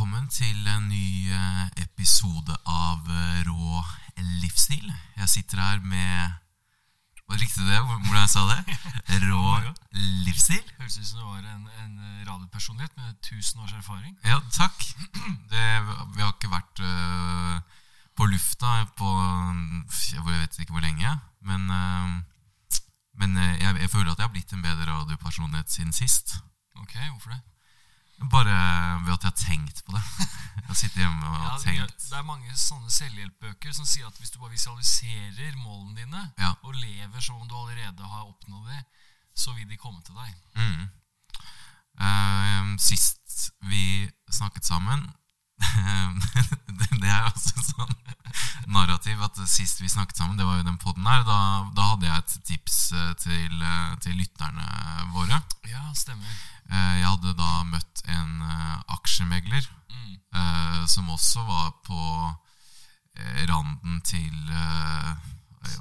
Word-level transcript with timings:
velkommen 0.00 0.28
til 0.32 0.68
en 0.72 0.86
ny 0.88 1.28
eh, 1.28 1.64
episode 1.82 2.54
av 2.64 3.04
eh, 3.04 3.40
Rå 3.44 3.82
livsstil. 4.40 4.86
Jeg 5.18 5.28
sitter 5.28 5.60
her 5.60 5.82
med 5.84 6.38
Var 7.28 7.36
det 7.36 7.40
riktig 7.42 7.66
det? 7.68 7.80
Hvordan 7.84 8.22
jeg 8.22 8.30
sa 8.32 8.46
det? 8.48 8.78
Rå 9.28 9.58
livsstil. 10.24 10.62
Høres 10.78 10.96
ut 10.96 11.04
som 11.04 11.20
du 11.20 11.26
var 11.26 11.44
en, 11.44 11.68
en 11.82 12.24
radiopersonlighet 12.30 12.96
med 12.96 13.12
1000 13.28 13.60
års 13.60 13.76
erfaring. 13.76 14.16
Ja, 14.24 14.40
takk. 14.56 14.80
Det, 15.52 15.66
vi 16.16 16.24
har 16.24 16.32
ikke 16.32 16.54
vært 16.54 16.80
uh, 16.80 17.60
på 18.16 18.32
lufta 18.32 18.72
på 18.96 19.12
Jeg 20.14 20.24
vet 20.24 20.60
ikke 20.64 20.78
hvor 20.78 20.86
lenge, 20.86 21.12
men, 21.44 21.68
uh, 21.68 22.80
men 23.20 23.36
jeg, 23.36 23.76
jeg 23.84 23.92
føler 23.92 24.14
at 24.14 24.16
jeg 24.16 24.30
har 24.30 24.32
blitt 24.32 24.56
en 24.56 24.64
bedre 24.64 24.88
radiopersonlighet 24.94 25.76
siden 25.76 25.92
sist. 25.92 26.38
Ok, 26.80 26.96
hvorfor 26.96 27.36
det? 27.36 27.42
Bare 28.28 28.54
ved 29.06 29.14
at 29.14 29.22
jeg 29.24 29.30
har 29.30 29.38
tenkt 29.38 29.84
på 29.86 29.92
det. 29.96 30.02
Jeg 30.60 30.66
har 30.68 30.76
sittet 30.76 31.00
hjemme 31.02 31.26
og 31.26 31.44
Ja, 31.46 31.54
tenkt. 31.58 31.94
det, 31.98 32.10
det 32.10 32.18
er 32.18 32.22
mange 32.28 32.52
sånne 32.54 32.90
selvhjelpbøker 32.94 33.72
som 33.74 33.86
sier 33.88 34.06
at 34.06 34.18
hvis 34.20 34.30
du 34.30 34.38
bare 34.38 34.52
visualiserer 34.52 35.56
målene 35.58 35.96
dine, 35.96 36.20
Ja. 36.38 36.52
og 36.62 36.74
lever 36.78 37.20
som 37.20 37.40
om 37.40 37.48
du 37.48 37.56
allerede 37.56 38.06
har 38.06 38.28
oppnådd 38.28 38.68
det, 38.68 38.82
så 39.34 39.52
vil 39.56 39.66
de 39.68 39.76
komme 39.80 40.02
til 40.06 40.14
deg. 40.14 40.34
Mm. 40.54 40.84
Uh, 42.00 42.76
sist 42.78 43.50
vi 43.66 44.10
snakket 44.30 44.64
sammen 44.68 45.08
det, 46.78 46.88
er 47.02 47.10
er 47.10 47.28
også 47.30 47.64
sånn 47.64 47.94
narrativ 48.70 49.20
at 49.24 49.38
sist 49.50 49.80
vi 49.82 49.90
snakket 49.90 50.20
sammen, 50.20 50.38
det 50.38 50.46
var 50.46 50.60
jo 50.60 50.66
den 50.68 50.78
podden 50.80 51.08
her, 51.08 51.24
da, 51.26 51.38
da 51.76 51.88
hadde 51.92 52.08
jeg 52.08 52.22
et 52.22 52.36
tips 52.50 52.78
eh, 52.94 53.12
til, 53.20 53.62
eh, 53.62 53.92
til 54.04 54.16
lytterne 54.20 54.66
våre. 55.14 55.40
Ja, 55.68 55.82
stemmer. 55.96 56.30
Eh, 56.70 56.94
jeg 57.00 57.08
hadde 57.08 57.34
da 57.38 57.64
møtt 57.68 58.04
en 58.08 58.48
aksjemegler 58.96 59.68
Mm. 59.90 60.86
som 60.86 61.08
også 61.10 61.42
var 61.42 61.72
på 61.82 61.98
randen 63.50 63.96
til 64.06 64.52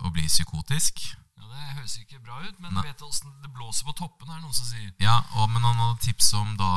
å 0.02 0.10
bli 0.10 0.26
psykotisk. 0.26 1.04
Det 1.50 1.76
høres 1.76 1.96
ikke 2.00 2.20
bra 2.22 2.40
ut, 2.44 2.58
men 2.62 2.74
Nei. 2.76 2.84
vet 2.86 3.00
du 3.00 3.06
åssen 3.08 3.32
det 3.44 3.52
blåser 3.56 3.88
på 3.88 3.96
toppen, 3.98 4.30
er 4.30 4.38
det 4.38 4.46
noen 4.46 4.56
som 4.56 4.68
sier. 4.70 4.92
Ja, 5.02 5.18
og, 5.38 5.50
men 5.52 5.66
han 5.66 5.80
hadde 5.82 6.04
tips 6.04 6.32
om 6.38 6.54
da 6.60 6.70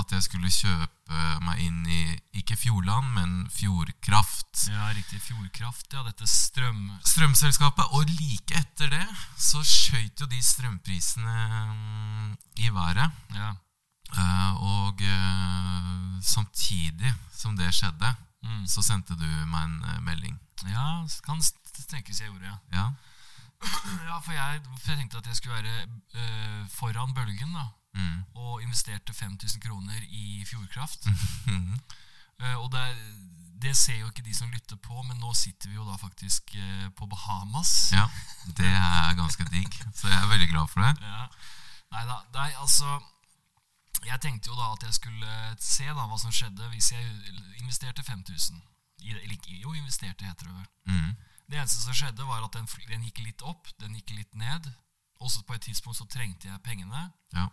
at 0.00 0.14
jeg 0.14 0.26
skulle 0.26 0.52
kjøpe 0.54 1.24
meg 1.46 1.62
inn 1.64 1.80
i 1.90 2.02
ikke 2.40 2.56
Fjordland, 2.60 3.10
men 3.16 3.34
Fjordkraft. 3.54 4.66
Ja, 4.70 4.90
riktig. 4.94 5.20
Fjordkraft, 5.24 5.90
ja. 5.92 6.04
Dette 6.06 6.28
strøm... 6.30 6.86
Strømselskapet. 7.06 7.90
Og 7.98 8.06
like 8.14 8.60
etter 8.60 8.92
det 8.92 9.04
så 9.40 9.64
skøyt 9.66 10.22
jo 10.22 10.30
de 10.30 10.40
strømprisene 10.44 11.36
mm, 11.74 12.32
i 12.62 12.72
været. 12.74 13.20
Ja. 13.34 13.52
Uh, 14.10 14.62
og 14.66 15.02
uh, 15.06 16.18
samtidig 16.22 17.14
som 17.34 17.58
det 17.58 17.70
skjedde, 17.74 18.14
Mm. 18.40 18.66
så 18.66 18.82
sendte 18.82 19.16
du 19.20 19.26
meg 19.52 19.66
en 19.66 19.74
uh, 19.84 19.98
melding. 20.00 20.36
Ja, 20.64 21.02
kan 21.24 21.42
tenkes 21.90 22.20
jeg 22.20 22.30
gjorde, 22.30 22.46
ja. 22.46 22.56
Ja. 22.72 22.86
Ja, 24.08 24.18
for 24.18 24.32
jeg, 24.32 24.60
for 24.78 24.90
jeg 24.92 24.98
tenkte 24.98 25.18
at 25.18 25.26
jeg 25.26 25.36
skulle 25.36 25.62
være 25.62 25.86
uh, 26.14 26.68
foran 26.72 27.14
bølgen, 27.14 27.54
da. 27.54 27.66
Mm. 27.94 28.22
Og 28.34 28.62
investerte 28.62 29.12
5000 29.12 29.60
kroner 29.62 30.00
i 30.08 30.44
Fjordkraft. 30.48 31.06
Mm. 31.50 31.80
Uh, 32.40 32.56
og 32.64 32.72
det, 32.72 32.84
det 33.62 33.76
ser 33.76 33.98
jo 33.98 34.06
ikke 34.08 34.22
de 34.22 34.34
som 34.34 34.50
lytter 34.50 34.76
på, 34.76 35.02
men 35.02 35.18
nå 35.20 35.34
sitter 35.34 35.68
vi 35.68 35.74
jo 35.74 35.84
da 35.84 35.96
faktisk 36.00 36.54
uh, 36.56 36.88
på 36.96 37.06
Bahamas. 37.06 37.92
ja. 37.92 38.06
Det 38.56 38.66
er 38.66 39.14
ganske 39.14 39.44
digg. 39.44 39.74
Så 39.94 40.08
jeg 40.08 40.22
er 40.22 40.28
veldig 40.28 40.48
glad 40.48 40.68
for 40.68 40.80
det. 40.80 40.94
Ja. 41.04 41.26
Nei 41.90 42.04
da, 42.06 42.20
nei, 42.34 42.50
altså 42.62 43.00
Jeg 44.06 44.20
tenkte 44.22 44.48
jo 44.48 44.54
da 44.56 44.70
at 44.72 44.84
jeg 44.86 44.94
skulle 44.94 45.32
se 45.60 45.84
da 45.84 46.06
hva 46.08 46.16
som 46.18 46.32
skjedde 46.32 46.68
hvis 46.72 46.92
jeg 46.92 47.04
investerte 47.60 48.02
5000. 48.02 48.62
Eller 49.04 49.36
jo, 49.60 49.72
investerte, 49.72 50.24
heter 50.24 50.46
det 50.46 50.54
vel. 50.54 50.68
Mm. 50.86 51.10
Det 51.50 51.58
eneste 51.58 51.82
som 51.82 51.96
skjedde, 51.96 52.26
var 52.28 52.44
at 52.46 52.54
den, 52.54 52.68
den 52.88 53.08
gikk 53.08 53.24
litt 53.24 53.42
opp, 53.42 53.70
den 53.82 53.96
gikk 53.98 54.14
litt 54.14 54.36
ned. 54.38 54.68
Også 55.20 55.42
på 55.44 55.56
et 55.56 55.64
tidspunkt 55.66 55.98
så 55.98 56.06
trengte 56.08 56.48
jeg 56.48 56.62
pengene. 56.62 57.08
Ja. 57.34 57.48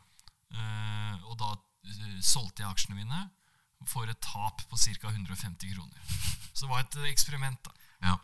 Uh, 0.53 1.15
og 1.27 1.39
da 1.41 1.49
uh, 1.57 2.19
solgte 2.23 2.63
jeg 2.63 2.69
aksjene 2.69 3.01
mine 3.01 3.25
for 3.85 4.09
et 4.09 4.21
tap 4.23 4.61
på 4.69 4.77
ca. 4.77 5.09
150 5.09 5.73
kroner. 5.73 6.15
Så 6.53 6.65
det 6.65 6.71
var 6.71 6.85
et 6.85 6.97
eksperiment, 7.11 7.59
da. 7.65 7.73
Ja. 8.05 8.15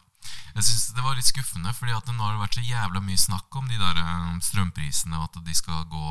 Jeg 0.53 0.63
synes 0.63 0.85
det 0.95 1.03
var 1.03 1.17
litt 1.17 1.27
skuffende, 1.27 1.73
fordi 1.75 1.93
at 1.95 2.09
nå 2.09 2.21
har 2.21 2.35
det 2.35 2.43
vært 2.43 2.57
så 2.57 2.63
jævla 2.63 3.01
mye 3.03 3.19
snakk 3.19 3.57
om 3.59 3.67
de 3.69 3.79
der 3.81 3.99
eh, 3.99 4.31
strømprisene, 4.45 5.17
og 5.19 5.27
at 5.27 5.41
de 5.45 5.55
skal 5.57 5.83
gå 5.89 6.05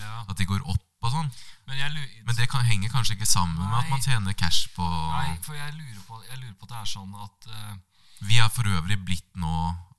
Ja. 0.00 0.24
At 0.24 0.36
de 0.40 0.48
går 0.48 0.64
opp 0.64 1.04
og 1.04 1.12
sånn. 1.12 1.30
Men 1.68 1.80
lurer, 1.92 2.22
Men 2.24 2.36
det 2.36 2.48
kan, 2.48 2.64
henger 2.64 2.92
kanskje 2.92 3.18
ikke 3.18 3.28
sammen 3.28 3.60
med 3.60 3.76
at 3.78 3.90
man 3.92 4.02
tjener 4.02 4.32
cash 4.32 4.68
på 4.76 4.84
nei, 4.84 5.36
for 5.44 5.56
jeg 5.56 5.76
lurer, 5.76 6.00
på, 6.08 6.20
jeg 6.30 6.40
lurer 6.40 6.56
på 6.56 6.66
at 6.66 6.72
det 6.72 6.80
er 6.80 6.90
sånn 6.90 7.14
at 7.26 7.48
eh, 7.52 7.74
Vi 8.22 8.38
er 8.38 8.50
for 8.52 8.68
øvrig 8.68 8.98
blitt 9.04 9.30
nå 9.40 9.54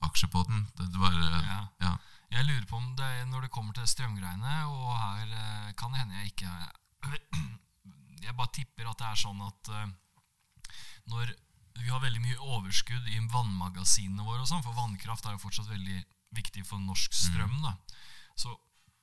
aksjepodden. 0.06 0.66
Det, 0.76 0.88
det 0.92 1.00
bare, 1.00 1.30
ja. 1.44 1.60
ja. 1.82 1.92
Jeg 2.32 2.48
lurer 2.48 2.66
på 2.68 2.80
om 2.80 2.88
det 2.98 3.06
er 3.06 3.28
når 3.30 3.46
det 3.46 3.52
kommer 3.54 3.76
til 3.76 3.88
strømgreiene, 3.88 4.56
og 4.72 4.90
her 4.98 5.30
eh, 5.30 5.72
kan 5.78 5.92
det 5.92 6.02
hende 6.02 6.20
jeg 6.20 6.32
ikke 6.32 6.52
Jeg 8.26 8.34
bare 8.34 8.50
tipper 8.52 8.88
at 8.90 8.98
det 8.98 9.06
er 9.06 9.18
sånn 9.20 9.42
at 9.44 9.70
eh, 9.70 9.90
når 11.12 11.30
vi 11.76 11.92
har 11.92 12.02
veldig 12.02 12.22
mye 12.24 12.38
overskudd 12.56 13.08
i 13.12 13.20
vannmagasinene 13.30 14.24
våre, 14.24 14.42
og 14.42 14.48
sånn, 14.50 14.64
for 14.64 14.74
vannkraft 14.74 15.28
er 15.28 15.36
jo 15.36 15.42
fortsatt 15.44 15.68
veldig 15.70 16.00
viktig 16.36 16.64
for 16.66 16.82
norsk 16.82 17.14
strøm, 17.14 17.52
da, 17.62 17.76
så 18.36 18.56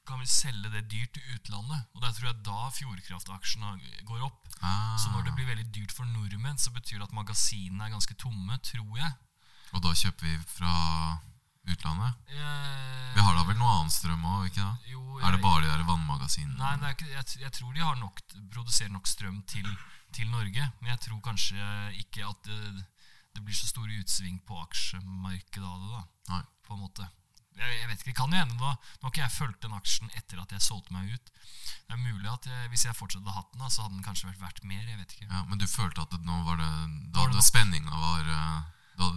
kan 0.05 0.19
vi 0.19 0.25
selge 0.27 0.69
det 0.73 0.83
dyrt 0.91 1.13
til 1.15 1.35
utlandet. 1.35 1.85
Og 1.95 2.01
der 2.03 2.11
tror 2.11 2.27
jeg 2.29 2.43
da 2.45 2.69
fjordkraftaksjene 2.75 4.03
går 4.07 4.23
opp. 4.27 4.39
Ah, 4.61 4.97
Så 4.97 5.11
når 5.11 5.23
det 5.27 5.33
blir 5.35 5.47
veldig 5.47 5.67
dyrt 5.75 5.91
for 5.91 6.05
nordmenn, 6.05 6.57
så 6.57 6.71
betyr 6.71 6.99
det 6.99 7.07
at 7.09 7.13
magasinene 7.15 7.85
er 7.85 7.93
ganske 7.95 8.15
tomme, 8.19 8.57
tror 8.63 8.97
jeg. 8.99 9.13
Og 9.73 9.81
da 9.81 9.93
kjøper 9.97 10.27
vi 10.27 10.37
fra 10.47 10.73
utlandet? 11.65 12.13
Eh, 12.29 13.13
Vi 13.15 13.21
har 13.21 13.35
da 13.37 13.43
vel 13.47 13.57
noe 13.57 13.73
annet 13.79 13.93
strøm 13.95 14.23
òg, 14.25 14.45
ikke 14.49 14.61
da? 14.61 14.73
jo, 14.91 15.19
Er 15.23 15.31
det 15.31 15.41
bare 15.41 15.61
de 15.63 15.69
der 15.71 15.83
vannmagasinene? 15.87 16.57
Nei, 16.57 16.73
er 16.89 16.95
ikke, 16.95 17.07
jeg, 17.13 17.25
jeg 17.45 17.51
tror 17.55 17.73
de 17.73 17.79
har 17.85 17.95
nok, 17.95 18.19
produserer 18.51 18.91
nok 18.91 19.07
strøm 19.07 19.41
til, 19.47 19.67
til 20.11 20.29
Norge. 20.29 20.67
Men 20.81 20.91
jeg 20.91 20.99
tror 21.07 21.21
kanskje 21.21 21.57
ikke 22.01 22.25
at 22.27 22.43
det, 22.49 22.85
det 23.35 23.43
blir 23.45 23.55
så 23.55 23.67
store 23.71 23.99
utsving 24.03 24.41
på 24.45 24.59
aksjemarkedet 24.65 25.63
av 25.65 25.79
det. 25.79 25.91
da, 25.95 26.03
Nei. 26.33 26.41
på 26.67 26.73
en 26.75 26.83
måte. 26.83 27.07
Jeg, 27.59 27.75
jeg 27.79 27.89
vet 27.89 27.99
ikke, 27.99 28.09
Det 28.09 28.17
kan 28.17 28.33
jo 28.33 28.39
hende. 28.39 28.55
Nå 28.57 28.71
har 29.05 29.11
ikke 29.11 29.21
jeg 29.23 29.35
fulgt 29.35 29.61
den 29.65 29.75
aksjen 29.77 30.09
etter 30.17 30.41
at 30.41 30.55
jeg 30.55 30.65
solgte 30.65 30.95
meg 30.95 31.11
ut. 31.13 31.31
Det 31.83 31.95
er 31.95 32.01
mulig 32.01 32.29
at 32.31 32.47
jeg, 32.49 32.69
Hvis 32.73 32.85
jeg 32.87 32.97
fortsatt 32.97 33.21
hadde 33.21 33.35
hatt 33.37 33.51
den, 33.53 33.61
da, 33.61 33.69
så 33.69 33.85
hadde 33.85 33.97
den 33.97 34.05
kanskje 34.07 34.29
vært 34.31 34.41
verdt 34.41 34.63
mer. 34.65 34.83
jeg 34.87 34.97
vet 34.97 35.15
ikke. 35.17 35.29
Ja, 35.29 35.43
Men 35.49 35.61
du 35.61 35.67
følte 35.67 36.05
at 36.05 36.15
det, 36.15 36.23
nå 36.25 36.39
var 36.47 36.57
det 36.61 36.71
Da 37.13 37.27
hadde 37.27 37.45
spenninga 37.45 37.93
var 37.93 38.25
da, 38.97 39.07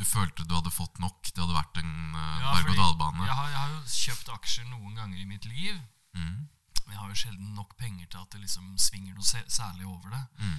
du, 0.00 0.04
følte 0.08 0.46
du 0.48 0.54
hadde 0.56 0.72
fått 0.72 0.98
nok? 1.02 1.28
Det 1.28 1.42
hadde 1.42 1.56
vært 1.56 1.80
en 1.82 1.90
uh, 2.16 2.38
Ja, 2.40 2.54
berg-og-dal-bane? 2.56 3.26
Jeg 3.26 3.36
har, 3.36 3.48
jeg 3.52 3.60
har 3.60 3.72
jo 3.74 3.80
kjøpt 3.94 4.30
aksjer 4.32 4.68
noen 4.70 4.94
ganger 4.96 5.18
i 5.20 5.28
mitt 5.28 5.44
liv. 5.48 5.76
Mm. 6.16 6.48
Men 6.84 6.94
jeg 6.94 7.00
har 7.02 7.10
jo 7.12 7.18
sjelden 7.20 7.50
nok 7.54 7.76
penger 7.78 8.08
til 8.10 8.22
at 8.22 8.32
det 8.32 8.40
liksom 8.44 8.72
svinger 8.80 9.14
noe 9.14 9.44
særlig 9.52 9.84
over 9.86 10.14
det. 10.14 10.22
Mm. 10.40 10.56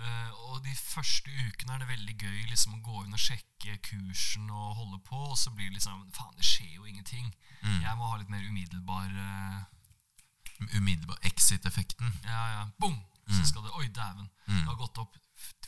Eh, 0.00 0.30
og 0.48 0.62
de 0.64 0.72
første 0.76 1.30
ukene 1.30 1.74
er 1.74 1.82
det 1.82 1.90
veldig 1.90 2.14
gøy 2.16 2.38
liksom 2.48 2.78
å 2.78 2.82
gå 2.84 3.02
inn 3.04 3.16
og 3.16 3.20
sjekke 3.20 3.76
kursen 3.84 4.48
og 4.48 4.78
holde 4.78 5.00
på, 5.04 5.18
og 5.32 5.36
så 5.38 5.52
blir 5.52 5.68
det 5.68 5.76
liksom 5.76 6.06
Faen, 6.16 6.36
det 6.38 6.46
skjer 6.46 6.72
jo 6.78 6.88
ingenting. 6.88 7.28
Mm. 7.60 7.82
Jeg 7.84 7.98
må 7.98 8.08
ha 8.08 8.16
litt 8.20 8.32
mer 8.32 8.46
umiddelbar 8.46 9.12
uh, 9.12 9.60
Umiddelbar 10.76 11.20
exit-effekten. 11.28 12.12
Ja, 12.24 12.42
ja, 12.54 12.66
bom! 12.80 12.98
Så 13.30 13.44
skal 13.46 13.62
det 13.62 13.70
Oi, 13.78 13.86
dæven. 13.94 14.26
Mm. 14.48 14.56
Det 14.56 14.66
har 14.66 14.78
gått 14.80 14.98
opp 14.98 15.14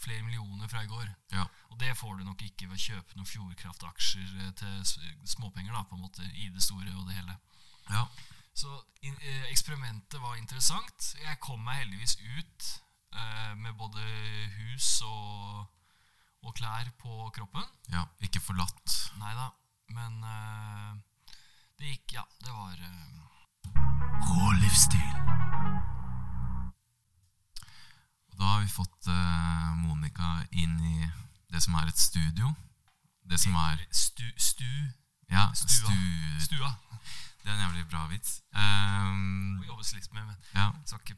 flere 0.03 0.25
millioner 0.27 0.69
fra 0.69 0.83
i 0.83 0.89
går. 0.91 1.07
Ja. 1.33 1.45
Og 1.71 1.79
det 1.81 1.93
får 1.97 2.17
du 2.19 2.25
nok 2.27 2.43
ikke 2.43 2.67
ved 2.67 2.77
å 2.77 2.83
kjøpe 2.83 3.17
noen 3.17 3.29
Fjordkraft-aksjer 3.29 4.33
eh, 4.43 4.51
til 4.59 5.29
småpenger, 5.31 5.73
da, 5.73 5.85
på 5.87 5.97
en 5.97 6.03
måte, 6.03 6.27
i 6.35 6.49
det 6.53 6.65
store 6.65 6.91
og 6.97 7.07
det 7.09 7.21
hele. 7.21 7.39
ja. 7.93 8.07
Så 8.53 8.69
in, 9.01 9.15
eh, 9.25 9.45
eksperimentet 9.49 10.21
var 10.21 10.37
interessant. 10.37 11.15
Jeg 11.23 11.39
kom 11.41 11.63
meg 11.65 11.79
heldigvis 11.85 12.19
ut 12.21 12.67
eh, 13.15 13.55
med 13.57 13.75
både 13.79 14.03
hus 14.59 14.89
og, 15.07 15.67
og 16.43 16.55
klær 16.59 16.91
på 16.99 17.31
kroppen. 17.37 17.65
Ja, 17.93 18.05
ikke 18.25 18.41
forlatt. 18.43 18.99
Nei 19.21 19.35
da. 19.39 19.51
Men 19.93 20.23
eh, 20.25 20.93
det 21.79 21.91
gikk 21.93 22.15
Ja, 22.17 22.25
det 22.45 22.53
var 22.55 22.77
eh, 22.79 23.19
Rå 24.29 24.53
livsstil. 24.63 25.13
Og 28.33 28.39
da 28.41 28.45
har 28.55 28.61
vi 28.63 28.71
fått 28.73 29.09
eh, 29.13 29.73
Monica 29.83 30.31
inn 30.51 30.79
i 30.81 31.11
det 31.53 31.61
som 31.63 31.77
er 31.81 31.91
et 31.91 31.99
studio. 32.01 32.55
Det 33.29 33.39
som 33.41 33.55
er 33.69 33.83
stu, 33.95 34.25
stu, 34.37 34.71
Ja, 35.33 35.47
Stua. 35.57 35.69
stu... 35.93 36.41
stua. 36.49 36.73
Det 37.43 37.51
er 37.51 37.55
en 37.57 37.63
jævlig 37.65 37.87
bra 37.91 38.05
vits. 38.07 38.37
Um, 38.55 39.59
Det 39.61 39.67
jobbes 39.69 39.93
litt 39.97 40.13
med, 40.15 40.27
men 40.29 40.37
ja. 40.55 40.69
skal 40.87 41.01
ikke 41.03 41.17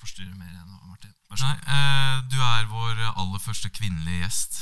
forstyrre 0.00 0.34
mer 0.34 0.50
enn 0.52 0.68
nå, 0.70 0.78
Martin. 0.88 1.12
Vær 1.30 1.40
så 1.40 1.48
Nei, 1.48 1.58
eh, 1.74 2.20
du 2.32 2.38
er 2.42 2.66
vår 2.70 3.00
aller 3.14 3.38
første 3.42 3.70
kvinnelige 3.70 4.22
gjest. 4.24 4.58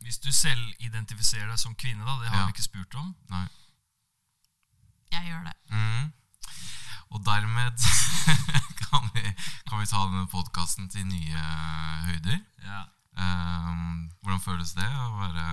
Hvis 0.00 0.18
du 0.18 0.30
selv 0.32 0.62
identifiserer 0.82 1.48
deg 1.52 1.58
som 1.60 1.74
kvinne, 1.78 2.04
da, 2.04 2.16
det 2.22 2.28
har 2.30 2.40
Ja. 2.40 2.46
vi 2.46 2.54
ikke 2.56 2.66
spurt 2.66 2.94
om. 2.98 3.14
Nei. 3.30 3.46
Jeg 5.12 5.26
gjør 5.26 5.44
det. 5.44 5.54
Mm. 5.70 6.12
Og 7.10 7.24
dermed 7.26 7.76
kan 8.84 9.08
vi, 9.14 9.24
kan 9.68 9.80
vi 9.80 9.86
ta 9.90 10.04
denne 10.06 10.26
podkasten 10.30 10.88
til 10.90 11.06
nye 11.06 11.42
høyder. 12.06 12.38
Ja. 12.62 12.84
Um, 13.20 14.10
hvordan 14.22 14.40
føles 14.44 14.72
det 14.78 14.86
å 14.86 15.08
være 15.18 15.46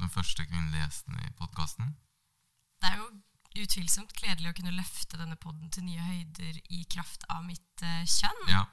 den 0.00 0.10
første 0.14 0.46
kvinnelige 0.46 0.84
gjesten 0.86 1.18
i 1.26 1.30
podkasten? 1.38 1.90
Det 2.80 2.92
er 2.92 2.96
jo 3.02 3.08
utvilsomt 3.58 4.12
gledelig 4.14 4.50
å 4.52 4.56
kunne 4.56 4.74
løfte 4.76 5.18
denne 5.18 5.36
podden 5.40 5.70
til 5.74 5.84
nye 5.86 6.02
høyder 6.04 6.60
i 6.70 6.84
kraft 6.92 7.24
av 7.28 7.42
mitt 7.46 7.82
uh, 7.84 8.02
kjønn. 8.06 8.44
Ja, 8.52 8.64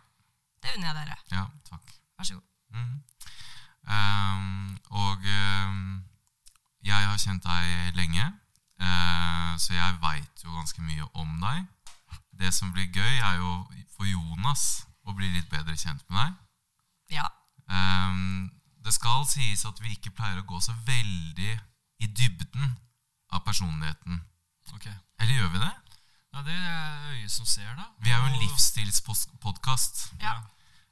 Det 0.62 0.76
unner 0.76 0.92
jeg 0.92 0.98
dere. 1.02 1.18
ja, 1.32 1.46
takk. 1.70 1.94
Vær 2.18 2.30
så 2.30 2.40
god. 2.40 2.48
Mhm. 2.76 3.04
Um, 3.88 4.78
og 4.92 5.24
um, 5.24 6.04
jeg 6.84 7.08
har 7.08 7.18
kjent 7.22 7.46
deg 7.46 7.96
lenge, 7.96 8.26
uh, 8.82 9.54
så 9.56 9.74
jeg 9.74 10.00
veit 10.02 10.44
jo 10.44 10.52
ganske 10.52 10.82
mye 10.84 11.08
om 11.14 11.38
deg. 11.40 11.64
Det 12.38 12.52
som 12.54 12.74
blir 12.74 12.90
gøy, 12.92 13.16
er 13.24 13.40
jo 13.40 13.54
for 13.96 14.06
Jonas 14.06 14.86
å 15.08 15.16
bli 15.16 15.30
litt 15.32 15.48
bedre 15.50 15.78
kjent 15.80 16.04
med 16.10 16.20
deg. 16.20 16.36
Ja. 17.18 17.30
Um, 17.72 18.52
det 18.84 18.94
skal 18.94 19.24
sies 19.28 19.66
at 19.66 19.80
vi 19.84 19.96
ikke 19.96 20.14
pleier 20.16 20.42
å 20.42 20.48
gå 20.48 20.60
så 20.64 20.76
veldig 20.88 21.54
i 22.04 22.08
dybden 22.08 22.76
av 23.32 23.44
personligheten. 23.48 24.20
Ok. 24.74 24.88
Eller 25.20 25.34
gjør 25.34 25.50
vi 25.54 25.60
det? 25.64 25.74
Ja, 26.34 26.42
det 26.46 26.54
er 26.54 27.12
øyet 27.14 27.32
som 27.32 27.46
ser, 27.46 27.70
da. 27.76 27.88
Vi 28.04 28.12
er 28.12 28.18
jo 28.18 28.26
en 28.26 28.40
livsstilspodkast, 28.42 30.02
ja. 30.22 30.34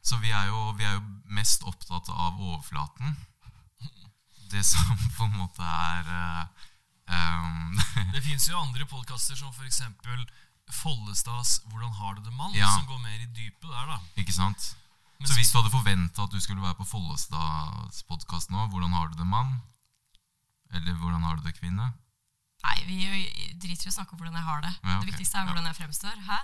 så 0.04 0.18
vi 0.18 0.32
er, 0.32 0.48
jo, 0.50 0.72
vi 0.78 0.84
er 0.88 0.96
jo 0.96 1.04
mest 1.38 1.64
opptatt 1.64 2.10
av 2.10 2.40
overflaten. 2.40 3.18
Det 4.52 4.64
som 4.66 4.98
på 5.18 5.28
en 5.28 5.38
måte 5.38 5.62
er 5.66 6.10
uh, 6.10 6.66
um, 7.12 7.78
Det 8.16 8.24
fins 8.24 8.50
jo 8.50 8.58
andre 8.60 8.88
podkaster 8.90 9.38
som 9.38 9.54
f.eks. 9.54 9.82
Follestads 10.72 11.60
'Hvordan 11.68 11.94
har 11.94 12.14
du 12.16 12.22
det, 12.24 12.34
mann?', 12.34 12.56
Ja. 12.56 12.72
som 12.74 12.86
går 12.86 12.98
mer 12.98 13.20
i 13.22 13.26
dypet 13.26 13.70
der, 13.70 13.86
da. 13.86 14.00
Ikke 14.16 14.34
sant? 14.34 14.78
Men 15.20 15.28
Så 15.28 15.34
hvis 15.34 15.52
du 15.52 15.58
hadde 15.58 15.70
forventa 15.70 16.24
at 16.24 16.32
du 16.32 16.40
skulle 16.40 16.62
være 16.62 16.76
på 16.76 16.84
Follestads 16.84 18.04
podkast 18.04 18.50
nå, 18.50 18.68
hvordan 18.68 18.94
har 18.94 19.08
du 19.08 19.16
det, 19.18 19.28
mann? 19.28 19.62
Eller 20.74 20.94
hvordan 20.94 21.24
har 21.24 21.36
du 21.36 21.42
det, 21.46 21.54
kvinne? 21.60 21.94
Nei, 22.66 22.78
vi 22.90 22.98
driter 23.62 23.88
i 23.88 23.92
å 23.92 23.96
snakke 23.96 24.16
om 24.16 24.20
hvordan 24.22 24.36
jeg 24.40 24.46
har 24.50 24.62
det. 24.66 24.74
Ja, 24.82 24.96
okay. 24.98 25.00
Det 25.06 25.10
viktigste 25.14 25.38
er 25.38 25.42
Ja. 25.46 25.48
hvordan 25.52 25.68
jeg 25.70 25.78
fremstår. 25.80 26.16
Hæ? 26.30 26.38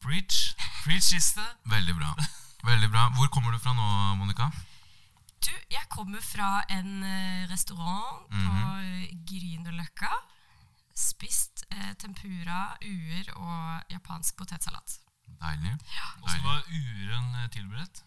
Preach. 0.00 0.36
Preach 0.84 1.12
is 1.18 1.32
det. 1.36 1.48
Veldig 1.68 1.94
bra. 1.98 2.14
Veldig 2.64 2.90
bra. 2.92 3.08
Hvor 3.16 3.28
kommer 3.34 3.50
du 3.52 3.58
fra 3.58 3.72
nå, 3.76 3.86
Monica? 4.20 4.50
Du, 5.40 5.50
jeg 5.72 5.86
kommer 5.88 6.20
fra 6.20 6.62
en 6.68 7.02
eh, 7.02 7.46
restaurant 7.48 8.26
på 8.28 8.56
Grünerløkka. 9.30 10.10
Spist 11.00 11.64
eh, 11.72 11.92
tempura, 12.00 12.76
uer 12.84 13.30
og 13.36 13.92
japansk 13.92 14.36
potetsalat. 14.36 14.98
Deilig. 15.40 15.72
Åssen 16.20 16.42
Deilig. 16.42 16.44
var 16.44 16.60
uren 16.68 17.34
eh, 17.40 17.48
tilberedt? 17.54 18.02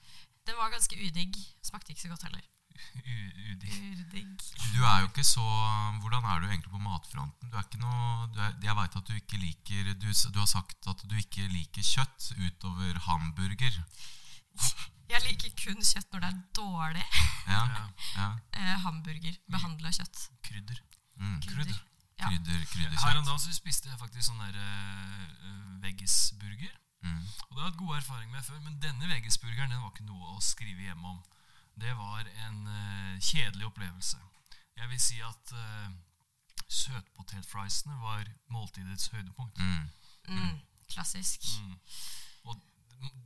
Den 0.45 0.57
var 0.59 0.69
ganske 0.73 0.97
udigg. 1.07 1.37
Smakte 1.65 1.93
ikke 1.93 2.05
så 2.05 2.11
godt 2.13 2.27
heller. 2.27 2.43
U- 3.03 3.33
Udigg. 3.51 4.43
Du 4.73 4.81
er 4.85 4.99
jo 5.03 5.07
ikke 5.09 5.23
så 5.25 5.43
Hvordan 6.03 6.25
er 6.25 6.39
du 6.41 6.47
egentlig 6.49 6.71
på 6.73 6.81
matfronten? 6.81 7.49
Du 7.51 7.57
er 7.57 7.63
ikke 7.65 7.81
noe 7.81 8.27
du 8.33 8.39
er, 8.41 8.53
Jeg 8.65 8.75
veit 8.79 8.97
at 8.99 9.07
du 9.09 9.13
ikke 9.17 9.39
liker 9.41 9.93
du, 9.93 10.07
du 10.09 10.39
har 10.39 10.49
sagt 10.49 10.89
at 10.91 11.03
du 11.09 11.15
ikke 11.19 11.47
liker 11.53 11.85
kjøtt 11.85 12.31
utover 12.37 12.99
hamburger. 13.07 13.79
Jeg 15.13 15.21
liker 15.27 15.51
kun 15.59 15.81
kjøtt 15.83 16.09
når 16.13 16.23
det 16.25 16.29
er 16.31 16.41
dårlig. 16.57 17.05
Ja. 17.47 17.63
Ja. 18.15 18.27
Eh, 18.55 18.75
hamburger. 18.85 19.35
Behandla 19.51 19.91
kjøtt. 19.93 20.27
Krydder. 20.47 20.79
Mm. 21.19 21.39
Krydder. 21.43 21.81
Ja. 22.21 22.29
Krydder, 22.29 22.95
Her 23.03 23.17
om 23.19 23.25
dagen 23.27 23.41
så 23.41 23.53
spiste 23.53 23.89
jeg 23.89 23.99
faktisk 23.99 24.29
sånn 24.29 24.41
der 24.41 24.57
uh, 24.57 25.81
veggisburger. 25.83 26.71
Mm. 27.03 27.19
Og 27.19 27.51
det 27.51 27.59
har 27.59 27.65
jeg 27.67 27.71
hatt 27.73 27.79
god 27.81 27.95
erfaring 27.97 28.29
med 28.31 28.45
før, 28.47 28.59
men 28.63 28.77
denne 28.81 29.09
veggisburgeren 29.11 29.73
den 29.73 29.81
var 29.83 29.91
ikke 29.91 30.07
noe 30.07 30.37
å 30.37 30.41
skrive 30.41 30.85
hjemme 30.87 31.09
om. 31.09 31.19
Det 31.79 31.93
var 31.97 32.27
en 32.47 32.67
uh, 32.67 33.19
kjedelig 33.19 33.65
opplevelse. 33.65 34.17
Jeg 34.77 34.89
vil 34.89 34.99
si 35.01 35.19
at 35.21 35.53
uh, 35.53 35.89
søtpotetfriesene 36.69 37.95
var 38.01 38.27
måltidets 38.53 39.07
høydepunkt. 39.13 39.57
Mm. 39.59 39.89
Mm, 40.27 40.59
klassisk. 40.89 41.45
Mm. 41.63 41.75
Og 42.43 42.61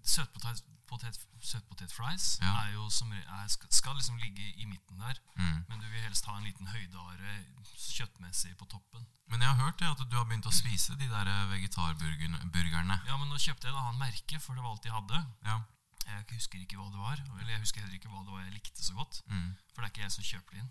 søtpotet, 0.03 0.63
potet, 0.88 1.19
søtpotetfries 1.44 2.39
Ja. 2.41 2.53
er 2.63 2.71
jo 2.73 2.89
som, 2.89 3.11
er, 3.11 3.47
skal, 3.69 3.95
liksom 3.95 4.17
ligge 4.17 4.44
i 4.55 4.65
midten 4.65 4.99
der, 4.99 5.19
Mm. 5.38 5.65
men 5.69 5.79
du 5.79 5.85
vil 5.89 6.01
helst 6.01 6.25
ha 6.25 6.38
en 6.38 6.44
liten 6.44 6.67
høydare 6.67 7.44
kjøttmessig 7.77 8.57
på 8.57 8.65
toppen. 8.65 9.05
Men 9.27 9.41
jeg 9.41 9.49
har 9.49 9.63
hørt 9.65 9.79
det 9.79 9.88
at 9.88 10.11
du 10.11 10.17
har 10.17 10.25
begynt 10.25 10.45
å 10.47 10.51
spise 10.55 10.95
de 10.95 11.07
der 11.09 11.29
vegetarburgerne. 11.51 13.01
Ja, 13.07 13.17
men 13.17 13.29
nå 13.29 13.38
kjøpte 13.38 13.67
jeg 13.67 13.73
en 13.75 13.81
annen 13.83 13.99
merke, 13.99 14.39
for 14.39 14.55
det 14.55 14.63
var 14.63 14.71
alt 14.71 14.83
de 14.83 14.89
hadde. 14.91 15.25
Ja. 15.45 15.61
Jeg 16.07 16.25
husker 16.31 16.62
ikke 16.62 16.77
hva 16.80 16.88
det 16.92 17.01
var, 17.01 17.21
eller 17.39 17.51
jeg 17.51 17.63
husker 17.63 17.83
heller 17.83 17.98
ikke 17.98 18.12
hva 18.12 18.21
det 18.24 18.33
var 18.33 18.45
jeg 18.45 18.54
likte 18.56 18.83
så 18.83 18.94
godt. 18.95 19.19
Mm. 19.27 19.50
For 19.74 19.81
det 19.81 19.88
er 19.88 19.94
ikke 19.94 20.06
jeg 20.06 20.13
som 20.15 20.27
kjøper 20.27 20.56
det 20.56 20.62
inn, 20.62 20.69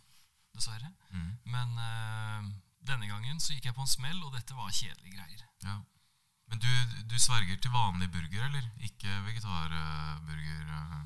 dessverre. 0.57 0.93
Mm. 1.11 1.33
Men 1.53 1.83
eh, 1.83 2.47
denne 2.89 3.11
gangen 3.11 3.43
så 3.43 3.53
gikk 3.53 3.69
jeg 3.69 3.77
på 3.77 3.85
en 3.85 3.93
smell, 3.93 4.23
og 4.25 4.33
dette 4.37 4.57
var 4.57 4.73
kjedelige 4.73 5.17
greier. 5.19 5.45
Ja. 5.67 5.77
Men 6.47 6.63
du, 6.63 6.71
du 7.11 7.17
sverger 7.21 7.59
til 7.61 7.75
vanlig 7.75 8.09
burger, 8.15 8.47
eller? 8.49 8.65
Ikke 8.89 9.19
vegetarburger, 9.27 10.65
eh, 10.79 11.05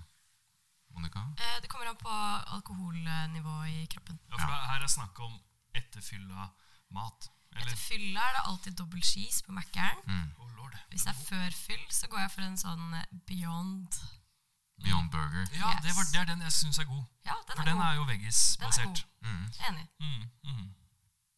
Monica? 0.94 1.24
Eh, 1.40 1.58
det 1.64 1.70
kommer 1.72 1.90
an 1.90 1.98
på 1.98 2.20
alkoholnivå 2.58 3.56
i 3.72 3.84
kroppen. 3.90 4.20
Ja, 4.30 4.36
for 4.38 4.54
ja. 4.54 4.62
her 4.74 4.86
er 4.86 4.94
snakk 4.94 5.18
om 5.26 5.34
etterfylla 5.74 6.50
mat. 6.94 7.30
Eller 7.56 7.72
Etter 7.72 7.82
fylla 7.82 8.22
er 8.28 8.36
det 8.36 8.46
alltid 8.46 8.78
dobbel 8.78 9.02
cheese 9.02 9.42
på 9.46 9.54
Mækkern. 9.56 10.04
Mm. 10.06 10.30
oh. 10.38 10.50
Hvis 10.90 11.02
det 11.02 11.10
er 11.10 11.24
før 11.24 11.50
fyll, 11.54 11.84
så 11.90 12.08
går 12.10 12.24
jeg 12.24 12.30
for 12.34 12.46
en 12.46 12.58
sånn 12.58 12.94
eh, 12.98 13.12
Beyond. 13.28 13.98
Beyond 14.82 15.10
Burger. 15.10 15.46
Ja, 15.58 15.70
det, 15.84 15.92
var, 15.96 16.04
det 16.12 16.20
er 16.20 16.24
den 16.32 16.40
jeg 16.46 16.52
syns 16.52 16.78
er 16.78 16.84
god. 16.88 17.04
Ja, 17.26 17.34
den 17.46 17.56
For 17.56 17.62
er 17.62 17.68
den 17.70 17.76
god. 17.76 17.84
er 17.86 17.94
jo 17.94 18.04
Den 18.04 18.08
er 18.08 18.12
veggis-basert. 18.14 19.06
Mm. 19.22 19.46
Enig. 19.68 19.86
Mm, 20.00 20.22
mm. 20.44 20.68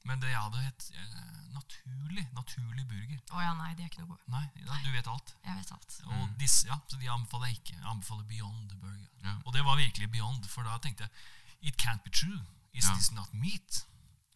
Men 0.05 0.21
det 0.23 0.31
jeg 0.33 0.41
hadde 0.43 0.63
hett 0.63 0.91
eh, 0.95 1.53
naturlig 1.55 2.25
naturlig 2.35 2.87
burger. 2.89 3.21
Å 3.33 3.43
ja, 3.45 3.53
nei, 3.55 3.75
de 3.79 3.83
er 3.85 3.91
ikke 3.91 4.03
noe 4.03 4.11
gode. 4.15 4.25
Nei, 4.35 4.45
ja, 4.67 4.79
du 4.85 4.91
vet 4.95 5.07
alt. 5.13 5.35
Jeg 5.47 5.57
vet 5.61 5.73
alt. 5.73 6.01
Og 6.07 6.17
Mm. 6.29 6.35
disse, 6.39 6.67
ja, 6.69 6.79
så 6.89 6.97
de 6.99 7.11
anbefaler 7.11 7.47
jeg 7.53 7.59
ikke. 7.61 7.77
Jeg 7.77 7.87
anbefaler 7.93 8.25
Beyond 8.25 8.75
Burger. 8.81 9.09
Ja. 9.25 9.37
Og 9.47 9.53
det 9.55 9.65
var 9.65 9.77
virkelig 9.77 10.11
Beyond, 10.11 10.45
for 10.49 10.63
da 10.67 10.79
tenkte 10.79 11.07
jeg 11.09 11.11
It 11.63 11.77
can't 11.83 12.03
be 12.03 12.11
true. 12.11 12.41
Is 12.75 12.85
Ja. 12.89 12.95
this 12.95 13.13
not 13.13 13.33
meat? 13.35 13.87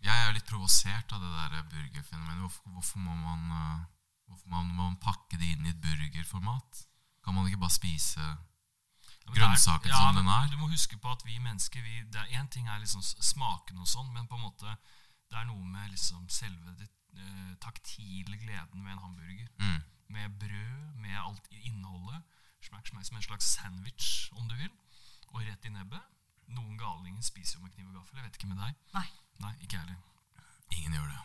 Jeg 0.02 0.14
er 0.28 0.32
litt 0.32 0.46
provosert 0.46 1.12
av 1.12 1.20
det 1.20 1.30
der 1.32 1.62
burgerfenomenet. 1.72 2.38
Hvorfor, 2.38 2.62
hvorfor, 2.70 2.98
må 2.98 3.14
man, 3.16 3.50
uh, 3.50 3.84
hvorfor 4.28 4.46
må 4.48 4.62
man 4.62 4.96
pakke 5.02 5.36
det 5.40 5.48
inn 5.56 5.66
i 5.66 5.70
et 5.70 5.80
burgerformat? 5.80 6.86
Kan 7.24 7.34
man 7.34 7.46
ikke 7.48 7.58
bare 7.58 7.70
spise 7.74 8.20
Grønnsaken 9.34 9.90
er- 9.90 9.96
som 9.96 10.14
den 10.14 10.28
er. 10.28 10.48
Du 10.48 10.56
må 10.56 10.68
huske 10.70 10.96
på 10.98 11.10
at 11.12 11.22
vi 11.26 11.38
mennesker 11.38 11.82
vi, 11.82 12.02
det 12.02 12.16
er 12.20 12.26
Én 12.42 12.48
ting 12.48 12.68
er 12.68 12.78
liksom 12.78 13.02
smaken 13.02 13.78
og 13.78 13.86
sånn, 13.88 14.12
men 14.12 14.26
på 14.26 14.34
en 14.36 14.42
måte 14.42 14.76
det 15.30 15.38
er 15.38 15.44
noe 15.44 15.64
med 15.64 15.90
liksom 15.90 16.28
selve 16.28 16.76
det 16.78 16.88
eh, 17.16 17.54
taktile 17.60 18.36
gleden 18.38 18.84
ved 18.84 18.92
en 18.92 18.98
hamburger. 18.98 19.48
mm. 19.58 19.82
Med 20.08 20.38
brød, 20.38 20.94
med 21.02 21.16
alt 21.18 21.46
innholdet. 21.50 22.22
Smak, 22.62 22.86
smak 22.86 23.04
som 23.04 23.16
en 23.16 23.22
slags 23.22 23.44
sandwich, 23.44 24.30
om 24.32 24.48
du 24.48 24.54
vil. 24.54 24.70
Og 25.34 25.40
rett 25.42 25.64
i 25.64 25.68
nebbet. 25.68 26.02
Noen 26.48 26.78
galninger 26.78 27.22
spiser 27.22 27.58
jo 27.58 27.62
med 27.64 27.72
kniv 27.74 27.88
og 27.88 27.94
gaffel. 27.94 28.16
Jeg 28.18 28.24
vet 28.24 28.36
ikke 28.38 28.46
med 28.46 28.56
deg. 28.62 28.74
Nei. 28.94 29.06
Nei, 29.40 29.52
ikke 29.62 29.72
jeg 29.76 29.80
heller. 29.80 29.96
Ingen 30.70 30.92
gjør 30.92 31.08
det. 31.08 31.18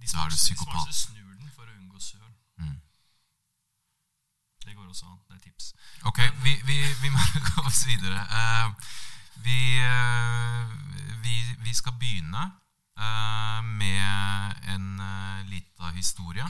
De 0.00 0.06
Da 0.06 0.24
er 0.24 0.28
du 0.30 0.36
psykopat. 0.36 0.72
de 0.74 0.92
smarteste 0.92 1.12
snur 1.12 1.34
den 1.36 1.50
for 1.50 1.64
å 1.66 1.76
unngå 1.76 2.00
søl. 2.00 2.32
Mm. 2.56 2.80
Det 4.64 4.76
går 4.76 4.88
også 4.88 5.06
an. 5.06 5.18
Det 5.28 5.34
er 5.34 5.38
tips. 5.38 5.74
Ok, 6.04 6.18
vi, 6.44 6.52
vi, 6.64 6.76
vi 7.02 7.08
må 7.08 7.18
gå 7.48 7.62
oss 7.66 7.86
videre. 7.86 8.20
Uh, 8.38 8.72
vi, 9.44 9.78
eh, 9.78 10.70
vi, 11.22 11.56
vi 11.58 11.74
skal 11.74 11.92
begynne 11.92 12.42
uh, 12.98 13.64
med 13.64 14.54
en 14.74 15.00
uh, 15.00 15.46
lita 15.46 15.90
historie. 15.94 16.44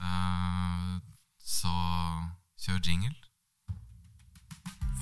Uh, 0.00 1.00
så 1.44 1.74
kjør 2.64 2.78
jingle. 2.86 3.14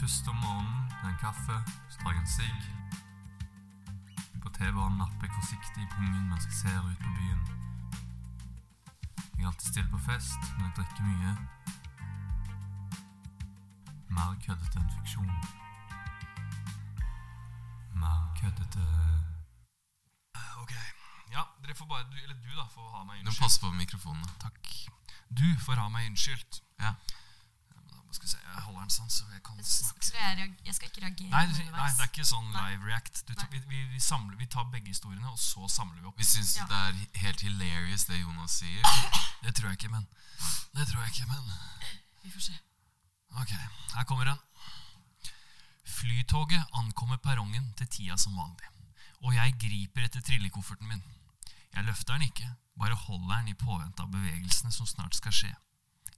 Først 0.01 0.29
om 0.29 0.37
morgenen 0.37 0.93
en 1.05 1.17
kaffe, 1.21 1.57
så 1.91 1.99
tar 2.03 2.11
jeg 2.13 2.21
en 2.21 2.29
sigg. 2.29 2.61
På 4.43 4.49
T-banen 4.49 4.99
napper 4.99 5.27
jeg 5.27 5.37
forsiktig 5.41 5.83
i 5.83 5.93
pungen 5.97 6.29
mens 6.29 6.45
jeg 6.45 6.53
ser 6.53 6.81
ut 6.85 6.99
på 6.99 7.11
byen. 7.19 7.41
Jeg 9.37 9.45
er 9.45 9.47
alltid 9.47 9.69
stille 9.69 9.89
på 9.89 9.99
fest, 9.99 10.41
men 10.57 10.67
jeg 10.67 10.77
drikker 10.77 11.03
mye. 11.05 11.64
Mer 14.15 14.35
køddete 14.45 14.79
enn 14.81 14.91
fiksjon. 14.95 15.31
Mer 17.99 18.21
køddete 18.41 18.85
Ok. 20.63 20.73
Ja, 21.35 21.43
dere 21.63 21.75
får 21.75 21.87
bare, 21.91 22.05
du, 22.11 22.17
eller 22.23 22.35
du 22.45 22.53
da, 22.57 22.67
får 22.75 22.91
ha 22.95 23.03
meg 23.09 23.21
Du 23.25 23.31
må 23.31 23.35
unnskyldt. 23.35 23.61
på 23.61 23.73
mikrofonene. 23.81 24.31
Takk. 24.43 24.71
Du 25.35 25.47
får 25.67 25.81
ha 25.83 25.89
meg 25.93 26.07
unnskyldt. 26.13 26.61
Ja. 26.81 26.95
Skal 28.15 28.29
vi 28.29 28.31
se, 28.31 28.39
jeg 28.47 28.63
holder 28.63 28.81
den 28.85 28.93
sånn, 28.95 29.09
så 29.11 29.25
jeg 29.33 29.41
kan 29.43 29.57
snakke. 29.67 30.07
Skal 30.07 30.21
jeg, 30.39 30.51
jeg 30.69 30.75
skal 30.77 30.91
ikke 30.93 31.01
reagere 31.03 31.31
Nei, 31.33 31.41
du, 31.51 31.57
nei, 31.75 31.89
det 31.97 32.05
er 32.05 32.11
ikke 32.13 32.27
sånn 32.29 32.47
Nei. 32.55 32.61
live 32.69 32.87
react. 32.87 33.25
Du, 33.27 33.33
vi, 33.51 33.59
vi, 33.73 33.81
vi, 33.91 33.99
samler, 34.05 34.37
vi 34.39 34.47
tar 34.47 34.69
begge 34.71 34.93
historiene, 34.93 35.27
og 35.33 35.41
så 35.43 35.67
samler 35.73 35.99
vi 35.99 36.07
opp. 36.13 36.21
Vi 36.23 36.29
syns 36.29 36.53
Ja. 36.61 36.69
det 36.71 36.79
er 36.79 37.25
helt 37.25 37.43
hilarious 37.43 38.07
det 38.07 38.21
Jonas 38.21 38.55
sier. 38.61 38.87
Det 39.43 39.57
tror 39.59 39.73
jeg 39.73 39.81
ikke, 39.81 39.91
men 39.97 40.07
Det 40.79 40.87
tror 40.93 41.03
jeg 41.03 41.11
ikke, 41.17 41.27
men 41.33 41.51
Vi 42.23 42.31
får 42.31 42.47
se. 42.53 42.55
Ok, 43.35 43.51
her 43.95 44.05
kommer 44.05 44.25
den. 44.25 44.39
Flytoget 45.85 46.65
ankommer 46.73 47.17
perrongen 47.17 47.73
til 47.79 47.89
tida 47.89 48.17
som 48.17 48.37
vanlig, 48.39 48.69
og 49.27 49.35
jeg 49.35 49.57
griper 49.59 50.07
etter 50.07 50.23
trillekofferten 50.23 50.87
min. 50.89 51.03
Jeg 51.75 51.85
løfter 51.85 52.15
den 52.15 52.29
ikke, 52.29 52.49
bare 52.79 52.95
holder 52.95 53.41
den 53.41 53.51
i 53.51 53.59
påvente 53.59 54.03
av 54.03 54.13
bevegelsene 54.13 54.71
som 54.73 54.87
snart 54.87 55.19
skal 55.19 55.35
skje. 55.35 55.53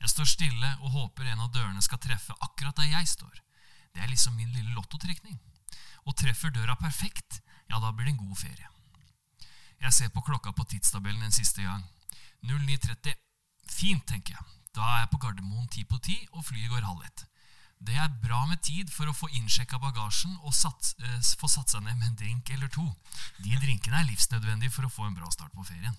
Jeg 0.01 0.13
står 0.13 0.29
stille 0.29 0.71
og 0.83 0.93
håper 0.93 1.31
en 1.31 1.41
av 1.41 1.53
dørene 1.55 1.83
skal 1.85 2.01
treffe 2.05 2.37
akkurat 2.45 2.77
der 2.77 2.91
jeg 2.91 3.09
står. 3.09 3.41
Det 3.95 4.03
er 4.03 4.13
liksom 4.13 4.37
min 4.37 4.53
lille 4.53 4.75
lottotrekning. 4.77 5.39
Og 6.05 6.17
treffer 6.21 6.53
døra 6.53 6.77
perfekt, 6.77 7.41
ja, 7.71 7.81
da 7.81 7.93
blir 7.93 8.07
det 8.07 8.15
en 8.15 8.27
god 8.27 8.37
ferie. 8.37 8.69
Jeg 9.81 9.93
ser 9.93 10.13
på 10.13 10.21
klokka 10.21 10.53
på 10.53 10.69
tidstabellen 10.69 11.23
en 11.25 11.33
siste 11.33 11.65
gang. 11.65 11.83
09.30. 12.45 13.17
Fint, 13.73 14.05
tenker 14.07 14.37
jeg. 14.37 14.56
Da 14.76 14.85
er 14.85 15.02
jeg 15.04 15.12
på 15.14 15.23
Gardermoen 15.25 15.68
ti 15.73 15.87
på 15.88 15.99
ti, 16.04 16.18
og 16.37 16.45
flyet 16.45 16.68
går 16.73 16.85
halv 16.85 17.04
ett. 17.06 17.25
Det 17.87 17.97
er 18.00 18.12
bra 18.23 18.42
med 18.49 18.62
tid 18.64 18.88
for 18.92 19.09
å 19.09 19.16
få 19.16 19.28
innsjekka 19.37 19.78
bagasjen 19.80 20.37
og 20.42 20.54
sats, 20.56 20.95
eh, 21.00 21.21
få 21.40 21.49
satt 21.49 21.73
seg 21.73 21.85
ned 21.85 21.97
med 21.97 22.09
en 22.09 22.16
drink 22.16 22.50
eller 22.50 22.68
to. 22.68 22.85
De 23.38 23.56
drinkene 23.56 24.00
er 24.00 24.09
livsnødvendige 24.09 24.73
for 24.73 24.88
å 24.88 24.92
få 24.92 25.06
en 25.06 25.16
bra 25.16 25.28
start 25.30 25.52
på 25.52 25.64
ferien. 25.64 25.97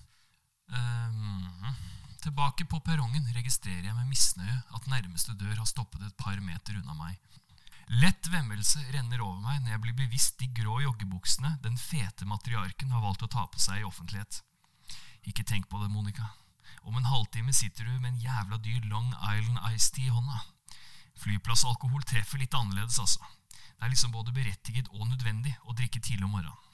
Ehm, 0.70 1.74
tilbake 2.20 2.66
på 2.68 2.80
perrongen 2.84 3.24
registrerer 3.34 3.86
jeg 3.86 3.94
med 3.94 4.10
misnøye 4.10 4.62
at 4.74 4.90
nærmeste 4.90 5.34
dør 5.38 5.56
har 5.56 5.66
stoppet 5.66 6.02
et 6.02 6.16
par 6.16 6.38
meter 6.40 6.76
unna 6.76 6.94
meg. 6.94 7.16
Lett 7.88 8.26
vemmelse 8.28 8.82
renner 8.92 9.22
over 9.24 9.40
meg 9.40 9.62
når 9.62 9.70
jeg 9.70 9.80
blir 9.80 9.96
bevisst 10.02 10.38
de 10.38 10.46
grå 10.52 10.82
joggebuksene 10.82 11.58
den 11.62 11.76
fete 11.76 12.26
matriarken 12.28 12.90
har 12.90 13.00
valgt 13.00 13.22
å 13.24 13.30
ta 13.32 13.46
på 13.46 13.58
seg 13.58 13.80
i 13.80 13.86
offentlighet. 13.88 14.42
Ikke 15.24 15.46
tenk 15.46 15.70
på 15.70 15.80
det, 15.80 15.88
Monica. 15.88 16.28
Om 16.82 16.96
en 16.98 17.08
halvtime 17.10 17.52
sitter 17.52 17.84
du 17.84 17.98
med 17.98 18.12
en 18.12 18.22
jævla 18.22 18.58
dyr 18.62 18.86
Long 18.90 19.10
Island 19.10 19.58
Ice 19.74 19.90
Tea 19.94 20.10
i 20.10 20.14
hånda. 20.14 20.38
Flyplassalkohol 21.18 22.04
treffer 22.06 22.38
litt 22.38 22.54
annerledes, 22.54 22.98
altså. 23.02 23.24
Det 23.78 23.86
er 23.86 23.92
liksom 23.92 24.14
både 24.14 24.34
berettiget 24.34 24.90
og 24.90 25.06
nødvendig 25.06 25.54
å 25.64 25.74
drikke 25.74 26.00
tidlig 26.00 26.26
om 26.26 26.34
morgenen. 26.34 26.64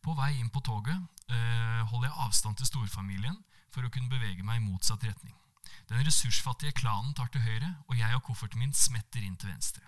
På 0.00 0.14
vei 0.16 0.32
inn 0.38 0.50
på 0.50 0.62
toget 0.64 0.96
øh, 0.96 1.80
holder 1.90 2.08
jeg 2.08 2.20
avstand 2.24 2.56
til 2.56 2.68
storfamilien 2.68 3.36
for 3.74 3.84
å 3.84 3.90
kunne 3.92 4.10
bevege 4.10 4.44
meg 4.46 4.60
i 4.60 4.64
motsatt 4.64 5.04
retning. 5.04 5.34
Den 5.90 6.04
ressursfattige 6.06 6.76
klanen 6.78 7.12
tar 7.14 7.28
til 7.34 7.42
høyre, 7.44 7.68
og 7.88 7.98
jeg 7.98 8.14
og 8.16 8.22
kofferten 8.26 8.62
min 8.62 8.72
smetter 8.74 9.22
inn 9.26 9.36
til 9.36 9.50
venstre. 9.50 9.82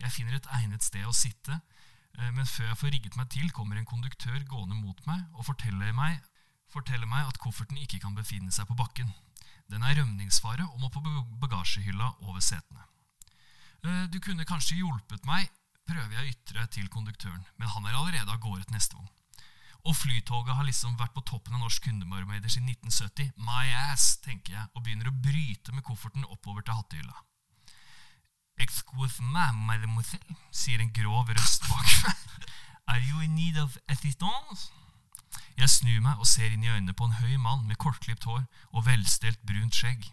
Jeg 0.00 0.12
finner 0.14 0.38
et 0.38 0.48
egnet 0.58 0.84
sted 0.84 1.06
å 1.06 1.14
sitte, 1.16 1.58
eh, 2.18 2.30
men 2.30 2.46
før 2.46 2.70
jeg 2.70 2.80
får 2.80 2.94
rigget 2.94 3.18
meg 3.20 3.28
til, 3.34 3.50
kommer 3.50 3.76
en 3.76 3.88
konduktør 3.88 4.38
gående 4.48 4.78
mot 4.78 5.02
meg 5.10 5.24
og 5.34 5.48
forteller 5.50 5.92
meg, 5.96 6.22
forteller 6.76 7.08
meg 7.10 7.26
at 7.28 7.40
kofferten 7.42 7.80
ikke 7.80 8.00
kan 8.04 8.16
befinne 8.16 8.52
seg 8.54 8.68
på 8.68 8.76
bakken. 8.78 9.12
Den 9.72 9.82
er 9.82 9.96
rømningsfare 9.98 10.66
og 10.68 10.80
må 10.80 10.90
på 10.92 11.02
bagasjehylla 11.42 12.12
over 12.28 12.40
setene. 12.44 12.84
«Eh, 13.82 14.06
Du 14.12 14.20
kunne 14.20 14.46
kanskje 14.46 14.78
hjulpet 14.78 15.26
meg, 15.26 15.50
prøver 15.86 16.12
jeg 16.16 16.22
å 16.22 16.32
ytre 16.32 16.66
til 16.74 16.88
konduktøren, 16.90 17.44
men 17.58 17.68
han 17.68 17.86
er 17.86 17.94
allerede 17.94 18.32
av 18.32 18.40
gårde 18.42 18.66
til 18.66 18.76
neste 18.76 18.96
vogn. 18.96 19.12
Og 19.86 19.94
flytoget 19.94 20.56
har 20.58 20.66
liksom 20.66 20.96
vært 20.98 21.14
på 21.14 21.22
toppen 21.22 21.54
av 21.54 21.62
norsk 21.62 21.84
kundebarometer 21.86 22.50
siden 22.50 22.72
1970. 22.72 23.30
My 23.38 23.68
ass, 23.86 24.16
tenker 24.18 24.56
jeg, 24.56 24.64
og 24.74 24.82
begynner 24.82 25.12
å 25.12 25.14
bryte 25.14 25.74
med 25.74 25.86
kofferten 25.86 26.26
oppover 26.26 26.66
til 26.66 26.74
hattehylla. 26.74 27.14
Excuse 28.58 29.22
me, 29.22 29.44
mademoiselle, 29.68 30.34
sier 30.50 30.82
en 30.82 30.90
grov 30.96 31.30
røst 31.30 31.68
bak 31.68 31.86
meg. 32.02 32.48
Are 32.90 33.02
you 33.02 33.20
in 33.22 33.34
need 33.34 33.58
of 33.58 33.78
assistance? 33.92 34.70
Jeg 35.56 35.70
snur 35.72 36.00
meg 36.04 36.20
og 36.20 36.28
ser 36.28 36.52
inn 36.52 36.64
i 36.64 36.70
øynene 36.70 36.92
på 36.92 37.08
en 37.08 37.18
høy 37.20 37.36
mann 37.40 37.66
med 37.66 37.80
kortklipt 37.80 38.24
hår 38.28 38.44
og 38.72 38.86
velstelt 38.86 39.40
brunt 39.48 39.74
skjegg. 39.74 40.10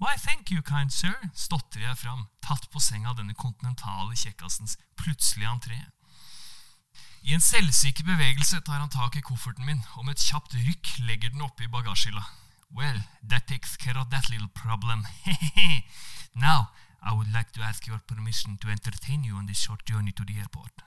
Why, 0.00 0.16
thank 0.18 0.50
you, 0.50 0.60
kind 0.60 0.90
sir, 0.92 1.14
stotrer 1.34 1.86
jeg 1.86 1.96
fram, 2.02 2.26
tatt 2.42 2.66
på 2.70 2.82
senga 2.82 3.12
av 3.12 3.20
denne 3.20 3.34
kontinentale 3.38 4.16
kjekkasens 4.18 4.76
plutselige 5.00 5.48
entré. 5.48 5.78
I 7.24 7.32
en 7.32 7.40
selvsikker 7.40 8.04
bevegelse 8.04 8.60
tar 8.66 8.82
han 8.82 8.92
tak 8.92 9.16
i 9.16 9.22
kofferten 9.24 9.64
min, 9.64 9.80
og 9.96 10.04
med 10.04 10.18
et 10.18 10.26
kjapt 10.26 10.56
rykk 10.58 10.90
legger 11.08 11.32
den 11.32 11.46
oppi 11.46 11.70
bagasjehylla. 11.72 12.24
Well, 12.74 13.00
that 13.30 13.46
takes 13.46 13.76
care 13.76 13.96
of 13.96 14.10
that 14.10 14.28
little 14.28 14.48
problem. 14.48 15.06
Now, 16.34 16.68
I 17.00 17.14
would 17.14 17.32
like 17.32 17.52
to 17.52 17.62
ask 17.62 17.86
your 17.86 18.00
permission 18.06 18.58
to 18.58 18.68
entertain 18.68 19.24
you 19.24 19.36
on 19.36 19.46
this 19.46 19.58
short 19.58 19.86
journey 19.86 20.12
to 20.12 20.24
the 20.24 20.38
airport. 20.38 20.82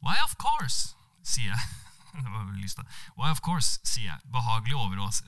Why, 0.00 0.16
of 0.22 0.36
course, 0.36 0.94
sier 1.22 1.54
jeg. 1.54 1.60
Why, 3.16 3.30
of 3.30 3.40
course, 3.40 3.80
sier 3.82 4.12
jeg, 4.12 4.20
behagelig 4.32 4.76
overras 4.76 5.22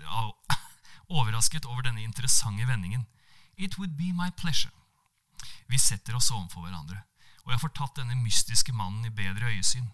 overrasket 1.19 1.67
over 1.67 1.83
denne 1.83 2.03
interessante 2.03 2.67
vendingen. 2.67 3.07
It 3.57 3.79
would 3.79 3.97
be 3.97 4.13
my 4.13 4.31
pleasure. 4.31 4.73
Vi 5.67 5.79
setter 5.79 6.17
oss 6.17 6.31
overfor 6.31 6.61
hverandre, 6.67 7.03
og 7.45 7.53
jeg 7.53 7.61
får 7.61 7.73
tatt 7.75 8.01
denne 8.01 8.19
mystiske 8.21 8.73
mannen 8.73 9.07
i 9.07 9.15
bedre 9.15 9.51
øyesyn. 9.53 9.89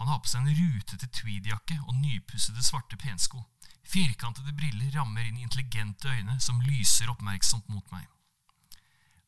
Han 0.00 0.08
har 0.08 0.22
på 0.22 0.30
seg 0.30 0.46
en 0.46 0.56
rutete 0.56 1.06
tweedjakke 1.06 1.78
og 1.86 1.94
nypussede 1.94 2.62
svarte 2.64 2.96
pensko. 2.96 3.44
Firkantede 3.84 4.54
briller 4.56 4.90
rammer 4.96 5.26
inn 5.26 5.42
intelligente 5.42 6.08
øyne 6.08 6.38
som 6.40 6.60
lyser 6.60 7.10
oppmerksomt 7.12 7.68
mot 7.68 7.92
meg. 7.92 8.08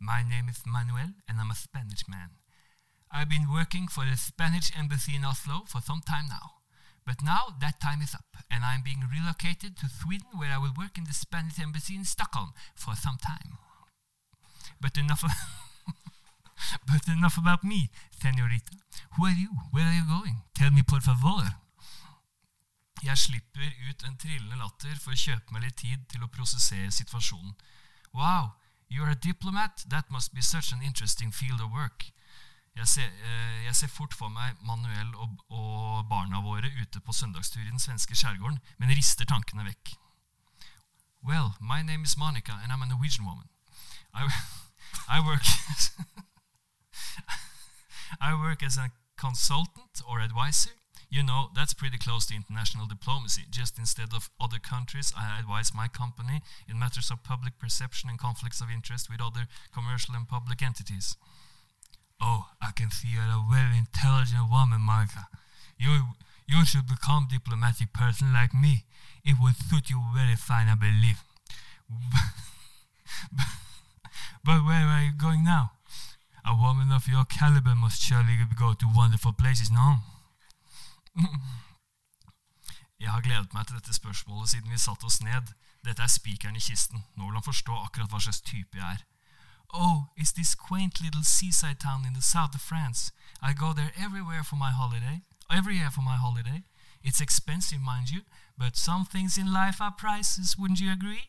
My 0.01 0.23
name 0.23 0.51
is 0.51 0.65
Manuel, 0.67 1.15
and 1.29 1.41
I'm 1.41 1.51
a 1.51 1.55
Spanish 1.55 2.09
man. 2.09 2.31
I've 3.11 3.29
been 3.29 3.49
working 3.49 3.89
for 3.89 4.05
the 4.05 4.17
Spanish 4.17 4.73
embassy 4.77 5.15
in 5.15 5.25
Oslo 5.25 5.65
for 5.67 5.81
some 5.81 6.03
time 6.03 6.29
now. 6.29 6.64
But 7.07 7.23
now 7.23 7.55
that 7.61 7.81
time 7.81 8.01
is 8.01 8.15
up, 8.15 8.37
and 8.51 8.65
I'm 8.65 8.83
being 8.83 9.05
relocated 9.13 9.77
to 9.79 9.89
Sweden 9.89 10.39
where 10.39 10.53
I 10.53 10.59
will 10.59 10.73
work 10.77 10.97
in 10.97 11.05
the 11.05 11.13
Spanish 11.13 11.59
embassy 11.59 11.95
in 11.95 12.05
Stockholm 12.05 12.53
for 12.75 12.95
some 12.97 13.19
time. 13.19 13.59
But 14.81 14.97
enough 14.97 15.23
But 16.87 17.09
enough 17.09 17.37
about 17.39 17.65
me, 17.65 17.91
senorita. 18.21 18.73
Who 19.17 19.27
are 19.27 19.33
you? 19.33 19.51
Where 19.71 19.85
are 19.85 19.93
you 19.93 20.07
going? 20.07 20.43
Tell 20.55 20.71
me 20.71 20.83
por 20.83 21.01
favor. 21.01 21.61
Jeg 23.03 23.19
slipper 23.19 23.73
ut 23.91 24.05
en 24.05 24.17
trillende 24.17 24.57
latter 24.57 24.97
for 24.97 25.13
å 25.13 25.19
kjøpe 25.19 25.53
meg 25.53 25.67
litt 25.67 25.77
tid 25.83 26.07
til 26.09 26.25
å 26.25 26.31
prosessere 26.33 26.93
situasjonen. 26.95 27.53
Wow, 28.17 28.55
you're 28.89 29.11
a 29.11 29.19
diplomat? 29.19 29.85
That 29.91 30.11
must 30.11 30.33
be 30.33 30.41
such 30.41 30.73
an 30.73 30.81
interesting 30.81 31.31
field 31.31 31.61
of 31.61 31.71
work. 31.71 32.07
Jeg 32.77 32.89
ser, 32.89 33.07
eh, 33.07 33.65
jeg 33.65 33.77
ser 33.77 33.87
fort 33.89 34.15
for 34.15 34.29
meg 34.29 34.57
Manuel 34.67 35.15
og, 35.15 35.45
og 35.49 36.09
barna 36.11 36.41
våre 36.43 36.71
ute 36.81 37.01
på 37.01 37.13
søndagstur 37.13 37.61
i 37.63 37.71
den 37.71 37.79
svenske 37.79 38.17
skjærgården, 38.19 38.59
men 38.79 38.89
rister 38.91 39.25
tankene 39.25 39.65
vekk. 39.65 39.95
Well, 41.23 41.55
my 41.61 41.83
name 41.83 42.03
is 42.03 42.17
Monica, 42.17 42.53
and 42.63 42.73
I'm 42.73 42.83
a 42.83 42.87
Norwegian 42.87 43.27
woman. 43.27 43.49
I, 44.13 44.29
I 45.09 45.21
work 45.21 45.47
I 48.21 48.35
work 48.35 48.63
as 48.63 48.77
a 48.77 48.91
consultant 49.17 50.03
or 50.07 50.21
advisor. 50.21 50.73
You 51.09 51.23
know, 51.23 51.51
that's 51.55 51.75
pretty 51.75 51.99
close 51.99 52.27
to 52.27 52.35
international 52.35 52.87
diplomacy. 52.87 53.45
Just 53.51 53.79
instead 53.79 54.13
of 54.13 54.31
other 54.41 54.59
countries, 54.59 55.13
I 55.17 55.39
advise 55.39 55.73
my 55.73 55.87
company 55.87 56.43
in 56.69 56.79
matters 56.79 57.11
of 57.11 57.23
public 57.23 57.59
perception 57.59 58.11
and 58.11 58.19
conflicts 58.19 58.61
of 58.61 58.69
interest 58.69 59.09
with 59.09 59.21
other 59.21 59.47
commercial 59.73 60.15
and 60.17 60.29
public 60.29 60.61
entities. 60.61 61.17
Oh, 62.21 62.47
I 62.61 62.71
can 62.73 62.91
see 62.91 63.09
you're 63.09 63.23
a 63.23 63.45
very 63.51 63.79
intelligent 63.79 64.51
woman, 64.51 64.81
Martha. 64.81 65.27
You, 65.79 66.15
you 66.47 66.65
should 66.65 66.87
become 66.87 67.27
a 67.29 67.33
diplomatic 67.33 67.93
person 67.93 68.33
like 68.33 68.55
me. 68.55 68.85
It 69.25 69.37
would 69.41 69.57
suit 69.57 69.91
you 69.91 70.03
very 70.15 70.37
fine, 70.37 70.69
I 70.69 70.75
believe. 70.75 71.23
but 74.45 74.65
where 74.65 74.87
are 74.87 75.03
you 75.03 75.13
going 75.13 75.45
now? 75.45 75.73
A 76.45 76.55
woman 76.55 76.93
of 76.93 77.09
your 77.09 77.25
caliber 77.25 77.75
must 77.75 78.03
surely 78.03 78.37
go 78.57 78.75
to 78.75 78.87
wonderful 78.95 79.33
places, 79.33 79.71
no? 79.71 79.99
Jeg 83.01 83.13
har 83.13 83.21
gledet 83.21 83.55
meg 83.55 83.67
til 83.67 83.77
dette 83.77 83.95
spørsmålet 83.95 84.49
siden 84.51 84.71
vi 84.71 84.79
satte 84.79 85.05
oss 85.05 85.21
ned. 85.21 85.51
Dette 85.85 86.03
er 86.03 86.09
spikeren 86.09 86.57
i 86.57 86.63
kisten. 86.63 87.05
Nå 87.17 87.27
vil 87.27 87.37
han 87.37 87.45
forstå 87.45 87.77
akkurat 87.85 88.11
hva 88.11 88.21
slags 88.21 88.41
type 88.41 88.79
jeg 88.79 88.93
er. 88.93 89.03
Oh, 89.77 90.07
it's 90.17 90.31
this 90.31 90.55
quaint 90.55 91.03
little 91.03 91.25
seaside 91.25 91.81
town 91.81 92.05
in 92.07 92.13
the 92.13 92.23
south 92.23 92.55
of 92.55 92.61
France. 92.61 93.11
I 93.43 93.53
go 93.53 93.73
there 93.73 93.93
everywhere 93.99 94.45
for 94.45 94.55
my 94.55 94.71
holiday. 94.71 95.23
Every 95.51 95.77
year 95.77 95.91
for 95.91 96.03
my 96.03 96.15
holiday. 96.15 96.63
It's 97.03 97.21
expensive, 97.21 97.81
mind 97.81 98.11
you, 98.11 98.23
but 98.57 98.77
some 98.77 99.05
things 99.05 99.37
in 99.37 99.53
life 99.53 99.81
are 99.81 99.91
prices, 99.91 100.57
wouldn't 100.57 100.81
you 100.81 100.93
agree? 100.93 101.29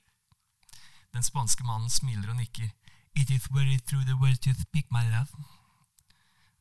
Den 1.14 1.24
spanske 1.24 1.64
mannen 1.64 1.90
smiler 1.90 2.30
og 2.30 2.36
nikker. 2.36 2.70
It 3.16 3.30
is 3.30 3.48
very 3.52 3.78
through 3.78 4.06
the 4.06 4.16
world 4.16 4.42
to 4.42 4.54
speak, 4.54 4.92
my 4.92 5.04
love. 5.12 5.30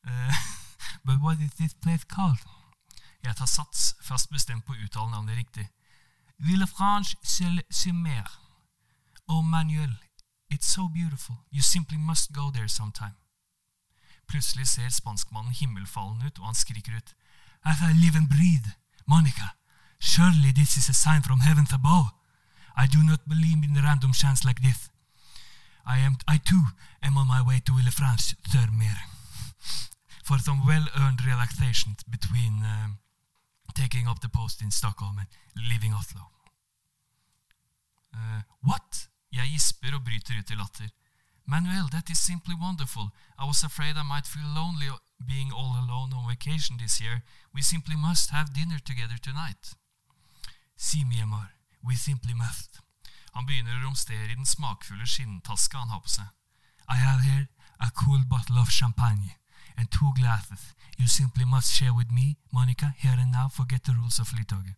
Eh, 0.07 0.35
but 1.05 1.19
what 1.23 1.39
is 1.41 1.55
this 1.55 1.75
place 1.75 2.05
called? 2.05 2.39
Jeg 3.25 3.37
tar 3.37 3.47
sats, 3.47 3.95
fast 4.03 4.29
bestemt 4.29 4.67
på 4.67 4.75
å 4.75 4.83
uttale 4.85 5.11
navnet 5.11 5.39
riktig. 5.39 5.65
Villefranche 6.37 7.17
sur 7.25 7.93
mer. 7.93 8.29
Oh, 9.27 9.41
Manuel, 9.41 9.97
it's 10.55 10.71
so 10.75 10.89
beautiful. 10.89 11.37
You 11.51 11.63
simply 11.63 11.99
must 11.99 12.33
go 12.33 12.51
there 12.51 12.69
sometime. 12.69 13.17
Plutselig 14.27 14.69
ser 14.69 14.89
spanskmannen 14.89 15.53
himmelfallen 15.53 16.23
ut, 16.27 16.39
og 16.39 16.47
han 16.47 16.55
skriker 16.55 16.97
ut. 16.97 17.15
As 17.65 17.83
I 17.83 17.93
live 17.93 18.17
and 18.17 18.29
breathe, 18.29 18.71
Monica, 19.07 19.49
surely 19.99 20.53
this 20.53 20.77
is 20.77 20.89
a 20.89 20.95
sign 20.95 21.23
from 21.23 21.41
heaven 21.41 21.67
above. 21.73 22.09
I 22.77 22.87
do 22.87 23.03
not 23.03 23.29
believe 23.29 23.65
in 23.65 23.75
random 23.75 24.13
chance 24.13 24.45
like 24.45 24.61
this. 24.63 24.91
I 25.87 25.99
am, 25.99 26.17
I 26.29 26.39
too, 26.39 26.65
am 27.03 27.19
on 27.19 27.27
my 27.27 27.43
way 27.43 27.61
to 27.61 27.73
Villefranche 27.73 28.37
sur 28.49 28.71
mer 28.71 28.99
for 30.25 30.39
some 30.39 30.65
well-earned 30.67 31.25
relaxation 31.27 31.97
between 32.09 32.65
um, 32.65 32.99
taking 33.75 34.09
up 34.09 34.21
the 34.21 34.29
post 34.29 34.63
in 34.63 34.71
Stockholm 34.71 35.19
and 35.19 35.29
leaving 35.69 35.93
Oslo. 35.93 36.31
Uh, 38.15 38.41
what? 38.63 39.09
Jeg 39.35 39.51
gisper 39.51 39.95
og 39.95 40.05
bryter 40.05 40.39
ut 40.39 40.51
i 40.51 40.55
latter. 40.55 40.91
Manuel, 41.47 41.91
that 41.91 42.11
is 42.11 42.19
simply 42.19 42.55
wonderful. 42.55 43.11
I 43.39 43.45
was 43.45 43.65
afraid 43.65 43.97
I 43.97 44.03
might 44.03 44.27
feel 44.27 44.47
lonely 44.47 44.89
being 45.27 45.53
all 45.53 45.77
alone 45.77 46.13
on 46.15 46.29
vacation 46.29 46.79
this 46.79 47.01
year. 47.01 47.23
We 47.55 47.63
simply 47.63 47.97
must 47.97 48.31
have 48.31 48.55
dinner 48.55 48.79
together 48.79 49.19
tonight. 49.19 49.75
Si, 50.77 51.05
mi 51.05 51.21
amor, 51.21 51.49
we 51.83 51.97
simply 51.97 52.35
must. 52.35 52.81
Han 53.35 53.47
begynner 53.47 53.77
å 53.77 53.85
romstere 53.85 54.31
i 54.31 54.35
den 54.35 54.47
smakfulle 54.47 55.07
skinntaska 55.07 55.79
han 55.79 55.91
har 55.91 56.01
på 56.01 56.09
seg. 56.09 56.31
I 56.89 56.97
have 56.97 57.23
here 57.23 57.49
a 57.81 57.91
cool 57.91 58.23
bottle 58.25 58.59
of 58.59 58.71
champagne 58.71 59.35
and 59.77 59.91
two 59.91 60.13
glasses. 60.15 60.75
You 60.97 61.09
simply 61.09 61.45
must 61.45 61.75
share 61.75 61.93
with 61.93 62.13
me, 62.13 62.37
Monica, 62.53 62.95
here 62.99 63.19
and 63.19 63.33
now. 63.33 63.49
Forget 63.49 63.85
the 63.85 63.93
rules 63.93 64.21
of 64.21 64.29
flytoget. 64.29 64.77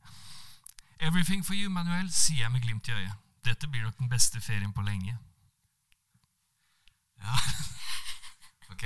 Everything 0.98 1.42
for 1.42 1.54
you, 1.54 1.68
Manuel, 1.68 2.10
sier 2.10 2.46
jeg 2.46 2.52
med 2.52 2.60
glimt 2.64 2.88
i 2.88 2.92
øyet. 2.92 3.25
Dette 3.46 3.68
blir 3.70 3.82
nok 3.86 3.96
den 4.00 4.08
beste 4.10 4.40
ferien 4.42 4.72
på 4.74 4.82
lenge. 4.86 5.16
Ja. 7.22 7.36
Ok. 8.76 8.82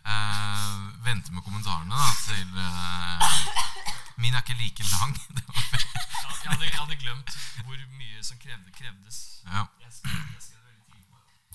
Uh, 0.00 1.04
vente 1.04 1.30
med 1.30 1.42
kommentarene 1.44 1.92
da, 1.94 2.06
til 2.24 2.48
uh, 2.56 3.20
Min 4.18 4.34
er 4.34 4.40
ikke 4.40 4.56
like 4.58 4.82
lang. 4.90 5.12
Jeg 6.40 6.48
hadde, 6.56 6.64
jeg 6.64 6.78
hadde 6.80 6.96
glemt 6.96 7.34
hvor 7.66 7.76
mye 8.00 8.22
som 8.24 8.38
krevde, 8.40 8.72
krevdes. 8.74 9.18
ja. 9.44 9.66
Jeg 9.84 9.92
skrev, 9.92 10.62
jeg. 10.64 10.78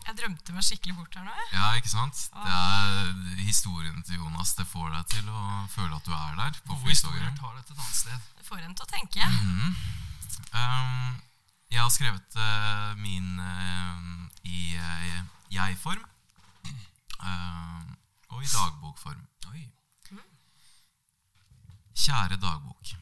Jeg 0.06 0.18
drømte 0.22 0.54
meg 0.54 0.64
skikkelig 0.64 0.96
bort 1.00 1.18
her 1.18 1.26
nå. 1.26 1.34
ja, 1.52 1.72
ikke 1.82 1.90
sant? 1.90 2.22
Det 2.38 2.54
er 2.54 3.42
historien 3.42 3.98
til 4.06 4.22
Jonas. 4.22 4.54
Det 4.56 4.68
får 4.70 4.92
deg 4.94 5.06
til 5.18 5.26
å 5.34 5.42
føle 5.74 5.98
at 5.98 6.06
du 6.06 6.14
er 6.14 6.38
der. 6.38 6.62
på 6.70 6.78
Gode 6.78 6.94
historier 6.94 7.34
tar 7.42 7.58
deg 7.58 7.66
til 7.66 7.74
et 7.76 7.82
annet 7.82 7.98
sted. 7.98 8.30
Det 8.38 8.46
får 8.48 8.62
en 8.62 8.76
til 8.78 8.86
å 8.86 8.92
tenke. 8.94 9.26
Mhm. 9.26 9.76
Um, 10.54 11.22
jeg 11.72 11.82
har 11.82 11.90
skrevet 11.90 12.38
uh, 12.40 12.98
min 12.98 13.40
uh, 13.40 14.28
i 14.44 14.78
uh, 14.78 15.24
jeg-form. 15.52 16.04
og 18.30 18.44
i 18.44 18.48
dagbokform. 18.48 19.28
Oi. 19.52 19.64
Kjære 21.96 22.38
dagbok. 22.38 22.96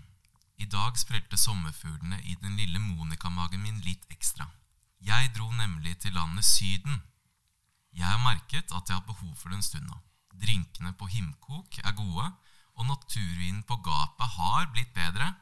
I 0.58 0.66
dag 0.66 0.98
sprelte 0.98 1.38
sommerfuglene 1.38 2.22
i 2.24 2.36
den 2.42 2.56
lille 2.56 2.80
Monica-magen 2.80 3.62
min 3.62 3.82
litt 3.84 4.06
ekstra. 4.10 4.48
Jeg 5.04 5.34
dro 5.36 5.50
nemlig 5.52 5.98
til 6.00 6.14
landet 6.14 6.46
Syden. 6.46 7.02
Jeg 7.94 8.08
har 8.08 8.22
merket 8.24 8.72
at 8.72 8.90
jeg 8.90 8.96
har 8.96 9.08
behov 9.08 9.36
for 9.36 9.50
det 9.50 9.60
en 9.60 9.66
stund 9.66 9.90
nå. 9.90 9.98
Drinkene 10.44 10.94
på 10.94 11.10
Himkok 11.12 11.80
er 11.84 11.92
gode, 11.98 12.30
og 12.76 12.88
naturvinen 12.88 13.64
på 13.64 13.76
gapet 13.86 14.38
har 14.38 14.70
blitt 14.72 14.94
bedre. 14.94 15.34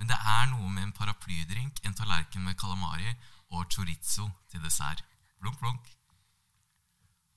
Men 0.00 0.08
det 0.08 0.16
er 0.16 0.46
noe 0.48 0.68
med 0.72 0.86
en 0.86 0.94
paraplydrink, 0.96 1.82
en 1.84 1.94
tallerken 1.94 2.46
med 2.46 2.56
calamari 2.56 3.10
og 3.52 3.66
chorizo 3.68 4.30
til 4.48 4.62
dessert. 4.64 5.02
Blunk, 5.40 5.58
blunk. 5.60 5.90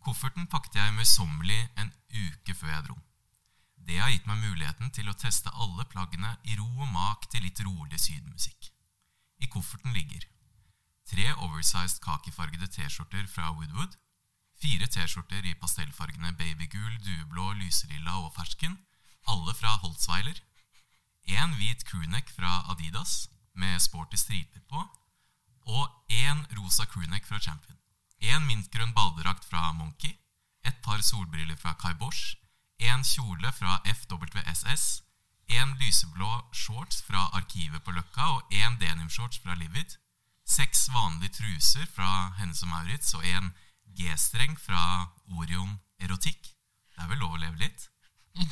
Kofferten 0.04 0.48
pakket 0.48 0.80
jeg 0.80 0.94
møysommelig 0.96 1.60
en 1.80 1.92
uke 2.16 2.56
før 2.56 2.72
jeg 2.72 2.86
dro. 2.88 2.96
Det 3.84 4.00
har 4.00 4.14
gitt 4.14 4.30
meg 4.30 4.40
muligheten 4.40 4.94
til 4.96 5.12
å 5.12 5.18
teste 5.20 5.52
alle 5.60 5.84
plaggene 5.92 6.38
i 6.48 6.56
ro 6.56 6.70
og 6.86 6.88
mak 6.96 7.28
til 7.32 7.44
litt 7.44 7.60
rolig 7.68 8.00
sydmusikk. 8.00 8.72
I 9.44 9.52
kofferten 9.52 9.92
ligger 9.92 10.24
tre 11.10 11.28
oversized 11.34 12.00
kakifargede 12.04 12.70
T-skjorter 12.72 13.28
fra 13.28 13.52
Woodwood, 13.52 13.98
fire 14.56 14.88
T-skjorter 14.88 15.44
i 15.52 15.56
pastellfargene 15.60 16.32
babygul, 16.40 16.96
dueblå, 17.04 17.52
lyselilla 17.60 18.16
og 18.24 18.32
fersken, 18.38 18.80
alle 19.28 19.52
fra 19.60 19.76
Holtzweiler, 19.84 20.40
en 21.26 21.56
hvit 21.58 21.86
crewneck 21.86 22.30
fra 22.36 22.64
Adidas 22.72 23.30
med 23.54 23.80
sporty 23.82 24.16
striper 24.16 24.60
på, 24.70 24.84
og 25.66 25.90
en 26.10 26.46
rosa 26.58 26.86
crewneck 26.86 27.26
fra 27.28 27.40
Champion. 27.40 27.78
En 28.20 28.46
mintgrønn 28.48 28.94
badedrakt 28.94 29.46
fra 29.46 29.72
Monkey, 29.72 30.18
et 30.64 30.76
par 30.84 31.02
solbriller 31.02 31.56
fra 31.56 31.74
Kai 31.74 31.94
Bosch, 31.94 32.36
en 32.80 33.04
kjole 33.04 33.52
fra 33.52 33.80
FWSS, 33.86 35.04
en 35.48 35.76
lyseblå 35.80 36.30
shorts 36.52 37.04
fra 37.04 37.28
Arkivet 37.34 37.84
på 37.84 37.92
Løkka 37.92 38.30
og 38.38 38.56
en 38.64 38.80
denimshorts 38.80 39.40
fra 39.44 39.56
Livid, 39.60 39.98
seks 40.48 40.88
vanlige 40.94 41.34
truser 41.40 41.86
fra 41.96 42.34
Hennes 42.40 42.64
og 42.64 42.72
Maurits 42.72 43.14
og 43.14 43.28
en 43.28 43.52
G-streng 43.98 44.56
fra 44.60 45.08
Orion 45.38 45.80
Erotikk. 46.00 46.48
Det 46.94 47.04
er 47.04 47.10
vel 47.12 47.22
lov 47.22 47.36
å 47.36 47.42
leve 47.42 47.60
litt. 47.62 47.88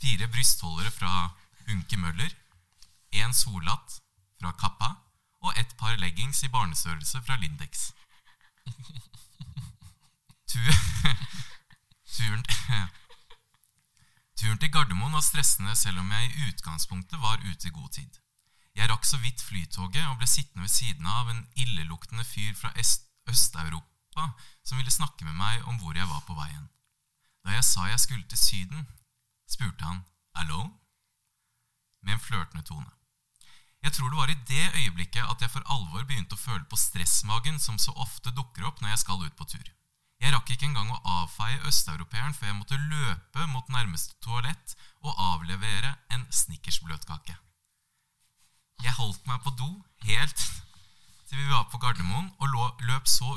Fire 0.00 0.28
brystholdere 0.28 0.92
fra 0.92 1.30
Unke 1.68 1.96
Møller, 1.96 2.32
en 3.12 3.34
solhatt 3.34 4.00
fra 4.40 4.52
Kappa 4.60 4.90
og 5.40 5.52
et 5.60 5.74
par 5.78 5.96
leggings 5.96 6.42
i 6.42 6.48
barnestørrelse 6.48 7.22
fra 7.22 7.36
Lindex. 7.36 7.90
Turen, 12.16 12.44
turen 14.38 14.58
til 14.58 14.72
Gardermoen 14.72 15.12
var 15.12 15.20
stressende 15.20 15.76
selv 15.76 15.98
om 15.98 16.12
jeg 16.12 16.30
i 16.30 16.48
utgangspunktet 16.48 17.20
var 17.20 17.42
ute 17.44 17.68
i 17.68 17.74
god 17.74 17.90
tid. 17.98 18.12
Jeg 18.76 18.90
rakk 18.90 19.04
så 19.04 19.16
vidt 19.16 19.42
flytoget 19.42 20.06
og 20.06 20.16
ble 20.20 20.26
sittende 20.28 20.62
ved 20.62 20.72
siden 20.72 21.06
av 21.06 21.30
en 21.30 21.48
illeluktende 21.56 22.24
fyr 22.24 22.54
fra 22.54 22.72
Øst-Europa 23.28 24.30
som 24.64 24.78
ville 24.78 24.90
snakke 24.90 25.24
med 25.24 25.32
meg 25.32 25.64
om 25.64 25.78
hvor 25.80 25.96
jeg 25.96 26.08
var 26.08 26.22
på 26.26 26.34
veien. 26.34 26.68
Da 27.44 27.50
jeg 27.56 27.64
sa 27.64 27.86
jeg 27.90 28.00
skulle 28.00 28.28
til 28.28 28.38
Syden, 28.38 28.88
spurte 29.48 29.84
han 29.84 30.04
'alone?' 30.34 30.85
Med 32.06 32.16
en 32.16 32.22
flørtende 32.22 32.64
tone. 32.64 32.92
Jeg 33.84 33.92
tror 33.92 34.10
det 34.10 34.18
var 34.18 34.30
i 34.30 34.42
det 34.48 34.66
øyeblikket 34.80 35.30
at 35.30 35.42
jeg 35.42 35.50
for 35.52 35.66
alvor 35.70 36.04
begynte 36.06 36.34
å 36.34 36.40
føle 36.40 36.64
på 36.70 36.78
stressmagen 36.80 37.58
som 37.62 37.78
så 37.78 37.92
ofte 38.02 38.32
dukker 38.34 38.66
opp 38.66 38.80
når 38.80 38.94
jeg 38.94 39.02
skal 39.04 39.22
ut 39.22 39.36
på 39.38 39.46
tur. 39.52 39.66
Jeg 40.22 40.32
rakk 40.32 40.50
ikke 40.50 40.66
engang 40.70 40.90
å 40.90 41.00
avfeie 41.20 41.60
østeuropeeren 41.68 42.34
før 42.34 42.50
jeg 42.50 42.58
måtte 42.58 42.78
løpe 42.80 43.46
mot 43.52 43.68
nærmeste 43.68 44.16
toalett 44.24 44.76
og 45.04 45.18
avlevere 45.32 45.92
en 46.14 46.24
snickersbløtkake. 46.32 47.36
Jeg 48.82 48.96
holdt 48.96 49.26
meg 49.28 49.42
på 49.44 49.52
do 49.60 49.70
helt 50.08 50.40
til 51.28 51.38
vi 51.38 51.48
var 51.50 51.68
på 51.70 51.78
Gardermoen 51.82 52.32
og 52.40 52.82
løp 52.86 53.08
så 53.10 53.36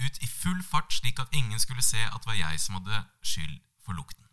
ut 0.00 0.22
i 0.22 0.28
full 0.28 0.62
fart 0.64 0.92
slik 0.92 1.20
at 1.22 1.34
ingen 1.36 1.60
skulle 1.60 1.84
se 1.84 2.02
at 2.04 2.20
det 2.20 2.30
var 2.30 2.38
jeg 2.38 2.60
som 2.60 2.78
hadde 2.78 3.04
skyld 3.22 3.58
for 3.84 3.96
lukten. 3.96 4.29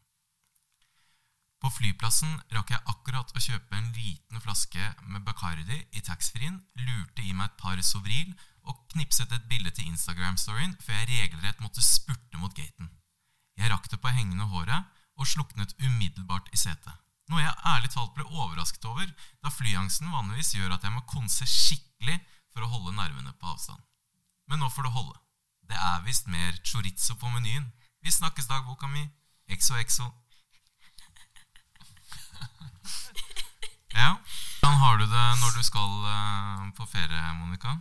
På 1.68 1.74
flyplassen 1.82 2.30
rakk 2.56 2.70
jeg 2.72 2.80
akkurat 2.88 3.32
å 3.36 3.42
kjøpe 3.44 3.76
en 3.76 3.90
liten 3.92 4.40
flaske 4.40 4.86
med 5.12 5.26
Bacardi 5.28 5.76
i 6.00 6.00
taxfree-en, 6.00 6.62
lurte 6.80 7.26
i 7.26 7.34
meg 7.36 7.50
et 7.50 7.58
par 7.60 7.82
Sovril 7.84 8.30
og 8.64 8.86
knipset 8.94 9.34
et 9.36 9.50
bilde 9.50 9.74
til 9.76 9.90
Instagram-storyen 9.90 10.78
før 10.80 10.96
jeg 10.96 11.10
regelrett 11.10 11.60
måtte 11.60 11.84
spurte 11.84 12.40
mot 12.40 12.54
gaten. 12.56 12.88
Jeg 13.60 13.68
rakk 13.74 13.90
det 13.92 14.00
på 14.00 14.14
hengende 14.16 14.48
håret 14.48 14.88
og 15.20 15.28
sluknet 15.28 15.74
umiddelbart 15.82 16.48
i 16.56 16.62
setet. 16.62 16.94
Noe 17.28 17.44
jeg 17.44 17.60
ærlig 17.74 17.92
talt 17.92 18.14
ble 18.16 18.24
overrasket 18.24 18.88
over, 18.88 19.12
da 19.44 19.52
flyangsten 19.52 20.14
vanligvis 20.14 20.54
gjør 20.56 20.78
at 20.78 20.88
jeg 20.88 20.96
må 20.96 21.04
konse 21.12 21.44
skikkelig 21.52 22.16
for 22.54 22.64
å 22.64 22.72
holde 22.78 22.96
nervene 22.96 23.36
på 23.36 23.52
avstand. 23.52 23.84
Men 24.48 24.64
nå 24.64 24.72
får 24.72 24.88
det 24.88 24.94
holde. 24.96 25.20
Det 25.68 25.84
er 25.90 26.08
visst 26.08 26.32
mer 26.32 26.56
chorizo 26.64 27.20
på 27.20 27.28
menyen. 27.36 27.68
Vi 28.00 28.16
snakkes, 28.16 28.48
dagboka 28.48 28.88
mi. 28.88 29.04
Exo, 29.52 29.76
exo. 29.84 30.08
Ja. 33.98 34.12
Hvordan 34.62 34.78
har 34.82 34.98
du 35.02 35.06
det 35.10 35.26
når 35.42 35.56
du 35.58 35.64
skal 35.66 35.94
eh, 36.14 36.64
på 36.78 36.86
ferie, 36.90 37.34
Monica? 37.40 37.76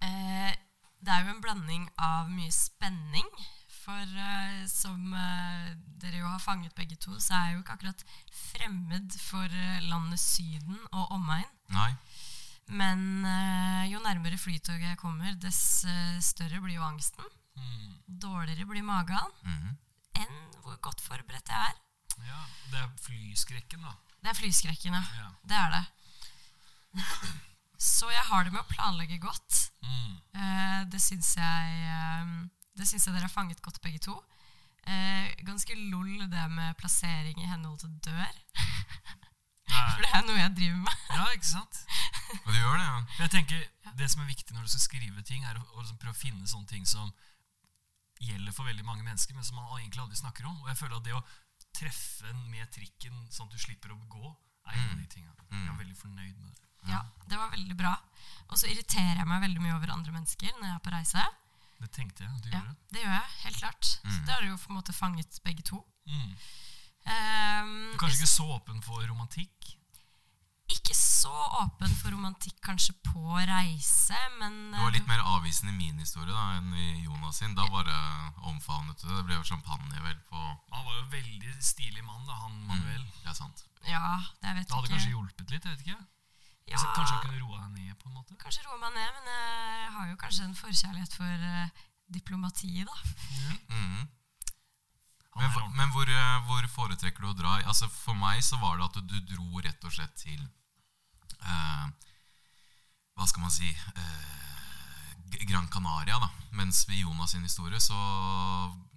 Eh, 0.00 0.52
det 1.00 1.12
er 1.14 1.24
jo 1.26 1.34
en 1.34 1.42
blanding 1.44 1.88
av 2.00 2.28
mye 2.32 2.52
spenning, 2.54 3.26
For 3.80 3.96
eh, 4.04 4.66
som 4.68 5.14
eh, 5.16 5.70
dere 6.02 6.18
jo 6.20 6.28
har 6.28 6.40
fanget 6.44 6.74
begge 6.76 6.98
to, 7.00 7.14
så 7.18 7.32
er 7.34 7.46
jeg 7.48 7.54
jo 7.56 7.62
ikke 7.62 7.76
akkurat 7.78 8.02
fremmed 8.52 9.14
for 9.24 9.48
eh, 9.56 9.78
landet 9.88 10.20
Syden 10.20 10.76
og 10.92 11.14
omegn. 11.16 11.48
Nei. 11.72 11.88
Men 12.76 13.24
eh, 13.26 13.86
jo 13.90 14.02
nærmere 14.04 14.36
flytoget 14.38 14.84
jeg 14.92 15.00
kommer, 15.00 15.32
dess 15.42 15.82
større 16.22 16.60
blir 16.62 16.76
jo 16.76 16.84
angsten. 16.86 17.24
Mm. 17.56 17.96
Dårligere 18.20 18.68
blir 18.68 18.84
magen 18.86 19.32
Mhm. 19.48 19.72
enn 20.20 20.36
hvor 20.62 20.76
godt 20.84 21.00
forberedt 21.00 21.48
jeg 21.48 21.72
er. 21.72 21.80
Ja, 22.28 22.40
det 22.70 22.78
er 22.84 22.90
flyskrekken, 23.00 23.80
da. 23.88 23.96
Det 24.20 24.30
er 24.32 24.36
flyskrekken, 24.36 24.96
ja. 24.96 25.30
Det 25.48 25.56
er 25.56 25.70
det. 25.76 25.84
Så 27.80 28.10
jeg 28.12 28.24
har 28.28 28.44
det 28.44 28.52
med 28.52 28.60
å 28.60 28.68
planlegge 28.68 29.16
godt. 29.22 29.60
Mm. 29.84 30.16
Eh, 30.36 30.80
det 30.92 31.00
syns 31.00 31.32
jeg 31.38 31.78
eh, 31.88 32.32
Det 32.76 32.86
syns 32.88 33.06
jeg 33.06 33.14
dere 33.14 33.24
har 33.24 33.32
fanget 33.32 33.62
godt, 33.64 33.80
begge 33.80 34.02
to. 34.04 34.18
Eh, 34.84 35.32
ganske 35.46 35.76
lol 35.88 36.26
det 36.30 36.44
med 36.52 36.76
plassering 36.80 37.40
i 37.40 37.48
henhold 37.48 37.80
til 37.80 37.96
dør. 38.04 38.36
For 39.70 40.02
det 40.02 40.12
er 40.12 40.24
noe 40.26 40.38
jeg 40.40 40.54
driver 40.58 40.84
med. 40.84 41.02
ja, 41.16 41.26
ikke 41.36 41.50
sant? 41.54 41.82
Og 42.44 42.52
du 42.52 42.58
gjør 42.58 42.76
det, 42.76 42.86
ja. 42.86 43.00
Jeg 43.24 43.30
tenker, 43.36 43.66
Det 43.98 44.08
som 44.10 44.22
er 44.22 44.30
viktig 44.30 44.54
når 44.54 44.64
du 44.66 44.72
skal 44.72 44.86
skrive 44.86 45.22
ting, 45.26 45.44
er 45.44 45.58
å, 45.58 45.64
å 45.74 45.82
liksom 45.82 45.98
prøve 46.00 46.16
å 46.16 46.20
finne 46.20 46.46
sånne 46.48 46.68
ting 46.70 46.86
som 46.88 47.10
gjelder 48.20 48.52
for 48.52 48.68
veldig 48.68 48.84
mange 48.84 49.04
mennesker, 49.04 49.34
men 49.34 49.44
som 49.44 49.56
man 49.56 49.80
egentlig 49.80 50.02
aldri 50.04 50.16
snakker 50.20 50.46
om. 50.48 50.60
Og 50.62 50.68
jeg 50.68 50.78
føler 50.78 50.98
at 51.00 51.06
det 51.08 51.16
å 51.16 51.24
treffe 51.76 52.28
en 52.30 52.40
med 52.50 52.70
trikken 52.74 53.16
sånn 53.32 53.48
at 53.48 53.54
du 53.54 53.58
slipper 53.62 53.92
å 53.94 53.98
gå, 54.10 54.32
er 54.70 54.76
en 54.76 54.90
av 54.92 54.98
de 55.00 55.06
tinga. 55.10 55.30
Jeg 55.50 55.66
er 55.66 55.78
veldig 55.80 55.96
fornøyd 55.98 56.36
med 56.38 56.50
det. 56.54 56.66
Ja, 56.88 57.00
Det 57.28 57.36
var 57.38 57.50
veldig 57.52 57.76
bra. 57.76 57.94
Og 58.50 58.58
så 58.58 58.66
irriterer 58.70 59.18
jeg 59.20 59.26
meg 59.28 59.42
veldig 59.42 59.60
mye 59.62 59.76
over 59.76 59.90
andre 59.94 60.12
mennesker 60.14 60.52
når 60.58 60.66
jeg 60.68 60.74
er 60.76 60.84
på 60.84 60.92
reise. 60.94 61.24
Det 61.80 61.90
tenkte 61.96 62.24
jeg 62.24 62.30
at 62.36 62.42
du 62.44 62.48
Ja, 62.50 62.60
gjorde. 62.60 62.76
Det 62.92 63.02
gjør 63.02 63.14
jeg, 63.16 63.28
helt 63.44 63.56
klart. 63.62 63.84
Så 64.04 64.18
det 64.26 64.34
har 64.34 64.42
du 64.42 64.48
jo 64.50 64.56
på 64.60 64.70
en 64.70 64.78
måte 64.78 64.92
fanget 64.96 65.40
begge 65.44 65.62
to. 65.64 65.80
Mm. 66.06 66.34
Um, 67.00 67.70
Du 67.90 67.94
er 67.96 68.00
kanskje 68.02 68.20
ikke 68.20 68.32
så 68.34 68.46
åpen 68.56 68.82
for 68.84 69.04
romantikk? 69.08 69.70
Ikke 70.90 70.98
så 70.98 71.30
åpen 71.62 71.92
for 72.00 72.10
romantikk 72.10 72.56
kanskje 72.66 72.96
på 73.06 73.22
reise, 73.46 74.18
men 74.40 74.72
Du 74.74 74.80
var 74.82 74.94
litt 74.94 75.06
mer 75.06 75.22
avvisende 75.36 75.70
i 75.70 75.78
min 75.78 76.00
historie 76.02 76.34
da, 76.34 76.56
enn 76.58 76.72
i 76.74 77.04
Jonas 77.04 77.38
sin. 77.38 77.54
Da 77.54 77.66
bare 77.70 77.94
omfavnet 78.50 78.98
du 78.98 79.06
det. 79.06 79.20
Det 79.20 79.26
ble 79.28 79.38
jo 79.38 79.46
champagne 79.46 80.02
vel 80.02 80.18
på 80.26 80.38
Han 80.40 80.86
var 80.88 80.96
jo 80.96 81.04
veldig 81.14 81.54
stilig 81.62 82.02
mann, 82.02 82.26
da, 82.26 82.34
han 82.42 82.58
Manuel. 82.66 83.04
Det 83.22 83.30
er 83.30 83.38
sant. 83.38 83.62
Ja, 83.86 84.18
det 84.42 84.56
vet 84.56 84.66
Det 84.66 84.74
hadde 84.74 84.90
ikke. 84.90 84.96
kanskje 84.96 85.14
hjulpet 85.14 85.54
litt? 85.54 85.64
jeg 85.64 85.76
vet 85.76 85.86
ikke. 85.86 86.00
ja, 86.66 86.74
altså, 86.74 86.86
Kanskje 86.98 87.14
han 87.14 87.24
kunne 87.28 87.42
roa 87.44 87.62
deg 87.62 87.70
ned? 87.78 87.96
på 88.00 88.08
en 88.08 88.14
måte? 88.18 88.36
kanskje 88.40 88.66
roa 88.66 88.78
meg 88.82 88.94
ned, 88.96 89.10
men 89.14 89.30
jeg 89.30 89.90
har 89.94 90.10
jo 90.10 90.16
kanskje 90.16 90.44
en 90.48 90.58
forkjærlighet 90.58 91.14
for 91.14 91.50
uh, 91.54 91.84
diplomatiet, 92.08 92.88
da. 92.88 92.96
Ja. 93.46 93.52
Mm 93.76 93.86
-hmm. 93.86 94.08
Men, 95.38 95.50
men 95.76 95.90
hvor, 95.94 96.08
eh, 96.10 96.46
hvor 96.46 96.66
foretrekker 96.66 97.22
du 97.22 97.28
å 97.30 97.36
dra? 97.38 97.60
Altså 97.62 97.86
For 97.88 98.14
meg 98.18 98.42
så 98.42 98.58
var 98.58 98.76
det 98.76 98.88
at 98.88 98.96
du 99.06 99.20
dro 99.34 99.60
rett 99.62 99.84
og 99.84 99.92
slett 99.94 100.16
til 100.18 100.40
eh, 100.40 100.59
Hva 103.16 103.26
skal 103.28 103.42
man 103.44 103.52
si 103.52 103.68
eh, 103.68 105.44
Gran 105.48 105.68
Canaria, 105.68 106.18
da. 106.22 106.30
Mens 106.56 106.86
i 106.88 107.00
Jonas 107.02 107.30
sin 107.34 107.42
historie 107.44 107.80
så 107.80 107.96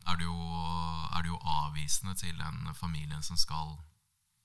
er 0.08 0.18
det, 0.20 0.26
jo, 0.28 0.38
er 1.16 1.22
det 1.24 1.30
jo 1.32 1.40
avvisende 1.64 2.16
til 2.20 2.38
den 2.40 2.70
familien 2.76 3.24
som 3.24 3.38
skal 3.38 3.76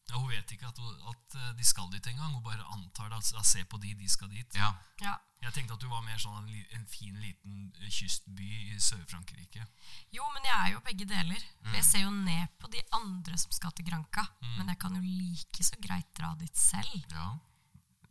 Ja, 0.08 0.16
hun 0.16 0.30
vet 0.32 0.50
ikke 0.54 0.64
at, 0.70 0.78
hun- 0.80 1.00
at 1.10 1.34
eh, 1.36 1.50
de 1.58 1.64
skal 1.64 1.90
dit 1.92 2.06
engang. 2.06 2.32
Hun 2.32 2.42
bare 2.42 2.64
antar 2.72 3.08
det. 3.10 3.16
Altså, 3.18 3.42
se 3.44 3.64
på 3.68 3.76
de, 3.82 3.90
de 3.94 4.08
skal 4.08 4.30
dit. 4.32 4.54
Ja. 4.56 4.70
Ja. 5.04 5.16
Jeg 5.42 5.52
tenkte 5.54 5.74
at 5.76 5.80
du 5.82 5.88
var 5.88 6.00
mer 6.02 6.16
sånn 6.18 6.48
en, 6.48 6.64
en 6.78 6.86
fin, 6.88 7.12
liten 7.20 7.72
eh, 7.82 7.90
kystby 7.92 8.48
i 8.72 8.78
Sør-Frankrike. 8.80 9.66
Jo, 10.16 10.24
men 10.32 10.48
jeg 10.48 10.56
er 10.62 10.72
jo 10.72 10.80
begge 10.80 11.04
deler. 11.04 11.44
For 11.62 11.76
Jeg 11.76 11.84
ser 11.84 12.02
jo 12.06 12.10
ned 12.10 12.48
på 12.58 12.70
de 12.72 12.80
andre 12.96 13.36
som 13.38 13.52
skal 13.52 13.70
til 13.76 13.84
Granca. 13.90 14.24
Men 14.56 14.72
jeg 14.72 14.78
kan 14.80 14.96
jo 14.96 15.02
like 15.04 15.62
så 15.68 15.76
greit 15.84 16.08
dra 16.16 16.32
dit 16.40 16.56
selv. 16.56 17.04
ja. 17.12 17.28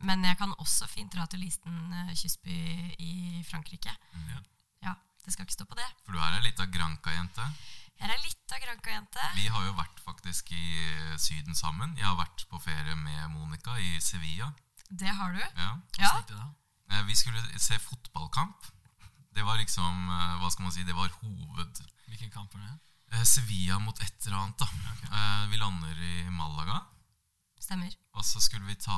Men 0.06 0.22
jeg 0.24 0.38
kan 0.38 0.52
også 0.62 0.86
fint 0.86 1.10
dra 1.12 1.26
til 1.26 1.40
liten 1.42 1.92
eh, 1.92 2.14
kystby 2.14 2.58
i 3.02 3.42
Frankrike. 3.48 3.90
Ja. 4.30 4.38
Ja, 4.86 4.94
det 5.24 5.32
skal 5.34 5.44
ikke 5.46 5.56
stå 5.58 5.66
på 5.66 5.78
det. 5.80 5.88
For 6.06 6.14
du 6.14 6.20
er 6.22 6.38
ei 6.38 6.44
lita 6.46 6.68
Granca-jente. 6.70 7.48
Jeg 7.98 8.12
er 8.14 8.20
litt 8.22 8.54
av 8.54 8.60
Granca-jente. 8.62 9.24
Vi 9.34 9.48
har 9.50 9.64
jo 9.66 9.74
vært 9.74 9.98
faktisk 10.04 10.52
i 10.54 10.64
Syden 11.18 11.56
sammen. 11.58 11.96
Jeg 11.98 12.06
har 12.06 12.14
vært 12.20 12.44
på 12.50 12.60
ferie 12.62 12.94
med 12.94 13.24
Monica 13.34 13.74
i 13.82 13.96
Sevilla. 14.00 14.52
Det 14.88 15.10
har 15.18 15.34
du. 15.34 15.40
Ja. 15.42 15.72
Ja. 15.98 16.12
Det? 16.28 16.44
Eh, 16.94 17.02
Vi 17.10 17.14
skulle 17.18 17.42
se 17.58 17.78
fotballkamp. 17.82 18.70
Det 19.34 19.42
var 19.44 19.58
liksom, 19.58 20.06
eh, 20.14 20.36
hva 20.40 20.50
skal 20.50 20.68
man 20.68 20.72
si, 20.72 20.84
det 20.86 20.94
var 20.96 21.10
hoved... 21.22 21.82
Hvilken 22.08 22.30
kamp 22.32 22.54
var 22.54 22.62
det? 22.64 22.78
Eh, 23.12 23.24
Sevilla 23.26 23.78
mot 23.82 23.98
et 24.00 24.26
eller 24.26 24.38
annet, 24.38 24.62
da. 24.62 24.66
okay. 24.94 25.48
Vi 25.50 25.58
lander 25.60 25.98
i 26.06 26.30
Malaga. 26.30 26.78
Stemmer. 27.68 27.92
Og 28.16 28.24
så 28.24 28.40
skulle 28.40 28.64
vi 28.64 28.78
ta 28.80 28.96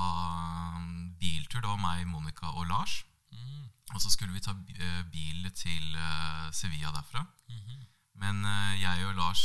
um, 0.78 1.10
biltur. 1.18 1.58
Det 1.58 1.66
var 1.66 1.80
meg, 1.82 2.04
Monica 2.06 2.52
og 2.54 2.68
Lars. 2.70 3.00
Mm. 3.34 3.64
Og 3.96 4.02
så 4.02 4.12
skulle 4.14 4.30
vi 4.30 4.42
ta 4.44 4.54
eh, 4.54 5.00
bil 5.10 5.48
til 5.58 5.96
eh, 5.98 6.46
Sevilla 6.54 6.92
derfra. 6.94 7.24
Mhm. 7.50 7.80
Men 8.22 8.44
eh, 8.44 8.76
jeg 8.78 9.06
og 9.08 9.16
Lars 9.18 9.42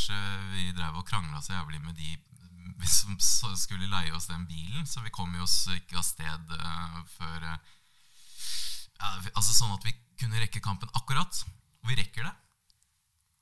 vi 0.52 0.68
drev 0.78 1.00
og 1.00 1.08
krangla 1.08 1.42
så 1.42 1.56
jævlig 1.56 1.82
med 1.82 1.98
de 1.98 2.18
som 3.00 3.18
skulle 3.58 3.90
leie 3.90 4.14
oss 4.14 4.28
den 4.30 4.46
bilen, 4.46 4.86
så 4.86 5.02
vi 5.02 5.14
kom 5.16 5.34
jo 5.34 5.46
oss 5.48 5.64
ikke 5.74 5.98
av 5.98 6.04
sted 6.06 6.52
før 7.16 7.46
ja, 7.46 7.56
Altså 9.32 9.54
sånn 9.56 9.74
at 9.74 9.86
vi 9.88 9.96
kunne 10.20 10.42
rekke 10.42 10.62
kampen 10.62 10.92
akkurat. 10.94 11.40
Og 11.82 11.90
vi 11.90 11.98
rekker 11.98 12.28
det. 12.28 12.36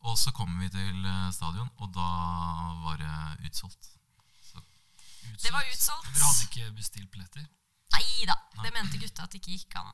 Og 0.08 0.16
så 0.20 0.32
kommer 0.32 0.64
vi 0.64 0.72
til 0.72 1.12
stadion, 1.36 1.70
og 1.82 1.92
da 1.96 2.08
var 2.86 3.04
det 3.04 3.50
utsolgt. 3.50 3.94
Det 5.44 5.52
var 5.54 5.64
utsolgt. 5.72 6.08
Dere 6.14 6.30
hadde 6.30 6.46
ikke 6.48 6.72
bestilt 6.78 7.10
billetter? 7.12 7.46
Nei 7.94 8.26
da. 8.30 8.36
Det 8.64 8.72
mente 8.74 8.98
gutta 9.02 9.24
at 9.28 9.32
det 9.36 9.42
ikke 9.42 9.58
gikk 9.58 9.76
an. 9.82 9.92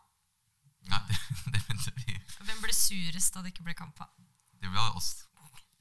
Nei, 0.90 1.00
det, 1.10 1.18
det 1.56 1.62
mente 1.70 1.92
vi. 2.06 2.20
Hvem 2.46 2.62
ble 2.64 2.74
surest 2.76 3.34
da 3.36 3.42
det 3.44 3.52
ikke 3.54 3.66
ble 3.68 3.74
kamp? 3.78 4.00
Det 4.62 4.70
ble 4.72 4.86
oss. 4.96 5.26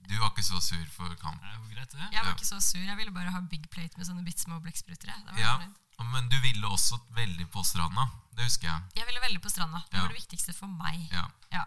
Du 0.09 0.15
var 0.19 0.31
ikke 0.33 0.43
så 0.47 0.59
sur 0.65 0.87
for 0.95 1.13
kamp. 1.21 1.41
Det 1.43 1.51
er 1.51 1.57
jo 1.59 1.67
greit, 1.75 1.91
det. 1.93 2.07
Jeg 2.15 2.23
var 2.25 2.31
Ja. 2.31 2.35
ikke 2.37 2.49
så 2.49 2.59
sur. 2.65 2.81
Jeg 2.81 2.97
ville 2.97 3.13
bare 3.13 3.31
ha 3.35 3.41
big 3.51 3.67
plate 3.71 3.99
med 4.01 4.07
sånne 4.09 4.25
bitte 4.25 4.41
små 4.47 4.59
blekkspruter. 4.65 5.13
Ja, 5.37 5.59
men 6.15 6.29
du 6.33 6.39
ville 6.41 6.67
også 6.71 6.97
veldig 7.17 7.49
på 7.53 7.63
stranda. 7.67 8.07
Det 8.33 8.47
husker 8.47 8.71
jeg. 8.71 8.83
Jeg 9.03 9.07
ville 9.11 9.21
veldig 9.21 9.43
på 9.45 9.51
stranda. 9.53 9.83
Det 9.91 9.99
Ja. 9.99 10.03
var 10.07 10.09
det 10.15 10.21
viktigste 10.23 10.55
for 10.57 10.67
meg. 10.71 11.09
Ja, 11.13 11.27
Ja. 11.53 11.65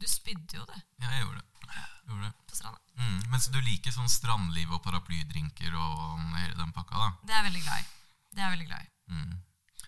Du 0.00 0.08
spydde 0.10 0.56
jo 0.58 0.64
det 0.66 0.80
ja 1.00 1.10
jeg 1.12 1.22
gjorde 1.22 1.40
det. 1.40 1.84
Gjorde 2.04 2.30
på 2.48 2.56
stranda. 2.58 2.80
Mm. 3.00 3.20
Mens 3.32 3.48
du 3.50 3.58
liker 3.64 3.94
sånn 3.94 4.10
strandliv 4.12 4.72
og 4.74 4.82
paraplydrinker 4.84 5.74
og 5.74 6.20
hele 6.36 6.56
den 6.58 6.74
pakka, 6.76 7.00
da. 7.00 7.10
Det 7.24 7.34
er 7.34 7.40
jeg 7.40 7.48
veldig 7.48 7.64
glad 7.64 7.80
i. 7.80 7.88
Det 8.34 8.42
er 8.42 8.46
jeg 8.46 8.54
veldig 8.56 8.68
glad 8.70 8.84
i. 8.84 8.92
Mm. 9.14 9.32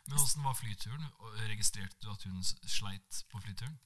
Men 0.07 0.23
åssen 0.23 0.47
var 0.47 0.55
flyturen? 0.55 1.07
Registrerte 1.51 1.99
du 2.01 2.11
at 2.13 2.23
hun 2.29 2.43
sleit 2.45 3.23
på 3.33 3.41
flyturen? 3.43 3.77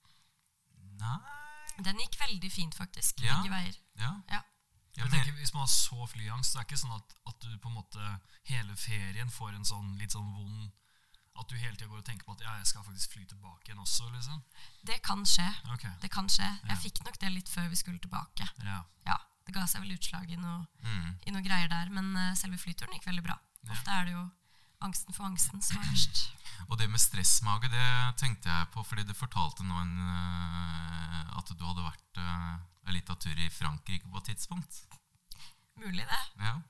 Nei 1.01 1.85
Den 1.87 2.01
gikk 2.03 2.19
veldig 2.21 2.51
fint, 2.53 2.77
faktisk. 2.77 3.23
Ja. 3.25 3.39
Begge 3.41 3.55
veier. 3.55 3.79
Ja. 4.01 4.11
Ja. 4.29 4.43
ja 4.99 5.05
Jeg 5.05 5.15
tenker, 5.15 5.33
Hvis 5.39 5.55
man 5.55 5.65
har 5.65 5.73
så 5.73 6.07
flyangst, 6.13 6.53
så 6.53 6.61
er 6.61 6.67
det 6.67 6.69
ikke 6.69 6.83
sånn 6.83 6.99
at, 6.99 7.17
at 7.33 7.47
du 7.47 7.57
på 7.57 7.73
en 7.73 7.79
måte 7.79 8.13
hele 8.51 8.77
ferien 8.77 9.33
får 9.33 9.57
en 9.57 9.65
sånn 9.65 9.95
litt 10.01 10.13
sånn 10.17 10.29
vond 10.35 10.69
At 11.41 11.49
du 11.49 11.57
hele 11.57 11.73
tida 11.77 11.89
går 11.89 12.03
og 12.03 12.07
tenker 12.07 12.27
på 12.27 12.35
at 12.37 12.43
ja, 12.45 12.55
jeg 12.61 12.69
skal 12.69 12.85
faktisk 12.85 13.15
fly 13.17 13.25
tilbake 13.29 13.71
igjen 13.71 13.81
også, 13.81 14.11
liksom. 14.13 14.43
Det 14.87 14.99
kan 15.07 15.23
skje. 15.27 15.47
Okay. 15.75 15.93
Det 16.03 16.11
kan 16.13 16.29
skje. 16.29 16.47
Ja. 16.47 16.75
Jeg 16.75 16.83
fikk 16.85 17.01
nok 17.07 17.17
det 17.23 17.31
litt 17.33 17.49
før 17.49 17.71
vi 17.73 17.79
skulle 17.81 18.01
tilbake. 18.03 18.49
ja. 18.67 18.83
Ja, 19.09 19.17
Det 19.47 19.55
ga 19.57 19.65
seg 19.67 19.83
vel 19.83 19.97
utslag 19.97 20.29
i 20.31 20.37
noe, 20.37 20.67
mm. 20.85 21.07
i 21.27 21.33
noe 21.35 21.43
greier 21.43 21.71
der, 21.73 21.89
men 21.91 22.13
uh, 22.15 22.35
selve 22.39 22.61
flyturen 22.61 22.93
gikk 22.95 23.09
veldig 23.09 23.25
bra. 23.25 23.39
Ofte 23.73 23.97
er 23.97 24.05
det 24.07 24.13
jo 24.15 24.27
angsten 24.85 25.17
for 25.17 25.29
angsten 25.29 25.63
som 25.65 25.81
er 25.81 25.89
verst. 25.91 26.29
Og 26.71 26.79
det 26.79 26.89
med 26.93 27.01
stressmage, 27.03 27.71
det 27.73 27.89
tenkte 28.21 28.53
jeg 28.53 28.69
på, 28.75 28.85
fordi 28.87 29.05
du 29.09 29.15
fortalte 29.17 29.65
nå 29.67 29.81
en, 29.81 29.97
uh, 29.97 31.39
at 31.41 31.51
du 31.51 31.65
hadde 31.65 31.87
vært 31.89 32.21
uh, 32.21 32.61
en 32.87 32.97
liten 32.97 33.21
tur 33.25 33.41
i 33.41 33.51
Frankrike 33.53 34.09
på 34.09 34.21
et 34.21 34.31
tidspunkt. 34.33 34.85
Mulig, 35.81 36.05
det. 36.05 36.23
Ja. 36.45 36.61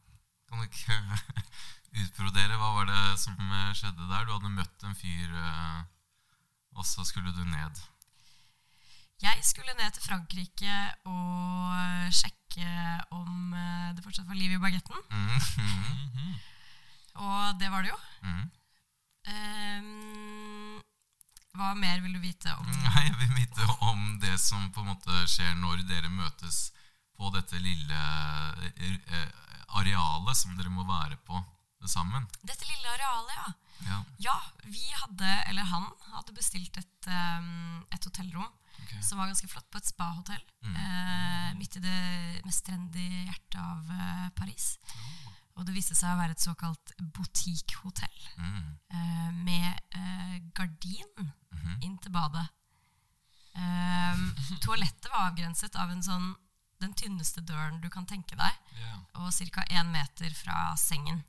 Kan 0.48 0.62
du 0.62 0.66
ikke 0.66 0.96
utbrodere? 1.96 2.58
Hva 2.58 2.74
var 2.76 2.90
det 2.90 3.18
som 3.22 3.36
eh, 3.38 3.72
skjedde 3.76 4.08
der? 4.10 4.26
Du 4.26 4.34
hadde 4.34 4.52
møtt 4.54 4.86
en 4.86 4.96
fyr, 4.98 5.30
eh, 5.30 5.80
og 6.76 6.86
så 6.86 7.04
skulle 7.06 7.32
du 7.34 7.42
ned. 7.44 7.82
Jeg 9.20 9.42
skulle 9.44 9.74
ned 9.76 9.90
til 9.92 10.06
Frankrike 10.06 10.76
og 11.10 12.14
sjekke 12.16 12.70
om 13.12 13.52
eh, 13.52 13.90
det 13.96 14.04
fortsatt 14.04 14.28
var 14.28 14.38
liv 14.38 14.54
i 14.56 14.62
bagetten. 14.62 14.96
Mm. 15.10 16.32
Og 17.20 17.60
det 17.60 17.68
var 17.72 17.84
det 17.84 17.92
jo. 17.92 18.00
mm. 18.24 18.48
Um, 19.30 20.80
hva 21.52 21.74
mer 21.76 22.00
vil 22.00 22.14
du 22.16 22.20
vite 22.22 22.52
om 22.56 22.68
Nei, 22.86 23.02
jeg 23.04 23.16
vil 23.20 23.34
vite 23.36 23.66
om 23.84 24.04
det 24.22 24.36
som 24.40 24.70
på 24.72 24.80
en 24.80 24.92
måte 24.94 25.24
skjer 25.28 25.52
når 25.60 25.82
dere 25.90 26.08
møtes 26.08 26.70
på 27.18 27.28
dette 27.34 27.60
lille 27.60 28.00
eh, 28.70 28.94
eh, 28.96 29.26
arealet 29.76 30.38
som 30.38 30.54
dere 30.56 30.72
må 30.72 30.86
være 30.88 31.18
på 31.28 31.36
sammen. 31.88 32.26
dette 32.42 32.64
lille 32.68 32.88
arealet? 32.88 33.36
Ja. 33.36 33.54
Ja. 33.88 33.98
ja, 34.18 34.34
vi 34.64 34.90
hadde, 34.92 35.28
eller 35.48 35.62
han 35.64 35.86
hadde 36.12 36.34
bestilt 36.36 36.76
et, 36.76 37.06
um, 37.08 37.80
et 37.90 38.04
hotellrom 38.04 38.50
okay. 38.82 39.00
som 39.02 39.16
var 39.18 39.26
ganske 39.30 39.48
flott, 39.48 39.70
på 39.70 39.78
et 39.78 39.86
spahotell. 39.88 40.42
Mm. 40.62 40.76
Eh, 40.76 41.54
midt 41.56 41.76
i 41.76 41.80
det 41.80 42.42
mest 42.44 42.66
trendy 42.66 43.06
hjertet 43.24 43.56
av 43.56 43.88
uh, 43.88 44.28
Paris. 44.36 44.74
Og 45.56 45.64
det 45.64 45.72
viste 45.74 45.94
seg 45.96 46.12
å 46.12 46.20
være 46.20 46.36
et 46.36 46.44
såkalt 46.44 46.92
boutiquehotell 47.00 48.20
Mm. 48.36 48.78
eh, 48.92 49.30
med 49.32 49.80
eh, 49.96 50.36
gardin 50.54 51.32
Mhm. 51.50 51.80
inn 51.82 51.98
til 51.98 52.12
badet. 52.12 52.46
Ehm, 53.54 54.34
toalettet 54.64 55.10
var 55.10 55.30
avgrenset 55.30 55.74
av 55.76 55.90
en 55.90 56.02
sånn, 56.02 56.30
den 56.80 56.94
tynneste 56.96 57.40
døren 57.44 57.80
du 57.82 57.88
kan 57.92 58.06
tenke 58.06 58.36
deg, 58.38 58.52
yeah. 58.78 59.00
og 59.20 59.32
ca. 59.52 59.64
én 59.68 59.90
meter 59.92 60.30
fra 60.34 60.74
sengen. 60.80 61.24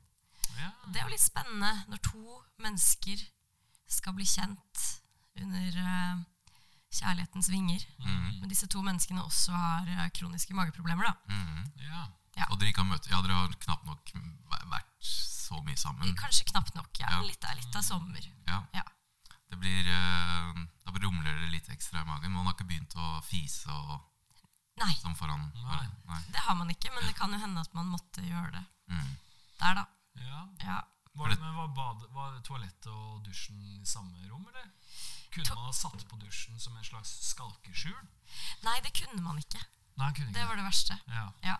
Ja. 0.58 0.70
Det 0.92 1.00
er 1.00 1.06
jo 1.06 1.12
litt 1.14 1.22
spennende 1.24 1.72
når 1.88 2.02
to 2.08 2.40
mennesker 2.62 3.22
skal 3.92 4.14
bli 4.16 4.24
kjent 4.28 4.84
under 5.40 5.78
uh, 5.80 6.20
kjærlighetens 6.92 7.48
vinger. 7.52 7.84
Mm. 8.04 8.40
Men 8.42 8.48
disse 8.52 8.66
to 8.72 8.82
menneskene 8.84 9.22
også 9.24 9.52
har 9.56 9.88
uh, 9.88 10.06
kroniske 10.16 10.54
mageproblemer. 10.56 11.08
da. 11.08 11.14
Mm. 11.34 11.70
ja. 11.88 12.08
Ja. 12.32 12.46
Og 12.48 12.56
dere 12.60 12.70
ikke 12.72 12.80
har 12.80 12.88
møtt 12.88 13.04
Ja, 13.10 13.18
dere 13.20 13.34
har 13.36 13.50
knapt 13.60 13.84
nok 13.84 14.08
vært 14.72 15.04
så 15.04 15.58
mye 15.66 15.76
sammen. 15.76 16.14
Kanskje 16.16 16.46
knapt 16.48 16.72
nok. 16.74 16.88
ja. 17.00 17.10
Ja. 17.12 17.18
Litt, 17.28 17.44
litt 17.58 17.76
av 17.76 17.84
sommer. 17.84 18.24
Ja. 18.48 18.62
Ja. 18.72 18.84
Det 19.52 19.58
blir 19.60 19.84
uh, 19.92 20.62
Da 20.86 20.94
rumler 20.96 21.36
det 21.42 21.50
litt 21.52 21.68
ekstra 21.68 22.00
i 22.00 22.08
magen. 22.08 22.32
Man 22.32 22.46
har 22.48 22.54
ikke 22.56 22.64
begynt 22.70 22.96
å 22.96 23.20
fise 23.26 23.68
og 23.68 24.00
Nei, 24.80 24.94
sånn 24.96 25.12
foran 25.14 25.42
Nei. 25.52 25.82
Nei. 26.08 26.20
det 26.32 26.40
har 26.46 26.56
man 26.56 26.70
ikke, 26.72 26.88
men 26.94 27.04
det 27.04 27.12
kan 27.18 27.30
jo 27.30 27.38
hende 27.42 27.60
at 27.60 27.74
man 27.76 27.90
måtte 27.92 28.24
gjøre 28.24 28.54
det 28.56 28.62
Mm. 28.92 29.10
der, 29.60 29.74
da. 29.78 29.84
Ja. 30.20 30.42
Ja. 30.66 30.78
Var, 31.14 31.28
det, 31.28 31.38
men 31.40 31.54
var, 31.54 31.68
bad, 31.76 32.06
var 32.14 32.38
toalettet 32.46 32.86
og 32.88 33.20
dusjen 33.26 33.58
i 33.60 33.82
samme 33.84 34.16
rom, 34.30 34.46
eller? 34.48 34.70
Kunne 35.32 35.44
To- 35.48 35.54
man 35.58 35.66
ha 35.68 35.72
satt 35.76 36.06
på 36.08 36.16
dusjen 36.20 36.58
som 36.60 36.76
en 36.76 36.84
slags 36.84 37.10
skalkeskjul? 37.32 38.00
Nei, 38.64 38.78
det 38.84 38.92
kunne 38.96 39.20
man 39.24 39.38
ikke. 39.40 39.60
Nei, 40.00 40.08
kunne 40.16 40.32
Det 40.32 40.46
var 40.48 40.56
det 40.56 40.64
verste. 40.64 40.96
Ja. 41.12 41.26
Ja. 41.44 41.58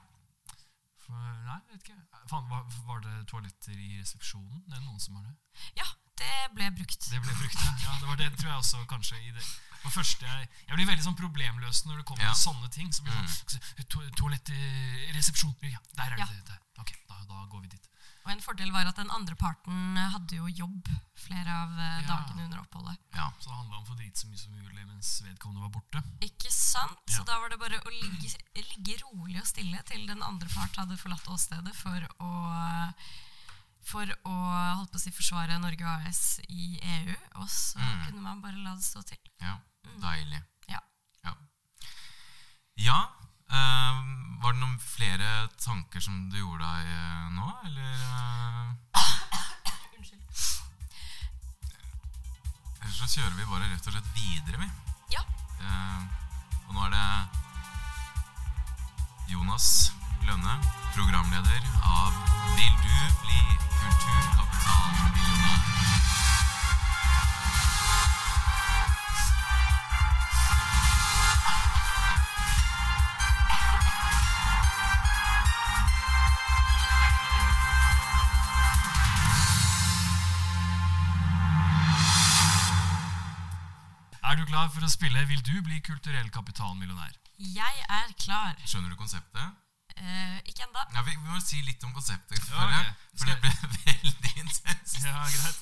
For, 1.05 1.17
nei, 1.45 1.59
vet 1.73 1.83
ikke. 1.85 1.99
Fan, 2.31 2.49
var, 2.49 2.65
var 2.87 3.03
det 3.05 3.15
toaletter 3.29 3.77
i 3.77 3.99
resepsjonen? 4.01 4.63
Det 4.69 4.79
er 4.79 4.85
noen 4.87 5.01
som 5.03 5.19
har 5.19 5.27
det. 5.29 5.35
Ja, 5.81 5.89
det 6.23 6.33
ble 6.57 6.71
brukt. 6.79 7.09
Det 7.11 7.21
ble 7.25 7.37
brukt, 7.37 7.59
ja. 7.61 7.75
ja. 7.87 7.99
Det 8.01 8.09
var 8.09 8.21
det, 8.23 8.31
tror 8.39 8.53
jeg 8.55 8.59
også, 8.63 8.83
kanskje. 8.89 9.21
i 9.21 9.33
det. 9.37 9.45
det 9.85 9.93
første 9.93 10.29
jeg, 10.29 10.49
jeg 10.69 10.79
blir 10.79 10.89
veldig 10.93 11.05
sånn 11.11 11.19
problemløs 11.19 11.85
når 11.89 12.01
det 12.01 12.09
kommer 12.09 12.25
Ja. 12.29 12.33
sånne 12.39 12.71
ting. 12.73 12.89
Så 12.95 13.05
blir 13.05 13.17
det 13.21 13.29
sånn, 13.37 13.85
to, 13.85 14.05
Toalett 14.21 14.49
i 14.55 15.13
resepsjon. 15.17 15.53
Ja, 15.69 15.81
der 15.99 16.13
er 16.13 16.17
det. 16.17 16.25
Ja. 16.25 16.29
det. 16.33 16.45
det. 16.55 16.61
Ok, 16.85 16.95
da, 17.11 17.21
da 17.29 17.45
går 17.53 17.67
vi 17.67 17.75
dit. 17.77 17.89
Og 18.25 18.31
en 18.31 18.41
fordel 18.41 18.71
var 18.71 18.87
at 18.87 18.97
den 18.97 19.11
andre 19.11 19.35
parten 19.35 19.97
hadde 19.97 20.37
jo 20.37 20.47
jobb 20.47 20.89
flere 21.19 21.51
av 21.51 21.73
eh, 21.79 22.03
Ja. 22.03 22.07
dagene 22.13 22.45
under 22.45 22.61
oppholdet. 22.63 22.99
Ja. 23.15 23.31
Så 23.41 23.49
det 23.51 23.57
handla 23.57 23.77
om 23.79 23.83
å 23.85 23.87
få 23.89 23.97
drite 23.99 24.19
så 24.21 24.29
mye 24.29 24.39
som 24.39 24.53
mulig 24.55 24.87
mens 24.87 25.11
vedkommende 25.25 25.63
var 25.63 25.73
borte. 25.75 26.03
Ikke 26.23 26.51
sant? 26.55 26.99
Så 27.11 27.25
da 27.27 27.39
var 27.41 27.49
det 27.51 27.59
bare 27.59 27.81
å 27.83 27.91
ligge, 27.91 28.31
ligge 28.55 28.97
rolig 29.03 29.41
og 29.41 29.47
stille 29.47 29.83
til 29.85 30.07
den 30.07 30.23
andre 30.23 30.49
part 30.55 30.77
hadde 30.77 30.97
forlatt 30.97 31.27
åstedet 31.29 31.75
for 31.75 32.07
å 32.21 32.95
for 33.83 34.07
å 34.07 34.33
holdt 34.79 34.93
på 34.93 34.97
å 34.97 35.01
si, 35.03 35.11
forsvare 35.11 35.57
Norge 35.59 35.83
AS 36.07 36.39
i 36.49 36.79
EU. 36.79 37.17
Og 37.43 37.49
så 37.51 37.81
Mm. 37.83 38.05
kunne 38.07 38.23
man 38.23 38.41
bare 38.41 38.55
la 38.63 38.77
det 38.77 38.85
stå 38.87 39.03
til. 39.05 39.19
ja. 39.41 39.59
Deilig. 39.99 40.43
Ja. 40.69 40.79
Ja. 41.25 41.35
ja 42.77 43.01
var 44.43 44.53
det 44.53 44.61
noen 44.61 44.79
flere 44.83 45.49
tanker 45.63 46.01
som 46.03 46.31
du 46.33 46.39
gjorde 46.41 46.65
deg 46.65 46.87
eh, 46.93 47.27
nå, 47.37 47.47
eller 47.69 47.93
eh? 47.95 48.01
Unnskyld. 49.99 50.25
Ellers 52.83 52.99
så 52.99 53.07
kjører 53.15 53.37
vi 53.39 53.51
bare 53.51 53.71
rett 53.71 53.87
og 53.87 53.93
slett 53.95 54.11
videre, 54.17 54.57
vi. 54.59 54.69
Ja. 55.15 55.23
Eh, 55.63 56.01
og 56.67 56.73
nå 56.75 56.81
er 56.89 56.93
det 56.97 57.09
Jonas 59.33 59.67
Lønne, 60.27 60.55
programleder 60.95 61.63
av 61.83 62.13
Vil 62.59 62.75
du 62.83 62.97
bli 63.23 63.43
kulturkapitalmillionær? 63.79 65.92
Er 84.33 84.39
du 84.41 84.47
klar 84.49 84.71
for 84.73 84.81
å 84.81 84.89
spille 84.89 85.21
Vil 85.29 85.43
du 85.45 85.59
bli 85.61 85.77
kulturell 85.85 86.31
kapitalmillionær? 86.33 87.19
Jeg 87.37 87.83
er 87.85 88.13
klar. 88.17 88.55
Skjønner 88.65 88.89
du 88.89 88.97
konseptet? 88.97 89.59
Uh, 89.99 90.39
ikke 90.49 90.65
ennå. 90.65 90.85
Ja, 90.95 91.03
vi, 91.05 91.13
vi 91.13 91.29
må 91.29 91.41
si 91.45 91.61
litt 91.67 91.85
om 91.85 91.93
konseptet, 91.93 92.41
Ja, 92.49 92.65
okay. 92.65 92.79
jeg. 92.81 92.95
For 93.21 93.29
det 93.29 93.37
ble 93.43 93.51
veldig 93.91 94.33
intenst. 94.41 95.05
Ja, 95.05 95.21
greit. 95.35 95.61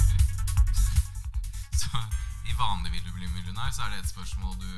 Så 1.84 2.02
i 2.50 2.56
vanlig 2.58 2.96
vil 2.96 3.04
du 3.04 3.12
bli 3.14 3.30
millionær, 3.30 3.70
så 3.70 3.86
er 3.86 3.94
det 3.94 4.02
et 4.02 4.10
spørsmål 4.10 4.58
du, 4.58 4.72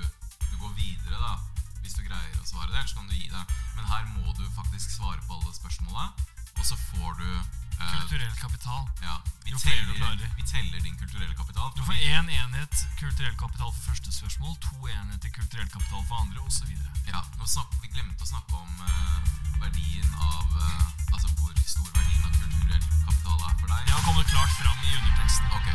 du 0.50 0.60
går 0.60 0.74
videre, 0.76 1.16
da. 1.24 1.38
Hvis 1.80 1.96
du 1.96 2.04
greier 2.04 2.36
å 2.36 2.44
svare 2.44 2.68
det, 2.68 2.82
ellers 2.82 2.92
kan 2.98 3.08
du 3.08 3.16
gi 3.16 3.32
deg. 3.32 3.56
Men 3.78 3.88
her 3.94 4.04
må 4.12 4.36
du 4.36 4.44
faktisk 4.58 4.92
svare 4.92 5.24
på 5.24 5.40
alle 5.40 5.56
spørsmåla, 5.56 6.10
og 6.58 6.68
så 6.68 6.76
får 6.90 7.16
du 7.22 7.30
Kulturell 7.78 8.34
kapital. 8.36 8.82
ja, 9.02 9.14
vi, 9.44 9.50
Jo 9.50 9.58
flere 9.58 9.76
teller, 9.84 9.96
klarer. 9.96 10.30
vi 10.36 10.42
teller 10.42 10.80
din 10.80 10.96
kulturelle 10.98 11.34
kapital. 11.34 11.70
Du 11.76 11.82
får 11.84 11.94
én 11.94 12.28
enhet 12.30 12.74
kulturell 12.98 13.36
kapital 13.36 13.72
for 13.72 13.82
første 13.90 14.12
spørsmål, 14.12 14.56
to 14.60 14.76
enheter 14.88 15.30
kulturell 15.30 15.68
kapital 15.70 16.04
for 16.08 16.16
andre, 16.24 16.40
osv. 16.40 16.70
Ja, 17.06 17.22
snak, 17.46 17.70
Vi 17.82 17.88
glemte 17.94 18.22
å 18.24 18.26
snakke 18.28 18.54
om 18.56 18.80
uh, 18.82 19.20
verdien 19.62 20.10
av 20.20 20.46
uh, 20.58 21.14
Altså 21.14 21.28
hvor 21.38 21.54
stor 21.64 21.88
verdien 21.94 22.24
av 22.28 22.32
kulturell 22.36 22.84
kapital 23.06 23.38
er 23.48 23.54
for 23.60 23.66
deg. 23.72 23.80
Det 23.86 23.94
har 23.94 24.02
kommet 24.04 24.26
klart 24.26 24.52
fram 24.58 24.78
i 24.84 24.90
underteksten. 24.98 25.46
Ok, 25.56 25.68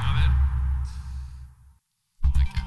Ja 0.00 0.10
vel. 0.16 0.32
jeg. 2.56 2.66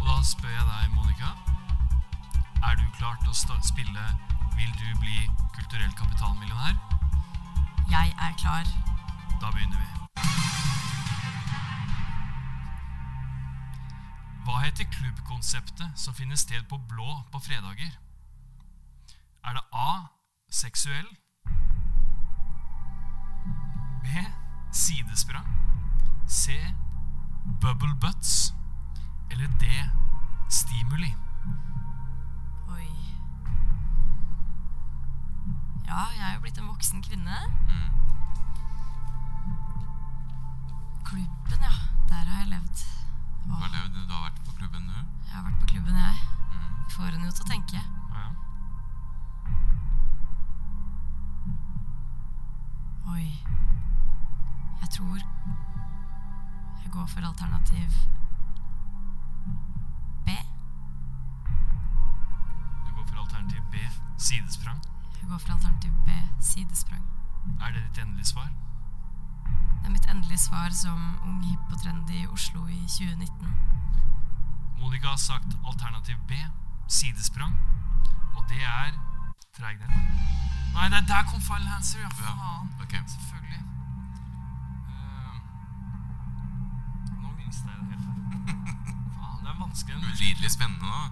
Og 0.00 0.06
da 0.08 0.16
spør 0.26 0.50
jeg 0.56 0.66
deg, 0.72 0.90
Monica. 0.96 1.53
Er 2.70 2.76
du 2.76 2.84
klar 2.98 3.16
til 3.22 3.30
å 3.30 3.60
spille 3.62 4.04
Vil 4.56 4.72
du 4.80 4.88
bli 5.00 5.18
kulturell 5.56 5.92
kapitalmillionær? 5.98 6.76
Jeg 7.90 8.14
er 8.26 8.32
klar. 8.40 8.64
Da 9.40 9.50
begynner 9.50 9.78
vi. 9.78 9.88
Hva 14.44 14.60
heter 14.62 14.88
klubbkonseptet 14.96 16.00
som 16.00 16.14
finner 16.16 16.36
sted 16.40 16.64
på 16.70 16.78
Blå 16.88 17.20
på 17.32 17.42
fredager? 17.44 17.92
Er 19.44 19.58
det 19.58 19.64
A. 19.72 19.92
Seksuell? 20.50 21.10
B. 24.04 24.24
Sidesprang? 24.72 25.48
C. 26.28 26.52
Bubble 27.60 27.94
butts? 28.00 28.54
Eller 29.30 29.48
D. 29.60 29.66
Stimuli? 30.48 31.14
Oi. 32.68 32.88
Ja, 35.86 36.00
jeg 36.16 36.24
er 36.28 36.34
jo 36.34 36.40
blitt 36.40 36.58
en 36.58 36.68
voksen 36.68 37.02
kvinne. 37.02 37.36
Mm. 37.68 37.90
Klubben, 41.04 41.60
ja. 41.68 41.74
Der 42.08 42.14
har 42.30 42.38
jeg 42.40 42.48
levd. 42.48 42.84
Du 43.46 43.52
har 43.54 43.68
levd, 43.68 43.94
du 44.08 44.12
har 44.14 44.22
vært 44.28 44.40
på 44.46 44.52
klubben, 44.58 44.86
du. 44.88 44.94
jeg 45.26 45.34
har 45.36 45.44
vært 45.44 45.60
på 45.60 45.66
klubben, 45.66 45.96
jeg. 45.96 46.16
Mm. 46.54 46.72
Får 46.96 47.10
en 47.12 47.24
jo 47.26 47.30
til 47.30 47.44
å 47.44 47.50
tenke. 47.52 47.80
Ja. 48.14 48.26
Oi. 53.12 53.26
Jeg 54.80 54.90
tror 54.96 55.18
jeg 56.84 56.90
går 56.92 57.06
for 57.06 57.26
alternativ 57.26 58.13
Sidesprang. 64.26 64.78
Jeg 65.20 65.28
går 65.28 65.38
for 65.38 65.52
alternativ 65.52 65.92
B. 66.06 66.08
Sidesprang. 66.40 67.04
Er 67.62 67.72
det 67.72 67.82
ditt 67.86 67.98
endelige 68.04 68.26
svar? 68.26 68.48
Det 69.80 69.86
er 69.88 69.90
mitt 69.96 70.10
endelige 70.10 70.38
svar 70.38 70.68
som 70.82 70.98
ung, 71.28 71.44
hipp 71.50 71.72
og 71.72 71.78
trendy 71.82 72.16
i 72.22 72.26
Oslo 72.26 72.66
i 72.66 72.80
2019. 72.88 73.58
Monica 74.80 75.06
har 75.08 75.16
sagt 75.16 75.50
alternativ 75.66 76.16
B, 76.28 76.32
sidesprang. 76.88 77.54
Og 78.36 78.42
det 78.48 78.62
er 78.64 78.92
Treignet. 79.56 79.90
Nei, 80.74 80.88
det 80.92 80.98
er 80.98 81.06
der 81.12 81.22
kom 81.30 81.40
Final 81.40 81.68
Hanser, 81.74 81.98
ja. 82.00 82.08
Ja, 82.18 82.32
Faen. 82.40 82.68
ok. 82.82 82.94
Selvfølgelig. 83.14 83.60
Uh, 84.88 85.34
nå 87.22 87.28
mista 87.38 87.68
jeg 87.68 87.78
det 87.80 87.86
helt. 87.92 88.06
Faen, 89.18 89.38
det 89.44 89.50
er 89.52 89.58
vanskelig. 89.60 89.96
Ulidelig 89.96 90.50
spennende 90.50 90.86
nå. 90.86 91.02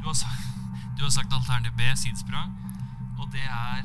Du 0.00 0.06
har, 0.06 0.12
sagt, 0.12 0.42
du 0.96 1.02
har 1.02 1.10
sagt 1.10 1.32
alternativ 1.32 1.72
B, 1.76 1.82
sidesprang. 1.96 2.50
Og 3.18 3.28
det 3.32 3.44
er 3.44 3.84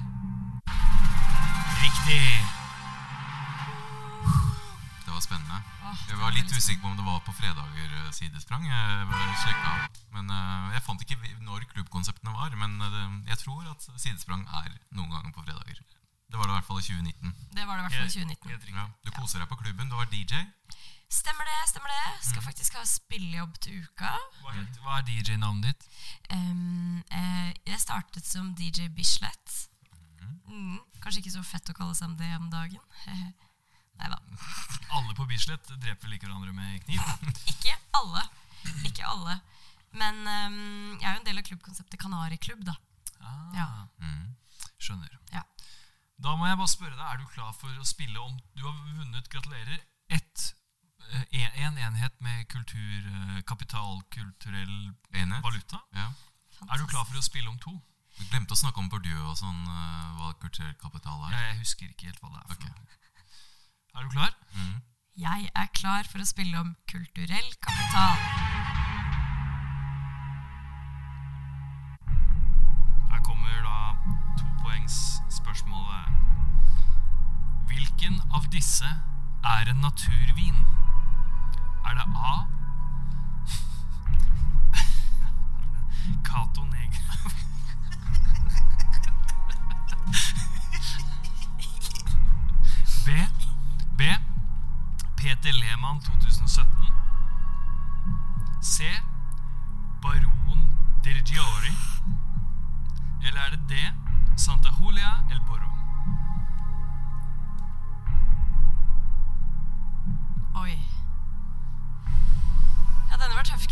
Riktig. 1.84 2.26
var 5.22 5.22
spennende. 5.22 5.58
Jeg 6.10 6.18
var 6.18 6.32
litt 6.32 6.52
usikker 6.52 6.82
på 6.82 6.88
om 6.90 6.98
det 6.98 7.06
var 7.06 7.20
på 7.26 7.34
fredager 7.36 7.90
eh, 8.00 8.12
sidesprang. 8.16 8.64
Jeg 8.66 9.02
sjekka. 9.44 9.74
Men 10.16 10.30
eh, 10.32 10.74
jeg 10.76 10.84
fant 10.86 11.04
ikke 11.06 11.18
når 11.46 11.66
klubbkonseptene 11.74 12.34
var. 12.34 12.56
Men 12.58 12.80
eh, 12.82 13.30
jeg 13.30 13.38
tror 13.44 13.68
at 13.70 13.88
sidesprang 13.98 14.46
er 14.64 14.72
noen 14.96 15.12
ganger 15.12 15.32
på 15.36 15.44
fredager. 15.46 15.82
Det 16.32 16.40
var 16.40 16.48
det 16.48 16.54
i 16.54 16.58
hvert 16.58 16.70
fall 16.70 16.80
i 16.80 16.88
2019. 16.88 17.36
Det 17.52 17.68
var 17.68 17.76
det 17.76 17.82
i 17.82 17.86
hvert 17.86 17.98
fall 18.00 18.08
i 18.08 18.16
2019. 18.16 18.80
Ja, 18.80 18.88
du 19.04 19.12
koser 19.12 19.44
deg 19.44 19.50
på 19.52 19.60
klubben. 19.60 19.92
Du 19.92 19.98
var 20.00 20.08
DJ. 20.10 20.46
Stemmer 21.12 21.44
det, 21.48 21.58
stemmer 21.68 21.92
det. 21.92 22.04
Skal 22.24 22.44
faktisk 22.46 22.76
ha 22.80 22.84
spillejobb 22.88 23.58
til 23.64 23.82
uka. 23.84 24.12
Hva, 24.42 24.54
het- 24.56 24.78
hva 24.84 24.98
er 25.02 25.06
DJ-navnet 25.10 25.68
ditt? 25.74 25.88
Um, 26.32 27.04
eh, 27.12 27.52
jeg 27.68 27.80
startet 27.84 28.26
som 28.26 28.54
DJ 28.56 28.88
Bislett. 28.96 29.58
Mm, 30.48 30.80
kanskje 31.04 31.20
ikke 31.22 31.34
så 31.36 31.44
fett 31.44 31.70
å 31.72 31.76
kalle 31.76 31.96
seg 31.96 32.16
det 32.20 32.30
om 32.38 32.48
dagen. 32.52 32.80
Nei 34.00 34.08
da. 34.12 34.18
Alle 34.96 35.14
på 35.18 35.28
Bislett 35.30 35.68
dreper 35.78 36.08
vel 36.08 36.16
ikke 36.18 36.30
hverandre 36.30 36.54
med 36.56 36.80
kniv? 36.88 37.04
Ikke 37.52 37.76
alle. 38.00 38.24
Ikke 38.88 39.06
alle. 39.08 39.36
Men 39.96 40.18
um, 40.24 40.96
jeg 41.00 41.06
er 41.10 41.14
jo 41.14 41.20
en 41.22 41.28
del 41.28 41.40
av 41.42 41.46
klubbkonseptet 41.48 42.00
Kanariklubb, 42.02 42.64
da. 42.68 42.76
Ah, 43.20 43.52
Ja. 43.56 43.68
Mm. 44.02 44.32
Skjønner. 44.82 45.12
Ja. 45.36 45.44
Da 46.22 46.34
må 46.40 46.48
jeg 46.48 46.58
bare 46.58 46.72
spørre 46.72 46.96
deg, 46.96 47.06
er 47.06 47.20
du 47.22 47.28
klar 47.36 47.52
for 47.54 47.70
å 47.78 47.86
spille 47.86 48.18
om 48.24 48.34
Du 48.56 48.64
har 48.66 48.74
vunnet, 48.98 49.28
gratulerer, 49.30 49.84
ett 50.10 50.48
en, 51.12 51.52
en 51.66 51.78
enhet 51.78 52.14
med 52.22 52.46
kultur, 52.48 53.08
eh, 53.12 53.42
kapital, 53.48 54.02
kulturell 54.12 54.94
Enhet? 55.14 55.44
valuta. 55.44 55.80
Ja. 55.96 56.08
Er 56.72 56.78
du 56.78 56.86
klar 56.88 57.04
for 57.06 57.18
å 57.18 57.22
spille 57.26 57.50
om 57.50 57.58
to? 57.60 57.74
Du 58.18 58.24
glemte 58.30 58.54
å 58.54 58.60
snakke 58.60 58.80
om 58.80 58.90
Bourdieu 58.90 59.24
og 59.32 59.38
sånn, 59.40 59.62
eh, 59.66 60.08
hva 60.20 60.34
kulturell 60.40 60.76
kapital 60.82 61.24
er. 61.28 61.32
Jeg, 61.36 61.48
jeg 61.50 61.58
husker 61.64 61.86
ikke 61.90 62.06
helt 62.12 62.22
hva 62.22 62.30
det 62.30 62.40
er. 62.42 62.48
for 62.48 62.54
Ok. 62.54 62.64
noe. 62.70 62.76
Er 63.96 64.02
du 64.04 64.10
klar? 64.14 64.32
Mm. 64.56 64.82
Jeg 65.22 65.50
er 65.56 65.68
klar 65.76 66.04
for 66.08 66.20
å 66.24 66.26
spille 66.30 66.60
om 66.60 66.76
kulturell 66.88 67.50
kapital. 67.62 68.18
Her 73.12 73.20
kommer 73.28 73.58
da 73.66 73.78
topoengsspørsmålet. 74.40 76.06
Hvilken 77.72 78.22
av 78.34 78.48
disse 78.54 78.88
er 79.44 79.72
en 79.74 79.82
naturvin? 79.84 80.62
Er 81.86 81.94
det 82.00 82.08
A? 82.16 82.36
Cato 86.28 86.64
Negra 86.64 87.14
B? 93.06 93.10
B? 93.98 94.02
Peter 95.18 95.54
Lehmann 95.54 96.00
2017 96.02 96.68
C? 98.62 98.84
Baron 100.02 100.60
Dergiori 101.04 101.76
eller 103.24 103.42
er 103.42 103.50
det 103.50 103.70
D? 103.70 103.74
Santa 104.38 104.70
Julia 104.80 105.12
El 105.32 105.42
Borro? 105.48 105.71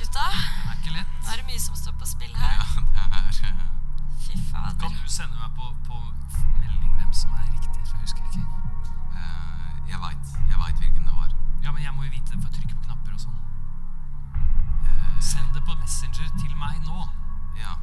Gutta. 0.09 0.25
Det 0.33 0.69
er 0.69 0.77
ikke 0.79 0.93
lett. 0.97 1.11
Nå 1.23 1.31
er 1.33 1.37
det 1.41 1.45
mye 1.49 1.59
som 1.61 1.75
står 1.77 1.93
på 2.01 2.05
spill 2.09 2.35
her. 2.35 2.53
Ja, 2.57 2.65
det 3.13 3.19
er 3.19 3.57
Fy 4.25 4.37
fader. 4.51 4.75
Kan 4.81 4.91
du 4.93 5.07
sende 5.09 5.35
meg 5.39 5.51
på, 5.57 5.69
på 5.87 5.95
melding 6.61 6.93
hvem 6.99 7.13
som 7.13 7.31
er 7.33 7.45
riktig? 7.49 7.81
For 7.89 7.97
jeg 7.97 8.01
husker 8.01 8.23
ikke. 8.29 8.43
Uh, 9.15 9.89
Jeg 9.89 9.99
veit. 10.03 10.33
Jeg 10.49 10.59
veit 10.59 10.77
hvilken 10.83 11.05
det 11.05 11.15
var. 11.15 11.31
Ja, 11.63 11.71
men 11.71 11.81
jeg 11.83 11.93
må 11.95 12.03
jo 12.05 12.11
vite 12.13 12.37
for 12.37 12.49
å 12.49 12.53
trykke 12.53 12.75
på 12.75 12.83
knapper 12.85 13.13
og 13.15 13.21
sånn. 13.23 13.39
Uh, 14.85 15.17
Send 15.21 15.49
det 15.55 15.63
på 15.65 15.73
Messenger 15.81 16.29
til 16.37 16.53
meg 16.61 16.77
nå. 16.85 17.07
ja. 17.57 17.73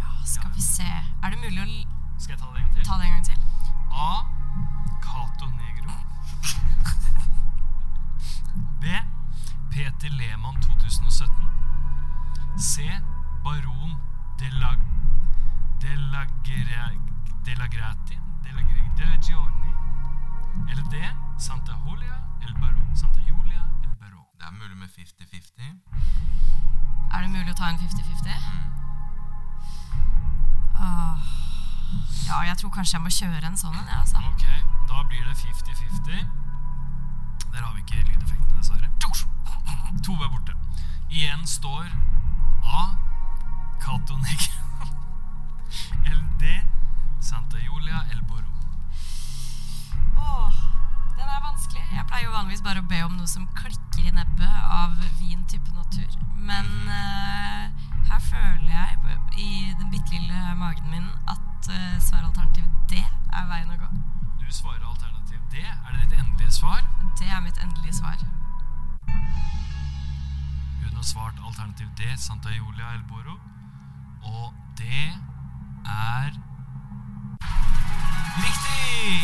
Ja, 0.00 0.10
skal 0.24 0.50
vi 0.56 0.62
se. 0.66 0.88
Er 0.90 1.30
det 1.30 1.38
mulig 1.38 1.62
å 1.62 1.68
Skal 2.20 2.34
jeg 2.34 2.40
ta 2.42 2.50
det 2.50 2.58
en 2.58 2.66
gang 2.66 2.74
til? 2.74 2.84
ta 2.84 2.98
det 2.98 3.06
en 3.06 3.14
gang 3.14 3.24
til? 3.24 3.38
A. 3.90 4.10
Cato 5.04 5.46
Peter 9.80 10.10
Lehmann 10.10 10.54
2017. 10.60 11.30
C. 12.56 12.82
Baron 13.42 13.96
de 14.38 14.50
la 14.60 14.76
De 15.80 15.96
la, 15.96 16.24
de 17.44 17.54
la 17.56 17.66
Grati 17.68 18.18
De 18.42 18.52
la, 18.52 18.60
Gre- 18.62 18.94
de 18.96 19.06
la 19.06 19.16
Giorni. 19.16 19.72
Eller 20.70 20.82
D. 20.90 20.96
Santa 21.38 21.72
Julia 21.86 22.14
El 22.42 22.52
Baron. 22.60 22.94
Santa 22.94 23.20
Julia 23.20 23.62
El 23.84 23.96
Baron. 23.96 24.26
Det 24.38 24.44
er 24.46 24.50
mulig 24.52 24.76
med 24.76 24.88
50-50. 24.88 25.62
Er 27.14 27.20
det 27.24 27.30
mulig 27.30 27.50
å 27.50 27.54
ta 27.56 27.70
en 27.72 27.78
50-50? 27.78 28.36
Mm. 28.36 28.68
Åh. 30.76 31.16
Ja, 32.26 32.42
jeg 32.50 32.56
tror 32.60 32.70
kanskje 32.76 32.98
jeg 32.98 33.02
må 33.02 33.08
kjøre 33.16 33.46
en 33.48 33.56
sånn 33.56 33.74
en, 33.80 33.88
Ja, 33.88 34.00
altså. 34.04 34.20
Ok, 34.28 34.44
da 34.92 35.02
blir 35.08 35.24
det 35.24 35.36
50-50. 35.40 36.28
Der 37.50 37.62
har 37.64 37.72
vi 37.74 37.80
ikke 37.80 38.04
lydeffektene, 38.04 38.58
dessverre. 38.60 38.89
Tjoks! 39.90 40.02
To 40.06 40.12
er 40.12 40.28
borte. 40.28 40.52
Igjen 41.10 41.46
står 41.46 41.86
A. 42.64 42.96
Cato 43.80 44.16
Negro. 44.16 44.86
LD. 46.04 46.42
Santa 47.20 47.58
Julia 47.58 48.04
El 48.12 48.22
Borro. 48.22 48.52
Åh, 50.16 50.54
den 51.16 51.28
er 51.28 51.40
vanskelig. 51.42 51.82
Jeg 51.92 52.06
pleier 52.06 52.24
jo 52.24 52.32
vanligvis 52.36 52.62
bare 52.62 52.80
å 52.80 52.88
be 52.88 53.02
om 53.04 53.16
noe 53.16 53.26
som 53.26 53.48
klikker 53.58 54.06
i 54.06 54.14
nebbet 54.14 54.56
av 54.70 54.94
vin 55.18 55.42
type 55.50 55.72
natur. 55.74 56.10
Men 56.36 56.66
eh, 56.86 57.88
her 58.10 58.22
føler 58.30 58.70
jeg 58.70 59.18
i 59.38 59.74
den 59.78 59.90
bitte 59.90 60.14
lille 60.14 60.54
magen 60.54 60.90
min 60.90 61.06
at 61.28 61.70
uh, 61.70 61.98
svaralternativ 62.02 62.66
D 62.90 62.98
er 63.00 63.46
veien 63.48 63.70
å 63.70 63.78
gå. 63.80 63.88
Du 64.40 64.46
svarer 64.52 64.84
alternativ 64.84 65.40
D. 65.50 65.64
Er 65.64 65.94
det 65.94 66.06
ditt 66.06 66.18
endelige 66.18 66.52
svar? 66.54 66.84
Det 67.18 67.28
er 67.28 67.40
mitt 67.42 67.58
endelige 67.62 67.96
svar. 67.98 68.18
Har 71.00 71.04
svart 71.04 71.38
alternativ 71.40 71.86
D. 71.96 72.16
Santa 72.18 72.50
Julia 72.52 72.90
El 72.92 73.02
Boro. 73.08 73.40
Og 74.22 74.52
det 74.76 75.06
er 75.88 76.34
riktig! 78.36 79.22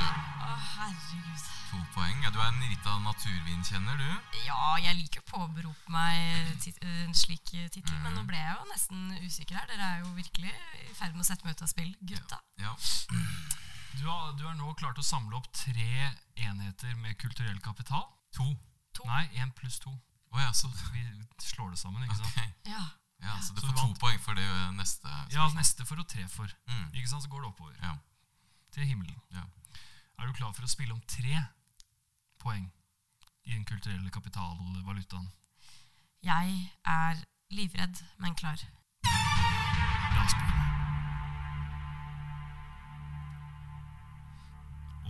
Å, 0.00 0.54
herregud. 0.78 1.44
To 1.68 1.82
poeng. 1.92 2.24
Ja, 2.24 2.32
du 2.32 2.40
er 2.40 2.48
en 2.48 2.64
rita 2.64 2.96
naturvinkjenner, 3.04 4.00
du. 4.00 4.32
Ja, 4.46 4.72
jeg 4.80 5.02
liker 5.02 5.20
å 5.20 5.28
påberope 5.28 5.92
meg 5.92 6.56
tit 6.64 6.80
en 6.80 7.12
slik 7.12 7.52
tittel, 7.52 8.00
men 8.00 8.16
nå 8.16 8.24
ble 8.24 8.40
jeg 8.40 8.56
jo 8.56 8.72
nesten 8.72 9.06
usikker 9.20 9.60
her. 9.60 9.68
Dere 9.68 9.84
er 9.84 10.02
jo 10.06 10.16
virkelig 10.16 10.56
i 10.80 10.94
ferd 10.96 11.12
med 11.12 11.26
å 11.26 11.28
sette 11.28 11.44
meg 11.44 11.60
ut 11.60 11.66
av 11.68 11.74
spill, 11.76 11.92
gutta. 12.00 12.40
Ja. 12.64 12.72
Du 14.00 14.06
har, 14.08 14.32
du 14.32 14.48
har 14.48 14.56
nå 14.56 14.72
klart 14.80 14.96
å 14.96 15.04
samle 15.04 15.36
opp 15.36 15.52
tre 15.52 16.14
enheter 16.40 16.96
med 17.04 17.20
kulturell 17.20 17.60
kapital. 17.60 18.08
To. 18.40 18.54
To. 18.96 19.12
Nei, 19.12 19.26
én 19.36 19.52
pluss 19.52 19.76
to. 19.84 19.92
Å 20.30 20.40
ja, 20.40 20.50
så 20.54 20.70
Vi 20.94 21.04
slår 21.42 21.70
det 21.70 21.78
sammen, 21.78 22.02
ikke 22.04 22.18
sant? 22.20 22.32
Okay. 22.34 22.50
Ja. 22.70 22.84
Ja, 23.20 23.36
så 23.44 23.52
du 23.52 23.60
Så 23.60 23.66
får 23.66 23.72
du 23.72 23.80
to 23.80 24.00
poeng 24.00 24.20
for 24.24 24.34
det 24.34 24.44
ø, 24.48 24.70
neste 24.72 25.08
Ja, 25.32 25.48
neste 25.54 25.84
for 25.84 26.00
og 26.00 26.08
tre 26.08 26.24
for. 26.28 26.48
Mm. 26.68 26.86
Ikke 26.94 27.08
sant, 27.08 27.22
så 27.22 27.28
går 27.28 27.42
det 27.42 27.48
oppover. 27.52 27.74
Ja. 27.82 27.94
Til 28.72 28.86
himmelen. 28.88 29.16
Ja. 29.34 29.44
Er 30.18 30.26
du 30.26 30.32
klar 30.32 30.52
for 30.52 30.64
å 30.64 30.70
spille 30.70 30.92
om 30.94 31.00
tre 31.08 31.44
poeng 32.40 32.70
i 33.44 33.52
den 33.52 33.64
kulturelle 33.64 34.10
kapitalvalutaen? 34.10 35.28
Jeg 36.22 36.72
er 36.84 37.22
livredd, 37.50 38.02
men 38.20 38.34
klar. 38.34 38.60
Bra 39.04 40.24
oss. 40.24 40.36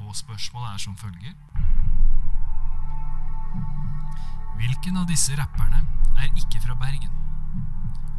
Og 0.01 0.17
spørsmålet 0.17 0.75
er 0.75 0.79
som 0.79 0.97
følger. 0.97 1.35
Hvilken 4.61 4.97
av 5.01 5.07
disse 5.09 5.33
rapperne 5.39 5.79
er 6.21 6.27
ikke 6.37 6.61
fra 6.61 6.75
Bergen? 6.77 7.13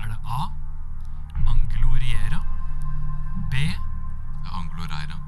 Er 0.01 0.07
det 0.09 0.17
A. 0.25 0.47
Angloriera 1.51 2.39
B. 3.51 3.57
Angloreira. 4.49 5.19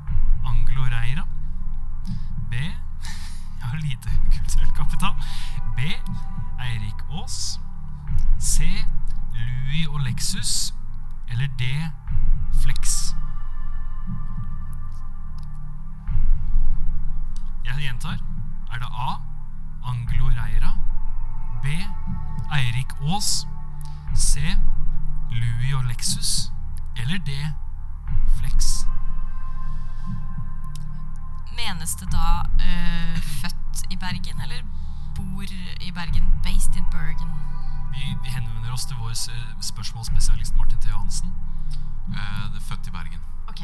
Angloreira 0.50 1.26
B. 2.50 2.56
Jeg 3.60 3.70
har 3.70 3.78
lite 3.78 4.10
kulturell 4.34 4.72
kapital. 4.74 5.14
B. 5.78 5.94
Eirik 6.66 7.04
Aas. 7.12 7.60
C. 8.40 8.66
Louis 9.34 9.88
og 9.88 10.00
Lexus. 10.08 10.74
Eller 11.30 11.48
D. 11.62 11.70
Flex. 12.64 13.14
Jeg 17.66 17.86
gjentar. 17.86 18.18
Er 18.74 18.82
det 18.82 18.90
A. 18.90 19.12
Angloreira. 19.94 20.74
B. 21.64 21.68
Eirik 22.54 22.92
Aas. 23.02 23.48
C. 24.16 24.40
Louis 25.32 25.74
og 25.74 25.84
Lexus. 25.84 26.52
Eller 26.96 27.18
D. 27.18 27.32
Flex. 28.38 28.86
Menes 31.58 31.96
det 31.96 32.12
da 32.12 32.26
øh, 32.68 33.22
født 33.22 33.84
i 33.90 33.96
Bergen, 33.96 34.42
eller 34.42 34.62
bor 35.16 35.42
i 35.82 35.92
Bergen? 35.92 36.34
Based 36.44 36.76
in 36.76 36.86
Bergen. 36.92 37.30
Vi, 37.94 38.18
vi 38.24 38.30
henvender 38.30 38.72
oss 38.74 38.86
til 38.86 38.98
vår 38.98 39.14
spørsmålsspesialist 39.62 40.56
Martin 40.58 40.80
T. 40.80 40.90
Johansen. 40.90 41.34
Uh, 42.08 42.54
det 42.54 42.62
født 42.62 42.88
i 42.88 42.92
Bergen. 42.92 43.20
Ok. 43.48 43.60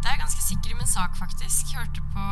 Det 0.00 0.06
er 0.06 0.10
jeg 0.10 0.18
ganske 0.18 0.42
sikker 0.42 0.70
i 0.70 0.78
min 0.78 0.86
sak, 0.86 1.16
faktisk. 1.16 1.76
Hørte 1.76 2.00
på 2.14 2.24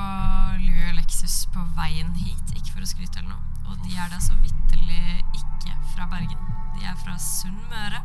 Louis 0.66 0.88
og 0.88 0.94
Lexus 0.94 1.46
på 1.54 1.64
veien 1.78 2.14
hit, 2.14 2.56
ikke 2.56 2.72
for 2.72 2.84
å 2.84 2.90
skryte 2.92 3.18
eller 3.18 3.34
noe. 3.34 3.53
Og 3.64 3.76
de 3.84 3.96
er 3.96 4.08
da 4.12 4.20
så 4.20 4.34
vitterlig 4.34 5.24
ikke 5.34 5.76
fra 5.94 6.06
Bergen. 6.06 6.38
De 6.74 6.84
er 6.84 6.96
fra 7.04 7.18
Sunnmøre. 7.18 8.00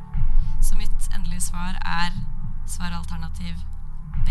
Så 0.61 0.75
mitt 0.75 1.09
endelige 1.15 1.41
svar 1.41 1.77
er 1.85 2.11
svaralternativ 2.67 3.55
B. 4.25 4.29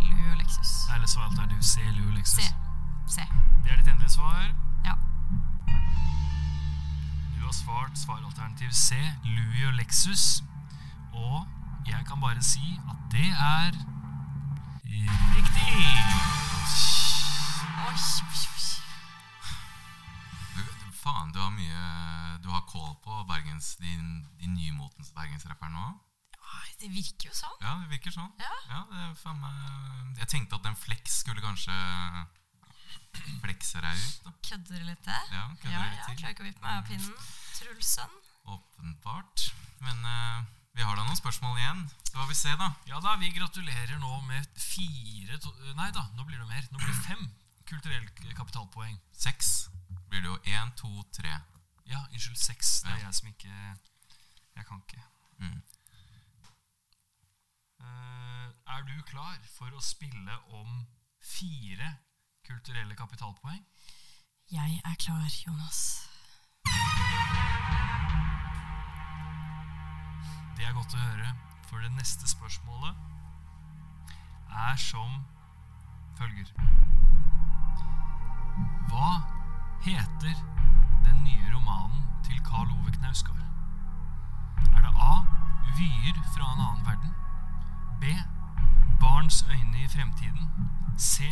lue 0.00 0.30
og 0.30 0.36
Lexus. 0.36 0.72
Eller 0.94 1.06
svaralternativ 1.06 1.62
C, 1.62 1.74
C, 1.74 1.80
og 2.06 2.12
Lexus. 2.12 2.44
C. 2.44 2.54
C. 3.08 3.20
Det 3.64 3.72
er 3.72 3.76
ditt 3.76 3.88
endelige 3.88 4.10
svar. 4.10 4.54
Ja. 4.84 4.94
Du 7.36 7.44
har 7.44 7.52
svart 7.52 7.98
svaralternativ 7.98 8.70
C, 8.72 8.94
lue 9.24 9.68
og 9.68 9.74
Lexus. 9.74 10.42
Og 11.12 11.46
jeg 11.86 12.04
kan 12.08 12.20
bare 12.20 12.42
si 12.42 12.80
at 12.88 12.96
det 13.12 13.30
er 13.30 13.70
riktig. 15.36 15.68
Oi, 17.86 17.94
oi, 17.94 17.96
oi. 17.96 18.55
Faen, 21.06 21.30
du 21.30 21.38
har 21.38 21.52
mye 21.54 21.82
Du 22.42 22.50
har 22.50 22.64
kål 22.66 22.96
på 23.04 23.20
Bergens, 23.28 23.76
de, 23.78 23.92
de 24.40 24.50
nymotens 24.50 25.12
bergensrapperne 25.14 25.78
nå? 25.78 25.94
Det 26.76 26.90
virker 26.92 27.30
jo 27.30 27.34
sånn. 27.34 27.54
Ja, 27.64 27.72
det 27.80 27.88
virker 27.94 28.12
sånn. 28.12 28.28
Ja. 28.36 28.82
det 28.90 28.98
er 29.00 29.12
faen 29.16 29.38
meg 29.40 30.18
Jeg 30.20 30.28
tenkte 30.34 30.58
at 30.58 30.66
en 30.68 30.76
flex 30.76 31.22
skulle 31.22 31.44
kanskje 31.44 31.76
flekse 33.40 33.80
deg 33.80 33.96
ut. 33.96 34.26
da 34.26 34.32
Kødder 34.44 34.82
du 34.82 34.88
litt 34.90 35.06
der? 35.06 35.30
Ja, 35.32 35.46
kødder 35.62 35.72
ja, 35.72 35.86
litt 35.86 36.02
ja, 36.02 36.08
til. 36.10 36.18
Klarer 36.20 36.34
ikke 36.34 36.44
å 36.44 36.48
vippe 36.50 36.66
meg 36.66 36.74
av 36.74 36.90
pinnen. 36.90 37.30
Trulsønn. 37.56 38.18
Åpenbart. 38.52 39.46
Men 39.86 40.04
uh, 40.04 40.44
vi 40.76 40.84
har 40.84 40.98
da 40.98 41.06
noen 41.06 41.18
spørsmål 41.18 41.56
igjen. 41.62 41.80
Så 42.10 42.18
får 42.18 42.28
vi 42.28 42.38
se, 42.42 42.52
da. 42.60 42.68
Ja 42.90 43.00
da, 43.04 43.16
vi 43.22 43.32
gratulerer 43.38 43.96
nå 44.02 44.20
med 44.28 44.60
fire 44.60 45.40
to 45.40 45.54
Nei 45.80 45.88
da, 45.96 46.04
nå 46.18 46.28
blir 46.28 46.42
det 46.42 46.50
mer. 46.50 46.68
Nå 46.68 46.82
blir 46.82 46.92
det 46.92 47.00
fem 47.08 47.24
kulturelle 47.66 48.36
kapitalpoeng. 48.36 49.00
Seks 49.16 49.70
blir 50.16 50.22
det 50.22 50.28
jo. 50.28 50.38
Én, 50.56 50.70
to, 50.76 51.02
tre. 51.12 51.40
Ja, 51.86 52.00
unnskyld, 52.12 52.36
seks. 52.36 52.80
Det 52.82 52.90
er 52.90 52.96
Ja. 52.98 53.04
jeg 53.06 53.14
som 53.14 53.28
ikke 53.28 53.76
Jeg 54.56 54.66
kan 54.66 54.82
ikke. 54.88 55.02
Mm. 55.38 55.62
Uh, 57.80 58.48
er 58.66 58.82
du 58.88 59.02
klar 59.02 59.36
for 59.58 59.66
å 59.70 59.80
spille 59.80 60.38
om 60.48 60.86
fire 61.20 61.96
kulturelle 62.46 62.94
kapitalpoeng? 62.96 63.66
Jeg 64.50 64.80
er 64.84 64.94
klar, 64.94 65.28
Jonas. 65.46 66.08
Det 70.56 70.64
er 70.64 70.72
godt 70.72 70.94
å 70.94 70.98
høre, 70.98 71.36
for 71.68 71.78
det 71.78 71.92
neste 71.92 72.28
spørsmålet 72.28 72.96
er 74.50 74.76
som 74.76 75.26
følger. 76.16 76.48
Hva 78.88 79.35
heter 79.86 80.34
den 81.04 81.24
nye 81.24 81.54
romanen 81.54 82.06
til 82.26 82.40
Karl 82.42 82.70
Ove 82.72 82.90
Knausgård? 82.90 83.42
Er 84.76 84.82
det 84.82 84.92
A. 84.98 85.14
Vyer 85.78 86.18
fra 86.34 86.48
en 86.54 86.62
annen 86.64 86.86
verden? 86.86 87.12
B. 88.00 88.04
Barns 89.00 89.44
øyne 89.50 89.84
i 89.84 89.88
fremtiden? 89.88 90.50
C. 90.98 91.22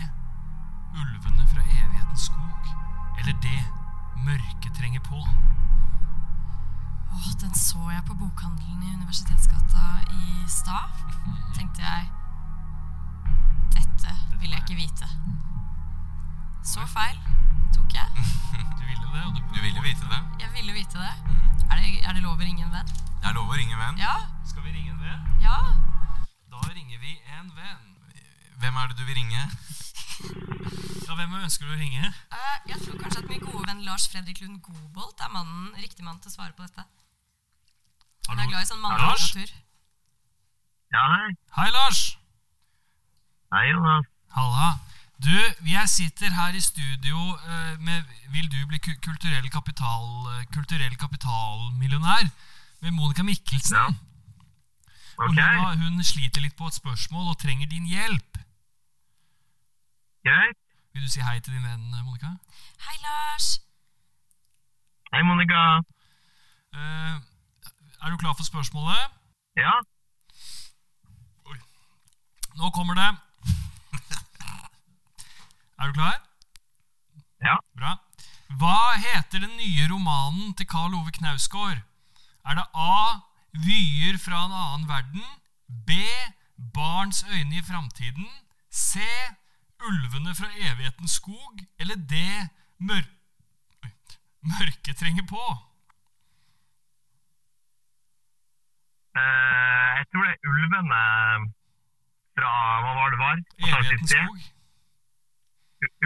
Ulvene 0.95 1.47
fra 1.47 1.61
evighetens 1.61 2.21
skog? 2.21 2.71
Eller 3.19 3.33
D. 3.43 3.47
Mørket 4.25 4.73
trenger 4.79 5.01
på? 5.01 5.19
Åh, 7.13 7.29
den 7.41 7.55
så 7.55 7.91
jeg 7.91 8.05
på 8.07 8.15
bokhandelen 8.15 8.83
i 8.83 8.95
Universitetsgata 8.95 9.87
i 10.11 10.45
stad. 10.47 10.91
Tenkte 11.55 11.83
jeg 11.83 12.11
Dette 13.73 14.17
vil 14.41 14.51
jeg 14.51 14.59
ikke 14.59 14.83
vite. 14.85 15.09
Så 16.63 16.87
feil 16.87 17.19
tok 17.77 17.97
jeg. 17.99 18.09
Du 18.79 18.85
ville 18.87 19.09
det, 19.15 19.23
og 19.25 19.33
du 19.37 19.41
Du 19.55 19.61
ville 19.63 19.83
vite 19.83 20.07
det. 20.13 20.21
Jeg 20.43 20.51
ville 20.55 20.73
vite 20.77 20.99
det. 20.99 21.15
Er 21.71 21.81
det, 21.81 21.91
er 22.05 22.13
det 22.17 22.23
lov 22.23 22.39
å 22.39 22.45
ringe 22.45 22.65
en 22.67 22.73
venn? 22.75 22.91
Det 23.21 23.31
er 23.31 23.37
lov 23.37 23.51
å 23.51 23.59
ringe 23.59 23.75
en 23.77 23.83
venn. 23.83 24.01
Ja. 24.03 24.15
Skal 24.49 24.63
vi 24.67 24.75
ringe 24.77 24.95
en 24.95 25.01
venn? 25.03 25.29
Ja. 25.43 25.59
Da 26.53 26.63
ringer 26.71 26.99
vi 27.03 27.19
en 27.39 27.51
venn. 27.57 27.85
Hvem 28.63 28.77
er 28.81 28.91
det 28.91 28.99
du 29.01 29.05
vil 29.05 29.19
ringe? 29.19 29.43
Ja, 31.05 31.15
Hvem 31.19 31.35
ønsker 31.41 31.67
du 31.67 31.75
å 31.75 31.79
ringe? 31.81 32.11
Uh, 32.33 32.57
jeg 32.71 32.81
tror 32.81 32.99
kanskje 33.03 33.23
at 33.25 33.31
min 33.31 33.43
gode 33.43 33.65
venn 33.67 33.83
Lars 33.87 34.07
Fredrik 34.13 34.41
Lund 34.45 34.61
Gobolt 34.65 35.21
er 35.21 35.33
mannen, 35.35 35.73
riktig 35.81 36.05
mann 36.07 36.21
til 36.23 36.31
å 36.31 36.35
svare 36.37 36.55
på 36.57 36.65
dette. 36.67 36.85
Han 38.31 38.41
er 38.41 38.49
glad 38.49 38.65
i 38.65 38.69
sånn 38.71 38.81
mannelitteratur. 38.83 39.53
Ja, 40.95 41.05
hei. 41.11 41.35
Hei, 41.59 41.69
Lars! 41.75 42.03
Hei, 43.53 43.67
Jonas. 43.73 44.07
Halla. 44.35 44.71
Du, 45.25 45.37
jeg 45.71 45.89
sitter 45.89 46.31
her 46.41 46.53
i 46.55 46.61
studio 46.61 47.17
eh, 47.51 47.81
med 47.81 48.03
Vil 48.33 48.51
du 48.53 48.67
bli 48.67 48.79
kulturell, 48.79 49.51
kapital, 49.51 50.07
eh, 50.33 50.47
kulturell 50.55 50.97
kapitalmillionær? 50.97 52.29
Med 52.81 52.91
Monica 52.91 53.23
Mikkelsen. 53.23 53.77
Ja. 53.77 53.87
Og 55.19 55.29
hun, 55.29 55.39
har, 55.39 55.77
hun 55.77 56.05
sliter 56.05 56.41
litt 56.41 56.57
på 56.57 56.67
et 56.67 56.75
spørsmål 56.75 57.31
og 57.33 57.39
trenger 57.39 57.67
din 57.67 57.87
hjelp. 57.87 58.39
greit. 60.27 60.59
Vil 60.93 61.03
du 61.03 61.09
si 61.09 61.21
hei 61.21 61.41
til 61.41 61.55
din 61.55 61.65
venn, 61.65 62.05
Monica? 62.05 62.31
Hei, 62.87 62.97
Lars. 63.07 63.49
Hei, 65.13 65.23
Monica. 65.23 65.63
Uh, 66.77 67.17
er 68.03 68.11
du 68.11 68.17
klar 68.17 68.35
for 68.37 68.45
spørsmålet? 68.45 69.11
Ja, 69.57 69.81
Nå 72.59 72.71
kommer 72.71 72.95
det. 72.95 73.11
Er 75.79 75.87
du 75.87 75.93
klar? 75.93 76.21
ja. 77.45 77.57
Bra. 77.77 77.97
Hva 78.61 78.95
heter 78.97 79.43
den 79.43 79.57
nye 79.59 79.89
romanen 79.91 80.55
til 80.59 80.67
Karl 80.71 80.95
Ove 80.95 81.11
Knausgård? 81.13 81.81
Er 82.45 82.55
det 82.59 82.67
A. 82.75 83.21
Vyer 83.65 84.19
fra 84.19 84.45
en 84.47 84.55
annen 84.55 84.89
verden? 84.89 85.25
B. 85.87 85.99
Barns 86.75 87.25
øyne 87.31 87.57
i 87.59 87.63
framtiden? 87.63 88.29
C. 88.71 89.01
Ulvene 89.89 90.35
fra 90.35 90.49
evighetens 90.55 91.19
skog? 91.21 91.61
Eller 91.79 91.95
D. 91.97 92.15
Mør. 92.79 93.05
Mørket 94.55 94.97
trenger 94.97 95.27
på? 95.29 95.45
Uh, 99.15 99.91
jeg 99.99 100.07
tror 100.11 100.25
det 100.27 100.33
er 100.35 100.51
ulvene 100.51 101.03
fra 102.35 102.53
hva 102.83 102.97
var 102.99 103.15
det 103.15 103.21
var? 103.23 103.37
Evighetens 103.63 104.11
skog? 104.11 104.54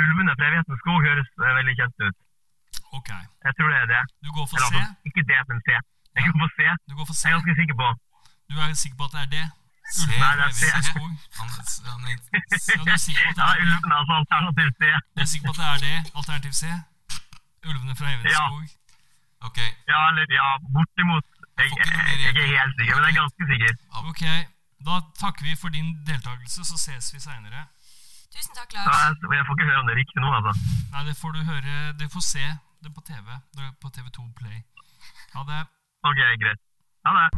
Ulvene 0.03 0.33
fra 0.39 0.45
Evighetens 0.49 0.81
skog 0.83 0.99
høres 1.09 1.29
eh, 1.45 1.53
veldig 1.59 1.75
kjent 1.81 1.97
ut. 2.07 2.17
Ok. 2.99 3.11
Jeg 3.47 3.53
tror 3.57 3.69
det 3.73 3.79
er 3.85 3.89
det. 3.95 4.03
Du 4.25 4.29
går 4.37 4.45
for 4.51 4.57
Eller 4.59 4.71
C? 4.73 4.77
altså, 4.79 5.09
ikke 5.09 5.23
det, 5.31 5.41
men 5.51 5.59
C. 5.67 5.69
Jeg 6.17 6.23
går 6.33 6.39
for 6.45 6.51
C. 6.57 6.61
Du 6.89 6.93
går 6.99 7.07
for 7.11 7.17
C? 7.21 7.23
Jeg 7.29 7.33
er 7.33 7.39
ganske 7.39 7.55
sikker 7.61 7.77
på. 7.83 7.89
Du 8.51 8.55
er 8.65 8.67
sikker 8.85 8.99
på 9.01 9.05
at 9.09 9.13
det 9.17 9.23
er 9.27 9.31
det? 9.37 9.47
C. 9.97 10.01
Nei, 10.09 10.17
fra 10.21 10.33
det 10.37 10.47
er 10.49 10.55
C. 10.61 10.91
skog? 10.93 11.13
Han, 11.39 11.49
han, 11.89 12.01
Ja, 12.69 12.83
du 12.85 12.91
er 12.97 13.01
sikker 13.07 13.23
på 13.25 13.31
at 13.33 13.39
det 13.41 13.47
er 13.49 13.57
ulvene, 13.65 13.95
altså 14.01 14.13
alternativ 14.23 14.69
C. 14.81 14.83
Du 15.17 15.21
er 15.25 15.29
sikker 15.33 15.47
på 15.49 15.55
at 15.55 15.61
det 15.63 15.69
er 15.75 15.81
det? 15.87 15.97
Alternativ 16.21 16.53
C? 16.61 16.63
Ulvene 17.71 17.95
fra 18.01 18.07
evighetens 18.13 18.37
Ja. 18.39 18.45
skog? 18.51 18.67
ok, 19.49 19.59
Ja, 19.93 19.99
eller 20.11 20.25
ja, 20.41 20.47
bortimot. 20.77 21.27
Jeg, 21.59 21.67
jeg, 21.79 21.87
jeg, 22.23 22.35
jeg 22.39 22.45
er 22.49 22.61
helt 22.63 22.75
sikker, 22.79 22.93
men 22.97 23.05
jeg 23.07 23.13
er 23.15 23.19
ganske 23.23 23.43
sikker. 23.53 23.73
Ok, 24.11 24.23
da 24.89 24.95
takker 25.23 25.43
vi 25.49 25.53
for 25.63 25.69
din 25.77 25.89
deltakelse, 26.09 26.61
så 26.71 26.77
ses 26.87 27.07
vi 27.15 27.21
seinere. 27.29 27.61
Tusen 28.35 28.53
takk, 28.59 28.71
Lars. 28.77 28.87
jeg, 28.87 29.37
jeg 29.39 29.45
får 29.47 29.55
ikke 29.57 29.69
høre 29.71 29.81
om 29.83 29.87
det 29.89 29.95
er 29.97 30.01
riktig 30.03 30.19
nå, 30.25 30.31
altså. 30.39 30.53
Nei, 30.95 31.03
det 31.09 31.15
får 31.21 31.31
du 31.37 31.41
høre 31.53 31.75
Du 32.01 32.05
får 32.15 32.25
se 32.33 32.45
det 32.85 32.91
på 32.97 33.01
TV. 33.11 33.27
Det 33.57 33.69
på 33.83 33.89
TV2 33.97 34.19
Play. 34.41 34.59
Ha 35.35 35.41
det. 35.53 35.63
Ok, 36.09 36.21
greit. 36.43 36.61
Ha 37.07 37.11
det. 37.19 37.29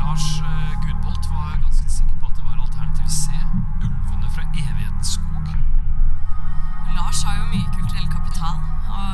Lars 0.00 0.26
eh, 0.50 0.72
Gudbolt 0.82 1.24
var 1.34 1.52
ganske 1.64 1.88
sikker 1.98 2.16
på 2.20 2.26
at 2.30 2.36
det 2.38 2.44
var 2.48 2.56
alternativ 2.66 3.06
C. 3.22 3.30
Ulvene 3.84 4.28
fra 4.34 4.44
evighetens 4.62 5.12
skog. 5.16 5.46
Lars 6.98 7.22
har 7.26 7.34
jo 7.40 7.44
mye 7.52 7.68
kulturell 7.76 8.08
kapital. 8.16 8.56
Og 8.96 9.10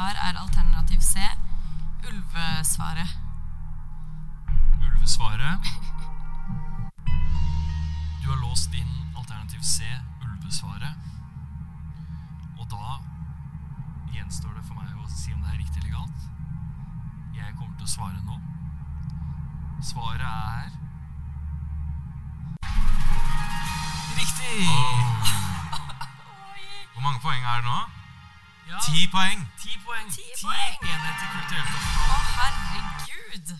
svar 0.00 0.16
er 0.28 0.38
alternativ 0.40 1.00
C. 1.00 1.20
Ulvesvaret. 2.08 3.08
Ulvesvaret. 4.86 5.60
Du 8.22 8.30
har 8.30 8.40
låst 8.40 8.74
inn 8.74 8.94
alternativ 9.16 9.60
C, 9.60 9.84
ulvesvaret. 10.24 10.96
Og 12.56 12.64
da 12.72 12.96
gjenstår 14.14 14.56
det 14.56 14.64
for 14.64 14.80
meg 14.80 14.96
å 14.96 15.12
si 15.12 15.34
om 15.36 15.44
det 15.44 15.52
er 15.52 15.60
riktig 15.60 15.84
eller 15.84 15.98
galt. 15.98 16.26
Jeg 17.36 17.52
kommer 17.60 17.76
til 17.76 17.84
å 17.90 17.94
svare 17.98 18.24
nå. 18.24 18.40
Svaret 19.84 20.24
er 20.24 20.72
Riktig! 24.16 24.64
Hvor 26.92 27.02
mange 27.04 27.20
poeng 27.20 27.44
er 27.44 27.60
det 27.60 27.68
nå? 27.68 27.99
Ja, 28.70 28.78
Ti 28.86 29.06
poeng! 29.12 29.40
ti 29.60 29.72
poeng. 29.84 30.10
Ti 30.14 30.24
enheter 30.30 31.30
kulturell 31.34 31.66
Å, 31.66 31.78
kapital. 31.80 32.20
herregud! 32.38 33.54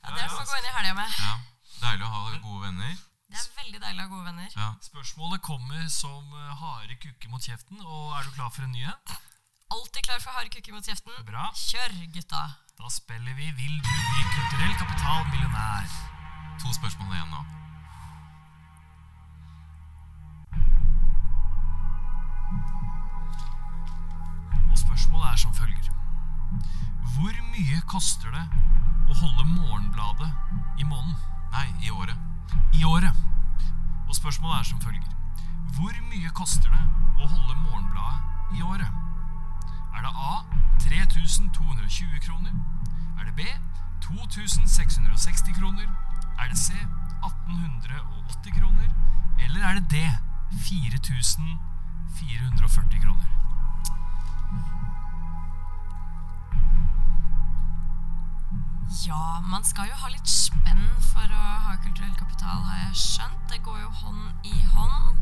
Ja, 0.00 0.10
det 0.16 0.26
får 0.32 0.44
gå 0.50 0.58
inn 0.58 0.68
i 0.68 0.74
helga 0.74 0.94
med. 0.98 1.14
Ja, 1.20 1.36
Deilig 1.80 2.04
å 2.04 2.10
ha 2.12 2.20
gode 2.44 2.60
venner. 2.66 2.92
Det 3.30 3.38
er 3.40 3.46
veldig 3.56 3.80
deilig 3.80 4.02
å 4.02 4.04
ha 4.04 4.10
gode 4.10 4.26
venner. 4.26 4.50
Ja. 4.58 4.68
Spørsmålet 4.84 5.40
kommer 5.46 5.84
som 5.92 6.24
eh, 6.34 6.50
harde 6.60 6.96
kukker 7.00 7.30
mot 7.32 7.40
kjeften. 7.46 7.80
Og 7.80 8.16
er 8.18 8.26
du 8.26 8.32
klar 8.36 8.50
for 8.52 8.66
en 8.66 8.74
ny 8.74 8.82
en? 8.90 9.14
Alltid 9.70 10.02
klar 10.08 10.20
for 10.20 10.34
harde 10.36 10.50
kukker 10.52 10.74
mot 10.76 10.84
kjeften. 10.84 11.14
Bra. 11.28 11.46
Kjør, 11.56 11.94
gutta. 12.16 12.42
Da 12.80 12.88
spiller 12.92 13.36
vi 13.38 13.48
Vil 13.54 13.76
du 13.80 13.88
bli 13.88 14.22
kulturell 14.34 14.76
kapital 14.82 15.24
millionær? 15.30 15.88
To 16.60 16.74
spørsmål 16.76 17.14
igjen 17.16 17.32
nå. 17.32 17.42
Er 25.32 25.36
som 25.36 25.54
følger. 25.54 25.90
Hvor 27.14 27.34
mye 27.52 27.80
koster 27.86 28.30
det 28.34 28.46
å 29.10 29.14
holde 29.14 29.44
Morgenbladet 29.54 30.30
i 30.78 30.84
måneden? 30.84 31.16
Nei, 31.52 31.66
i 31.86 31.90
året. 31.90 32.16
I 32.78 32.84
året. 32.84 33.14
Og 34.08 34.14
spørsmålet 34.16 34.58
er 34.58 34.62
som 34.70 34.80
følger. 34.82 35.12
Hvor 35.76 35.94
mye 36.10 36.30
koster 36.34 36.70
det 36.70 36.84
å 37.22 37.26
holde 37.30 37.54
Morgenbladet 37.62 38.20
i 38.58 38.62
året? 38.66 38.90
Er 39.94 40.00
det 40.06 40.12
A 40.14 40.16
3220 40.82 42.20
kroner? 42.26 42.52
Er 43.20 43.24
det 43.28 43.34
B 43.38 43.40
2660 44.06 45.54
kroner? 45.58 45.88
Er 46.40 46.46
det 46.48 46.58
C 46.58 46.68
1880 46.74 48.52
kroner? 48.58 48.88
Eller 49.44 49.60
er 49.68 49.74
det 49.78 49.84
D 49.90 49.96
4440 50.66 53.00
kroner? 53.04 53.28
Ja, 58.90 59.40
man 59.40 59.64
skal 59.64 59.86
jo 59.86 59.94
ha 60.02 60.08
litt 60.10 60.26
spenn 60.26 60.86
for 61.12 61.22
å 61.30 61.44
ha 61.66 61.76
kulturell 61.84 62.14
kapital, 62.18 62.58
har 62.66 62.80
jeg 62.88 62.96
skjønt. 62.98 63.44
Det 63.52 63.60
går 63.62 63.78
jo 63.84 63.90
hånd 64.00 64.48
i 64.50 64.56
hånd. 64.72 65.20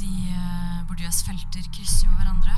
De 0.00 0.10
uh, 0.34 0.82
Bourdieu's 0.88 1.22
felter 1.22 1.62
krysser 1.70 2.08
jo 2.08 2.16
hverandre. 2.18 2.56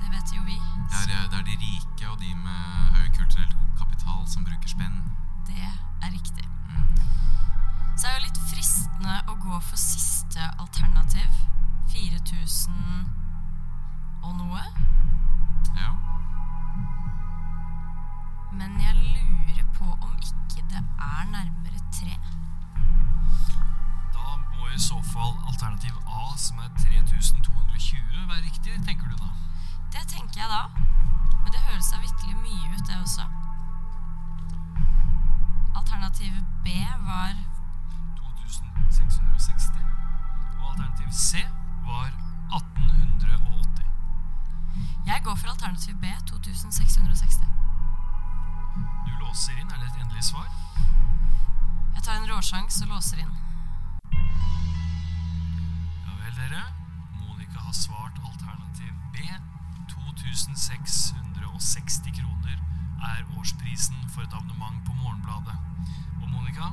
Det 0.00 0.10
vet 0.10 0.34
jo 0.34 0.42
vi. 0.42 0.58
Det 0.58 0.98
er, 1.04 1.12
eh, 1.14 1.28
det 1.30 1.38
er 1.38 1.46
de 1.46 1.54
rike 1.62 2.08
og 2.10 2.18
de 2.18 2.34
med 2.34 2.96
høy 2.96 3.06
kulturell 3.14 3.54
kapital 3.78 4.26
som 4.26 4.42
bruker 4.44 4.68
spenn. 4.72 4.98
Det 5.46 5.62
er 5.62 6.10
riktig. 6.10 6.48
Så 7.94 8.10
er 8.10 8.18
det 8.18 8.18
jo 8.18 8.26
litt 8.26 8.42
fristende 8.50 9.20
å 9.30 9.38
gå 9.38 9.60
for 9.70 9.78
siste 9.78 10.42
alternativ. 10.58 11.30
4000 11.94 12.74
og 14.26 14.34
noe. 14.42 14.66
Men 18.58 18.80
jeg 18.80 18.94
lurer 18.94 19.64
på 19.74 19.84
om 19.84 20.12
ikke 20.22 20.62
det 20.70 20.82
er 21.12 21.24
nærmere 21.36 21.80
tre. 21.96 22.14
Da 24.14 24.26
må 24.54 24.68
i 24.76 24.78
så 24.78 24.98
fall 25.12 25.34
alternativ 25.50 25.94
A, 26.06 26.36
som 26.36 26.58
er 26.58 26.68
3220, 26.78 28.28
være 28.28 28.42
riktig, 28.42 28.72
tenker 28.86 29.06
du 29.10 29.16
da? 29.24 29.30
Det 29.94 30.04
tenker 30.14 30.40
jeg 30.42 30.48
da. 30.56 30.62
Men 31.42 31.52
det 31.52 31.60
høres 31.68 31.90
da 31.92 31.98
vitterlig 32.04 32.36
mye 32.46 32.66
ut, 32.74 32.86
det 32.88 32.96
også. 33.00 33.24
Alternativ 35.80 36.32
B 36.64 36.68
var 37.10 37.34
2660. 38.16 39.82
Og 40.60 40.70
alternativ 40.70 41.08
C 41.10 41.42
var 41.88 42.06
1880. 42.60 43.84
Jeg 45.06 45.20
går 45.24 45.34
for 45.34 45.48
alternativ 45.48 45.94
B 46.00 46.04
2660. 46.26 47.53
Låser 49.34 49.58
inn, 49.58 49.66
er 49.66 49.78
det 49.82 49.88
et 49.88 50.02
endelig 50.02 50.24
svar? 50.24 50.48
Jeg 51.94 52.02
tar 52.06 52.16
en 52.20 52.28
råsjanse 52.30 52.84
og 52.84 52.88
låser 52.92 53.18
inn. 53.18 53.34
Ja 56.04 56.12
vel, 56.20 56.34
dere. 56.36 56.62
Monica 57.18 57.58
har 57.64 57.74
svart 57.74 58.16
alternativ 58.22 58.92
B. 59.16 59.18
2660 59.90 62.14
kroner 62.20 62.58
er 63.10 63.20
årsprisen 63.34 63.98
for 64.14 64.22
et 64.22 64.34
abonnement 64.38 64.78
på 64.86 64.92
Morgenbladet. 65.00 65.58
Og 66.22 66.26
Monica, 66.30 66.66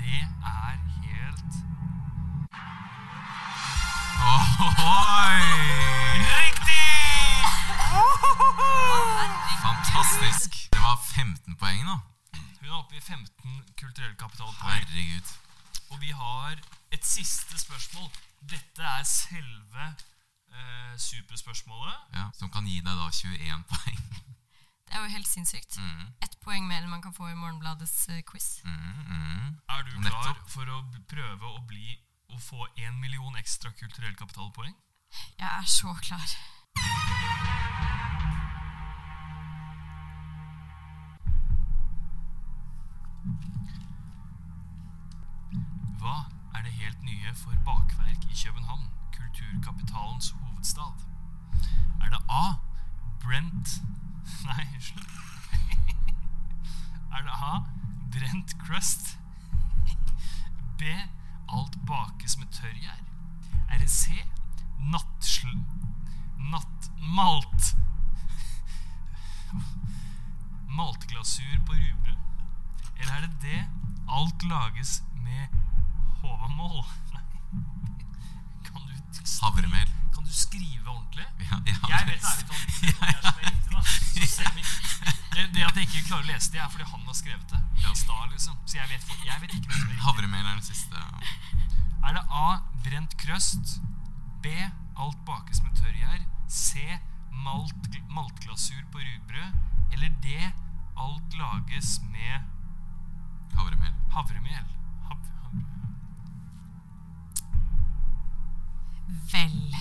det 0.00 0.24
er 0.24 0.76
helt 1.04 1.52
Ohoi! 4.32 5.36
riktig! 6.32 6.96
Fantastisk. 9.68 10.51
Det 10.82 10.88
var 10.88 10.98
15 10.98 11.56
poeng 11.60 11.84
nå. 11.86 11.94
Hun 12.58 12.66
er 12.66 12.74
oppe 12.74 12.96
i 12.98 13.00
15 13.00 13.60
kulturell 13.78 14.14
kapitalpoeng. 14.18 14.72
Herregud. 14.82 15.28
Og 15.94 16.00
vi 16.02 16.10
har 16.10 16.58
et 16.92 17.04
siste 17.06 17.58
spørsmål. 17.60 18.08
Dette 18.50 18.82
er 18.82 19.04
selve 19.06 19.84
eh, 19.86 20.94
superspørsmålet. 20.98 21.94
Ja, 22.18 22.24
som 22.34 22.50
kan 22.50 22.66
gi 22.66 22.80
deg 22.82 22.98
da 22.98 23.06
21 23.14 23.62
poeng. 23.70 24.00
Det 24.88 24.98
er 24.98 25.04
jo 25.06 25.12
helt 25.14 25.30
sinnssykt. 25.30 25.78
Mm, 25.78 26.08
Ett 26.26 26.34
poeng 26.42 26.66
mer 26.68 26.82
enn 26.82 26.90
man 26.90 27.00
kan 27.04 27.14
få 27.14 27.30
i 27.30 27.38
Morgenbladets 27.38 28.08
eh, 28.12 28.24
quiz. 28.28 28.48
mm, 28.66 29.06
mm. 29.06 29.54
Er 29.76 29.86
du 29.86 29.94
klar 29.94 30.08
Nettopp. 30.10 30.42
for 30.50 30.66
å 30.68 30.82
prøve 31.08 31.46
å 31.54 31.62
bli 31.70 31.94
å 32.34 32.40
få 32.42 32.66
én 32.82 32.98
million 33.00 33.38
ekstra 33.38 33.70
kulturell 33.78 34.18
kapitalpoeng? 34.18 34.74
Jeg 35.38 35.48
er 35.48 35.70
så 35.78 35.94
klar. 36.02 36.26
I 48.32 48.44
København, 48.44 48.90
kulturkapitalens 49.16 50.30
hovedstad? 50.30 50.92
Er 52.04 52.08
det 52.08 52.22
A. 52.28 52.52
Brent 53.20 53.82
Nei, 54.48 54.64
unnskyld. 54.74 55.06
Er 57.14 57.22
det 57.26 57.34
A. 57.50 57.54
Brent 58.12 58.56
crust? 58.66 59.18
B. 60.78 60.82
Alt 61.48 61.76
bakes 61.86 62.38
med 62.38 62.46
tørrgjær? 62.46 63.02
Er 63.70 63.78
det 63.78 63.90
C. 63.90 64.08
Nattsl... 64.78 65.48
Nattmalt 66.38 67.76
Maltglasur 70.76 71.58
på 71.66 71.72
rugbrød? 71.72 72.16
Eller 72.96 73.12
er 73.12 73.20
det 73.20 73.42
D. 73.42 73.46
Alt 74.08 74.42
lages 74.42 75.04
med 75.14 75.46
håvamål? 76.20 76.84
Havremel. 79.42 79.88
kan 80.14 80.24
du 80.24 80.32
skrive 80.32 80.88
ordentlig? 80.90 81.26
Ja, 81.40 81.56
ja, 81.66 81.74
Jeg 81.88 82.06
vet 82.06 82.24
ærlig 82.24 82.46
talt 82.48 82.80
det 82.80 82.92
det, 85.34 85.54
det 85.54 85.62
at 85.64 85.76
jeg 85.76 85.86
ikke 85.88 86.02
klarer 86.08 86.22
å 86.22 86.28
lese 86.28 86.52
det, 86.52 86.60
er 86.60 86.68
fordi 86.68 86.84
han 86.90 87.00
har 87.06 87.16
skrevet 87.16 87.48
det 87.50 87.60
i 87.82 87.94
stad. 87.96 88.28
liksom 88.32 88.56
Så 88.66 88.76
jeg 88.78 88.88
vet, 88.90 89.06
jeg 89.26 89.40
vet 89.40 89.54
ikke 89.56 89.68
hvem 89.70 89.80
som 89.80 89.90
er. 89.90 90.00
Havremel 90.06 90.46
er 90.46 90.54
den 90.54 90.62
siste. 90.66 90.96
Er 92.02 92.12
det 92.18 92.24
A. 92.30 92.48
Brent 92.84 93.16
krøst? 93.22 93.78
B. 94.42 94.46
Alt 94.98 95.20
bakes 95.26 95.62
med 95.62 95.72
tørrgjær? 95.80 96.20
C. 96.48 96.98
Malt, 97.44 97.88
maltglasur 98.12 98.82
på 98.92 98.98
rugbrød? 98.98 99.54
Eller 99.92 100.08
D. 100.22 100.52
Alt 100.98 101.34
lages 101.38 102.00
med 102.12 102.40
Havremel. 103.56 103.94
havremel? 104.12 104.64
Vel 109.32 109.76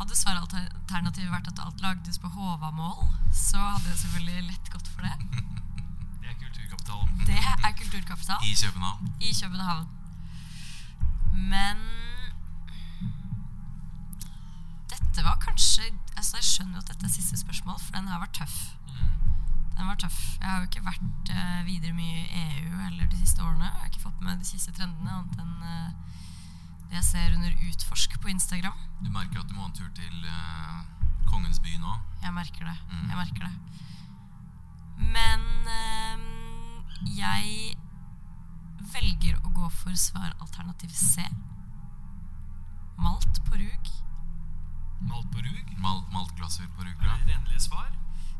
Hadde 0.00 0.16
svaralternativet 0.16 1.28
vært 1.32 1.48
at 1.52 1.60
alt 1.60 1.82
lagdes 1.84 2.18
på 2.22 2.28
Håvamål, 2.32 3.02
så 3.36 3.60
hadde 3.60 3.90
jeg 3.90 3.98
selvfølgelig 4.00 4.46
lett 4.48 4.70
gått 4.72 4.88
for 4.88 5.04
det. 5.04 5.12
det 6.22 6.30
er 6.30 6.38
kulturkapital. 6.40 7.02
Det 7.28 7.40
er 7.52 7.74
kulturkapital 7.82 8.46
I 8.48 8.54
København. 8.62 9.10
i 9.20 9.32
København. 9.42 9.88
Men 11.52 11.82
Dette 14.90 15.24
var 15.24 15.36
kanskje 15.40 15.82
altså 16.16 16.36
Jeg 16.36 16.44
skjønner 16.44 16.74
jo 16.78 16.82
at 16.84 16.88
dette 16.88 17.06
er 17.06 17.12
siste 17.12 17.36
spørsmål, 17.36 17.78
for 17.80 17.92
den 17.96 18.08
her 18.08 18.18
var 18.18 18.30
tøff. 18.32 18.56
Den 19.76 19.86
var 19.86 19.94
tøff. 19.94 20.18
Jeg 20.40 20.48
har 20.48 20.58
jo 20.58 20.68
ikke 20.68 20.84
vært 20.84 21.30
uh, 21.32 21.66
videre 21.66 21.92
mye 21.96 22.24
i 22.24 22.42
EU 22.60 22.80
heller 22.86 23.06
de 23.06 23.20
siste 23.20 23.42
årene. 23.42 23.64
Jeg 23.64 23.80
har 23.80 23.92
ikke 23.92 24.02
fått 24.08 24.20
med 24.20 24.38
de 24.38 24.48
siste 24.48 24.72
trendene, 24.72 25.12
annet 25.12 25.40
enn 25.44 25.54
det 25.60 25.78
jeg 26.90 27.04
ser 27.06 27.34
under 27.36 27.52
Utforsk 27.68 28.16
på 28.22 28.28
Instagram. 28.32 28.78
Du 29.04 29.10
merker 29.10 29.40
at 29.40 29.48
du 29.48 29.54
må 29.54 29.66
en 29.66 29.76
tur 29.76 29.88
til 29.96 30.26
uh, 30.26 30.80
Kongens 31.30 31.60
by 31.62 31.76
nå. 31.78 31.96
Jeg 32.22 32.34
merker 32.34 32.66
det. 32.66 32.76
Mm. 32.90 33.06
Jeg 33.10 33.20
merker 33.20 33.46
det. 33.46 33.54
Men 34.98 35.46
uh, 35.70 36.18
jeg 37.16 37.76
velger 38.90 39.38
å 39.44 39.54
gå 39.54 39.70
for 39.80 39.96
svar 39.98 40.34
alternativ 40.40 40.92
C. 40.96 41.24
Malt 43.00 43.40
på 43.46 43.60
rug. 43.60 43.92
Malt 45.00 45.30
på 45.32 45.44
rug? 45.46 45.72
Mal, 45.80 46.02
maltglasur 46.12 46.66
på 46.76 46.84
Er 46.84 46.92
det 46.92 47.16
ditt 47.22 47.36
endelige 47.36 47.64
svar? 47.70 47.88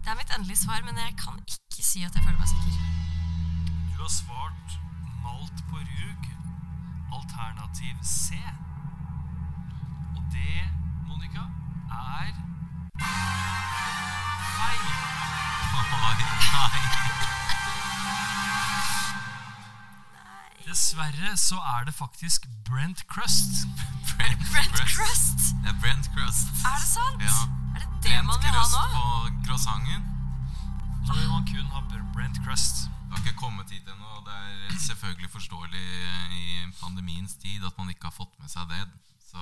Det 0.00 0.10
er 0.12 0.18
mitt 0.18 0.34
endelige 0.34 0.60
svar, 0.60 0.82
men 0.84 0.98
jeg 0.98 1.14
kan 1.20 1.38
ikke 1.44 1.84
si 1.84 2.02
at 2.04 2.16
jeg 2.16 2.24
føler 2.24 2.40
meg 2.40 2.48
sikker. 2.50 2.72
Du 3.94 4.02
har 4.02 4.12
svart 4.12 4.76
malt 5.24 5.64
på 5.70 5.80
rug, 5.80 6.28
alternativ 7.12 7.94
C. 8.02 8.34
Og 10.16 10.22
det, 10.32 10.60
Monica, 11.08 11.44
er 11.90 12.34
feil. 14.56 14.88
Dessverre 20.68 21.36
så 21.36 21.56
er 21.56 21.84
det 21.84 21.94
faktisk 21.94 22.46
Brent 22.68 23.06
Crust. 23.08 23.54
Brent, 24.16 24.38
Brent 24.52 24.76
crust! 24.94 25.38
Det 25.62 25.68
er 25.68 25.78
Brent 25.82 26.10
crust. 26.14 26.46
Er 26.70 26.78
det 26.78 26.88
sant? 26.96 27.22
Ja. 27.22 27.38
Er 27.76 27.80
det 27.80 28.02
det 28.02 28.24
man 28.24 28.38
vil 28.42 28.54
ha 28.54 28.64
nå? 28.74 28.82
Brent 28.82 28.86
crust 28.86 28.86
på 28.94 29.04
croissanten. 29.46 30.02
Da 31.06 31.12
vil 31.18 31.28
man 31.28 31.46
kun 31.46 31.66
ha 31.74 31.80
Brent 32.14 32.38
Crust. 32.44 32.90
Det 33.10 33.18
har 33.18 33.24
ikke 33.26 33.40
kommet 33.42 33.70
hit 33.74 33.88
ennå, 33.90 34.06
og 34.20 34.26
det 34.26 34.34
er 34.38 34.74
selvfølgelig 34.86 35.30
forståelig 35.30 35.86
i 36.30 36.44
pandemiens 36.78 37.34
tid 37.42 37.64
at 37.66 37.78
man 37.78 37.88
ikke 37.90 38.06
har 38.06 38.14
fått 38.14 38.36
med 38.38 38.48
seg 38.52 38.68
det. 38.70 38.84
Så 39.30 39.40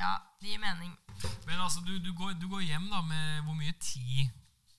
Ja, 0.00 0.14
det 0.40 0.48
gir 0.54 0.58
mening. 0.62 0.94
Men 1.46 1.60
altså, 1.60 1.80
du, 1.84 1.92
du, 1.98 2.12
går, 2.16 2.32
du 2.40 2.48
går 2.48 2.60
hjem 2.64 2.88
da 2.88 3.02
med 3.04 3.42
hvor 3.44 3.54
mye? 3.58 3.72
10 3.72 4.30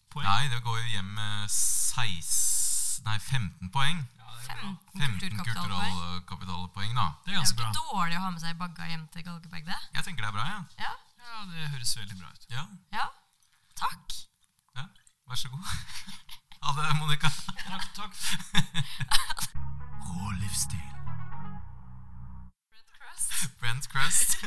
poeng? 0.09 0.25
Nei, 0.25 0.49
det 0.49 0.63
går 0.65 0.77
jo 0.81 0.88
hjem 0.95 1.13
med 1.13 1.45
16 1.49 3.05
Nei, 3.05 3.17
15 3.19 3.69
poeng. 3.69 4.01
Ja, 4.17 4.27
det 4.34 4.49
er 4.49 4.57
15 4.57 4.77
15 4.97 5.39
kulturkapitalpoeng. 5.43 6.93
da. 6.97 7.07
Det 7.25 7.34
er 7.34 7.34
Det 7.34 7.34
er 7.34 7.38
jo 7.38 7.41
ikke 7.41 7.61
bra. 7.61 7.71
dårlig 7.77 8.17
å 8.17 8.21
ha 8.25 8.29
med 8.34 8.41
seg 8.41 8.57
bagga 8.57 8.88
hjem 8.89 9.07
til 9.13 9.23
Galgeberg, 9.27 9.65
det. 9.69 9.79
Jeg 9.93 10.03
tenker 10.07 10.23
det 10.25 10.29
er 10.29 10.38
bra, 10.38 10.45
jeg. 10.49 10.63
Ja. 10.79 10.93
Ja, 11.23 11.45
det 11.51 11.69
høres 11.73 11.97
veldig 11.97 12.17
bra 12.19 12.29
ut. 12.34 12.45
Ja. 12.49 12.63
ja. 12.97 13.05
Takk. 13.75 14.13
ja. 14.77 14.86
Vær 15.27 15.36
så 15.36 15.49
god. 15.53 15.67
Ha 16.64 16.72
det, 16.78 16.97
Monica. 16.99 17.30
Takk, 17.70 17.88
takk. 17.99 18.14
Rå 20.07 20.32
livsstil. 20.32 20.89
Brent 22.72 22.91
crust. 22.97 23.59
Brent 23.59 23.88
crust. 23.93 24.38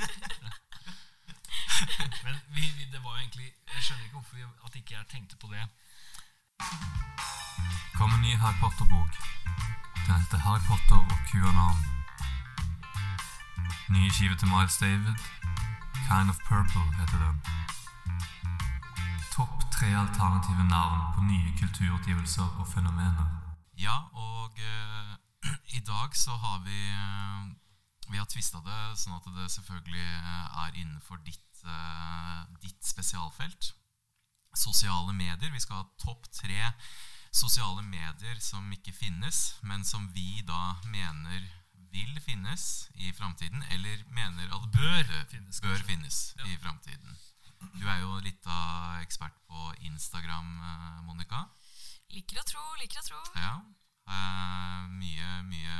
Men 2.24 2.34
vi, 2.54 2.64
vi, 2.76 2.84
det 2.92 3.00
var 3.04 3.10
jo 3.10 3.16
egentlig 3.16 3.52
Jeg 3.74 3.82
skjønner 3.82 4.04
ikke 4.04 4.12
hvorfor 4.12 4.36
vi, 4.36 4.42
at 4.66 4.74
ikke 4.74 4.94
jeg 4.94 5.04
tenkte 5.10 5.36
på 5.36 5.46
det. 5.52 5.64
Kom 7.98 8.14
en 8.14 8.20
ny 8.20 8.36
Harry 8.36 8.58
Potter-bok. 8.60 9.12
Den 10.06 10.14
heter 10.14 10.38
Harry 10.38 10.62
Potter 10.68 11.00
og 11.12 11.18
QAnon. 11.28 11.78
Nye 13.88 14.10
skive 14.10 14.36
til 14.36 14.48
Miles 14.48 14.76
David. 14.76 15.14
Kind 16.08 16.30
of 16.32 16.38
Purple 16.48 16.86
heter 16.98 17.18
den. 17.24 17.36
Topp 19.32 19.65
tre 19.76 19.92
alternative 19.94 20.64
navn 20.64 21.00
på 21.14 21.22
nye 21.26 21.52
kulturutgivelser 21.60 22.60
og 22.60 22.68
fenomener. 22.70 23.26
Ja, 23.76 23.96
og 24.16 24.56
eh, 24.58 25.16
i 25.78 25.82
dag 25.84 26.16
så 26.16 26.36
har 26.36 26.62
vi 26.64 26.78
eh, 26.90 27.42
Vi 28.10 28.18
har 28.20 28.28
tvista 28.30 28.60
det 28.64 28.78
sånn 29.00 29.16
at 29.18 29.26
det 29.34 29.48
selvfølgelig 29.52 30.06
eh, 30.06 30.62
er 30.64 30.78
innenfor 30.80 31.18
ditt, 31.26 31.60
eh, 31.66 32.44
ditt 32.62 32.80
spesialfelt. 32.86 33.72
Sosiale 34.56 35.12
medier. 35.12 35.52
Vi 35.52 35.60
skal 35.60 35.82
ha 35.82 35.88
topp 36.00 36.30
tre 36.32 36.70
sosiale 37.36 37.82
medier 37.84 38.38
som 38.40 38.70
ikke 38.72 38.94
finnes, 38.96 39.58
men 39.62 39.84
som 39.84 40.06
vi 40.14 40.40
da 40.48 40.78
mener 40.88 41.42
vil 41.92 42.16
finnes 42.24 42.88
i 42.96 43.12
framtiden, 43.12 43.62
eller 43.72 44.00
mener 44.12 44.48
at 44.56 44.64
Bør 44.72 45.12
finnes, 45.28 45.60
bør 45.60 45.82
finnes 45.84 46.34
Ja. 46.38 46.46
i 46.48 46.56
framtiden. 46.60 47.16
Du 47.76 47.86
er 47.88 47.98
jo 48.02 48.18
litt 48.24 48.46
av 48.46 49.00
ekspert 49.02 49.36
på 49.48 49.72
Instagram, 49.88 50.48
eh, 50.62 51.00
Monica. 51.08 51.44
Liker 52.14 52.40
å 52.40 52.44
tro, 52.46 52.62
liker 52.80 53.00
å 53.02 53.06
tro. 53.06 53.22
Ja. 53.36 53.56
Uh, 54.06 54.86
mye, 54.94 55.28
mye, 55.50 55.78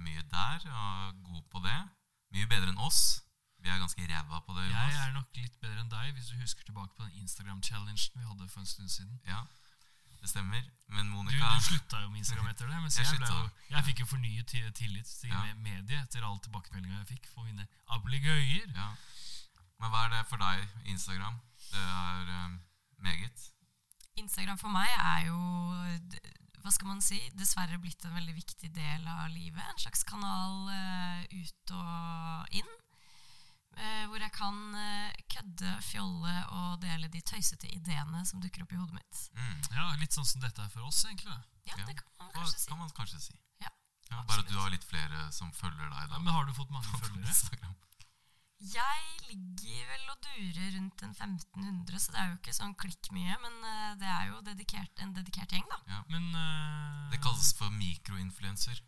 mye 0.00 0.22
der, 0.32 0.62
og 0.72 1.18
god 1.26 1.42
på 1.52 1.60
det. 1.66 1.76
Mye 2.32 2.48
bedre 2.48 2.72
enn 2.72 2.80
oss. 2.80 3.20
Vi 3.60 3.68
er 3.68 3.78
ganske 3.82 4.06
ræva 4.08 4.40
på 4.46 4.54
det. 4.56 4.64
Jeg 4.70 4.96
er 5.02 5.12
nok 5.12 5.36
litt 5.36 5.58
bedre 5.60 5.82
enn 5.82 5.90
deg, 5.92 6.14
hvis 6.16 6.30
du 6.32 6.36
husker 6.40 6.64
tilbake 6.64 6.94
på 6.96 7.04
den 7.04 7.20
Instagram-challengen 7.24 8.16
vi 8.16 8.24
hadde 8.24 8.48
for 8.48 8.62
en 8.62 8.70
stund 8.70 8.88
siden. 8.92 9.18
Ja, 9.28 9.42
det 10.22 10.30
stemmer. 10.30 10.62
Men 10.88 11.10
Du, 11.10 11.16
Monica 11.18 11.50
du 11.52 11.60
slutta 11.66 12.00
jo 12.04 12.08
med 12.14 12.22
Instagram 12.22 12.48
etter 12.52 12.70
det, 12.70 12.80
mens 12.80 12.96
Jeg 13.00 13.06
jeg, 13.10 13.28
jo, 13.28 13.50
jeg 13.74 13.84
fikk 13.90 14.00
jo 14.04 14.06
fornyet 14.14 14.54
tillit 14.78 15.12
til 15.20 15.30
Ja. 15.34 15.42
mediet 15.60 15.98
etter 16.00 16.24
all 16.24 16.38
tilbakemeldinga 16.40 17.02
jeg 17.02 17.10
fikk 17.18 17.28
for 17.34 17.44
mine 17.44 17.66
ablegøyer. 17.92 18.72
ja. 18.74 18.88
Men 19.80 19.92
hva 19.92 20.06
er 20.06 20.14
det 20.14 20.24
for 20.30 20.40
deg, 20.40 20.64
Instagram? 20.88 21.36
Det 21.70 21.82
er 21.82 22.32
um, 22.46 22.58
meget. 23.04 23.46
Instagram 24.16 24.58
for 24.58 24.72
meg 24.72 24.88
er 24.96 25.26
jo 25.28 25.40
hva 26.66 26.72
skal 26.74 26.88
man 26.90 27.02
si, 27.04 27.18
dessverre 27.38 27.78
blitt 27.78 28.02
en 28.08 28.16
veldig 28.16 28.32
viktig 28.34 28.72
del 28.74 29.04
av 29.06 29.28
livet. 29.30 29.62
En 29.62 29.78
slags 29.78 30.02
kanal 30.08 30.66
uh, 30.66 31.20
ut 31.30 31.72
og 31.78 32.56
inn. 32.58 32.72
Uh, 33.76 34.04
hvor 34.10 34.18
jeg 34.18 34.32
kan 34.34 34.58
uh, 34.74 35.12
kødde, 35.30 35.76
fjolle 35.84 36.34
og 36.56 36.80
dele 36.82 37.10
de 37.12 37.20
tøysete 37.22 37.70
ideene 37.70 38.24
som 38.26 38.42
dukker 38.42 38.64
opp 38.64 38.74
i 38.74 38.80
hodet 38.80 38.96
mitt. 38.96 39.22
Mm. 39.36 39.60
Ja, 39.76 39.86
Litt 40.00 40.16
sånn 40.16 40.26
som 40.26 40.42
dette 40.42 40.64
er 40.64 40.72
for 40.72 40.88
oss, 40.88 41.04
egentlig. 41.06 41.36
Ja, 41.68 41.76
Ja, 41.76 41.84
det 41.84 41.98
kan 42.00 42.10
man 42.18 42.32
Hva 42.32 42.40
kanskje 42.40 42.58
si. 42.58 42.68
kan 42.72 42.82
man 42.82 42.94
kanskje 42.98 43.22
si. 43.28 43.38
Ja, 43.62 43.70
Ja, 44.10 44.24
bare 44.26 44.42
at 44.42 44.50
du 44.50 44.58
har 44.58 44.74
litt 44.74 44.86
flere 44.86 45.28
som 45.34 45.54
følger 45.54 45.86
deg. 45.86 46.02
Ja, 46.02 46.10
da 46.16 46.18
men 46.18 46.34
har 46.34 46.50
du 46.50 46.54
fått 46.56 46.74
mange 46.74 46.98
følgere? 47.04 47.74
Jeg 48.56 49.00
ligger 49.28 49.82
vel 49.90 50.06
og 50.10 50.20
durer 50.24 50.70
rundt 50.78 51.02
en 51.04 51.10
1500, 51.12 51.98
så 52.00 52.12
det 52.14 52.20
er 52.22 52.28
jo 52.30 52.36
ikke 52.38 52.54
sånn 52.56 52.74
klikk 52.80 53.10
mye. 53.12 53.36
Men 53.42 53.56
eh, 53.68 53.90
det 54.00 54.08
er 54.08 54.30
jo 54.30 54.40
dedikert, 54.46 55.02
en 55.04 55.12
dedikert 55.16 55.52
gjeng, 55.52 55.66
da. 55.70 55.78
Ja, 55.92 55.98
Men 56.08 56.30
uh, 56.32 57.10
Det 57.12 57.20
kalles 57.22 57.50
for 57.58 57.68
mikroinfluenser. 57.76 58.80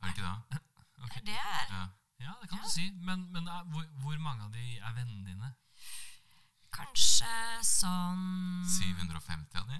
Er 0.00 0.06
det 0.06 0.14
ikke 0.14 0.28
det? 0.28 0.60
Det 1.00 1.16
er 1.16 1.24
det 1.26 1.38
er. 1.40 1.66
Ja. 1.72 1.82
Ja, 2.20 2.32
det 2.42 2.48
kan 2.50 2.58
Ja. 2.60 2.64
du 2.64 2.70
si. 2.70 2.90
Men, 3.00 3.22
men 3.32 3.46
er, 3.48 3.64
hvor, 3.72 3.86
hvor 4.04 4.18
mange 4.20 4.44
av 4.44 4.52
de 4.52 4.76
er 4.78 4.92
vennene 4.92 5.24
dine? 5.24 5.48
Kanskje 6.76 7.30
sånn 7.66 8.62
750 8.68 9.58
av 9.62 9.70
de? 9.72 9.78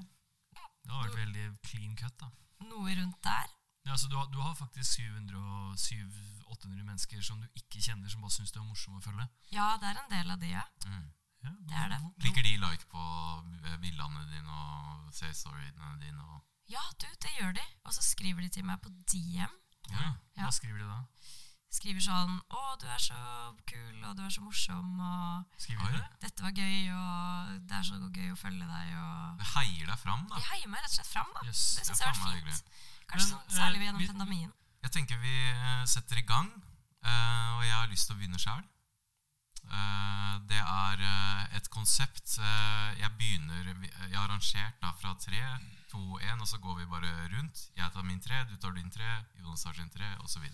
Det 0.80 0.90
har 0.94 1.04
vært 1.06 1.18
veldig 1.20 1.44
clean 1.68 1.92
cut, 2.00 2.16
da. 2.18 2.30
noe 2.66 2.94
rundt 2.98 3.20
der. 3.22 3.52
Ja, 3.86 3.96
Så 3.96 4.08
du, 4.08 4.16
har, 4.16 4.26
du 4.32 4.40
har 4.40 4.54
faktisk 4.56 4.96
700-800 6.50 6.84
mennesker 6.84 7.22
som 7.22 7.40
du 7.40 7.48
ikke 7.54 7.80
kjenner, 7.82 8.08
som 8.10 8.20
bare 8.24 8.34
syns 8.34 8.52
du 8.52 8.60
er 8.60 8.66
morsom 8.66 8.96
å 8.98 9.02
følge. 9.04 9.26
Ja, 9.54 9.76
det 9.80 9.88
er 9.90 10.00
en 10.02 10.10
del 10.10 10.30
av 10.30 10.38
de, 10.42 10.50
ja. 10.50 10.64
Mm. 10.86 11.08
Ja, 11.42 11.50
Det 11.64 11.76
er 11.76 11.88
det. 11.88 11.98
Klikker 12.20 12.42
de 12.44 12.56
like 12.60 12.86
på 12.90 13.02
eh, 13.64 13.76
bildene 13.80 14.26
dine 14.28 14.50
og 14.52 15.12
ser 15.16 15.32
storyene 15.32 15.94
dine? 16.02 16.20
Og... 16.20 16.42
Ja, 16.68 16.82
du, 17.00 17.06
det 17.22 17.32
gjør 17.38 17.54
de. 17.56 17.64
Og 17.86 17.94
så 17.96 18.02
skriver 18.04 18.42
de 18.44 18.48
til 18.52 18.64
meg 18.68 18.80
på 18.84 18.90
DM. 19.08 19.54
Ja. 19.90 20.10
Ja. 20.36 20.44
Hva 20.44 20.50
skriver 20.52 20.82
de 20.82 20.88
da? 20.90 21.00
Skriver 21.70 22.02
sånn 22.02 22.32
'Å, 22.50 22.60
du 22.82 22.86
er 22.90 22.98
så 22.98 23.16
kul, 23.70 24.02
og 24.02 24.16
du 24.18 24.24
er 24.26 24.30
så 24.34 24.42
morsom', 24.42 24.98
og 24.98 25.44
Skriver 25.56 25.86
de 25.86 26.00
det? 26.00 26.08
'Dette 26.18 26.42
var 26.42 26.50
gøy', 26.50 26.90
og 26.90 27.60
'det 27.62 27.76
er 27.78 27.84
så 27.86 27.94
gøy 28.10 28.32
å 28.34 28.38
følge 28.40 28.66
deg', 28.66 28.96
og 28.98 29.38
Det 29.38 29.46
heier 29.54 29.86
deg 29.86 29.98
fram, 30.02 30.24
da. 30.26 30.34
De 30.34 30.48
heier 30.50 30.66
meg 30.66 30.82
rett 30.82 30.90
og 30.90 30.96
slett 30.98 31.06
fram, 31.12 31.30
da. 31.36 31.44
Yes, 31.46 31.62
det 31.78 31.86
syns 31.86 32.00
jeg 32.02 32.08
har 32.10 32.18
vært 32.18 32.42
fint. 32.50 32.64
Kanskje 33.06 33.28
Men, 33.28 33.30
sånn, 33.38 33.54
særlig 33.54 33.78
eh, 33.78 33.84
gjennom 33.86 34.02
vi- 34.02 34.08
pandemien. 34.10 34.52
Jeg 34.80 34.92
tenker 34.94 35.18
vi 35.20 35.34
eh, 35.50 35.84
setter 35.84 36.20
i 36.20 36.26
gang, 36.26 36.48
eh, 37.04 37.48
og 37.56 37.64
jeg 37.66 37.76
har 37.76 37.90
lyst 37.90 38.08
til 38.08 38.16
å 38.16 38.20
begynne 38.20 38.40
sjøl. 38.40 38.62
Det 40.50 40.58
er 40.58 41.02
eh, 41.04 41.56
et 41.58 41.68
konsept 41.70 42.32
eh, 42.40 42.96
Jeg 42.98 43.10
begynner 43.20 43.68
Jeg 43.84 44.16
har 44.16 44.24
arrangert 44.24 44.80
da 44.82 44.90
fra 44.98 45.12
tre, 45.20 45.42
to, 45.92 46.18
én, 46.18 46.40
og 46.40 46.48
så 46.48 46.58
går 46.58 46.80
vi 46.80 46.88
bare 46.90 47.10
rundt. 47.34 47.68
Jeg 47.76 47.92
tar 47.92 48.06
min 48.06 48.20
tre, 48.24 48.44
du 48.48 48.56
tar 48.56 48.74
din 48.74 48.90
tre, 48.90 49.10
Jonas 49.38 49.62
tar 49.62 49.76
sin 49.76 49.92
tre, 49.92 50.08
osv. 50.24 50.46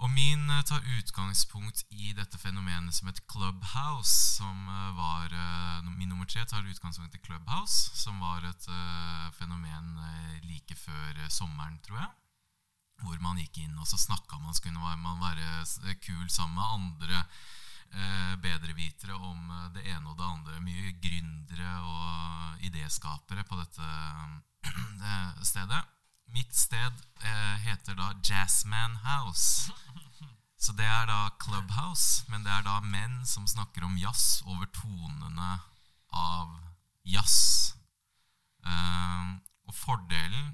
Og 0.00 0.10
min 0.10 0.50
eh, 0.50 0.62
tar 0.68 0.84
utgangspunkt 0.98 1.84
i 1.90 2.12
dette 2.16 2.38
fenomenet 2.42 2.96
som 2.96 3.08
et 3.08 3.22
clubhouse, 3.30 4.36
som 4.36 4.68
eh, 4.68 4.92
var 4.98 5.32
eh, 5.32 5.90
Min 5.90 6.08
nummer 6.08 6.28
tre 6.28 6.44
tar 6.44 6.64
utgangspunkt 6.64 7.14
i 7.14 7.22
Clubhouse, 7.24 7.92
som 7.94 8.20
var 8.20 8.44
et 8.48 8.68
eh, 8.68 9.26
fenomen 9.36 9.96
eh, 10.00 10.40
like 10.48 10.76
før 10.76 11.16
eh, 11.16 11.28
sommeren, 11.28 11.78
tror 11.84 12.00
jeg 12.00 12.19
hvor 13.02 13.16
man 13.22 13.38
gikk 13.40 13.62
inn 13.64 13.78
og 13.78 13.88
så 13.88 13.98
snakka 14.00 14.38
man, 14.38 14.54
så 14.54 14.64
kunne 14.64 14.96
man 15.02 15.22
være 15.22 15.96
kul 16.04 16.28
sammen 16.30 16.58
med 16.58 16.74
andre 16.76 17.22
eh, 17.92 18.34
bedrevitere 18.42 19.14
om 19.14 19.50
eh, 19.50 19.70
det 19.74 19.86
ene 19.90 20.10
og 20.10 20.18
det 20.18 20.26
andre. 20.26 20.60
Mye 20.64 20.92
gründere 21.02 21.72
og 21.84 22.66
idéskapere 22.66 23.44
på 23.48 23.58
dette 23.60 23.88
eh, 25.10 25.42
stedet. 25.42 25.82
Mitt 26.30 26.54
sted 26.54 27.02
eh, 27.24 27.56
heter 27.66 27.96
da 27.98 28.12
Jazzman 28.22 29.00
House. 29.04 29.72
Så 30.60 30.72
det 30.76 30.84
er 30.84 31.06
da 31.08 31.30
Clubhouse, 31.40 32.24
men 32.28 32.44
det 32.44 32.52
er 32.52 32.66
da 32.66 32.80
menn 32.84 33.22
som 33.26 33.48
snakker 33.48 33.86
om 33.86 33.96
jazz 33.98 34.42
over 34.44 34.68
tonene 34.76 35.54
av 36.12 36.52
jazz. 37.08 37.74
Eh, 38.66 39.30
og 39.66 39.74
fordelen 39.74 40.52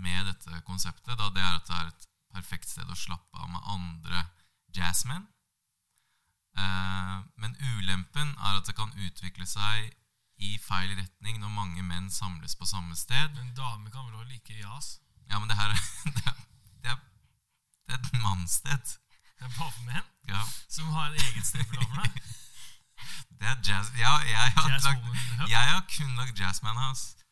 med 0.00 0.26
dette 0.26 0.60
konseptet 0.66 1.18
da, 1.18 1.30
det 1.30 1.42
er 1.42 1.54
at 1.58 1.68
det 1.68 1.78
er 1.78 1.92
et 1.92 2.08
perfekt 2.34 2.68
sted 2.68 2.90
å 2.90 2.98
slappe 2.98 3.38
av 3.38 3.50
med 3.50 3.70
andre 3.70 4.24
jazzmenn. 4.74 5.26
Eh, 6.58 7.18
men 7.42 7.56
ulempen 7.60 8.34
er 8.38 8.58
at 8.58 8.66
det 8.68 8.76
kan 8.78 8.92
utvikle 8.94 9.46
seg 9.46 9.92
i 10.42 10.56
feil 10.58 10.92
retning 10.98 11.38
når 11.40 11.54
mange 11.54 11.82
menn 11.86 12.10
samles 12.10 12.56
på 12.58 12.66
samme 12.68 12.96
sted. 12.98 13.30
Men 13.38 13.54
dame 13.56 13.90
kan 13.90 14.06
vel 14.06 14.20
også 14.20 14.30
like 14.30 14.58
jazz? 14.58 14.98
Ja, 15.30 15.38
men 15.38 15.48
det 15.48 15.58
her 15.58 15.70
det 16.16 16.26
er, 16.26 16.38
det 16.82 16.92
er, 16.94 17.00
det 17.86 17.96
er 17.96 18.00
et 18.00 18.22
mannssted. 18.22 18.96
Det 19.38 19.46
er 19.46 19.58
bare 19.58 19.72
for 19.72 19.84
menn 19.88 20.08
Ja, 20.30 20.42
som 20.68 20.90
har 20.94 21.10
et 21.10 21.22
eget 21.22 21.46
sted 21.46 21.64
for 21.68 21.80
damene. 21.82 22.10
det 23.38 23.50
er 23.50 23.58
jazz 23.66 23.90
Ja, 23.98 24.14
jeg 24.26 24.38
har, 24.38 24.70
Jazz 24.70 24.84
lagt, 24.84 25.50
jeg 25.50 25.70
har 25.70 25.84
kun 25.96 26.14
lagd 26.18 26.38
Jazzman 26.38 26.78
House. 26.78 27.23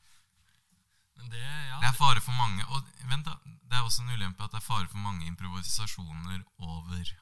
Men 1.23 1.31
det, 1.31 1.43
ja. 1.43 1.79
Det 1.79 1.89
er 1.89 1.97
fare 1.97 2.21
for 2.21 2.35
mange 2.35 2.65
Og 2.67 2.83
vent 3.11 3.27
da, 3.29 3.37
det 3.47 3.79
er 3.79 3.87
også 3.87 4.03
en 4.03 4.13
ulempe 4.13 4.45
at 4.45 4.53
det 4.53 4.59
er 4.59 4.67
fare 4.67 4.89
for 4.91 4.99
mange 4.99 5.27
improvisasjoner 5.31 6.43
over 6.59 7.13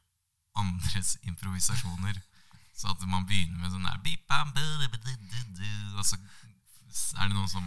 andres 0.58 1.16
improvisasjoner. 1.22 2.16
Så 2.74 2.88
at 2.90 3.02
man 3.06 3.26
begynner 3.28 3.60
med 3.60 3.70
sånn 3.70 3.84
der 3.84 4.00
Og 6.00 6.04
så 6.06 6.16
er 7.20 7.28
det 7.28 7.36
noen 7.36 7.48
som 7.48 7.64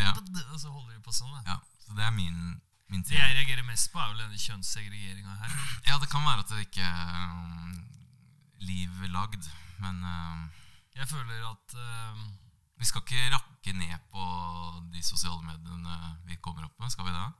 Ja. 0.00 0.12
Og 0.52 0.60
så 0.60 0.70
holder 0.70 0.94
de 0.94 1.00
på 1.04 1.12
sånn. 1.12 1.32
Da. 1.34 1.42
Ja, 1.54 1.58
så 1.84 1.96
det 1.98 2.04
er 2.06 2.14
min, 2.14 2.60
min 2.88 3.02
Det 3.02 3.18
jeg 3.18 3.36
reagerer 3.36 3.66
mest 3.66 3.90
på, 3.92 4.00
er 4.00 4.12
vel 4.12 4.22
denne 4.22 4.38
kjønnssegregeringa 4.38 5.36
her. 5.42 5.56
Ja, 5.88 5.98
det 5.98 6.08
kan 6.12 6.24
være 6.24 6.44
at 6.44 6.52
det 6.52 6.66
ikke 6.68 6.86
er 6.86 7.26
um, 7.32 7.74
liv 8.62 9.02
lagd, 9.12 9.50
men 9.82 10.00
um, 10.04 10.46
Jeg 10.96 11.08
føler 11.08 11.44
at 11.50 11.76
um, 11.76 12.24
vi 12.82 12.88
skal 12.90 13.04
ikke 13.04 13.30
rakke 13.36 13.76
ned 13.78 14.10
på 14.10 14.26
de 14.90 15.04
sosiale 15.06 15.40
mediene 15.46 15.98
vi 16.26 16.40
kommer 16.42 16.66
opp 16.66 16.74
med, 16.82 16.90
skal 16.90 17.06
vi 17.06 17.14
det? 17.14 17.30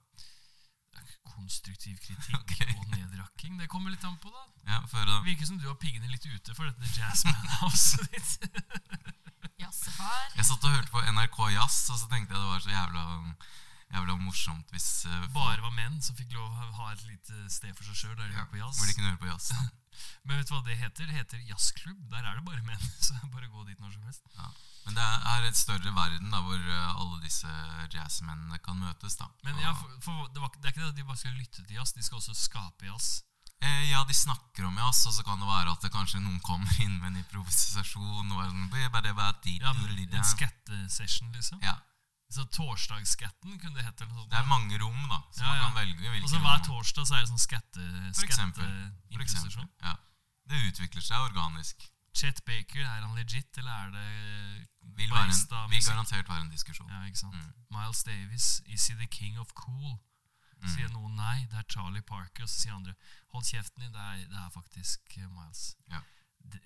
konstruktiv 1.33 1.97
kritikk 2.03 2.37
okay. 2.43 2.75
og 2.77 2.87
nedrakking, 2.93 3.57
det 3.61 3.69
kommer 3.73 3.93
litt 3.93 4.05
an 4.07 4.19
på, 4.23 4.31
da. 4.31 4.45
Ja, 4.69 4.83
før 4.91 5.07
da. 5.07 5.19
Det 5.19 5.33
virker 5.33 5.49
som 5.49 5.59
du 5.59 5.67
har 5.69 5.79
piggene 5.81 6.11
litt 6.11 6.27
ute 6.27 6.55
for 6.55 6.69
dette 6.69 6.93
jazzman-houset 6.99 8.07
ditt. 8.13 8.53
Jazzefar. 9.63 10.31
Jeg 10.37 10.49
satt 10.49 10.65
og 10.67 10.75
hørte 10.77 10.93
på 10.93 11.03
NRK 11.15 11.39
Jazz, 11.57 11.85
og 11.93 12.01
så 12.01 12.09
tenkte 12.11 12.35
jeg 12.35 12.43
det 12.43 12.51
var 12.51 12.65
så 12.65 12.73
jævla, 12.73 13.05
jævla 13.93 14.19
morsomt 14.23 14.75
hvis 14.75 14.89
uh, 15.07 15.29
Bare 15.35 15.63
var 15.63 15.75
menn 15.77 16.01
som 16.03 16.19
fikk 16.19 16.35
lov 16.37 16.49
å 16.51 16.71
ha- 16.81 16.91
et 16.93 17.05
lite 17.07 17.47
sted 17.53 17.73
for 17.77 17.87
seg 17.89 17.99
sjøl 17.99 18.17
der 18.17 18.29
de 18.29 18.35
ja, 18.35 18.43
hørte 18.43 18.55
på 18.55 18.61
jazz. 18.63 18.81
Hvor 18.81 18.91
de 18.91 18.99
kunne 18.99 19.13
høre 19.13 19.23
på 19.23 19.31
jazz. 19.31 19.51
Men 20.27 20.39
vet 20.39 20.49
du 20.49 20.55
hva 20.55 20.63
det 20.67 20.79
heter? 20.81 21.09
Det 21.09 21.19
heter 21.19 21.47
jazzklubb. 21.51 22.05
Der 22.13 22.27
er 22.27 22.39
det 22.39 22.47
bare 22.47 22.63
menn. 22.67 22.87
Så 23.05 23.19
bare 23.35 23.51
gå 23.51 23.67
dit 23.69 23.79
når 23.83 23.95
som 23.97 24.07
helst. 24.09 24.25
Ja. 24.39 24.51
Men 24.87 24.97
det 24.99 25.05
er 25.05 25.45
et 25.47 25.59
større 25.59 25.93
verden 25.95 26.33
da, 26.33 26.41
hvor 26.43 26.59
uh, 26.59 27.01
alle 27.01 27.21
disse 27.23 27.51
jazzmennene 27.93 28.59
kan 28.65 28.81
møtes. 28.81 29.15
da. 29.21 29.29
Men 29.47 29.61
ja, 29.63 29.75
for, 29.79 29.93
for 30.03 30.25
det, 30.35 30.43
var, 30.43 30.51
det 30.57 30.65
er 30.65 30.75
ikke 30.75 30.83
det 30.83 30.95
at 30.95 30.97
de 30.99 31.05
bare 31.11 31.21
skal 31.21 31.37
lytte 31.39 31.63
til 31.63 31.77
jazz, 31.77 31.95
de 31.95 32.03
skal 32.03 32.19
også 32.19 32.35
skape 32.35 32.89
jazz. 32.89 33.21
Eh, 33.63 33.85
ja, 33.93 34.03
de 34.09 34.15
snakker 34.15 34.67
om 34.67 34.79
jazz, 34.83 35.05
og 35.07 35.15
så 35.15 35.23
kan 35.23 35.39
det 35.39 35.47
være 35.47 35.71
at 35.71 35.85
det 35.85 35.93
kanskje 35.95 36.19
noen 36.19 36.41
kommer 36.43 36.81
inn 36.83 36.97
med 36.99 37.13
en 37.13 37.21
improvisasjon. 37.23 38.27
Og 38.35 38.43
sånn, 38.43 38.69
«Bæ, 38.73 38.89
bæ, 38.91 39.13
bæ, 39.15 39.31
di, 39.45 39.59
Ja, 39.63 39.73
men 39.79 39.99
En 40.03 40.11
da». 40.17 40.23
skattesession, 40.27 41.31
liksom. 41.37 41.63
ja, 41.63 41.77
Så 42.33 42.47
Torsdagsskatten 42.49 43.59
kunne 43.61 43.77
det 43.77 43.85
sånt. 43.85 44.31
Det 44.31 44.39
er 44.39 44.47
mange 44.49 44.79
rom, 44.81 45.03
da, 45.09 45.21
så 45.31 45.45
Ja, 45.45 45.49
man 45.49 45.57
ja. 45.57 45.63
kan 45.63 45.75
velge 45.75 46.23
Og 46.25 46.31
så 46.31 46.39
hver 46.41 46.63
torsdag 46.65 47.07
så 47.07 47.15
er 47.15 47.21
det 47.21 47.29
sånn 47.29 47.39
skatte. 47.39 47.87
Skatteimprovisasjon. 48.19 49.69
Ja. 49.85 49.95
Det 50.49 50.63
utvikler 50.73 51.05
seg 51.05 51.21
organisk. 51.21 51.92
Chet 52.15 52.43
Baker, 52.45 52.85
er 52.85 53.01
han 53.07 53.15
legit, 53.17 53.59
eller 53.59 53.73
er 53.73 53.91
det 53.91 54.69
Vil, 54.97 55.11
være 55.11 55.25
en, 55.33 55.71
vil 55.71 55.85
garantert 55.87 56.29
være 56.29 56.41
en 56.45 56.51
diskusjon. 56.51 56.89
Ja, 56.91 57.03
ikke 57.09 57.19
sant? 57.19 57.35
Mm. 57.35 57.53
Miles 57.79 58.03
Davis, 58.05 58.63
is 58.67 58.87
he 58.89 58.95
the 58.95 59.07
king 59.07 59.39
of 59.39 59.47
cool? 59.55 59.95
Mm. 60.63 60.69
Sier 60.75 60.89
noen 60.93 61.15
nei, 61.17 61.47
det 61.51 61.59
er 61.59 61.65
Charlie 61.73 62.03
Parker. 62.03 62.45
Og 62.45 62.49
så 62.49 62.61
sier 62.61 62.75
andre 62.77 62.93
hold 63.33 63.45
kjeften 63.49 63.83
din, 63.83 63.93
det 63.95 64.01
er, 64.01 64.27
det 64.31 64.39
er 64.43 64.51
faktisk 64.55 65.17
eh, 65.19 65.29
Miles. 65.31 65.63
Ja. 65.91 66.03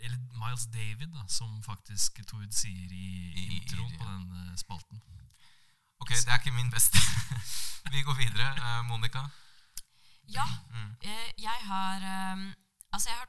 Eller 0.01 0.19
Miles 0.43 0.67
David, 0.75 1.07
da, 1.15 1.23
som 1.29 1.63
faktisk 1.63 2.21
Tord 2.27 2.51
sier 2.53 2.91
i, 2.93 3.07
i 3.37 3.47
I- 3.47 3.63
i- 3.63 3.77
ja. 3.77 3.99
på 4.01 4.05
den 4.11 4.27
eh, 4.43 4.57
spalten. 4.57 5.01
Ok, 6.01 6.09
det 6.11 6.29
er 6.29 6.39
ikke 6.43 6.53
min 6.59 6.71
beste. 6.71 6.99
Vi 7.95 8.03
går 8.03 8.15
videre. 8.19 8.51
Eh, 8.59 8.83
Monica? 8.91 9.23
Ja, 10.29 10.45
Mm. 10.75 10.97
eh, 11.03 11.31
jeg 11.39 11.59
har 11.71 12.33
um, 12.35 12.55
Altså, 12.93 13.09
jeg 13.11 13.19
har, 13.19 13.29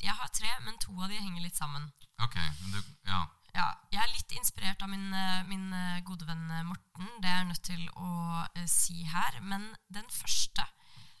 jeg 0.00 0.14
har 0.16 0.32
tre, 0.34 0.50
men 0.64 0.78
to 0.82 0.94
av 0.96 1.08
de 1.08 1.18
henger 1.20 1.44
litt 1.44 1.56
sammen. 1.56 1.92
Ok, 2.20 2.36
men 2.36 2.72
du 2.72 2.82
Ja. 3.08 3.26
Ja, 3.56 3.66
jeg 3.90 4.00
er 4.02 4.12
litt 4.12 4.34
inspirert 4.36 4.82
av 4.84 4.90
min, 4.92 5.08
eh, 5.14 5.42
min 5.48 5.72
eh, 5.74 6.02
gode 6.06 6.26
venn 6.28 6.44
eh, 6.54 6.66
Morten. 6.66 7.08
Det 7.22 7.30
er 7.30 7.40
jeg 7.40 7.48
nødt 7.48 7.64
til 7.66 7.82
å 7.96 8.10
uh, 8.46 8.66
si 8.70 9.02
her. 9.08 9.40
Men 9.42 9.72
den 9.90 10.06
første, 10.12 10.66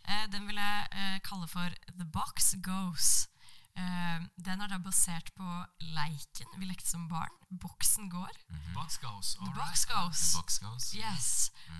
uh, 0.06 0.26
den 0.30 0.46
vil 0.46 0.60
jeg 0.60 0.86
uh, 0.94 1.18
kalle 1.26 1.48
for 1.50 1.74
The 1.96 2.06
Box 2.06 2.54
Goes. 2.62 3.26
Den 3.80 4.60
er 4.60 4.68
da 4.68 4.76
basert 4.82 5.30
på 5.38 5.46
leiken 5.94 6.48
vi 6.58 6.66
lekte 6.68 6.90
som 6.90 7.06
barn. 7.08 7.32
Boksen 7.62 8.10
går. 8.12 8.34
Box 8.74 8.98
goes. 9.00 9.30
The 9.38 9.54
Box 9.56 9.86
right. 9.86 9.94
Goes. 9.94 10.24
The 10.26 10.36
box 10.36 10.58
goes. 10.60 10.88
Yes. 10.98 11.28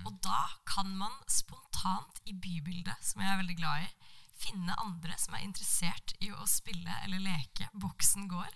Og 0.07 0.15
da 0.23 0.39
kan 0.65 0.95
man 0.97 1.13
spontant 1.29 2.23
i 2.25 2.33
bybildet, 2.33 2.95
som 3.05 3.21
jeg 3.21 3.29
er 3.29 3.41
veldig 3.43 3.57
glad 3.59 3.85
i, 3.85 3.91
finne 4.41 4.75
andre 4.81 5.15
som 5.21 5.35
er 5.37 5.45
interessert 5.45 6.13
i 6.19 6.31
å 6.33 6.45
spille 6.49 6.95
eller 7.05 7.21
leke 7.23 7.67
Boksen 7.73 8.27
går. 8.31 8.49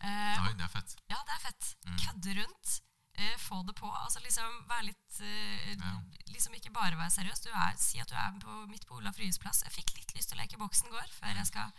Eh, 0.00 0.42
Oi, 0.44 0.52
det 0.58 0.64
er 0.66 0.72
fett. 0.72 0.94
ja, 1.10 1.18
det 1.26 1.34
er 1.36 1.42
fett. 1.46 1.72
Kødde 2.04 2.34
rundt. 2.42 2.74
eh, 3.18 3.34
få 3.42 3.62
det 3.66 3.74
på. 3.74 3.88
Altså 3.90 4.20
liksom 4.22 4.60
være 4.70 4.84
litt 4.92 5.20
eh, 5.20 5.72
Ja. 5.74 5.94
Liksom 6.30 6.54
ikke 6.54 6.70
bare 6.70 6.96
være 6.96 7.10
seriøs. 7.10 7.40
Du 7.42 7.48
er, 7.50 7.72
si 7.82 7.98
at 7.98 8.08
du 8.08 8.14
er 8.14 8.36
på, 8.38 8.60
midt 8.70 8.86
på 8.86 8.94
Olaf 9.00 9.18
Ryes 9.18 9.38
plass. 9.42 9.64
Jeg 9.66 9.74
fikk 9.74 9.96
litt 9.96 10.14
lyst 10.14 10.30
til 10.30 10.38
å 10.38 10.42
leke 10.42 10.60
Boksen 10.60 10.92
går 10.92 11.08
før 11.16 11.34
jeg 11.34 11.48
skal 11.50 11.72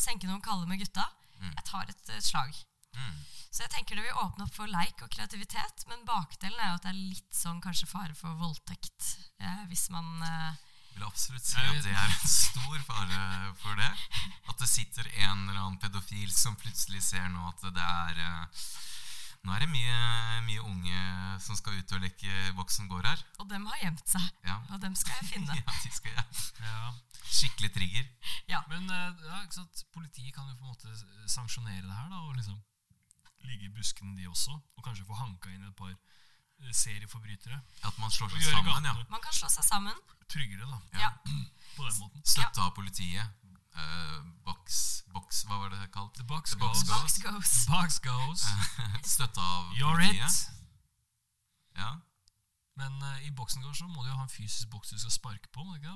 senke 0.00 0.26
noen 0.26 0.42
kalde 0.42 0.66
med 0.66 0.80
gutta. 0.82 1.06
Jeg 1.40 1.64
tar 1.68 1.86
et 1.88 2.10
et 2.16 2.24
slag. 2.26 2.56
Mm. 2.96 3.20
Så 3.50 3.62
jeg 3.64 3.70
tenker 3.70 3.96
det 3.96 4.02
vil 4.08 4.18
åpne 4.18 4.44
opp 4.44 4.54
for 4.54 4.66
leik 4.70 5.00
og 5.04 5.10
kreativitet, 5.14 5.84
men 5.90 6.02
bakdelen 6.08 6.58
er 6.58 6.72
jo 6.72 6.78
at 6.80 6.84
det 6.88 6.90
er 6.90 6.98
litt 7.14 7.34
sånn 7.38 7.60
kanskje 7.62 7.86
fare 7.90 8.14
for 8.18 8.34
voldtekt. 8.40 9.12
Eh, 9.38 9.62
hvis 9.70 9.86
man 9.94 10.10
eh, 10.26 10.58
vil 10.94 11.06
absolutt 11.06 11.46
si 11.46 11.60
at 11.60 11.82
det 11.84 11.94
er 11.94 12.06
en 12.06 12.30
stor 12.32 12.78
fare 12.86 13.22
for 13.62 13.78
det. 13.78 13.90
At 14.50 14.60
det 14.60 14.68
sitter 14.70 15.08
en 15.24 15.48
eller 15.48 15.60
annen 15.60 15.80
pedofil 15.82 16.30
som 16.34 16.58
plutselig 16.60 17.02
ser 17.06 17.28
nå 17.32 17.48
at 17.50 17.66
det 17.70 17.86
er 17.86 18.22
eh, 18.26 18.64
Nå 19.40 19.54
er 19.56 19.62
det 19.64 19.70
mye, 19.72 20.00
mye 20.44 20.60
unge 20.68 21.02
som 21.40 21.56
skal 21.56 21.78
ut 21.78 21.92
og 21.96 22.02
leke 22.02 22.50
voksen 22.58 22.90
går 22.90 23.06
her. 23.08 23.22
Og 23.40 23.46
dem 23.48 23.62
har 23.70 23.78
gjemt 23.80 24.02
seg. 24.04 24.26
Ja. 24.44 24.58
Og 24.68 24.82
dem 24.82 24.92
skal 25.00 25.16
jeg 25.16 25.30
finne. 25.30 25.56
ja, 25.62 25.76
de 25.80 25.92
skal 25.96 26.12
jeg. 26.12 26.42
Ja. 26.60 26.90
Skikkelig 27.24 27.70
trigger. 27.72 28.10
Ja. 28.52 28.60
Men 28.68 28.84
eh, 28.84 29.22
ja, 29.30 29.40
ikke 29.46 29.62
sant? 29.62 29.86
politiet 29.96 30.34
kan 30.36 30.44
jo 30.50 30.58
på 30.58 30.68
en 30.68 30.74
måte 30.74 30.92
sanksjonere 31.24 31.86
det 31.86 31.96
her, 31.96 32.12
da, 32.12 32.20
og 32.26 32.36
liksom 32.36 32.58
ligge 33.48 33.70
i 33.70 33.72
buskene, 33.72 34.12
de 34.18 34.28
også. 34.28 34.58
Og 34.76 34.84
kanskje 34.84 35.08
få 35.08 35.16
hanka 35.22 35.48
inn 35.54 35.64
et 35.64 35.76
par 35.78 35.96
serieforbrytere. 36.72 37.60
At 37.88 37.98
man 37.98 38.10
slår 38.10 38.28
seg 38.34 38.42
sammen, 38.50 38.72
sammen. 38.74 38.84
ja. 38.90 39.06
Man 39.10 39.20
kan 39.24 39.32
slå 39.32 39.48
seg 39.48 39.64
sammen. 39.64 39.94
tryggere, 40.30 40.66
da. 40.70 40.78
Ja. 41.00 41.10
På 41.76 41.86
den 41.88 41.98
måten. 41.98 42.22
Støtte 42.24 42.60
av 42.62 42.70
politiet. 42.76 43.36
Uh, 43.70 44.20
boks, 44.44 45.04
box 45.14 45.44
Hva 45.46 45.56
var 45.62 45.70
det 45.70 45.84
kalt? 45.94 46.14
The 46.18 46.24
box 46.26 46.50
The 46.50 46.58
box 46.58 46.82
goes. 46.82 47.18
Goes. 47.22 47.52
The 47.64 47.70
box 47.72 47.98
goes. 48.02 48.42
Støtte 49.14 49.40
av 49.40 49.70
You're 49.78 49.94
politiet. 49.94 50.26
it. 50.26 50.50
Ja. 51.78 51.92
Men 52.76 52.98
uh, 53.02 53.20
i 53.26 53.30
boksen 53.30 53.62
går 53.62 53.72
så 53.78 53.86
må 53.88 54.02
du 54.02 54.08
jo 54.10 54.16
ha 54.18 54.22
en 54.26 54.32
fysisk 54.32 54.68
boks 54.70 54.90
du 54.90 54.98
skal 54.98 55.14
sparke 55.14 55.48
på. 55.54 55.64
ikke? 55.78 55.94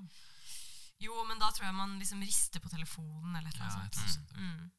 Jo, 1.02 1.18
men 1.28 1.38
da 1.42 1.50
tror 1.50 1.66
jeg 1.66 1.74
man 1.76 1.98
liksom 1.98 2.22
rister 2.22 2.62
på 2.62 2.70
telefonen 2.72 3.36
eller 3.36 3.50
et 3.50 3.54
eller 3.58 3.70
Ja, 3.70 3.80
annet 3.82 3.98
sånt. 4.14 4.34
Mm. 4.38 4.70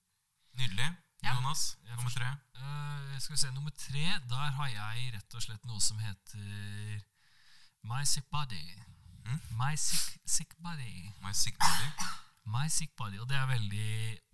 Nydelig. 0.61 0.89
Ja. 1.23 1.33
Jonas, 1.33 1.77
nummer 1.95 2.09
tre. 2.09 2.27
Uh, 2.55 3.19
skal 3.19 3.33
vi 3.33 3.37
se, 3.37 3.51
Nummer 3.51 3.71
tre, 3.71 4.05
der 4.29 4.51
har 4.57 4.67
jeg 4.67 5.13
rett 5.15 5.35
og 5.35 5.43
slett 5.43 5.65
noe 5.65 5.81
som 5.81 5.99
heter 5.99 7.01
My 7.87 8.03
Sick 8.05 8.27
Body. 8.31 8.65
Mm? 9.25 9.39
My 9.57 9.75
sick, 9.75 10.19
sick 10.25 10.55
Body. 10.61 11.11
My 11.23 11.33
sick 11.33 11.57
body. 11.59 11.89
My 12.45 12.67
Sick 12.69 12.95
Body. 12.95 13.17
Og 13.19 13.29
det 13.29 13.37
er 13.37 13.45
veldig 13.49 13.87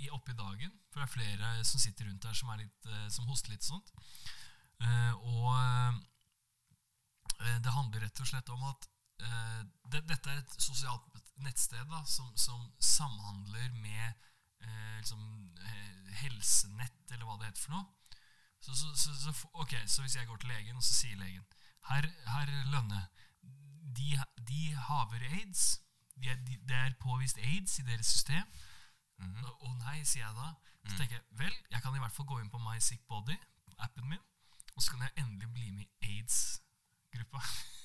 i 0.03 0.09
oppe 0.11 0.34
i 0.34 0.36
dagen, 0.36 0.71
for 0.91 0.99
det 0.99 1.07
er 1.07 1.13
flere 1.13 1.51
som 1.63 1.79
sitter 1.79 2.09
rundt 2.09 2.25
her 2.27 2.36
som, 2.36 2.49
er 2.51 2.65
litt, 2.65 2.88
uh, 2.89 3.07
som 3.09 3.27
hoster 3.29 3.53
litt 3.53 3.63
sånt. 3.63 3.93
Uh, 4.82 5.13
og 5.15 6.01
det 7.41 7.73
handler 7.73 8.03
rett 8.05 8.19
og 8.21 8.27
slett 8.29 8.49
om 8.53 8.63
at 8.69 8.86
det, 9.89 10.01
dette 10.09 10.29
er 10.29 10.39
et 10.41 10.53
sosialt 10.61 11.07
nettsted 11.41 11.82
da, 11.89 12.03
som, 12.09 12.27
som 12.38 12.61
samhandler 12.82 13.69
med 13.82 14.13
liksom, 14.99 15.21
helsenett, 16.20 17.12
eller 17.12 17.26
hva 17.26 17.38
det 17.39 17.51
heter 17.51 17.66
for 17.66 17.76
noe. 17.78 17.86
Så, 18.62 18.76
så, 18.78 18.91
så, 18.95 19.14
så, 19.18 19.34
ok, 19.64 19.74
så 19.89 20.03
hvis 20.03 20.16
jeg 20.16 20.28
går 20.30 20.38
til 20.41 20.51
legen, 20.53 20.76
og 20.78 20.84
så 20.86 20.93
sier 20.93 21.18
legen 21.18 21.45
Herr, 21.89 22.05
her 22.30 22.51
Lønne, 22.70 23.07
de, 23.97 24.20
de 24.49 24.76
haver 24.76 25.24
aids. 25.32 25.82
De 26.16 26.30
er, 26.30 26.38
de, 26.45 26.59
det 26.70 26.78
er 26.78 26.93
påvist 27.01 27.38
aids 27.41 27.80
i 27.80 27.86
deres 27.88 28.05
system. 28.05 28.45
Å 29.22 29.74
nei, 29.82 30.03
sier 30.05 30.28
jeg 30.28 30.38
da. 30.38 30.51
Så 30.86 30.97
tenker 30.97 31.18
jeg, 31.18 31.26
vel, 31.41 31.55
jeg 31.74 31.82
kan 31.82 31.95
i 31.97 32.01
hvert 32.03 32.14
fall 32.14 32.30
gå 32.30 32.39
inn 32.41 32.53
på 32.53 32.62
My 32.62 32.78
Sick 32.82 33.01
Body, 33.09 33.38
appen 33.82 34.09
min, 34.09 34.22
og 34.76 34.82
så 34.82 34.93
kan 34.93 35.05
jeg 35.05 35.26
endelig 35.26 35.49
bli 35.53 35.72
med 35.72 35.86
i 35.86 36.16
aids-gruppa. 36.16 37.41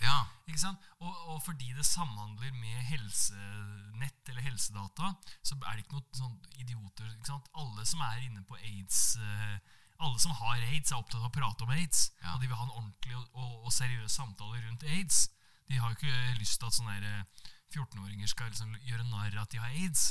Ja. 0.00 0.20
Ikke 0.48 0.60
sant? 0.62 0.86
Og, 0.98 1.10
og 1.30 1.42
fordi 1.44 1.72
det 1.76 1.84
samhandler 1.86 2.52
med 2.56 2.78
helsenett 2.88 4.30
eller 4.32 4.46
helsedata, 4.46 5.12
så 5.44 5.58
er 5.58 5.76
det 5.76 5.84
ikke 5.84 5.98
noe 5.98 6.16
sånn 6.16 6.38
idioter. 6.62 7.10
Ikke 7.12 7.32
sant? 7.32 7.50
Alle 7.60 7.84
som 7.88 8.02
er 8.06 8.24
inne 8.24 8.42
på 8.48 8.58
aids 8.60 9.02
eh, 9.20 9.58
Alle 10.00 10.16
som 10.22 10.32
har 10.32 10.62
aids, 10.64 10.90
er 10.90 10.96
opptatt 10.96 11.20
av 11.20 11.28
å 11.28 11.34
prate 11.34 11.66
om 11.66 11.74
aids. 11.74 12.06
Ja. 12.22 12.32
Og 12.34 12.40
de 12.40 12.48
vil 12.48 12.56
ha 12.56 12.64
en 12.64 12.72
ordentlig 12.78 13.18
og, 13.18 13.26
og, 13.36 13.66
og 13.68 13.74
seriøs 13.76 14.16
samtale 14.16 14.62
rundt 14.64 14.86
aids. 14.88 15.26
De 15.68 15.78
har 15.78 15.92
jo 15.92 15.98
ikke 15.98 16.38
lyst 16.40 16.56
til 16.58 16.70
at 16.70 16.78
sånne 16.78 16.96
eh, 17.04 17.46
14-åringer 17.70 18.32
skal 18.32 18.50
liksom 18.50 18.72
gjøre 18.88 19.04
narr 19.10 19.36
av 19.36 19.44
at 19.44 19.52
de 19.52 19.60
har 19.60 19.76
aids. 19.76 20.10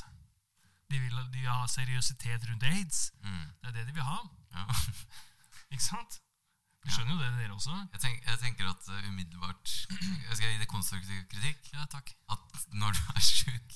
De 0.90 1.02
vil, 1.02 1.18
de 1.34 1.42
vil 1.42 1.50
ha 1.50 1.66
seriøsitet 1.70 2.46
rundt 2.50 2.64
aids. 2.70 3.10
Mm. 3.26 3.44
Det 3.60 3.72
er 3.72 3.76
det 3.80 3.88
de 3.90 3.98
vil 3.98 4.08
ha. 4.08 4.22
ja. 4.56 4.68
Ikke 5.74 5.86
sant? 5.86 6.22
Du 6.86 6.92
skjønner 6.94 7.14
jo 7.14 7.20
det, 7.20 7.32
dere 7.38 7.56
også. 7.56 7.76
Jeg, 7.94 8.02
tenk, 8.04 8.22
jeg 8.26 8.40
tenker 8.44 8.70
at 8.72 8.88
uh, 8.88 9.10
umiddelbart 9.10 9.74
Jeg 10.30 10.38
skal 10.38 10.54
gi 10.54 10.62
det 10.62 10.70
konstruktiv 10.72 11.26
kritikk. 11.32 11.72
Ja, 11.76 11.86
takk. 11.92 12.14
At 12.32 12.64
når 12.74 12.96
du 12.96 13.02
er 13.16 13.26
sjuk, 13.34 13.76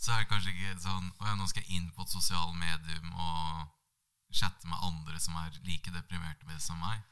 så 0.00 0.14
er 0.14 0.22
det 0.22 0.30
kanskje 0.30 0.54
ikke 0.54 0.78
sånn 0.80 1.10
Å 1.20 1.28
ja, 1.28 1.36
nå 1.36 1.48
skal 1.50 1.66
jeg 1.66 1.76
inn 1.76 1.90
på 1.92 2.06
et 2.06 2.14
sosialt 2.14 2.56
medium 2.56 3.12
og 3.12 3.68
chatte 4.32 4.68
med 4.70 4.86
andre 4.86 5.18
som 5.20 5.36
er 5.42 5.56
like 5.66 5.92
deprimerte 5.92 6.46
med 6.48 6.62
som 6.62 6.78
meg. 6.80 7.02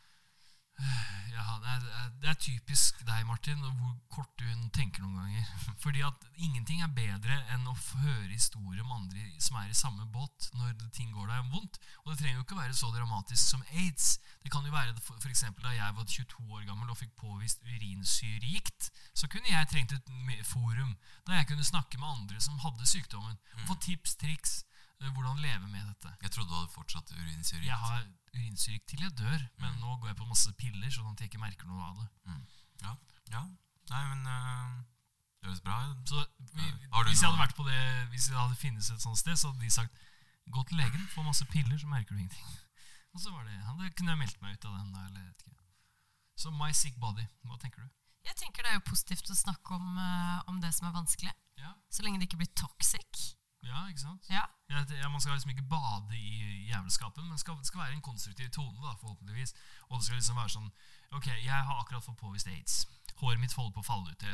Ja, 0.79 1.59
det 1.63 1.71
er, 1.75 2.11
det 2.23 2.29
er- 2.31 2.39
typisk 2.39 3.01
deg, 3.07 3.25
Martin, 3.27 3.59
hvor 3.59 3.95
kort 4.13 4.31
du 4.39 4.47
tenker 4.75 5.03
noen 5.03 5.17
ganger. 5.19 5.49
Fordi 5.85 6.03
at 6.07 6.27
ingenting 6.37 6.83
er 6.85 6.93
bedre 6.95 7.35
enn 7.55 7.67
å 7.67 7.75
høre 7.75 8.31
historier 8.31 8.85
om 8.85 8.93
andre 8.95 9.25
som 9.43 9.59
er 9.59 9.73
i 9.73 9.77
samme 9.77 10.07
båt 10.15 10.49
når 10.55 10.77
ting 10.95 11.11
går 11.13 11.27
deg 11.31 11.51
vondt. 11.53 11.81
Og 12.05 12.13
det 12.13 12.19
trenger 12.21 12.39
jo 12.39 12.45
ikke 12.47 12.61
være 12.61 12.77
så 12.79 12.91
dramatisk 12.95 13.43
som 13.43 13.65
aids. 13.73 14.19
Det 14.45 14.53
kan 14.55 14.67
jo 14.67 14.75
være 14.75 14.95
eksempel 15.31 15.67
da 15.67 15.75
jeg 15.75 15.97
var 15.99 16.07
22 16.07 16.47
år 16.47 16.65
gammel 16.69 16.91
og 16.91 16.99
fikk 17.01 17.15
påvist 17.19 17.63
urinsyregikt, 17.67 18.91
så 19.15 19.29
kunne 19.31 19.51
jeg 19.51 19.69
trengt 19.71 19.93
et 19.97 20.47
forum 20.47 20.95
der 21.27 21.41
jeg 21.41 21.51
kunne 21.53 21.67
snakke 21.67 21.99
med 22.01 22.09
andre 22.09 22.41
som 22.41 22.59
hadde 22.63 22.87
sykdommen. 22.89 23.37
Og 23.59 23.67
få 23.69 23.79
tips, 23.83 24.17
triks, 24.21 24.55
eh, 25.01 25.11
hvordan 25.11 25.43
leve 25.43 25.67
med 25.69 25.85
dette. 25.91 26.15
Jeg 26.23 26.31
trodde 26.33 26.51
du 26.51 26.57
hadde 26.59 26.75
fortsatt 26.75 27.13
urinsyregikt. 27.13 27.69
Jeg 27.71 27.83
har 27.83 28.07
urinsyregikt 28.35 28.87
til 28.91 29.05
jeg 29.05 29.15
dør, 29.19 29.41
men 29.63 29.81
nå 29.83 29.97
går 29.97 30.13
jeg 30.13 30.19
på 30.21 30.29
masse 30.29 30.53
piller, 30.61 30.91
sånn 30.93 31.11
at 31.13 31.23
jeg 31.23 31.31
ikke 31.31 31.43
merker 31.43 31.69
noe 31.71 31.89
av 31.89 31.99
det. 32.03 32.09
Ja. 32.83 32.93
ja. 33.35 33.43
Nei, 33.89 34.03
men 34.13 34.27
uh, 34.29 34.79
det 35.41 35.49
høres 35.49 35.65
bra 35.65 35.79
ut. 35.89 36.13
Så 36.13 36.25
vi, 36.53 36.69
hvis 37.09 37.23
jeg 37.23 37.29
hadde 37.29 37.41
vært 37.41 37.57
på 37.57 37.65
det 37.69 37.81
Hvis 38.13 38.29
det 38.29 38.37
hadde 38.37 38.59
finnes 38.61 38.91
et 38.93 39.05
sånt 39.05 39.21
sted, 39.21 39.37
så 39.39 39.53
hadde 39.53 39.65
de 39.65 39.71
sagt 39.73 40.05
Gå 40.49 40.65
til 40.69 40.81
legen, 40.81 41.05
få 41.13 41.23
masse 41.27 41.45
piller, 41.53 41.77
så 41.81 41.89
merker 41.91 42.15
du 42.17 42.23
ingenting. 42.23 42.45
Og 43.15 43.21
så 43.21 43.33
var 43.33 43.45
det 43.45 43.57
Det 43.83 43.95
kunne 43.97 44.15
jeg 44.15 44.21
meldt 44.23 44.43
meg 44.43 44.57
ut 44.57 44.69
av 44.69 44.79
den. 44.79 44.93
da, 44.95 45.07
Eller, 45.07 45.25
vet 45.29 45.47
ikke. 45.47 45.57
Så 46.39 46.53
My 46.55 46.71
Sick 46.73 46.97
Body, 47.01 47.25
hva 47.49 47.59
tenker 47.61 47.85
du? 47.85 47.89
Jeg 48.29 48.37
tenker 48.37 48.65
det 48.65 48.73
er 48.73 48.79
jo 48.79 48.89
positivt 48.89 49.31
å 49.33 49.37
snakke 49.37 49.77
om, 49.77 49.97
uh, 49.97 50.45
om 50.51 50.61
det 50.61 50.73
som 50.77 50.89
er 50.89 50.97
vanskelig. 50.97 51.33
Ja, 51.59 51.73
Så 51.91 52.05
lenge 52.05 52.21
det 52.21 52.29
ikke 52.29 52.43
blir 52.43 52.53
toxic. 52.59 53.38
Ja 53.69 53.85
ikke 53.89 54.01
sant? 54.05 54.27
Ja. 54.33 54.45
Jeg, 54.69 55.11
man 55.11 55.21
skal 55.21 55.33
liksom 55.39 55.51
ikke 55.55 55.65
bade 55.71 56.17
i 56.19 56.69
jævelskapen, 56.69 57.25
men 57.25 57.33
det 57.39 57.41
skal, 57.41 57.57
skal 57.65 57.81
være 57.87 57.95
en 57.97 58.03
konstruktiv 58.05 58.51
tone, 58.53 58.77
da, 58.85 58.93
forhåpentligvis. 59.01 59.55
Og 59.89 59.99
det 59.99 60.05
skal 60.07 60.17
liksom 60.21 60.37
være 60.37 60.55
sånn 60.59 60.71
Ok, 61.17 61.25
jeg 61.41 61.49
har 61.65 61.79
akkurat 61.81 62.05
fått 62.05 62.19
påvist 62.21 62.47
aids. 62.53 62.83
Håret 63.17 63.41
mitt 63.41 63.55
holder 63.57 63.73
på 63.73 63.81
å 63.81 63.87
falle 63.87 64.11
ut. 64.13 64.25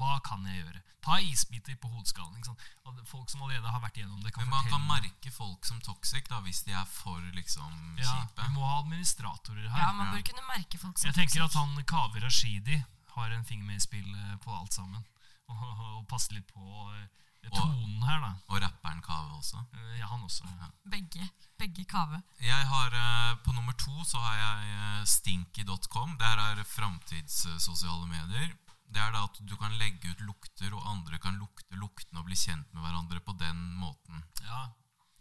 Hva 0.00 0.14
kan 0.24 0.46
jeg 0.48 0.62
gjøre? 0.62 0.80
Ta 1.04 1.18
isbiter 1.20 1.76
på 1.76 1.90
hodeskallen. 1.92 2.38
ikke 2.38 2.46
sant? 2.48 2.62
Og 2.86 2.96
det- 2.96 3.04
Folk 3.06 3.28
som 3.30 3.42
allerede 3.42 3.68
har 3.70 3.80
vært 3.80 3.98
igjennom 4.00 4.22
det, 4.24 4.32
kan 4.32 4.42
Men 4.42 4.50
man 4.50 4.64
kan 4.70 4.86
merke 4.88 5.30
folk 5.30 5.64
som 5.66 5.80
toxic 5.80 6.26
da, 6.28 6.40
hvis 6.40 6.62
de 6.64 6.72
er 6.72 6.84
for 6.86 7.20
liksom 7.36 7.98
Ja, 7.98 8.04
kjipe. 8.24 8.42
vi 8.48 8.54
må 8.54 8.64
ha 8.66 8.80
administratorer 8.80 9.68
her. 9.68 9.78
ja, 9.78 9.92
man 9.92 10.06
Ja. 10.06 10.12
bør 10.14 10.22
kunne 10.32 10.46
merke 10.48 10.78
folk 10.78 10.98
som 10.98 11.08
Jeg 11.12 11.14
tenker 11.14 11.44
at 11.44 11.52
han 11.52 11.76
Kaveh 11.84 12.22
Rashidi 12.24 12.82
har 13.14 13.30
en 13.30 13.44
finger 13.44 13.66
med 13.66 13.76
i 13.76 13.80
spillet 13.80 14.40
på 14.40 14.50
alt 14.58 14.72
sammen. 14.72 15.04
Og, 15.48 15.56
og, 15.62 15.98
og 15.98 16.08
passer 16.08 16.32
litt 16.34 16.46
på 16.46 16.94
eh, 16.96 17.06
tonen 17.50 18.02
her, 18.02 18.20
da. 18.20 18.30
Og 18.48 18.60
rapperen 18.62 19.02
Kave 19.02 19.32
også. 19.38 19.64
Eh, 19.74 19.98
Ja, 19.98 20.06
han 20.08 20.22
også. 20.22 20.44
Begge. 20.90 21.28
Begge 21.58 21.84
kave. 21.84 22.22
Jeg 22.40 22.66
har, 22.68 22.90
eh, 22.94 23.36
På 23.44 23.52
nummer 23.52 23.72
to 23.72 24.04
så 24.04 24.18
har 24.18 24.34
jeg 24.34 24.74
eh, 24.74 25.04
stinky.com. 25.04 26.16
Det 26.18 26.26
her 26.26 26.38
er 26.38 26.64
framtidssosiale 26.64 28.06
medier. 28.06 28.52
Det 28.94 29.00
er 29.02 29.10
da 29.12 29.24
at 29.24 29.38
du 29.48 29.56
kan 29.56 29.72
legge 29.78 30.10
ut 30.10 30.20
lukter, 30.20 30.74
og 30.74 30.86
andre 30.90 31.18
kan 31.18 31.34
lukte 31.40 31.74
luktene 31.76 32.20
og 32.20 32.26
bli 32.26 32.36
kjent 32.36 32.68
med 32.74 32.82
hverandre 32.82 33.20
på 33.20 33.32
den 33.38 33.74
måten. 33.80 34.22
Ja, 34.42 34.68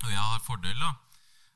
Og 0.03 0.09
jeg 0.11 0.19
har 0.19 0.39
fordel, 0.43 0.79
da. 0.79 0.93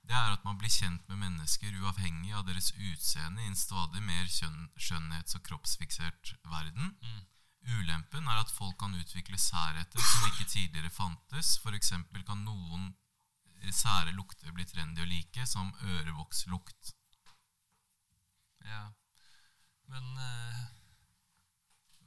Det 0.07 0.15
er 0.15 0.31
at 0.31 0.45
man 0.45 0.57
blir 0.57 0.69
kjent 0.71 1.03
med 1.09 1.17
mennesker 1.17 1.73
uavhengig 1.83 2.31
av 2.33 2.45
deres 2.47 2.71
utseende 2.71 3.41
i 3.43 3.47
en 3.47 3.55
stadig 3.59 4.01
mer 4.01 4.23
kjønn, 4.23 4.69
skjønnhets- 4.79 5.35
og 5.35 5.43
kroppsfiksert 5.43 6.31
verden. 6.45 6.95
Mm. 7.03 7.25
Ulempen 7.67 8.27
er 8.27 8.39
at 8.39 8.51
folk 8.53 8.77
kan 8.79 8.95
utvikle 8.95 9.37
særheter 9.39 9.99
som 9.99 10.29
ikke 10.29 10.47
tidligere 10.47 10.89
fantes. 10.93 11.57
Eksempel 11.75 12.23
kan 12.23 12.45
noen 12.45 12.93
sære 13.73 14.13
lukter 14.15 14.53
bli 14.55 14.63
trendy 14.65 15.01
å 15.03 15.09
like, 15.09 15.45
som 15.45 15.73
ørevokslukt. 15.83 16.93
ja. 18.65 18.87
Men 19.87 20.03
uh... 20.17 20.65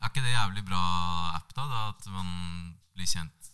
Er 0.00 0.08
ikke 0.08 0.22
det 0.24 0.32
jævlig 0.32 0.62
bra 0.64 0.80
app, 1.36 1.50
da? 1.56 1.66
da 1.68 1.80
at 1.90 2.06
man 2.08 2.28
blir 2.96 3.06
kjent? 3.08 3.50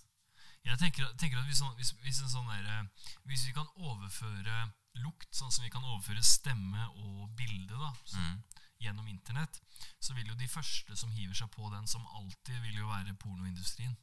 jeg 0.66 0.78
tenker, 0.78 1.06
tenker 1.18 1.38
at 1.38 1.46
hvis, 1.46 1.60
sånn- 1.62 1.74
hvis, 1.78 1.92
hvis, 2.02 2.20
en 2.22 2.30
sånn 2.30 2.48
der, 2.50 2.64
eh, 2.66 3.10
hvis 3.30 3.44
vi 3.46 3.52
kan 3.54 3.66
overføre 3.76 4.56
lukt, 5.02 5.28
sånn 5.34 5.52
som 5.54 5.62
vi 5.62 5.70
kan 5.70 5.84
overføre 5.84 6.22
stemme 6.26 6.88
og 6.90 7.28
bilde 7.38 7.74
da, 7.78 7.92
så, 8.04 8.18
Mm. 8.18 8.42
Gjennom 8.82 9.06
internett, 9.08 9.60
så 10.00 10.14
vil 10.14 10.28
jo 10.28 10.36
de 10.38 10.48
første 10.48 10.96
som 10.96 11.12
hiver 11.16 11.34
seg 11.34 11.50
på 11.54 11.70
den, 11.72 11.86
som 11.88 12.06
alltid 12.18 12.60
vil 12.60 12.82
jo 12.82 12.90
være 12.90 13.14
pornoindustrien. 13.22 13.96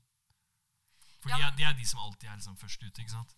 For 1.21 1.30
Ja, 1.32 1.38
de, 1.38 1.45
er, 1.45 1.55
de 1.57 1.63
er 1.69 1.78
de 1.78 1.86
som 1.88 2.01
alltid 2.03 2.28
er 2.30 2.36
liksom 2.39 2.57
først 2.59 2.84
ute, 2.84 3.01
ikke 3.01 3.15
sant? 3.15 3.34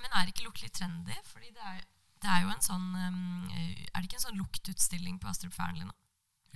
Men 0.00 0.12
er 0.12 0.24
det 0.24 0.34
ikke 0.34 0.46
lukt 0.46 0.62
litt 0.62 0.76
trendy? 0.76 1.16
Fordi 1.28 1.52
det 1.56 1.68
er, 1.72 1.84
det 2.22 2.32
er 2.32 2.42
jo 2.44 2.50
en 2.52 2.64
sånn 2.64 2.88
um, 2.94 3.46
Er 3.52 4.00
det 4.00 4.08
ikke 4.08 4.18
en 4.18 4.26
sånn 4.26 4.40
luktutstilling 4.40 5.20
på 5.20 5.30
Astrup 5.30 5.54
Fearnley 5.56 5.86
nå? 5.88 5.94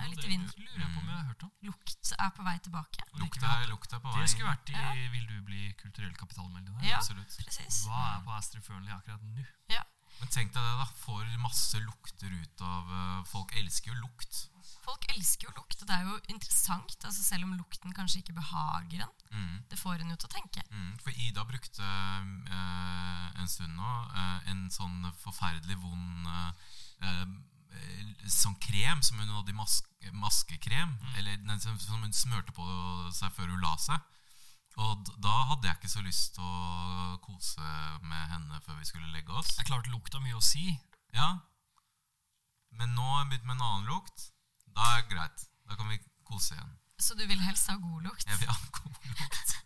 Det 0.00 0.06
er 0.06 0.12
litt 0.14 0.24
i 0.24 0.30
vinden. 0.32 0.64
lurer 0.64 0.80
jeg 0.80 0.92
på 0.94 1.00
om 1.02 1.08
jeg 1.10 1.16
har 1.18 1.26
hørt 1.28 1.42
om. 1.44 1.50
Lukt 1.68 2.12
er 2.16 2.30
på 2.32 2.44
vei 2.46 2.54
tilbake. 2.64 3.02
Lukt 3.20 3.42
er, 3.44 3.64
lukt 3.68 3.92
er 3.92 4.00
på 4.00 4.12
vei. 4.14 4.22
Det 4.22 4.30
skulle 4.32 4.48
vært 4.48 4.70
i 4.72 4.76
Ja. 4.78 4.92
Vil 5.12 5.26
du 5.28 5.34
bli 5.44 5.64
kulturell 5.82 6.14
kapitalmelder? 6.16 6.86
Ja, 6.88 7.02
Absolutt. 7.02 7.34
presis. 7.36 7.82
Hva 7.84 8.00
er 8.14 8.22
på 8.24 8.32
Astrup 8.32 8.64
Fearnley 8.64 8.94
akkurat 8.94 9.20
nå? 9.20 9.44
Ja. 9.68 9.82
Men 10.20 10.32
tenk 10.32 10.54
deg 10.54 10.62
det, 10.62 10.76
da. 10.80 10.86
Får 11.04 11.28
masse 11.40 11.80
lukter 11.82 12.32
ut 12.32 12.64
av 12.64 12.94
eh, 12.96 13.20
Folk 13.30 13.54
elsker 13.56 13.92
jo 13.92 14.00
lukt. 14.02 14.46
Folk 14.80 15.04
elsker 15.12 15.48
jo 15.48 15.54
lukt, 15.54 15.82
og 15.82 15.88
det 15.88 15.96
er 15.96 16.06
jo 16.08 16.16
interessant, 16.32 16.94
altså 17.04 17.22
selv 17.22 17.46
om 17.46 17.52
lukten 17.54 17.92
kanskje 17.94 18.22
ikke 18.22 18.34
behager 18.38 19.04
en. 19.04 19.12
Mm. 19.30 19.58
Det 19.70 19.78
får 19.78 20.00
en 20.00 20.10
jo 20.10 20.16
til 20.18 20.30
å 20.30 20.32
tenke. 20.32 20.64
Mm, 20.72 20.94
for 21.04 21.20
Ida 21.26 21.44
brukte 21.46 21.84
eh, 21.84 23.26
en 23.38 23.50
stund 23.50 23.76
nå 23.76 23.92
eh, 24.08 24.50
en 24.50 24.64
sånn 24.72 25.04
forferdelig 25.20 25.76
vond 25.82 26.30
eh, 26.32 26.72
eh, 27.06 27.26
sånn 28.26 28.56
krem 28.62 29.04
som 29.04 29.20
hun 29.20 29.30
hadde 29.36 29.52
i 29.52 29.58
mas 29.58 29.82
maskekrem. 30.16 30.96
Eller 31.20 31.38
den 31.44 31.60
som, 31.62 31.76
hun 32.00 32.16
smørte 32.16 32.56
på 32.56 32.66
seg 33.14 33.36
før 33.36 33.52
hun 33.52 33.62
la 33.62 33.76
seg. 33.80 34.00
Og 34.80 35.12
da 35.20 35.32
hadde 35.50 35.68
jeg 35.68 35.76
ikke 35.78 35.92
så 35.92 36.02
lyst 36.04 36.34
til 36.36 36.46
å 36.46 37.18
kose 37.24 37.70
med 38.06 38.26
henne 38.32 38.60
før 38.64 38.78
vi 38.80 38.88
skulle 38.88 39.12
legge 39.12 39.34
oss. 39.36 39.52
Det 39.54 39.64
er 39.64 39.72
klart 39.72 39.90
lukt 39.92 40.16
mye 40.24 40.38
å 40.38 40.44
si. 40.44 40.72
Ja. 41.16 41.30
Men 42.78 42.94
nå 42.96 43.04
har 43.04 43.24
jeg 43.24 43.32
begynt 43.32 43.48
med 43.50 43.58
en 43.58 43.66
annen 43.66 43.90
lukt. 43.90 44.30
Da 44.70 44.86
er 44.94 45.02
det 45.02 45.16
greit. 45.16 45.48
Da 45.68 45.76
kan 45.76 45.90
vi 45.90 46.00
kose 46.24 46.56
igjen. 46.56 46.76
Så 47.00 47.16
du 47.16 47.24
vil 47.26 47.40
helst 47.44 47.68
ha 47.72 47.76
god 47.80 48.06
lukt? 48.08 48.28
Jeg 48.28 48.40
vil 48.40 48.52
ha 48.52 48.72
god 48.80 49.10
lukt. 49.18 49.56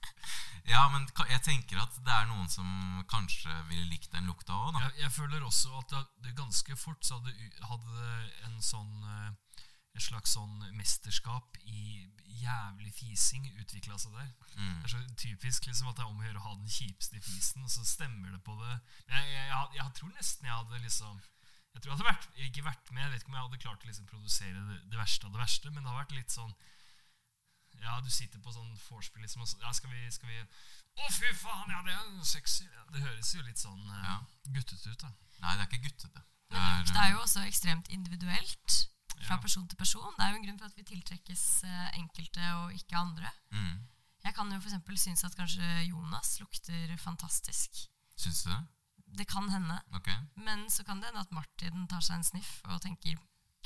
Ja, 0.65 0.87
men 0.89 1.05
jeg 1.29 1.43
tenker 1.45 1.83
at 1.83 1.97
det 2.07 2.13
er 2.15 2.29
noen 2.31 2.47
som 2.49 2.69
kanskje 3.11 3.53
ville 3.69 3.85
likt 3.91 4.15
den 4.15 4.25
lukta 4.31 4.55
òg, 4.57 4.71
da. 4.73 4.87
Jeg, 4.87 4.95
jeg 5.03 5.13
føler 5.13 5.45
også 5.45 5.75
at 5.83 5.93
det, 5.93 6.05
det 6.25 6.37
ganske 6.39 6.77
fort 6.81 7.05
så 7.05 7.19
hadde, 7.19 7.35
hadde 7.69 8.07
en 8.49 8.57
sånn 8.65 9.05
eh, 9.05 9.35
et 9.95 10.03
slags 10.03 10.35
sånn 10.35 10.57
mesterskap 10.75 11.57
i 11.71 12.05
jævlig 12.41 12.91
fising 12.97 13.45
utvikla 13.63 13.97
seg 14.01 14.17
der. 14.17 14.31
Mm. 14.57 14.81
Det 14.83 14.89
er 14.89 14.93
så 14.93 15.03
typisk 15.21 15.69
liksom 15.69 15.91
at 15.91 15.97
det 15.99 16.03
er 16.05 16.11
om 16.11 16.19
å 16.21 16.27
gjøre 16.27 16.41
å 16.41 16.47
ha 16.49 16.55
den 16.59 16.73
kjipeste 16.73 17.21
fisen, 17.23 17.63
og 17.63 17.71
så 17.71 17.85
stemmer 17.87 18.35
det 18.35 18.41
på 18.47 18.57
det. 18.59 18.75
Jeg, 19.07 19.29
jeg, 19.31 19.47
jeg, 19.53 19.71
jeg 19.79 19.95
tror 20.01 20.11
nesten 20.17 20.51
jeg 20.51 20.59
hadde 20.59 20.83
liksom 20.83 21.21
Jeg 21.75 21.83
tror 21.83 21.91
jeg 21.91 21.97
hadde 21.99 22.07
vært, 22.11 22.27
ikke 22.49 22.65
vært 22.69 22.91
med, 22.95 23.03
jeg 23.03 23.13
vet 23.13 23.23
ikke 23.23 23.31
om 23.33 23.37
jeg 23.39 23.47
hadde 23.49 23.63
klart 23.65 23.85
å 23.85 23.89
liksom 23.91 24.07
produsere 24.11 24.65
det, 24.71 24.77
det 24.93 24.99
verste 24.99 25.27
av 25.27 25.35
det 25.35 25.43
verste, 25.43 25.71
men 25.75 25.83
det 25.83 25.91
har 25.91 26.03
vært 26.03 26.17
litt 26.19 26.35
sånn 26.35 26.53
Ja, 27.83 27.97
du 28.01 28.11
sitter 28.15 28.39
på 28.43 28.53
sånn 28.55 28.71
vorspiel 28.89 29.25
liksom 29.27 29.43
og 29.43 29.51
så 29.51 29.59
Ja, 29.63 29.73
skal 29.75 29.91
vi, 29.91 30.05
skal 30.15 30.31
vi 30.31 30.39
Å, 30.43 31.09
fy 31.11 31.33
faen, 31.39 31.71
ja, 31.75 31.81
det 31.87 31.95
er 31.95 32.27
sexy. 32.31 32.67
Ja, 32.71 32.85
det 32.95 33.03
høres 33.03 33.33
jo 33.35 33.43
litt 33.43 33.59
sånn 33.59 33.83
eh, 33.91 34.05
Ja. 34.07 34.19
guttete 34.55 34.91
ut, 34.95 35.03
da. 35.03 35.11
Nei, 35.43 35.55
det 35.57 35.65
er 35.65 35.71
ikke 35.71 35.87
guttete. 35.89 36.23
Det 36.51 36.59
Men 36.61 36.77
lukt 36.85 36.95
er, 36.95 37.01
er 37.03 37.15
jo 37.17 37.23
også 37.25 37.43
ekstremt 37.49 37.91
individuelt 37.91 38.77
fra 39.23 39.37
person 39.41 39.69
til 39.69 39.77
person. 39.77 40.15
Det 40.19 40.25
er 40.25 40.31
jo 40.33 40.37
en 40.41 40.47
grunn 40.47 40.59
for 40.59 40.67
at 40.67 40.77
vi 40.77 40.83
tiltrekkes 40.83 41.43
eh, 41.65 41.99
enkelte 41.99 42.53
og 42.61 42.73
ikke 42.75 42.97
andre. 42.97 43.31
mm. 43.51 43.75
Jeg 44.25 44.33
kan 44.35 44.49
jo 44.53 44.57
f.eks. 44.57 45.01
synes 45.03 45.25
at 45.25 45.35
kanskje 45.37 45.67
Jonas 45.85 46.41
lukter 46.41 46.97
fantastisk. 46.97 47.71
Syns 48.17 48.43
du 48.43 48.51
det? 48.51 48.63
Det 49.19 49.27
kan 49.29 49.51
hende. 49.53 49.77
Okay. 49.93 50.17
Men 50.37 50.71
så 50.71 50.83
kan 50.85 50.97
det 50.97 51.11
hende 51.11 51.21
at 51.21 51.33
Martin 51.33 51.87
tar 51.87 52.01
seg 52.01 52.17
en 52.17 52.25
sniff 52.25 52.63
og 52.65 52.81
tenker 52.81 53.19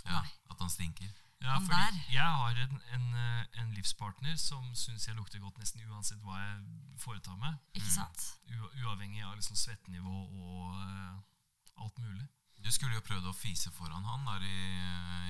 Ja, 0.05 0.19
Nei. 0.19 0.29
At 0.51 0.59
han 0.59 0.71
stinker. 0.71 1.07
Ja, 1.41 1.53
Han 1.55 1.67
fordi 1.67 1.79
der. 1.79 2.01
jeg 2.11 2.27
har 2.41 2.59
en, 2.65 2.81
en, 2.95 3.15
eh, 3.15 3.63
en 3.63 3.71
livspartner 3.75 4.35
som 4.37 4.75
syns 4.75 5.07
jeg 5.07 5.15
lukter 5.15 5.39
godt 5.39 5.59
nesten 5.63 5.85
uansett 5.87 6.19
hva 6.27 6.41
jeg 6.41 6.65
foretar 6.99 7.37
meg. 7.39 7.55
Ikke 7.79 7.91
sant? 7.95 8.27
U 8.51 8.67
uavhengig 8.83 9.23
av 9.23 9.37
liksom 9.39 9.57
svettenivå 9.57 10.25
og 10.27 10.75
uh, 10.75 11.21
alt 11.85 11.99
mulig. 12.03 12.27
Du 12.65 12.71
skulle 12.75 12.99
jo 12.99 13.05
prøvd 13.07 13.29
å 13.31 13.37
fise 13.37 13.71
foran 13.75 14.07
han 14.09 14.25
der 14.27 14.47
i, 14.47 14.63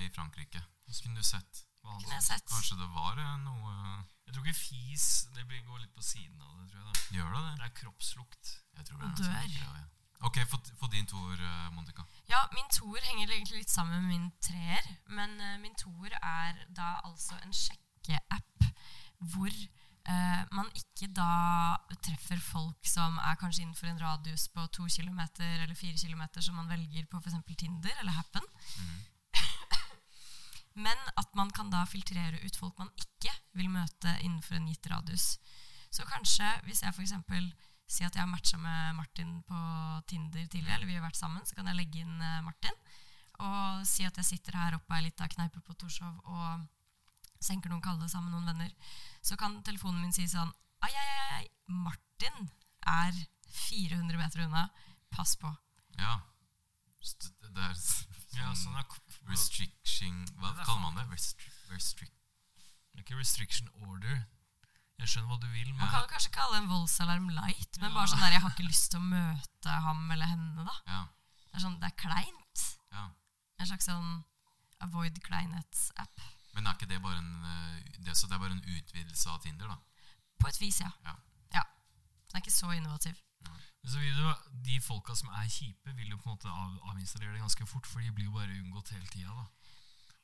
i 0.06 0.12
Frankrike. 0.14 0.62
Så 0.88 1.04
kunne 1.04 1.20
du 1.20 1.26
sett. 1.26 1.64
Hva 1.82 1.94
han 1.94 2.04
Kunne 2.04 2.22
sett. 2.24 2.46
Kanskje 2.48 2.78
det 2.80 2.88
var 2.94 3.20
eh, 3.20 3.34
noe 3.44 3.74
Jeg 4.26 4.34
tror 4.34 4.46
ikke 4.46 4.58
fis 4.58 5.04
Det 5.36 5.44
blir, 5.46 5.60
går 5.68 5.84
litt 5.84 5.92
på 5.94 6.02
siden 6.02 6.40
av 6.42 6.56
det, 6.58 6.70
tror 6.72 6.80
jeg. 6.80 6.88
da 6.88 7.18
Gjør 7.18 7.34
det 7.34 7.42
det? 7.44 7.52
Det 7.60 7.68
er 7.68 7.76
kroppslukt. 7.82 8.54
Jeg 8.78 8.88
tror 8.88 9.02
det 9.02 9.08
er 9.10 9.20
dør. 9.20 9.52
Sånn, 9.54 9.78
ja. 9.82 9.86
Ok, 10.26 10.40
få, 10.50 10.58
få 10.80 10.88
din 10.90 11.06
toer, 11.06 11.38
eh, 11.38 11.68
Monica. 11.76 12.04
Ja, 12.30 12.40
min 12.56 12.66
toer 12.74 13.04
henger 13.06 13.30
egentlig 13.30 13.62
litt 13.62 13.70
sammen 13.70 14.02
med 14.02 14.16
min 14.16 14.30
treer. 14.42 14.88
Men 15.14 15.36
uh, 15.38 15.54
min 15.62 15.76
toer 15.78 16.16
er 16.18 16.58
da 16.74 16.96
altså 17.06 17.38
en 17.44 17.54
sjekkeapp 17.54 18.66
hvor 19.30 19.54
eh, 20.08 20.42
man 20.56 20.68
ikke 20.76 21.10
da 21.14 21.76
treffer 22.04 22.40
folk 22.42 22.88
som 22.88 23.18
er 23.22 23.38
kanskje 23.40 23.64
innenfor 23.64 23.90
en 23.90 24.00
radius 24.02 24.48
på 24.52 24.64
to 24.74 24.88
kilometer 24.90 25.62
eller 25.62 25.76
fire 25.78 25.98
kilometer, 26.00 26.44
som 26.44 26.58
man 26.58 26.70
velger 26.70 27.06
på 27.10 27.20
f.eks. 27.20 27.38
Tinder 27.58 27.94
eller 28.00 28.16
Happen. 28.16 28.44
Men 30.84 30.98
at 31.18 31.34
man 31.34 31.50
kan 31.50 31.70
da 31.72 31.82
filtrere 31.90 32.38
ut 32.44 32.56
folk 32.56 32.78
man 32.78 32.90
ikke 32.96 33.32
vil 33.58 33.70
møte 33.72 34.14
innenfor 34.22 34.58
en 34.58 34.68
gitt 34.70 34.86
radius. 34.90 35.32
Så 35.90 36.06
kanskje 36.06 36.46
hvis 36.66 36.84
jeg 36.84 36.94
f.eks. 36.94 37.14
sier 37.88 38.08
at 38.08 38.14
jeg 38.14 38.22
har 38.22 38.30
matcha 38.30 38.60
med 38.60 38.94
Martin 38.98 39.40
på 39.48 39.58
Tinder 40.10 40.46
tidligere, 40.46 40.76
eller 40.76 40.90
vi 40.90 40.98
har 40.98 41.06
vært 41.06 41.18
sammen, 41.18 41.44
så 41.46 41.56
kan 41.56 41.70
jeg 41.70 41.80
legge 41.80 42.04
inn 42.04 42.20
eh, 42.20 42.42
Martin 42.46 42.76
og 43.38 43.86
si 43.86 44.02
at 44.06 44.16
jeg 44.18 44.26
sitter 44.26 44.56
her 44.58 44.74
oppe 44.74 44.96
i 44.96 44.98
ei 44.98 45.06
lita 45.06 45.28
kneipe 45.30 45.60
på 45.62 45.76
Torshov 45.78 46.16
og 46.26 46.64
senker 47.40 47.70
noen 47.70 47.82
kalde 47.84 48.08
sammen 48.08 48.30
med 48.32 48.40
noen 48.40 48.52
venner. 48.52 48.72
Så 49.22 49.36
kan 49.38 49.62
telefonen 49.66 50.00
min 50.02 50.12
si 50.12 50.26
sånn 50.30 50.52
Ai, 50.82 50.92
ai, 50.94 51.06
ai, 51.38 51.46
Martin 51.66 52.50
er 52.86 53.16
400 53.50 54.18
meter 54.20 54.44
unna. 54.46 54.68
Pass 55.10 55.34
på. 55.36 55.50
Ja. 55.98 56.20
Det 56.98 57.64
er 57.64 57.74
Ja, 58.38 58.52
sånn 58.52 58.74
sånn 58.74 58.76
er 58.78 58.86
restriction 59.30 60.24
Hva 60.38 60.52
Det 60.52 60.60
er 60.62 60.66
kaller 60.68 60.82
man 60.82 60.94
det? 60.98 61.06
Det 61.08 62.06
er 62.98 63.00
ikke 63.02 63.18
restriction 63.18 63.68
order. 63.86 64.26
Jeg 64.98 65.08
skjønner 65.12 65.30
hva 65.30 65.38
du 65.40 65.46
vil, 65.52 65.68
Man 65.78 65.90
kan 65.92 66.08
kanskje 66.10 66.32
kalle 66.34 66.58
en 66.58 66.68
voldsalarm 66.70 67.28
light, 67.30 67.78
men 67.78 67.90
Ja. 67.90 67.94
bare 67.94 68.08
sånn 68.10 68.20
der 68.20 68.32
jeg 68.34 68.42
har 68.42 68.50
ikke 68.50 68.66
lyst 68.66 68.90
til 68.90 69.00
å 69.00 69.08
møte 69.08 69.70
ham 69.84 70.10
eller 70.10 70.26
henne, 70.26 70.64
da. 70.64 70.74
Ja. 70.86 71.04
Det 71.52 71.54
er 71.54 71.60
sånn, 71.60 71.78
det 71.80 71.86
er 71.86 71.96
kleint. 71.96 72.78
ja. 72.92 73.10
En 73.58 73.66
slags 73.66 73.86
sånn 73.86 74.24
avoid 74.80 75.20
kleinhets-app. 75.22 76.20
Men 76.58 76.66
er 76.66 76.74
ikke 76.74 76.88
det 76.90 76.98
bare 77.04 77.18
en 77.22 77.44
eh, 77.46 77.98
det, 78.02 78.16
Så 78.18 78.26
det 78.26 78.34
er 78.34 78.42
bare 78.42 78.56
en 78.56 78.64
utvidelse 78.66 79.30
av 79.30 79.38
Tinder, 79.44 79.70
da? 79.70 79.76
På 80.42 80.48
et 80.50 80.58
vis, 80.60 80.80
ja. 80.82 80.90
Ja. 81.06 81.14
ja. 81.54 81.62
Den 82.26 82.38
er 82.38 82.42
ikke 82.42 82.50
så 82.54 82.70
innovativ. 82.74 83.14
så 83.88 83.98
vil 84.02 84.16
du, 84.18 84.26
de 84.66 84.80
folka 84.84 85.14
som 85.16 85.28
er 85.38 85.46
kjipe, 85.48 85.92
vil 85.96 86.10
jo 86.12 86.18
på 86.18 86.28
en 86.28 86.34
måte 86.34 86.50
av, 86.50 86.74
avinstallere 86.90 87.32
det 87.36 87.40
ganske 87.40 87.66
fort, 87.70 87.86
for 87.86 88.02
de 88.04 88.10
blir 88.12 88.26
jo 88.26 88.34
bare 88.34 88.50
unngått 88.58 88.90
hele 88.92 89.06
tida. 89.06 89.30
da. 89.30 89.46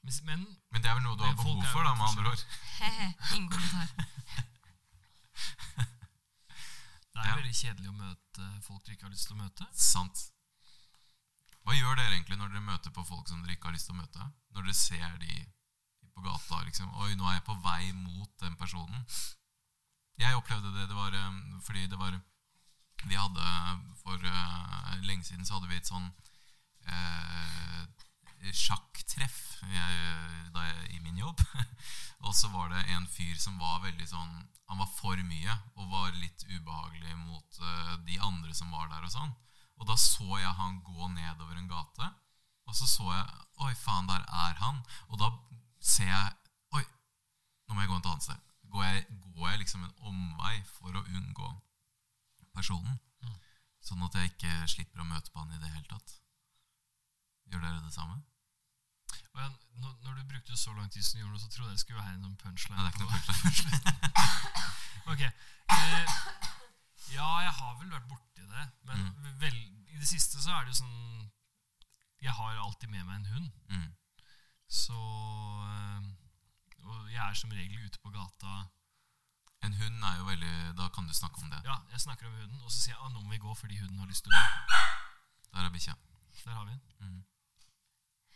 Men, 0.02 0.12
men 0.26 0.42
Men 0.74 0.82
det 0.82 0.90
er 0.90 0.94
vel 0.98 1.06
noe 1.06 1.16
du 1.16 1.22
har 1.24 1.36
behov 1.38 1.62
for, 1.70 1.82
da, 1.86 1.94
med 1.94 2.06
andre 2.10 2.28
ord? 2.34 2.42
Ingen 3.32 3.48
kommentar. 3.48 3.88
det 7.14 7.20
er 7.22 7.28
Ja. 7.30 7.34
veldig 7.38 7.54
kjedelig 7.56 7.88
å 7.88 7.96
møte 7.96 8.48
folk 8.66 8.84
du 8.84 8.92
ikke 8.92 9.06
har 9.06 9.14
lyst 9.14 9.26
til 9.30 9.36
å 9.38 9.42
møte. 9.44 9.66
Sant. 9.72 10.26
Hva 11.64 11.72
gjør 11.78 11.96
dere 11.96 12.12
egentlig 12.18 12.36
når 12.36 12.52
dere 12.52 12.60
møter 12.66 12.90
på 12.92 13.04
folk 13.08 13.28
som 13.30 13.40
dere 13.42 13.54
ikke 13.56 13.70
har 13.70 13.76
lyst 13.78 13.88
til 13.88 13.96
å 13.96 14.00
møte? 14.02 14.26
Når 14.52 14.66
dere 14.66 14.76
ser 14.76 15.14
de 15.22 15.38
på 16.14 16.24
gata 16.24 16.62
liksom 16.64 16.90
Oi, 17.02 17.14
nå 17.18 17.26
er 17.28 17.38
jeg 17.38 17.46
på 17.48 17.56
vei 17.64 17.92
mot 17.92 18.30
den 18.42 18.54
personen. 18.60 19.04
Jeg 20.20 20.38
opplevde 20.38 20.70
det, 20.76 20.88
det 20.88 20.96
var 20.96 21.14
eh, 21.18 21.40
fordi 21.66 21.86
det 21.90 21.98
var 21.98 22.14
Vi 23.04 23.16
hadde 23.18 23.48
For 24.04 24.14
uh, 24.16 24.94
lenge 25.02 25.24
siden 25.24 25.46
så 25.46 25.58
hadde 25.58 25.68
vi 25.68 25.80
et 25.80 25.90
sånn 25.90 26.06
uh, 26.86 27.82
sjakktreff 28.52 29.62
jeg, 29.64 29.94
i 30.92 30.98
min 31.00 31.16
jobb. 31.16 31.40
og 32.26 32.34
så 32.36 32.50
var 32.52 32.68
det 32.70 32.82
en 32.92 33.06
fyr 33.08 33.34
som 33.40 33.56
var 33.58 33.80
veldig 33.84 34.06
sånn 34.08 34.34
Han 34.68 34.82
var 34.82 34.90
for 34.98 35.16
mye 35.24 35.56
og 35.74 35.88
var 35.90 36.12
litt 36.20 36.44
ubehagelig 36.50 37.16
mot 37.24 37.60
uh, 37.62 37.96
de 38.06 38.20
andre 38.20 38.54
som 38.54 38.70
var 38.72 38.90
der 38.92 39.04
og 39.04 39.12
sånn. 39.14 39.32
Og 39.80 39.88
da 39.88 39.96
så 39.98 40.38
jeg 40.38 40.52
han 40.60 40.78
gå 40.86 41.08
nedover 41.16 41.56
en 41.58 41.68
gate, 41.68 42.10
og 42.68 42.76
så 42.76 42.86
så 42.88 43.08
jeg 43.10 43.24
Oi, 43.64 43.72
faen, 43.78 44.08
der 44.10 44.22
er 44.24 44.56
han. 44.60 44.80
Og 45.08 45.18
da 45.20 45.28
ser 45.84 46.08
jeg 46.08 46.32
Oi, 46.78 46.82
nå 47.68 47.76
må 47.76 47.84
jeg 47.84 47.90
gå 47.92 47.98
et 48.00 48.08
annet 48.10 48.24
sted. 48.26 48.40
Går 48.74 48.84
jeg, 48.88 49.04
går 49.36 49.48
jeg 49.52 49.60
liksom 49.62 49.84
en 49.86 49.94
omvei 50.10 50.54
for 50.74 50.96
å 50.98 51.02
unngå 51.06 51.50
personen? 52.56 52.96
Mm. 53.22 53.34
Sånn 53.84 54.02
at 54.06 54.16
jeg 54.18 54.32
ikke 54.32 54.54
slipper 54.72 55.02
å 55.04 55.08
møte 55.08 55.30
på 55.34 55.42
han 55.44 55.52
i 55.54 55.60
det 55.62 55.70
hele 55.74 55.86
tatt. 55.90 56.16
Gjør 57.52 57.60
dere 57.62 57.82
det 57.84 57.92
samme? 57.94 58.16
Jeg, 59.34 59.50
når, 59.82 59.92
når 60.06 60.16
du 60.20 60.24
brukte 60.30 60.56
så 60.58 60.72
lang 60.74 60.88
tid 60.94 61.04
som 61.04 61.18
du 61.18 61.24
gjorde, 61.26 61.40
så 61.42 61.48
trodde 61.52 61.70
jeg 61.72 61.78
det 61.78 61.82
skulle 61.84 62.00
være 62.00 62.14
en 62.16 62.26
sånn 62.26 62.36
punchline. 62.40 62.78
Nei, 62.78 62.84
det 62.84 62.90
er 62.90 62.94
ikke 62.94 63.04
noen 63.04 63.26
punchline. 63.42 63.80
Ok. 65.12 65.20
Eh, 65.20 66.12
ja, 67.12 67.26
jeg 67.44 67.50
har 67.58 67.74
vel 67.80 67.90
vært 67.92 68.06
borti 68.08 68.40
det. 68.48 68.62
Men 68.88 69.02
Mm. 69.04 69.34
vel, 69.42 69.56
i 69.92 69.98
det 70.00 70.08
siste 70.08 70.40
så 70.40 70.54
er 70.54 70.64
det 70.64 70.72
jo 70.72 70.78
sånn 70.80 71.28
Jeg 72.24 72.32
har 72.32 72.56
alltid 72.56 72.88
med 72.88 73.04
meg 73.04 73.18
en 73.18 73.26
hund. 73.34 73.50
Mm. 73.68 73.90
Så 74.74 75.00
eh, 75.70 76.06
Og 76.90 77.12
jeg 77.12 77.22
er 77.22 77.36
som 77.38 77.52
regel 77.54 77.84
ute 77.86 78.00
på 78.02 78.10
gata. 78.14 78.54
En 79.64 79.76
hund 79.80 80.02
er 80.04 80.16
jo 80.18 80.24
veldig 80.28 80.54
Da 80.80 80.88
kan 80.94 81.06
du 81.08 81.14
snakke 81.14 81.42
om 81.42 81.50
det. 81.50 81.60
Ja, 81.64 81.76
jeg 81.92 82.00
snakker 82.00 82.26
om 82.26 82.34
hunden, 82.40 82.60
og 82.60 82.72
så 82.72 82.80
sier 82.80 82.96
jeg 82.96 83.04
ah, 83.04 83.12
nå 83.12 83.22
må 83.22 83.30
vi 83.30 83.38
gå 83.44 83.54
fordi 83.54 83.78
hunden 83.80 84.02
har 84.02 84.10
lyst 84.10 84.26
til 84.26 84.34
å 84.34 84.40
gå. 84.40 84.80
Der 85.54 85.68
er 85.68 85.70
bikkja. 85.76 85.94
Der 86.44 86.58
har 86.58 86.64
vi 86.66 86.74
den. 86.74 86.82
Mm. 87.00 87.22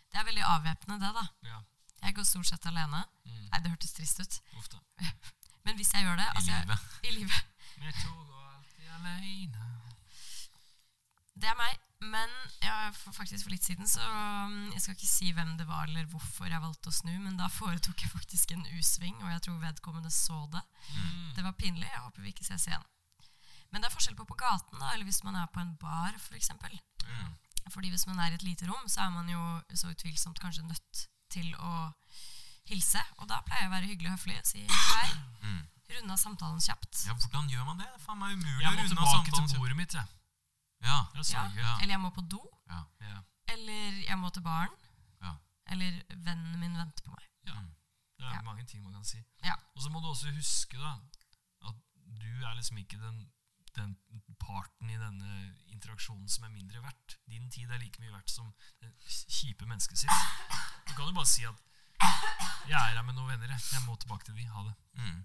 Det 0.08 0.20
er 0.20 0.24
veldig 0.24 0.44
avvæpnende, 0.54 1.06
det, 1.06 1.10
da. 1.18 1.50
Ja. 1.50 1.58
Jeg 2.06 2.14
går 2.16 2.28
stort 2.30 2.46
sett 2.46 2.66
alene. 2.70 3.02
Mm. 3.26 3.48
Nei, 3.50 3.60
det 3.64 3.72
hørtes 3.74 3.92
trist 3.96 4.22
ut. 4.22 4.38
Uff 4.56 4.70
da. 4.72 4.80
Men 5.66 5.76
hvis 5.76 5.92
jeg 5.94 6.06
gjør 6.06 6.16
det 6.16 6.28
I 6.28 6.36
altså, 6.36 6.60
livet. 6.62 6.86
I 7.02 7.10
livet. 7.18 7.66
Vi 7.76 7.92
to 7.92 8.06
tog 8.06 8.26
går 8.30 8.46
alltid 8.54 8.88
alene. 9.00 9.67
Det 11.38 11.50
er 11.50 11.58
meg. 11.58 11.76
Men 11.98 12.30
ja, 12.62 12.92
for, 12.94 13.10
faktisk 13.16 13.48
for 13.48 13.50
litt 13.50 13.66
siden 13.66 13.88
så 13.90 14.04
um, 14.06 14.68
Jeg 14.70 14.84
skal 14.84 14.94
ikke 14.94 15.08
si 15.10 15.32
hvem 15.34 15.56
det 15.58 15.64
var 15.66 15.88
eller 15.88 16.04
hvorfor 16.12 16.46
jeg 16.46 16.62
valgte 16.62 16.92
å 16.92 16.94
snu, 16.94 17.10
men 17.24 17.34
da 17.40 17.48
foretok 17.50 18.04
jeg 18.04 18.12
faktisk 18.12 18.54
en 18.54 18.62
U-sving, 18.76 19.16
og 19.24 19.32
jeg 19.32 19.42
tror 19.48 19.58
vedkommende 19.64 20.12
så 20.14 20.44
det. 20.52 20.62
Mm. 20.94 21.26
Det 21.34 21.44
var 21.46 21.58
pinlig. 21.58 21.88
Jeg 21.90 22.04
håper 22.04 22.22
vi 22.22 22.32
ikke 22.34 22.46
ses 22.46 22.68
igjen. 22.70 22.86
Men 23.72 23.82
det 23.82 23.90
er 23.90 23.96
forskjell 23.96 24.16
på 24.16 24.28
på 24.30 24.38
gaten, 24.38 24.78
da, 24.78 24.92
eller 24.94 25.08
hvis 25.08 25.24
man 25.26 25.36
er 25.36 25.50
på 25.52 25.60
en 25.60 25.74
bar, 25.80 26.14
f.eks. 26.14 26.28
For 26.28 26.38
eksempel. 26.38 26.78
Mm. 27.04 27.34
Fordi 27.68 27.90
hvis 27.92 28.06
man 28.08 28.20
er 28.22 28.32
i 28.32 28.38
et 28.38 28.46
lite 28.46 28.68
rom, 28.70 28.86
så 28.88 29.04
er 29.04 29.10
man 29.12 29.28
jo 29.28 29.42
så 29.76 29.90
utvilsomt 29.92 30.38
kanskje 30.40 30.64
nødt 30.64 31.02
til 31.32 31.50
å 31.60 31.90
hilse. 32.70 33.02
Og 33.18 33.28
da 33.28 33.42
pleier 33.44 33.66
jeg 33.66 33.72
å 33.72 33.74
være 33.74 33.90
hyggelig 33.90 34.12
og 34.12 34.16
høflig 34.16 34.38
og 34.38 34.48
si 34.48 34.64
hei. 34.64 35.08
Mm. 35.42 35.60
Runde 35.88 36.14
av 36.14 36.20
samtalen 36.20 36.62
kjapt. 36.62 37.04
Ja, 37.08 37.16
hvordan 37.16 37.48
gjør 37.52 37.66
man 37.68 37.80
det? 37.80 37.88
Det 37.88 38.00
er 38.00 38.06
faen 38.06 38.22
meg 38.22 38.36
umulig 38.36 38.64
å 38.64 38.72
runde 38.72 38.84
av 38.84 38.88
tilbake 38.92 39.12
samtalen. 39.32 39.52
til 39.52 39.62
bordet 39.62 39.78
mitt, 39.78 39.98
jeg. 39.98 40.17
Ja. 40.82 40.98
Er. 41.14 41.80
Eller 41.82 41.92
jeg 41.94 42.00
må 42.00 42.10
på 42.10 42.20
do. 42.30 42.42
ja. 42.70 42.82
Ja. 43.00 43.20
Eller 43.48 44.02
jeg 44.08 44.18
må 44.18 44.30
til 44.30 44.42
baren. 44.42 44.74
Ja. 45.22 45.32
Eller 45.72 46.02
vennen 46.24 46.60
min 46.60 46.76
venter 46.76 47.02
på 47.04 47.10
meg. 47.10 47.24
Ja. 47.46 47.54
Mm. 47.60 47.70
Det 48.18 48.26
er 48.26 48.34
Ja. 48.34 48.42
mange 48.42 48.64
ting 48.64 48.82
man 48.82 48.92
kan 48.92 49.04
si. 49.04 49.22
Ja. 49.44 49.54
Og 49.74 49.82
så 49.82 49.88
må 49.90 50.00
du 50.00 50.06
også 50.08 50.30
huske 50.34 50.78
da 50.78 50.92
at 51.68 51.74
du 52.20 52.44
er 52.44 52.54
liksom 52.54 52.76
ikke 52.78 52.98
den, 53.00 53.26
den 53.76 53.96
parten 54.38 54.90
i 54.90 54.96
denne 54.98 55.54
interaksjonen 55.72 56.28
som 56.28 56.44
er 56.44 56.48
mindre 56.54 56.82
verdt. 56.82 57.18
Din 57.28 57.50
tid 57.50 57.70
er 57.70 57.78
like 57.78 58.00
mye 58.00 58.12
verdt 58.12 58.30
som 58.30 58.52
det 58.82 58.92
kjipe 59.08 59.66
mennesket 59.66 59.98
sitt. 59.98 60.10
Du 60.88 60.94
kan 60.94 61.06
jo 61.06 61.12
bare 61.12 61.26
si 61.26 61.44
at 61.44 61.54
'Jeg 62.68 62.90
er 62.90 62.94
her 62.96 63.02
med 63.02 63.14
noen 63.14 63.28
venner. 63.28 63.48
Jeg, 63.48 63.60
jeg 63.72 63.82
må 63.86 63.96
tilbake 63.96 64.24
til 64.24 64.34
de. 64.36 64.44
Ha 64.46 64.60
det'. 64.62 64.74
Mm. 64.94 65.24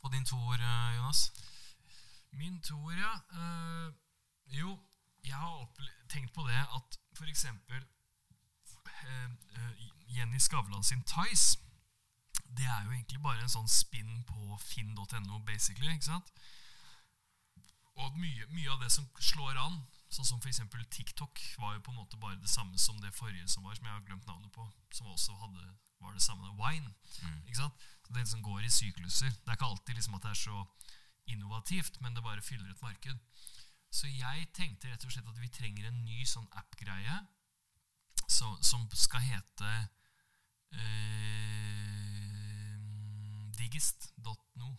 Få 0.00 0.08
din 0.08 0.24
toer, 0.24 0.58
eh, 0.60 0.96
Jonas. 0.96 1.32
Min 2.32 2.60
toer, 2.62 2.96
ja. 2.98 3.12
Eh, 3.38 3.92
jo, 4.52 4.78
jeg 5.24 5.36
har 5.36 5.68
tenkt 6.08 6.34
på 6.34 6.44
det 6.48 6.58
at 6.58 6.98
eksempel 7.22 7.84
eh, 9.06 9.30
eh, 9.56 9.84
Jenny 10.16 10.40
Skavlan 10.42 10.82
sin 10.82 11.04
Tice 11.06 11.62
det 12.56 12.66
er 12.66 12.84
jo 12.84 12.92
egentlig 12.92 13.20
bare 13.22 13.40
en 13.42 13.52
sånn 13.52 13.70
spinn 13.70 14.22
på 14.28 14.58
finn.no, 14.60 15.38
basically. 15.46 15.94
ikke 15.94 16.10
sant? 16.10 16.32
Og 17.96 18.16
mye, 18.18 18.46
mye 18.52 18.72
av 18.72 18.82
det 18.82 18.90
som 18.92 19.06
slår 19.20 19.56
an, 19.60 19.78
sånn 20.12 20.28
som 20.28 20.42
f.eks. 20.42 20.60
TikTok, 20.92 21.40
var 21.60 21.76
jo 21.76 21.84
på 21.86 21.94
en 21.94 22.00
måte 22.02 22.20
bare 22.20 22.40
det 22.40 22.50
samme 22.52 22.78
som 22.80 23.00
det 23.00 23.14
forrige 23.16 23.48
som 23.48 23.64
var, 23.64 23.76
som 23.78 23.88
jeg 23.88 23.94
har 23.94 24.04
glemt 24.04 24.28
navnet 24.28 24.52
på, 24.52 24.66
som 24.92 25.08
også 25.12 25.36
hadde, 25.40 25.70
var 26.02 26.12
det 26.12 26.24
samme. 26.24 26.52
Wine. 26.60 26.92
ikke 27.46 27.60
sant? 27.62 27.88
Så 28.04 28.12
Det 28.12 28.28
som 28.28 28.42
går 28.44 28.66
i 28.66 28.72
sykluser. 28.72 29.30
Det 29.30 29.48
er 29.48 29.56
ikke 29.56 29.70
alltid 29.72 29.96
liksom 29.96 30.18
at 30.18 30.26
det 30.26 30.34
er 30.34 30.42
så 30.42 30.64
innovativt, 31.32 32.00
men 32.00 32.14
det 32.14 32.24
bare 32.24 32.44
fyller 32.44 32.70
et 32.70 32.82
marked. 32.82 33.16
Så 33.92 34.08
jeg 34.08 34.46
tenkte 34.56 34.88
rett 34.88 35.02
og 35.04 35.12
slett 35.12 35.28
at 35.28 35.40
vi 35.40 35.50
trenger 35.52 35.90
en 35.90 36.04
ny 36.06 36.22
sånn 36.24 36.48
app-greie 36.56 37.18
som, 38.24 38.54
som 38.64 38.86
skal 38.96 39.20
hete 39.26 39.72
eh, 40.72 42.78
digist.no. 43.58 44.70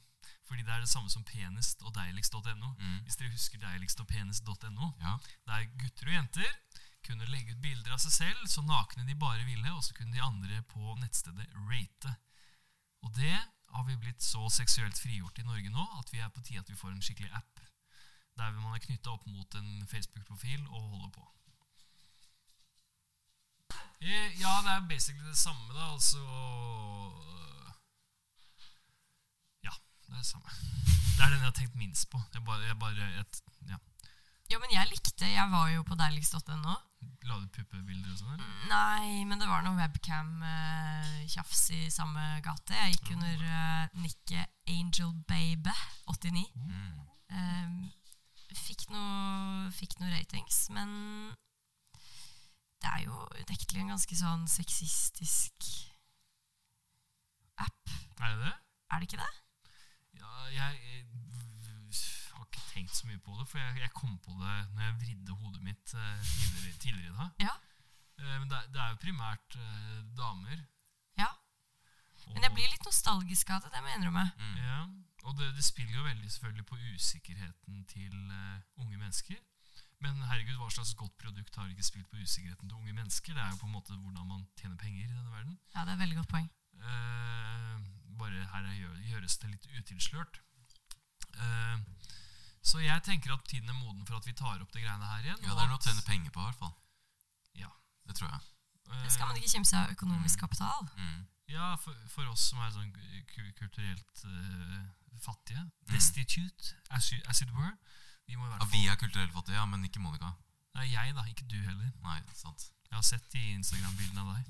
Fordi 0.49 0.66
det 0.66 0.74
er 0.74 0.82
det 0.82 0.89
samme 0.89 1.14
som 1.14 1.26
penest 1.28 1.86
og 1.86 1.93
deiligst.no. 1.95 2.74
Mm. 2.74 2.97
Hvis 3.05 3.20
dere 3.20 3.36
husker 3.36 3.61
deiligst 3.61 4.01
og 4.01 4.09
penest.no. 4.09 4.89
Ja. 5.05 5.14
Der 5.49 5.70
gutter 5.78 6.09
og 6.09 6.18
jenter 6.18 6.49
kunne 7.05 7.30
legge 7.30 7.53
ut 7.53 7.61
bilder 7.61 7.93
av 7.93 8.01
seg 8.01 8.16
selv 8.16 8.47
så 8.49 8.64
nakne 8.66 9.05
de 9.05 9.16
bare 9.20 9.43
ville, 9.45 9.70
og 9.76 9.84
så 9.84 9.93
kunne 9.93 10.16
de 10.16 10.24
andre 10.24 10.61
på 10.72 10.95
nettstedet 11.01 11.49
rate. 11.70 12.16
Og 13.03 13.11
det 13.18 13.36
har 13.74 13.86
vi 13.86 13.99
blitt 13.99 14.24
så 14.24 14.47
seksuelt 14.53 14.97
frigjort 14.97 15.39
i 15.41 15.45
Norge 15.45 15.70
nå 15.74 15.84
at 15.99 16.09
vi 16.14 16.22
er 16.24 16.32
på 16.34 16.41
tide 16.45 16.61
at 16.64 16.70
vi 16.70 16.80
får 16.80 16.93
en 16.93 17.03
skikkelig 17.03 17.34
app 17.36 17.53
der 18.38 18.51
man 18.57 18.73
er 18.73 18.81
knytta 18.81 19.09
opp 19.13 19.25
mot 19.29 19.55
en 19.55 19.88
Facebook-profil 19.88 20.61
og 20.67 20.81
holder 20.89 21.09
på. 21.17 21.27
Eh, 24.03 24.29
Ja, 24.41 24.53
det 24.65 24.71
er 24.71 24.88
basically 24.89 25.27
det 25.27 25.38
samme, 25.38 25.73
da. 25.73 25.91
Altså 25.93 26.19
Ja, 29.63 29.73
det 30.05 30.13
er 30.13 30.17
det 30.17 30.25
samme. 30.25 30.49
Det 31.17 31.21
er 31.23 31.29
den 31.29 31.39
jeg 31.43 31.49
har 31.51 31.57
tenkt 31.59 31.75
minst 31.75 32.09
på. 32.09 32.21
Jeg 32.34 32.43
bare, 32.45 32.61
jeg 32.67 32.79
bare 32.79 33.19
et, 33.19 33.41
ja. 33.69 33.77
ja. 34.51 34.57
men 34.59 34.71
jeg 34.73 34.88
likte 34.89 35.25
Jeg 35.29 35.51
var 35.51 35.69
jo 35.69 35.84
på 35.84 35.95
deiligst.no. 35.95 36.75
La 37.23 37.38
du 37.39 37.47
puppebilder 37.55 38.11
og 38.11 38.17
sånn? 38.19 38.34
eller? 38.34 38.67
Nei, 38.67 39.23
men 39.27 39.39
det 39.39 39.47
var 39.47 39.63
noe 39.63 39.77
webcam-tjafs 39.79 41.63
i 41.77 41.81
samme 41.91 42.23
gate. 42.43 42.75
Jeg 42.75 42.97
gikk 42.97 43.13
under 43.15 43.43
uh, 43.47 44.01
nikket 44.03 44.49
Angel 44.67 45.13
Baby 45.27 45.75
89. 46.11 46.43
Eh, 47.34 47.69
fikk 48.60 48.86
noe 48.93 49.72
fikk 49.74 49.97
noe 50.01 50.12
ratings, 50.14 50.68
men 50.76 50.89
det 52.84 52.89
er 52.91 53.06
jo 53.06 53.16
unektelig 53.39 53.82
en 53.84 53.93
ganske 53.93 54.16
sånn 54.20 54.43
sexistisk 54.51 55.70
app. 57.64 57.93
Er 58.20 58.34
det 58.34 58.39
det? 58.45 58.54
Er 58.91 58.99
det 59.01 59.08
ikke 59.08 59.22
det? 59.22 59.32
Ja, 60.20 60.32
jeg, 60.51 60.82
jeg 60.84 61.06
har 62.34 62.43
ikke 62.47 62.66
tenkt 62.74 62.95
så 62.97 63.08
mye 63.10 63.22
på 63.24 63.36
det, 63.39 63.47
for 63.49 63.62
jeg, 63.62 63.78
jeg 63.84 63.93
kom 63.95 64.18
på 64.24 64.36
det 64.41 64.58
når 64.76 64.84
jeg 64.88 64.97
vridde 65.06 65.38
hodet 65.39 65.64
mitt 65.66 65.95
uh, 65.95 66.01
tidligere, 66.28 66.78
tidligere 66.84 67.14
i 67.14 67.18
dag. 67.22 67.32
Ja. 67.47 67.56
Uh, 68.20 68.36
men 68.41 68.49
det, 68.51 68.58
er- 68.60 68.70
det 68.76 68.82
er 68.84 68.89
jo 68.93 69.01
primært 69.06 69.58
uh, 69.60 70.04
damer. 70.20 70.60
ja. 71.22 71.32
Og, 72.24 72.34
Men 72.38 72.45
jeg 72.47 72.54
blir 72.56 72.70
litt 72.72 72.86
nostalgisk 72.88 73.49
av 73.51 73.64
det, 73.66 73.72
det 73.74 73.82
må 73.84 73.89
jeg 73.91 73.99
innrømme. 73.99 74.22
ja, 74.64 74.78
og 75.24 75.38
det, 75.39 75.49
det 75.55 75.63
spiller 75.63 75.95
jo 75.95 76.03
veldig 76.03 76.32
selvfølgelig 76.32 76.65
på 76.65 76.80
usikkerheten 76.93 77.86
til 77.88 78.15
uh, 78.32 78.59
unge 78.84 78.97
mennesker. 78.97 79.39
Men 80.03 80.19
herregud, 80.28 80.57
hva 80.59 80.69
slags 80.69 80.93
godt 80.99 81.15
produkt 81.21 81.55
har 81.55 81.69
ikke 81.71 81.86
spilt 81.88 82.09
på 82.11 82.19
usikkerheten 82.19 82.69
til 82.69 82.78
unge 82.78 82.93
mennesker? 82.93 83.34
Det 83.34 83.43
er 83.43 83.53
jo 83.53 83.61
på 83.61 83.69
en 83.69 83.76
måte 83.78 83.95
hvordan 83.95 84.28
man 84.28 84.45
tjener 84.59 84.76
penger 84.78 85.05
i 85.05 85.07
denne 85.07 85.32
verden. 85.32 85.59
Ja, 85.76 85.86
det 85.86 85.93
er 85.93 85.93
et 85.93 86.03
veldig 86.03 86.17
godt 86.19 86.34
poeng. 86.36 86.49
Uh, 86.84 87.78
bare 88.19 88.47
her 88.53 88.67
er, 88.67 88.74
gjør, 88.82 88.97
gjøres 89.13 89.38
det 89.38 89.51
litt 89.53 89.67
utilslørt. 89.80 90.41
Uh, 91.39 91.80
så 92.63 92.80
jeg 92.84 93.03
tenker 93.03 93.34
at 93.34 93.47
tiden 93.47 93.69
er 93.69 93.80
moden 93.80 94.05
for 94.07 94.19
at 94.19 94.28
vi 94.28 94.36
tar 94.36 94.59
opp 94.59 94.74
det 94.76 94.84
greiene 94.84 95.07
her 95.07 95.24
igjen. 95.24 95.39
ja, 95.43 95.55
det 95.55 95.63
er 95.63 95.71
noe 95.71 95.80
å 95.80 95.86
tjene 95.86 96.03
penger 96.07 96.36
på, 96.36 96.43
i 96.43 96.49
hvert 96.49 96.59
fall. 96.59 96.76
Ja. 97.59 97.71
Det 98.07 98.15
tror 98.19 98.30
jeg. 98.30 98.49
Det 99.03 99.11
skal 99.11 99.28
man 99.28 99.39
ikke 99.39 99.51
kimse 99.55 99.80
av 99.80 99.91
økonomisk 99.95 100.43
kapital. 100.43 100.84
Mm. 100.99 101.24
Ja, 101.51 101.74
for, 101.80 101.95
for 102.11 102.28
oss 102.32 102.49
som 102.51 102.59
er 102.63 102.71
sånn 102.76 102.91
kulturelt 103.59 104.24
fattige. 105.24 105.63
Destitute, 105.91 106.76
as, 106.89 107.09
you, 107.11 107.19
as 107.32 107.41
it 107.41 107.51
were. 107.55 107.74
Vi 108.28 108.34
Ja, 108.34 108.65
vi 108.71 108.88
er 108.88 108.95
kulturelt 108.95 109.34
fattige, 109.34 109.57
ja, 109.57 109.65
men 109.65 109.84
ikke 109.84 109.99
Monica. 109.99 110.32
Nei, 110.76 110.91
jeg, 110.91 111.15
da. 111.15 111.24
Ikke 111.30 111.45
du 111.51 111.59
heller. 111.61 111.89
Nei, 112.03 112.19
sant. 112.34 112.69
Jeg 112.89 112.95
har 112.97 113.05
sett 113.05 113.34
de 113.34 113.41
Instagram-bildene 113.57 114.21
av 114.21 114.36
deg. 114.36 114.45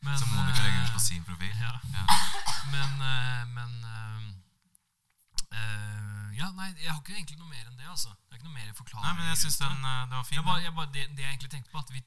Men, 0.00 0.18
Som 0.18 0.28
Monica 0.34 0.62
legger 0.62 0.82
ut 0.82 0.88
eh, 0.88 0.92
på 0.94 1.02
sin 1.02 1.24
profil. 1.24 1.54
Ja. 1.60 1.74
Ja. 1.94 2.04
Men, 2.74 2.90
eh, 3.10 3.44
men 3.56 3.72
uh, 3.84 4.22
Ja, 6.38 6.50
nei, 6.54 6.68
jeg 6.78 6.90
har 6.92 7.00
ikke 7.00 7.16
egentlig 7.16 7.38
noe 7.38 7.50
mer 7.50 7.64
enn 7.66 7.78
det, 7.78 7.88
altså. 7.90 8.12
Det 8.14 8.36
er 8.36 8.40
ikke 8.40 8.50
noe 8.50 8.58
mer 8.58 8.74
forklaring. 8.78 9.06
Nei, 9.06 9.14
men 9.18 9.30
jeg 9.32 9.38
synes 9.42 9.56
den, 9.62 9.78
det. 9.82 10.16
var 10.16 10.26
fin. 10.28 10.38
Jeg 10.38 10.44
bare, 10.50 10.62
jeg 10.62 10.74
bare, 10.74 10.90
det, 10.94 11.06
det 11.16 11.24
jeg 11.24 11.32
egentlig 11.34 11.50
tenkte 11.54 11.72
på, 11.72 11.78
at 11.82 11.90
vi, 11.94 12.00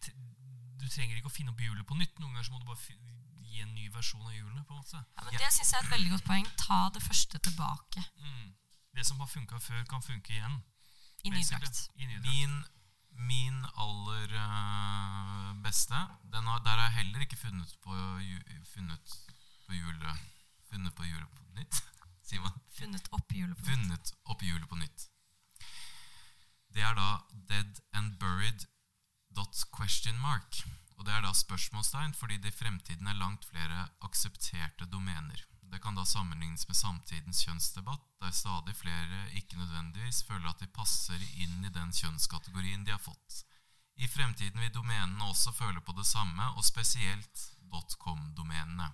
du 0.80 0.86
trenger 0.88 1.18
ikke 1.18 1.32
å 1.32 1.38
finne 1.39 1.51
opp 1.51 1.64
hjulet 1.64 1.88
på 1.88 1.97
nytt. 1.99 2.16
Noen 2.20 2.32
ganger 2.32 2.47
så 2.47 2.55
må 2.55 2.62
du 2.62 2.70
bare 2.70 2.80
en 3.62 3.74
ny 3.76 3.89
versjon 3.89 4.26
av 4.26 4.34
hjulet. 4.34 4.66
på 4.68 4.74
en 4.74 4.80
måte. 4.82 4.97
Ja, 5.18 5.24
men 5.26 5.34
Det 5.38 5.51
syns 5.53 5.72
jeg 5.72 5.80
er 5.80 5.86
et 5.86 5.91
veldig 5.91 6.12
godt 6.12 6.26
poeng. 6.26 6.47
Ta 6.57 6.89
det 6.93 7.03
første 7.03 7.38
tilbake 7.39 8.03
Mm. 8.18 8.53
Det 8.93 9.05
som 9.07 9.20
har 9.20 9.28
funka 9.28 9.59
før, 9.59 9.84
kan 9.86 10.01
funke 10.01 10.34
igjen. 10.34 10.62
i 11.24 11.30
ny 11.30 11.36
basically. 11.36 11.66
drakt. 11.66 11.89
I 11.95 12.05
ny 12.05 12.16
drakt. 12.20 12.28
Min, 12.28 12.66
min 13.28 13.66
aller 13.78 14.34
uh, 14.36 15.53
beste 15.64 15.95
den 16.32 16.43
har, 16.47 16.59
Der 16.59 16.70
har 16.76 16.89
jeg 16.89 16.91
heller 16.93 17.20
ikke 17.22 17.38
funnet 17.38 17.76
på, 17.84 17.93
ju- 18.20 18.64
funnet 18.74 19.16
på 19.68 19.74
hjulet 19.74 20.18
Funnet 20.70 20.95
på 20.95 21.03
hjulet 21.03 21.30
på 21.36 21.43
nytt, 21.59 21.82
sier 22.28 22.41
man. 22.41 22.53
Funnet 22.78 23.07
opp 23.12 23.32
hjulet 23.32 23.57
på 23.57 23.64
Funnet 23.66 24.14
opp 24.26 24.41
hjulet 24.41 24.68
på 24.70 24.76
nytt. 24.80 25.07
Det 26.74 26.82
er 26.88 26.93
da 26.95 27.09
dead 27.49 27.80
and 27.93 28.18
buried 28.20 28.66
dot 29.36 29.64
question 29.72 30.18
mark. 30.20 30.64
Og 31.02 31.06
det 31.08 31.16
er 31.18 31.24
da 31.26 31.32
spørsmålstegn 31.34 32.12
fordi 32.14 32.36
det 32.38 32.52
i 32.52 32.60
fremtiden 32.60 33.08
er 33.10 33.18
langt 33.18 33.47
flere 33.49 33.88
aksepterte 34.06 34.86
domener. 34.86 35.39
Det 35.72 35.80
kan 35.82 35.95
da 35.97 36.04
sammenlignes 36.06 36.68
med 36.70 36.78
samtidens 36.78 37.41
kjønnsdebatt, 37.41 38.04
der 38.22 38.30
stadig 38.38 38.76
flere 38.78 39.34
ikke 39.39 39.58
nødvendigvis 39.58 40.22
føler 40.28 40.49
at 40.52 40.62
de 40.62 40.68
passer 40.68 41.18
inn 41.41 41.66
i 41.66 41.74
den 41.74 41.89
kjønnskategorien 41.95 42.86
de 42.86 42.91
har 42.93 43.02
fått. 43.02 43.45
I 43.97 44.08
fremtiden 44.08 44.62
vil 44.62 44.74
domenene 44.76 45.26
også 45.26 45.52
føle 45.58 45.82
på 45.82 45.91
det 45.97 46.06
samme, 46.06 46.52
og 46.54 46.66
spesielt 46.70 47.49
.com-domenene. 47.97 48.93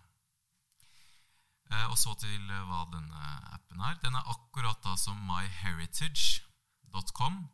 Eh, 1.74 1.88
og 1.92 1.98
så 2.00 2.16
til 2.22 2.40
eh, 2.40 2.68
hva 2.70 2.86
denne 2.94 3.22
appen 3.52 3.82
er. 3.84 4.00
Den 4.00 4.16
er 4.16 4.24
akkurat 4.32 4.80
da 4.86 4.96
som 4.96 5.20
myheritage.com. 5.28 7.50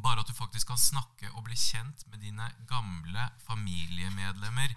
Bare 0.00 0.22
at 0.22 0.28
du 0.28 0.32
faktisk 0.32 0.70
kan 0.72 0.80
snakke 0.80 1.28
og 1.36 1.44
bli 1.44 1.56
kjent 1.58 2.06
med 2.08 2.22
dine 2.24 2.48
gamle 2.68 3.28
familiemedlemmer 3.44 4.72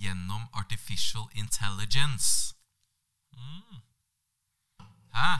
gjennom 0.00 0.46
artificial 0.52 1.26
intelligence. 1.34 2.54
Mm. 3.34 3.80
Hæ? 5.14 5.30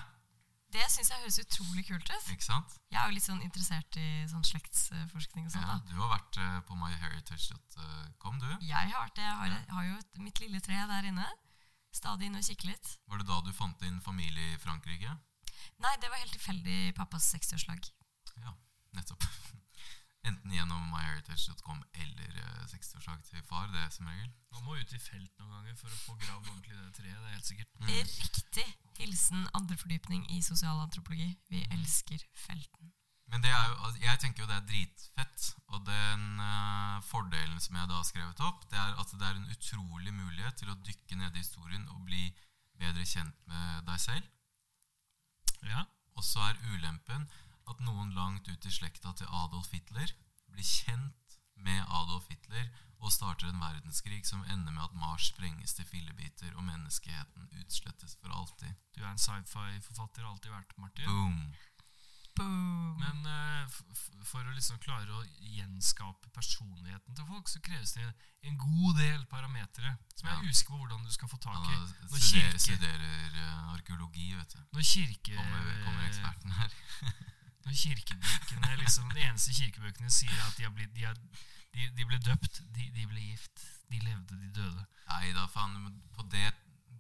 Det 0.71 0.85
syns 0.91 1.11
jeg 1.11 1.23
høres 1.23 1.39
utrolig 1.43 1.83
kult 1.87 2.11
ut. 2.11 2.27
Ikke 2.31 2.47
sant? 2.47 2.77
Jeg 2.93 3.01
er 3.01 3.09
jo 3.09 3.15
litt 3.17 3.27
sånn 3.27 3.43
interessert 3.43 3.97
i 3.99 4.09
sånn 4.31 4.45
slektsforskning 4.47 5.49
og 5.49 5.55
sånt. 5.55 5.67
Ja, 5.67 5.79
da. 5.79 5.91
du 5.91 5.97
har 5.99 6.13
vært 6.13 6.39
eh, 6.39 6.59
på 6.69 6.79
myheritage.com, 6.79 8.39
du. 8.39 8.51
Jeg 8.63 8.93
har 8.93 9.03
vært 9.03 9.19
det. 9.19 9.27
Jeg 9.27 9.39
har, 9.41 9.57
har 9.75 9.89
jo 9.89 10.27
mitt 10.27 10.43
lille 10.43 10.63
tre 10.63 10.79
der 10.93 11.11
inne. 11.11 11.27
Stadig 11.95 12.29
inne 12.31 12.39
og 12.39 12.47
kikke 12.47 12.71
litt. 12.71 12.93
Var 13.11 13.23
det 13.23 13.27
da 13.27 13.41
du 13.43 13.51
fant 13.55 13.83
din 13.83 13.99
familie 14.05 14.55
i 14.55 14.61
Frankrike? 14.63 15.17
Nei, 15.83 15.95
det 15.99 16.11
var 16.13 16.23
helt 16.23 16.37
tilfeldig 16.37 16.95
pappas 16.95 17.33
60-årslag. 17.35 17.91
Ja, 18.39 18.55
nettopp. 18.97 19.25
Enten 20.29 20.53
gjennom 20.53 20.83
myheritage.com 20.93 21.81
eller 22.05 22.39
eh, 22.43 22.65
60-årslag 22.69 23.23
til 23.25 23.43
far, 23.49 23.71
det 23.73 23.81
er 23.81 23.91
som 23.95 24.09
regel. 24.11 24.29
Man 24.53 24.67
må 24.67 24.77
ut 24.77 24.93
i 24.93 25.01
felt 25.01 25.33
noen 25.41 25.55
ganger 25.55 25.77
for 25.81 25.89
å 25.89 26.01
få 26.03 26.17
gravd 26.21 26.51
ordentlig 26.51 26.77
det 26.77 26.93
treet. 26.99 27.17
Det 27.17 27.31
er 27.31 27.37
helt 27.39 27.51
sikkert. 27.51 27.75
Mm. 27.81 27.93
Riktig. 28.27 28.67
Hilsen 29.01 29.47
andrefordypning 29.57 30.27
i 30.37 30.43
sosialantropologi. 30.45 31.31
Vi 31.49 31.65
elsker 31.73 32.27
felten. 32.37 32.93
Men 33.31 33.45
det 33.45 33.51
er 33.55 33.67
jo, 33.71 33.91
jeg 34.03 34.19
tenker 34.21 34.43
jo 34.43 34.51
det 34.51 34.57
er 34.59 34.69
dritfett. 34.69 35.45
Og 35.71 35.85
den 35.87 36.25
uh, 36.43 36.99
fordelen 37.07 37.61
som 37.63 37.79
jeg 37.79 37.89
da 37.89 38.01
har 38.01 38.09
skrevet 38.09 38.43
opp, 38.45 38.67
det 38.73 38.81
er 38.81 38.97
at 38.99 39.15
det 39.15 39.29
er 39.29 39.39
en 39.39 39.53
utrolig 39.55 40.15
mulighet 40.15 40.59
til 40.61 40.73
å 40.73 40.79
dykke 40.87 41.21
ned 41.21 41.37
i 41.37 41.45
historien 41.45 41.87
og 41.95 42.03
bli 42.09 42.27
bedre 42.81 43.07
kjent 43.07 43.37
med 43.51 43.87
deg 43.87 44.03
selv. 44.03 44.27
Ja. 45.69 45.87
Og 46.19 46.27
så 46.27 46.43
er 46.43 46.59
ulempen 46.73 47.29
at 47.71 47.83
noen 47.85 48.13
langt 48.17 48.49
ut 48.49 48.67
i 48.67 48.73
slekta 48.73 49.15
til 49.17 49.31
Adolf 49.43 49.73
Hitler 49.75 50.13
blir 50.51 50.67
kjent 50.67 51.39
med 51.61 51.83
Adolf 51.89 52.29
Hitler 52.31 52.69
og 53.01 53.13
starter 53.13 53.49
en 53.49 53.63
verdenskrig 53.63 54.21
som 54.29 54.45
ender 54.45 54.75
med 54.75 54.83
at 54.85 54.97
Mars 55.01 55.31
sprenges 55.31 55.73
til 55.77 55.89
fillebiter 55.89 56.53
og 56.57 56.65
menneskeheten 56.67 57.49
utslettes 57.63 58.17
for 58.21 58.33
alltid. 58.37 58.77
Du 58.97 59.03
er 59.03 59.11
en 59.11 59.21
sci-fi-forfatter, 59.21 60.27
alltid 60.29 60.53
vært, 60.53 60.75
Martin. 60.77 61.09
Boom. 61.09 61.39
Boom. 62.37 63.01
Men 63.01 63.25
uh, 63.25 63.79
for 64.29 64.45
å 64.45 64.53
liksom 64.53 64.79
klare 64.85 65.17
å 65.17 65.25
gjenskape 65.41 66.29
personligheten 66.37 67.17
til 67.17 67.27
folk, 67.29 67.49
så 67.49 67.63
kreves 67.65 67.97
det 67.97 68.07
en 68.47 68.61
god 68.61 69.01
del 69.01 69.25
parametere 69.33 69.97
som 70.15 70.29
jeg 70.29 70.37
er 70.37 70.53
usikker 70.53 70.77
på 70.77 70.85
hvordan 70.85 71.05
du 71.09 71.13
skal 71.17 71.33
få 71.33 71.41
tak 71.41 71.67
i. 71.67 71.75
Ja, 71.75 71.83
Når 72.13 72.23
studerer, 72.23 72.55
kirke, 72.55 72.65
studerer 72.69 73.41
uh, 73.41 73.75
arkeologi, 73.75 74.31
vet 74.37 74.57
du. 74.57 74.63
når 74.77 74.89
kirke 74.93 75.37
Kommer, 75.41 75.77
kommer 75.89 76.09
eksperten 76.13 76.59
her. 76.61 76.81
Når 77.67 77.77
kirkebøkene 77.77 78.77
liksom, 78.81 79.11
De 79.15 79.21
eneste 79.27 79.53
kirkebøkene 79.55 80.11
sier 80.11 80.39
at 80.47 80.57
de, 80.57 80.65
har 80.65 80.73
blitt, 80.75 80.95
de, 80.97 81.05
har, 81.05 81.19
de, 81.75 81.89
de 81.97 82.07
ble 82.09 82.19
døpt, 82.25 82.63
de, 82.77 82.89
de 82.97 83.07
ble 83.07 83.21
gift, 83.21 83.67
de 83.93 84.01
levde, 84.05 84.39
de 84.41 84.51
døde. 84.57 84.87
Nei 85.11 85.33
da, 85.37 85.47
faen. 85.51 86.01
På 86.17 86.25
det 86.33 86.49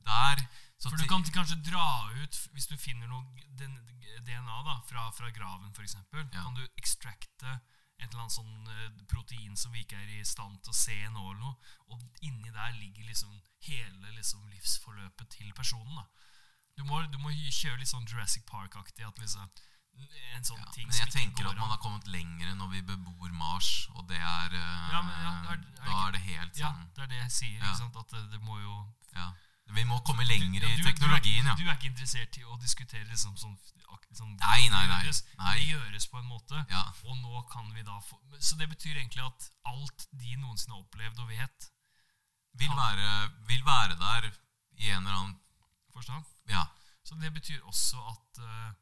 der 0.06 0.44
så 0.80 0.88
For 0.88 0.96
du 0.96 1.04
kan 1.08 1.24
kanskje 1.28 1.58
dra 1.60 2.08
ut 2.22 2.36
Hvis 2.54 2.66
du 2.70 2.76
finner 2.80 3.06
noe 3.10 3.26
DNA 3.60 4.62
da 4.64 4.78
fra, 4.88 5.10
fra 5.12 5.28
graven, 5.30 5.72
f.eks., 5.76 5.96
Ja. 6.12 6.42
kan 6.42 6.54
du 6.56 6.64
ekstrakte 6.80 7.60
et 8.00 8.08
eller 8.08 8.22
annet 8.24 8.32
sånn 8.32 8.68
eh, 8.72 9.02
protein 9.12 9.56
som 9.60 9.74
vi 9.74 9.82
ikke 9.84 9.98
er 10.00 10.08
i 10.14 10.24
stand 10.24 10.56
til 10.64 10.72
å 10.72 10.76
se 10.76 10.96
nå, 11.12 11.20
eller 11.20 11.42
noe, 11.42 11.72
og 11.92 12.00
inni 12.24 12.48
der 12.48 12.72
ligger 12.78 13.04
liksom 13.04 13.34
hele 13.66 14.14
liksom 14.16 14.46
livsforløpet 14.48 15.28
til 15.36 15.52
personen. 15.52 15.98
da 16.00 16.06
Du 16.78 16.84
må, 16.88 17.02
du 17.12 17.18
må 17.20 17.28
kjøre 17.28 17.76
litt 17.82 17.92
sånn 17.92 18.08
Jurassic 18.08 18.46
Park-aktig. 18.48 19.04
At 19.04 19.20
liksom 19.20 19.44
En 20.36 20.44
sånn 20.46 20.58
ja, 20.62 20.70
ting 20.72 20.86
Men 20.88 20.96
jeg 20.96 21.10
tenker 21.12 21.44
går 21.44 21.50
at 21.52 21.58
man 21.58 21.70
har 21.70 21.78
kommet 21.82 22.06
lenger 22.08 22.54
når 22.56 22.68
vi 22.72 22.80
bebor 22.82 23.32
Mars, 23.36 23.88
og 23.94 24.06
det 24.08 24.16
er 24.16 24.54
eh, 24.54 24.88
Ja, 24.92 25.00
men 25.02 25.12
ja, 25.20 25.30
er- 25.30 25.52
er 25.52 25.56
det 25.56 25.74
Da 25.84 26.06
er 26.06 26.12
det 26.12 26.20
helt 26.26 26.56
Ja, 26.58 26.70
sånn 26.72 26.88
det 26.94 27.02
er 27.02 27.06
det 27.12 27.18
jeg 27.20 27.30
sier. 27.30 27.58
Ja. 27.60 27.66
ikke 27.70 27.78
sant? 27.82 27.96
At 27.96 28.08
det, 28.14 28.22
det 28.32 28.40
må 28.42 28.58
jo 28.60 28.76
ja. 29.16 29.32
Vi 29.70 29.84
må 29.84 30.00
komme 30.02 30.24
lenger 30.26 30.64
i 30.66 30.76
du- 30.76 30.82
teknologien, 30.82 31.44
du 31.44 31.48
ja. 31.48 31.52
er, 31.52 31.56
du 31.60 31.68
er 31.68 31.76
ikke 31.76 31.90
interessert 31.92 32.38
i 32.38 32.42
å 32.44 32.56
diskutere 32.58 33.04
liksom 33.06 33.36
sånn, 33.38 33.56
sånn 34.18 34.32
Nei, 34.40 34.68
nei, 34.68 34.86
nei. 34.86 35.02
gjøres. 35.04 35.20
Nei. 35.38 35.52
Det 35.58 35.66
gjøres 35.68 36.06
på 36.10 36.18
en 36.18 36.26
måte. 36.26 36.64
ja. 36.70 36.82
Og 37.04 37.16
nå 37.22 37.42
kan 37.52 37.68
vi 37.74 37.82
da 37.82 38.00
få 38.00 38.18
Så 38.40 38.56
det 38.58 38.68
betyr 38.68 38.96
egentlig 38.96 39.22
at 39.26 39.50
alt 39.66 40.06
de 40.10 40.34
noensinne 40.36 40.74
har 40.74 40.82
opplevd 40.82 41.18
og 41.20 41.28
vet, 41.28 41.70
Vil, 42.58 42.66
Ja. 42.68 42.74
være, 42.74 43.30
vil 43.46 43.62
være 43.64 43.94
der 43.94 44.30
i 44.82 44.90
en 44.90 45.06
eller 45.06 45.16
annen 45.16 45.40
forstand. 45.92 46.24
Ja. 46.48 46.64
Så 47.04 47.14
det 47.20 47.32
betyr 47.32 47.60
også 47.62 48.02
at 48.10 48.38
eh, 48.42 48.72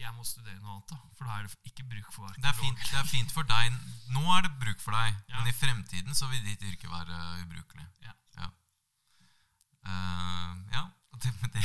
jeg 0.00 0.12
må 0.16 0.24
studere 0.24 0.56
noe 0.60 0.72
annet, 0.78 0.90
da. 0.92 0.98
For 1.18 1.28
da 1.28 1.36
er 1.38 1.46
det 1.46 1.70
ikke 1.70 1.84
bruk 1.90 2.12
for 2.14 2.32
Det 2.36 2.48
er, 2.48 2.56
fint, 2.56 2.78
det 2.90 2.98
er 3.00 3.08
fint 3.08 3.32
for 3.34 3.46
deg. 3.48 3.74
Nå 4.14 4.22
er 4.36 4.46
det 4.46 4.52
bruk 4.62 4.80
for 4.80 4.96
deg, 4.96 5.14
Ja. 5.28 5.38
men 5.38 5.50
i 5.50 5.56
fremtiden 5.56 6.14
så 6.16 6.28
vil 6.32 6.42
ditt 6.46 6.62
yrke 6.64 6.88
være 6.90 7.18
ubrukelig. 7.44 7.86
Ja. 8.06 8.14
Ja. 8.38 8.48
Uh, 9.84 10.56
ja. 10.72 10.84
Og 11.12 11.22
det, 11.22 11.34
med 11.42 11.50
det 11.56 11.64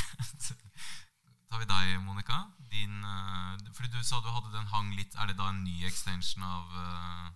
tar 1.50 1.60
vi 1.64 1.70
deg, 1.72 1.96
Monica. 2.04 2.42
Din, 2.72 3.04
uh, 3.04 3.56
fordi 3.78 3.92
du 3.96 4.04
sa 4.04 4.20
du 4.20 4.30
hadde 4.34 4.52
den 4.52 4.68
hang 4.68 4.92
litt 4.98 5.16
Er 5.16 5.30
det 5.30 5.38
da 5.40 5.48
en 5.52 5.64
ny 5.64 5.86
extension 5.88 6.44
av 6.44 6.66
uh, 6.76 7.30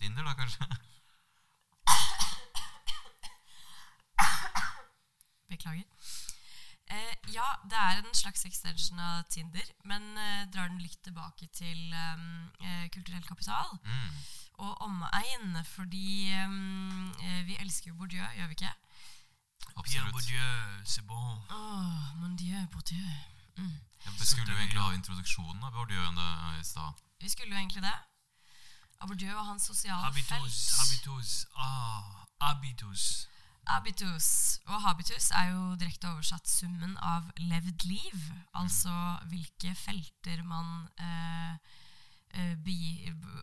Tinder, 0.00 0.24
da, 0.26 0.34
kanskje? 0.34 0.66
Beklager. 5.50 5.84
Eh, 6.90 7.14
ja, 7.32 7.46
det 7.70 7.78
er 7.78 8.00
en 8.02 8.14
slags 8.14 8.44
extension 8.44 8.98
av 8.98 9.22
Tinder, 9.30 9.66
men 9.84 10.02
eh, 10.18 10.46
drar 10.50 10.68
den 10.72 10.80
litt 10.82 10.98
tilbake 11.06 11.46
til 11.54 11.94
um, 11.94 12.50
eh, 12.66 12.88
kulturell 12.90 13.22
kapital 13.28 13.76
Mm. 13.84 14.16
og 14.58 14.82
omegn, 14.82 15.64
fordi 15.64 16.32
um, 16.44 17.12
eh, 17.22 17.46
vi 17.46 17.56
elsker 17.62 17.90
jo 17.92 17.94
Bourdieu, 17.94 18.26
gjør 18.36 18.46
vi 18.50 18.58
ikke? 18.58 18.72
Pierre 19.70 19.78
Absolutt. 19.78 20.12
Bourdieu, 20.12 20.84
c'est 20.84 21.06
bon. 21.06 21.38
Åh, 21.50 22.16
mon 22.16 22.34
dieu, 22.36 22.66
Bourdieu. 22.72 23.06
Mm. 23.56 23.80
Ja, 24.06 24.10
vi 24.18 24.24
skulle 24.26 24.52
jo 24.52 24.58
egentlig 24.58 24.80
ha 24.82 24.92
introduksjonen 24.92 25.62
av 25.64 25.72
Bourdieu 25.72 26.02
det 26.18 26.60
i 26.60 26.64
stad. 26.64 26.92
Vi 27.20 27.28
skulle 27.28 27.54
jo 27.54 27.58
egentlig 27.60 27.82
det. 27.82 27.94
Av 29.00 29.08
Bourdieu 29.08 29.36
og 29.38 29.46
hans 29.46 29.62
sosiale 29.62 30.02
Habitus, 30.04 30.28
felt. 30.28 30.80
habitus, 30.80 31.46
ah, 31.56 32.26
habitus. 32.40 33.28
Habitus. 33.70 34.58
Og 34.66 34.80
habitus 34.82 35.30
er 35.30 35.52
jo 35.52 35.76
direkte 35.78 36.10
oversatt 36.10 36.48
summen 36.50 36.96
av 37.06 37.28
levd 37.38 37.84
liv. 37.86 38.24
Altså 38.58 38.92
hvilke 39.30 39.74
felter 39.78 40.42
man 40.42 40.88
eh, 40.98 42.54
be, 42.66 42.76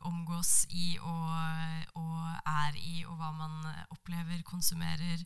omgås 0.08 0.66
i 0.70 0.98
og, 1.00 1.96
og 2.02 2.20
er 2.44 2.76
i, 2.82 3.06
og 3.08 3.16
hva 3.20 3.32
man 3.36 3.56
opplever, 3.96 4.44
konsumerer, 4.48 5.24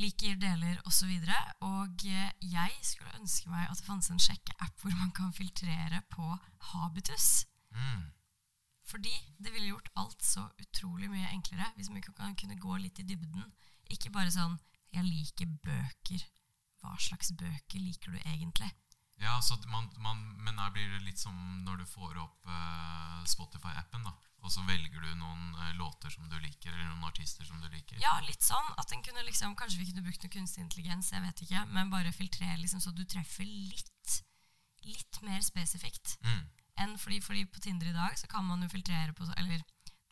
liker, 0.00 0.36
deler 0.40 0.80
osv. 0.88 1.12
Og 1.60 1.68
og 1.68 2.04
jeg 2.08 2.72
skulle 2.82 3.16
ønske 3.20 3.50
meg 3.52 3.68
at 3.68 3.80
det 3.80 3.86
fantes 3.86 4.12
en 4.14 4.22
sjekkeapp 4.22 4.80
hvor 4.80 4.94
man 5.00 5.12
kan 5.12 5.32
filtrere 5.36 6.00
på 6.08 6.36
habitus. 6.72 7.44
Mm. 7.76 8.08
Fordi 8.88 9.12
det 9.36 9.52
ville 9.52 9.68
gjort 9.68 9.90
alt 10.00 10.22
så 10.24 10.46
utrolig 10.60 11.10
mye 11.12 11.28
enklere 11.32 11.74
hvis 11.76 11.90
man 11.92 12.36
kunne 12.40 12.56
gå 12.56 12.76
litt 12.80 13.02
i 13.02 13.08
dybden. 13.08 13.44
Ikke 13.88 14.12
bare 14.14 14.30
sånn 14.30 14.58
'jeg 14.92 15.04
liker 15.04 15.46
bøker'. 15.64 16.26
Hva 16.78 16.94
slags 16.98 17.32
bøker 17.32 17.80
liker 17.80 18.12
du 18.12 18.18
egentlig? 18.18 18.70
Ja, 19.18 19.40
så 19.42 19.56
man, 19.66 19.90
man, 19.98 20.20
men 20.38 20.58
her 20.58 20.70
blir 20.70 20.88
det 20.94 21.02
litt 21.02 21.18
som 21.18 21.34
når 21.64 21.80
du 21.80 21.86
får 21.90 22.18
opp 22.22 22.46
uh, 22.46 23.24
Spotify-appen, 23.26 24.04
da. 24.06 24.14
Og 24.46 24.52
så 24.54 24.62
velger 24.62 25.02
du 25.02 25.14
noen 25.18 25.56
uh, 25.58 25.72
låter 25.74 26.12
som 26.14 26.28
du 26.30 26.36
liker, 26.38 26.70
eller 26.70 26.92
noen 26.92 27.08
artister 27.10 27.44
som 27.44 27.58
du 27.58 27.66
liker. 27.66 27.98
Ja, 27.98 28.20
litt 28.22 28.46
sånn 28.46 28.70
at 28.78 28.86
den 28.92 29.02
kunne 29.02 29.26
liksom 29.26 29.56
Kanskje 29.58 29.82
vi 29.82 29.88
kunne 29.90 30.04
brukt 30.06 30.22
noe 30.22 30.30
kunstig 30.30 30.62
intelligens, 30.62 31.10
jeg 31.10 31.24
vet 31.24 31.42
ikke. 31.42 31.64
Men 31.74 31.90
bare 31.90 32.14
filtrere 32.14 32.60
liksom 32.62 32.80
så 32.84 32.94
du 32.94 33.02
treffer 33.04 33.44
litt 33.44 34.22
litt 34.88 35.18
mer 35.26 35.42
spesifikt. 35.44 36.16
Mm. 36.24 36.44
Enn 36.82 36.94
fordi, 37.02 37.18
fordi 37.24 37.44
på 37.50 37.60
Tinder 37.60 37.90
i 37.90 37.96
dag 37.96 38.14
så 38.18 38.28
kan 38.30 38.46
man 38.46 38.62
jo 38.62 38.70
filtrere 38.70 39.12
på 39.12 39.26
Eller 39.36 39.64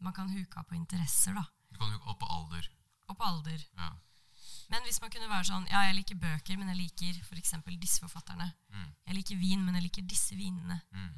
man 0.02 0.12
kan 0.12 0.28
huke 0.28 0.58
av 0.58 0.66
på 0.68 0.76
interesser, 0.76 1.36
da. 1.36 1.46
Du 1.70 1.78
kan 1.78 1.92
huke 1.94 2.10
opp 2.10 2.20
på 2.20 2.28
alder. 2.28 2.66
Og 3.16 3.22
på 3.22 3.28
alder. 3.30 3.62
Ja. 3.80 3.90
Men 4.68 4.82
hvis 4.82 4.98
man 5.00 5.10
kunne 5.14 5.28
være 5.30 5.46
sånn 5.46 5.66
Ja, 5.70 5.84
jeg 5.86 5.94
liker 6.00 6.16
bøker, 6.18 6.56
men 6.58 6.68
jeg 6.72 6.76
liker 6.80 7.20
f.eks. 7.22 7.52
disse 7.80 8.00
forfatterne. 8.02 8.48
Mm. 8.74 8.88
Jeg 9.06 9.14
liker 9.20 9.36
vin, 9.40 9.62
men 9.64 9.74
jeg 9.78 9.84
liker 9.86 10.02
disse 10.10 10.34
vinene. 10.36 10.80
Mm. 10.92 11.12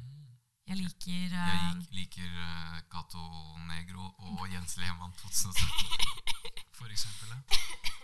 Jeg 0.69 0.77
liker 0.77 1.33
Jeg 1.33 1.59
eh, 1.65 1.79
liker 1.97 2.29
uh, 2.29 2.75
Cato 2.93 3.23
Negro 3.67 4.11
og 4.19 4.43
Jens 4.53 4.77
Lehmann 4.77 5.11
2017. 5.17 5.65
For 6.79 6.87
eksempel. 6.93 7.33
Ja. 7.33 7.41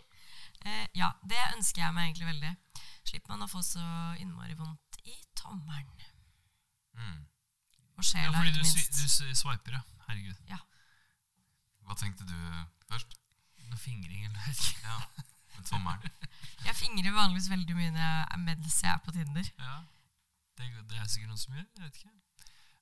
eh, 0.66 0.88
Ja, 0.98 1.12
det 1.24 1.38
ønsker 1.56 1.84
jeg 1.86 1.94
meg 1.94 2.10
egentlig 2.10 2.28
veldig. 2.34 2.54
Slipper 3.06 3.36
man 3.36 3.46
å 3.46 3.52
få 3.52 3.62
så 3.62 3.86
innmari 4.20 4.58
vondt 4.58 4.98
i 5.06 5.14
tommelen. 5.38 5.86
Mm. 6.98 7.22
Og 7.96 8.02
Ja, 8.02 8.08
sjela, 8.10 8.34
fordi 8.40 8.50
ikke 8.50 8.64
du, 8.64 8.66
swi- 8.66 8.82
minst. 8.82 8.98
du 8.98 9.30
s- 9.30 9.40
swiper, 9.44 9.78
ja. 9.78 9.84
Herregud. 10.10 10.42
Hva 11.86 11.94
tenkte 12.02 12.26
du 12.26 12.34
først? 12.90 13.14
Noe 13.72 13.80
fingring 13.82 14.26
eller 14.28 14.50
ikke. 14.52 14.82
Ja, 14.84 14.98
med 15.56 15.66
tommelen. 15.70 16.12
Jeg 16.68 16.76
fingrer 16.80 17.14
vanligvis 17.14 17.50
veldig 17.52 17.76
mye 17.78 17.92
når 17.94 18.06
jeg 18.06 18.40
mens 18.42 18.78
jeg 18.82 18.90
er 18.92 19.02
på 19.06 19.12
Tinder. 19.14 19.50
Ja. 19.62 19.76
Det, 20.58 20.70
det 20.90 20.98
er 20.98 21.10
sikkert 21.12 21.30
noen 21.30 21.42
som 21.42 21.54
gjør. 21.54 21.66
Jeg 21.78 21.84
vet 21.84 22.00
ikke. 22.00 22.14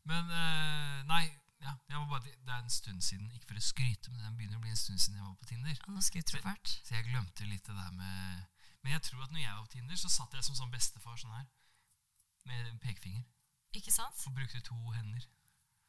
Men 0.07 0.29
uh, 0.31 0.99
nei. 1.09 1.23
Ja, 1.63 1.73
jeg 1.87 1.95
var 1.95 2.07
bare, 2.11 2.31
det 2.43 2.51
er 2.51 2.59
en 2.59 2.69
stund 2.71 2.99
siden, 3.03 3.29
ikke 3.31 3.47
for 3.53 3.55
å 3.59 3.61
skryte, 3.63 4.11
men 4.11 4.19
det 4.19 4.31
begynner 4.35 4.57
å 4.59 4.63
bli 4.65 4.71
en 4.73 4.79
stund 4.79 4.99
siden 4.99 5.15
jeg 5.19 5.23
var 5.23 5.35
på 5.39 5.45
Tinder. 5.47 5.77
Ja, 5.77 5.91
nå 5.95 6.01
skryter 6.03 6.35
du 6.35 6.43
fælt. 6.43 6.73
Så 6.83 6.95
jeg 6.97 7.05
glemte 7.07 7.45
litt 7.47 7.63
det 7.69 7.75
der 7.77 7.91
med 7.95 8.41
Men 8.83 8.91
jeg 8.97 9.03
tror 9.07 9.21
at 9.23 9.31
når 9.31 9.39
jeg 9.45 9.53
var 9.53 9.61
på 9.63 9.71
Tinder, 9.77 9.99
så 10.01 10.11
satt 10.11 10.35
jeg 10.35 10.43
som 10.43 10.57
sånn 10.59 10.73
bestefar 10.73 11.15
sånn 11.21 11.31
her. 11.37 11.45
Med 12.51 12.73
pekefinger. 12.83 13.23
Ikke 13.79 13.93
sant? 13.95 14.19
Og 14.27 14.35
brukte 14.35 14.59
to 14.67 14.75
hender. 14.97 15.23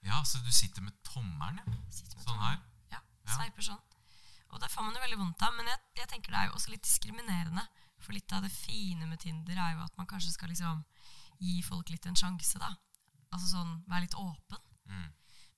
Ja, 0.06 0.20
så 0.22 0.38
du 0.46 0.50
sitter 0.54 0.82
med 0.86 0.94
tommelen, 1.06 1.58
ja? 1.58 1.78
Sitter 1.90 2.20
med 2.20 2.22
Sånn 2.28 2.36
tommeren. 2.36 2.62
her? 2.62 2.94
Ja, 2.94 3.00
Ja. 3.26 3.34
sveiper 3.40 3.66
sånn. 3.66 3.82
Og 4.54 4.60
det 4.62 4.70
får 4.70 4.86
man 4.86 4.94
jo 4.94 5.02
veldig 5.02 5.18
vondt 5.18 5.42
av, 5.42 5.54
men 5.56 5.66
jeg, 5.66 5.80
jeg 5.98 6.08
tenker 6.12 6.30
det 6.34 6.38
er 6.40 6.46
jo 6.50 6.54
også 6.58 6.70
litt 6.74 6.84
diskriminerende. 6.86 7.64
For 8.04 8.14
litt 8.14 8.30
av 8.36 8.44
det 8.44 8.52
fine 8.54 9.06
med 9.10 9.18
Tinder 9.22 9.58
er 9.58 9.74
jo 9.74 9.82
at 9.84 9.96
man 9.98 10.06
kanskje 10.10 10.34
skal 10.34 10.52
liksom 10.52 10.84
gi 11.42 11.58
folk 11.66 11.90
litt 11.90 12.06
en 12.06 12.16
sjanse, 12.18 12.58
da. 12.62 12.70
Altså 13.34 13.50
sånn, 13.50 13.76
være 13.90 14.06
litt 14.06 14.14
åpen. 14.20 14.60
Mm. 14.86 15.08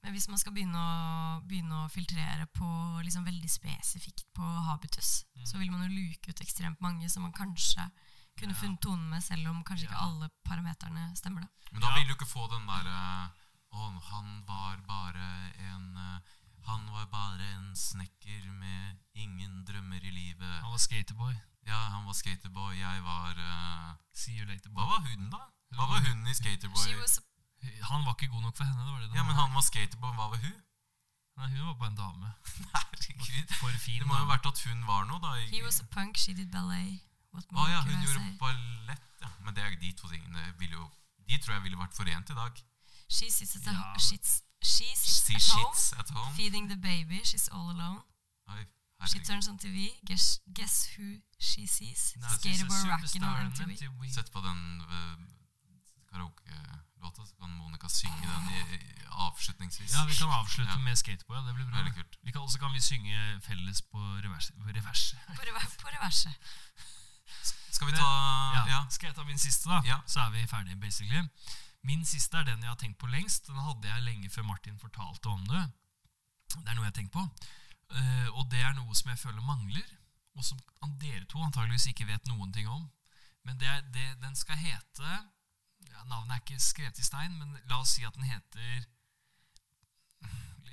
Men 0.06 0.14
hvis 0.14 0.28
man 0.30 0.38
skal 0.40 0.54
begynne 0.54 0.78
å, 0.80 1.40
begynne 1.48 1.82
å 1.82 1.88
filtrere 1.92 2.46
på 2.54 2.66
liksom 3.02 3.24
veldig 3.26 3.48
spesifikt 3.50 4.22
på 4.36 4.46
habitus, 4.68 5.24
så 5.44 5.58
vil 5.58 5.72
man 5.72 5.82
jo 5.84 5.92
luke 5.96 6.30
ut 6.30 6.40
ekstremt 6.44 6.80
mange 6.84 7.08
som 7.10 7.26
man 7.26 7.34
kanskje 7.36 7.84
kunne 8.36 8.52
Ja. 8.52 8.60
funnet 8.60 8.80
tonen 8.84 9.08
med, 9.10 9.24
selv 9.24 9.48
om 9.50 9.62
kanskje 9.64 9.88
ikke 9.88 10.00
alle 10.06 10.28
parameterne 10.44 11.08
stemmer. 11.16 11.40
da. 11.42 11.48
Men 11.72 11.80
da 11.82 11.92
vil 11.96 12.06
du 12.06 12.14
ikke 12.14 12.28
få 12.28 12.46
den 12.52 12.66
derre 12.68 13.30
Å, 13.76 13.86
han 14.08 14.44
var 14.46 14.76
bare 14.86 15.24
en 15.58 15.96
eh, 16.00 16.20
Han 16.66 16.86
var 16.92 17.06
bare 17.12 17.46
en 17.54 17.76
snekker 17.76 18.50
med 18.52 18.96
ingen 19.14 19.64
drømmer 19.68 20.02
i 20.02 20.10
livet. 20.10 20.54
Han 20.62 20.70
var 20.74 20.82
skaterboy. 20.82 21.34
Ja, 21.66 21.78
han 21.94 22.06
var 22.06 22.12
skaterboy, 22.12 22.74
jeg 22.78 23.04
var 23.04 23.34
uh, 23.38 23.94
See 24.14 24.38
you 24.38 24.46
later, 24.46 24.70
Hva 24.70 24.86
var 24.86 25.00
hun, 25.06 25.30
da? 25.30 25.40
Hva 25.74 25.88
var 25.90 26.04
hun 26.06 26.26
i 26.30 26.34
Skaterboy? 26.34 26.92
Han 27.90 28.04
var 28.06 28.14
ikke 28.14 28.30
god 28.30 28.44
nok 28.46 28.56
for 28.56 28.64
henne. 28.64 28.84
det 28.86 28.92
var 28.92 29.00
det 29.00 29.08
det 29.10 29.18
Ja, 29.18 29.24
men 29.26 29.34
han 29.34 29.54
var 29.54 29.64
skaterboy, 29.66 30.12
hva 30.14 30.28
var 30.30 30.38
hun? 30.44 30.60
Nei, 31.36 31.48
hun 31.52 31.66
var 31.66 31.74
bare 31.74 31.90
en 31.90 31.98
dame. 31.98 32.30
Herregud. 32.76 33.56
For 33.58 33.74
fin. 33.82 33.98
Det 33.98 34.06
må 34.06 34.14
jo 34.14 34.22
ha 34.22 34.30
vært 34.30 34.46
at 34.48 34.62
hun 34.68 34.86
var 34.86 35.04
noe, 35.10 35.18
da. 35.20 35.34
He 35.50 35.60
was 35.64 35.82
a 35.82 35.88
punk, 35.90 36.16
she 36.16 36.32
did 36.32 36.48
ballet. 36.54 37.02
More 37.50 37.68
ja, 37.68 37.82
hun 37.84 38.00
gjorde 38.00 38.30
ballett, 38.40 39.10
ja. 39.20 39.28
Men 39.44 39.56
det 39.56 39.64
er 39.64 39.74
de 39.80 39.92
to 39.92 40.08
tingene 40.08 40.54
vil 40.58 40.72
jo 40.72 40.86
De 41.28 41.38
tror 41.42 41.56
jeg 41.56 41.62
ville 41.66 41.78
vært 41.78 41.96
forent 41.96 42.30
i 42.30 42.36
dag. 42.38 42.62
She 43.10 43.28
sits 43.30 43.56
at, 43.58 43.66
Ja, 43.66 43.92
a, 43.92 43.98
she's, 43.98 44.40
she 44.62 44.94
sits 44.96 45.26
She 45.26 45.34
at 45.34 45.42
home, 45.64 46.00
at 46.00 46.08
home. 46.10 46.34
feeding 46.36 46.68
the 46.68 46.76
baby. 46.76 47.20
She's 47.24 47.48
all 47.52 47.70
alone. 47.70 48.02
Oi, 48.48 48.64
She 49.06 49.18
turns 49.20 49.48
on 49.48 49.58
TV. 49.58 49.90
Guess, 50.04 50.40
guess 50.52 50.88
who 50.96 51.20
she 51.38 51.66
sees? 51.66 52.14
No, 52.16 52.26
Skateboard 52.28 52.84
a 52.86 52.88
rocking 52.96 53.22
on 53.24 53.46
MTV. 53.52 53.76
Sett 54.10 54.30
på 54.32 54.40
den 54.40 54.80
uh, 54.80 55.18
karaoke-låta, 56.10 57.26
så 57.26 57.34
kan 57.36 57.50
Monica 57.50 57.88
synge 57.88 58.26
den 58.34 58.48
i, 58.50 58.74
i, 58.74 59.04
avslutningsvis. 59.10 59.92
Ja, 59.92 60.04
vi 60.06 60.14
kan 60.14 60.28
avslutte 60.30 60.72
Ja. 60.72 60.78
med 60.78 60.96
skateboard. 60.98 61.46
Det 61.46 61.54
blir 61.54 61.64
bra. 61.66 61.76
Veldig 61.76 61.94
kult. 61.94 62.18
Vi 62.22 62.32
kan, 62.32 62.40
også 62.40 62.58
kan 62.58 62.72
vi 62.72 62.80
synge 62.80 63.40
felles 63.40 63.82
på 63.82 63.98
reverset. 64.24 64.54
revers. 64.66 65.14
På, 65.26 65.42
rever- 65.42 65.76
på 65.82 65.88
reverset. 65.88 66.32
Skal 67.70 67.86
vi 67.86 67.92
Men- 67.92 68.00
ta 68.00 68.10
Ja. 68.56 68.66
Ja. 68.66 68.86
Skal 68.90 69.06
jeg 69.06 69.14
ta 69.14 69.24
min 69.24 69.38
siste, 69.38 69.68
da? 69.68 69.82
Ja. 69.84 69.98
Så 70.06 70.20
er 70.20 70.30
vi 70.30 70.46
ferdige, 70.46 70.76
basically. 70.76 71.28
Min 71.86 72.02
siste 72.08 72.38
er 72.40 72.48
den 72.48 72.64
jeg 72.64 72.72
har 72.72 72.78
tenkt 72.80 72.98
på 72.98 73.10
lengst. 73.10 73.46
Den 73.46 73.62
hadde 73.62 73.88
jeg 73.88 74.06
lenge 74.06 74.30
før 74.32 74.48
Martin 74.48 74.78
fortalte 74.78 75.30
om 75.30 75.44
det. 75.46 75.62
Det 76.56 76.66
er 76.66 76.74
noe 76.74 76.86
jeg 76.86 76.92
har 76.92 76.98
tenkt 76.98 77.14
på. 77.14 77.22
Uh, 77.94 78.28
og 78.34 78.48
det 78.50 78.62
er 78.64 78.74
noe 78.74 78.94
som 78.98 79.12
jeg 79.12 79.20
føler 79.20 79.44
mangler, 79.46 79.86
og 80.34 80.44
som 80.44 80.58
dere 81.00 81.24
to 81.30 81.38
antageligvis 81.44 81.86
ikke 81.92 82.08
vet 82.08 82.26
noen 82.26 82.50
ting 82.54 82.66
om. 82.68 82.88
Men 83.46 83.58
det 83.60 83.68
er, 83.70 83.84
det, 83.94 84.06
den 84.22 84.34
skal 84.34 84.58
hete 84.58 85.06
ja, 85.86 86.02
Navnet 86.10 86.34
er 86.34 86.40
ikke 86.42 86.58
skrevet 86.58 86.98
i 86.98 87.06
stein, 87.06 87.36
men 87.38 87.54
la 87.70 87.78
oss 87.78 87.92
si 87.94 88.02
at 88.04 88.16
den 88.16 88.26
heter 88.26 88.82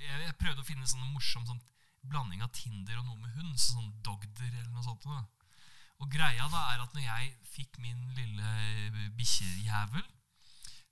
Jeg, 0.00 0.18
jeg 0.24 0.34
prøvde 0.40 0.64
å 0.64 0.66
finne 0.66 0.88
sånn 0.90 1.06
morsom 1.14 1.46
sånn 1.46 1.62
blanding 2.10 2.42
av 2.44 2.50
Tinder 2.52 2.98
og 2.98 3.06
noe 3.06 3.20
med 3.22 3.36
hund. 3.38 3.54
Sånn 3.60 3.94
Dogder 4.04 4.50
eller 4.50 4.72
noe 4.74 4.84
sånt. 4.84 5.06
Da. 5.06 5.22
Og 6.02 6.10
greia 6.12 6.48
da 6.50 6.64
er 6.72 6.82
at 6.82 6.96
når 6.96 7.06
jeg 7.06 7.30
fikk 7.54 7.78
min 7.80 8.02
lille 8.18 9.10
bikkjejævel, 9.16 10.04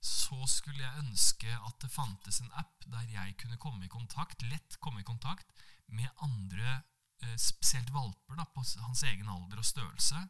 så 0.02 0.40
skulle 0.50 0.82
jeg 0.82 0.98
ønske 0.98 1.50
at 1.54 1.76
det 1.82 1.90
fantes 1.92 2.40
en 2.42 2.50
app 2.58 2.86
der 2.90 3.06
jeg 3.06 3.36
kunne 3.38 3.60
komme 3.62 3.86
i 3.86 3.92
kontakt, 3.92 4.42
lett 4.42 4.78
komme 4.82 5.00
i 5.00 5.06
kontakt 5.06 5.46
med 5.86 6.08
andre, 6.26 6.82
eh, 7.22 7.36
spesielt 7.38 7.92
valper, 7.94 8.34
da, 8.34 8.44
på 8.44 8.64
hans 8.82 9.02
egen 9.06 9.28
alder 9.28 9.62
og 9.62 9.68
størrelse. 9.68 10.24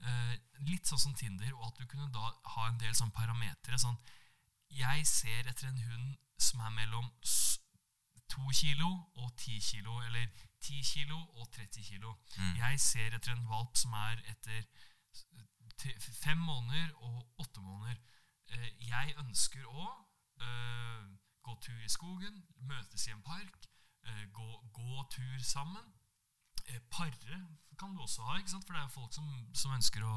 Eh, 0.00 0.34
litt 0.66 0.90
sånn 0.90 1.00
som 1.00 1.14
Tinder, 1.14 1.52
og 1.54 1.68
at 1.70 1.78
du 1.78 1.86
kunne 1.86 2.10
da 2.12 2.32
ha 2.56 2.66
en 2.68 2.80
del 2.82 2.94
sånn 2.98 3.14
parametere. 3.14 3.78
Sånn, 3.78 3.96
jeg 4.74 5.06
ser 5.06 5.46
etter 5.46 5.70
en 5.70 5.84
hund 5.86 6.16
som 6.42 6.60
er 6.66 6.74
mellom 6.74 7.06
to 8.26 8.50
kilo 8.52 8.90
og 9.22 9.30
ti 9.38 9.60
kilo, 9.62 10.00
eller 10.02 10.26
ti 10.60 10.82
kilo 10.82 11.20
og 11.38 11.46
30 11.54 11.84
kilo. 11.86 12.16
Mm. 12.36 12.56
Jeg 12.58 12.80
ser 12.82 13.14
etter 13.14 13.32
en 13.32 13.46
valp 13.48 13.78
som 13.78 13.94
er 13.94 14.20
etter 14.32 14.66
fem 16.24 16.38
måneder 16.40 16.90
og 17.04 17.42
åtte 17.44 17.60
måneder. 17.60 18.00
Eh, 18.54 18.70
Jeg 18.88 19.14
ønsker 19.22 19.66
å 19.66 19.86
eh, 20.40 21.04
gå 21.42 21.54
tur 21.62 21.80
i 21.82 21.90
skogen, 21.90 22.42
møtes 22.68 23.06
i 23.08 23.14
en 23.14 23.22
park, 23.22 23.68
eh, 24.06 24.24
gå, 24.32 24.50
gå 24.72 25.06
tur 25.10 25.38
sammen. 25.42 25.92
Parre 26.90 27.36
kan 27.78 27.92
du 27.94 28.00
også 28.02 28.24
ha, 28.26 28.40
for 28.42 28.72
det 28.72 28.80
er 28.80 28.86
jo 28.88 28.94
folk 28.96 29.12
som, 29.14 29.26
som 29.54 29.74
ønsker 29.76 30.02
å, 30.02 30.14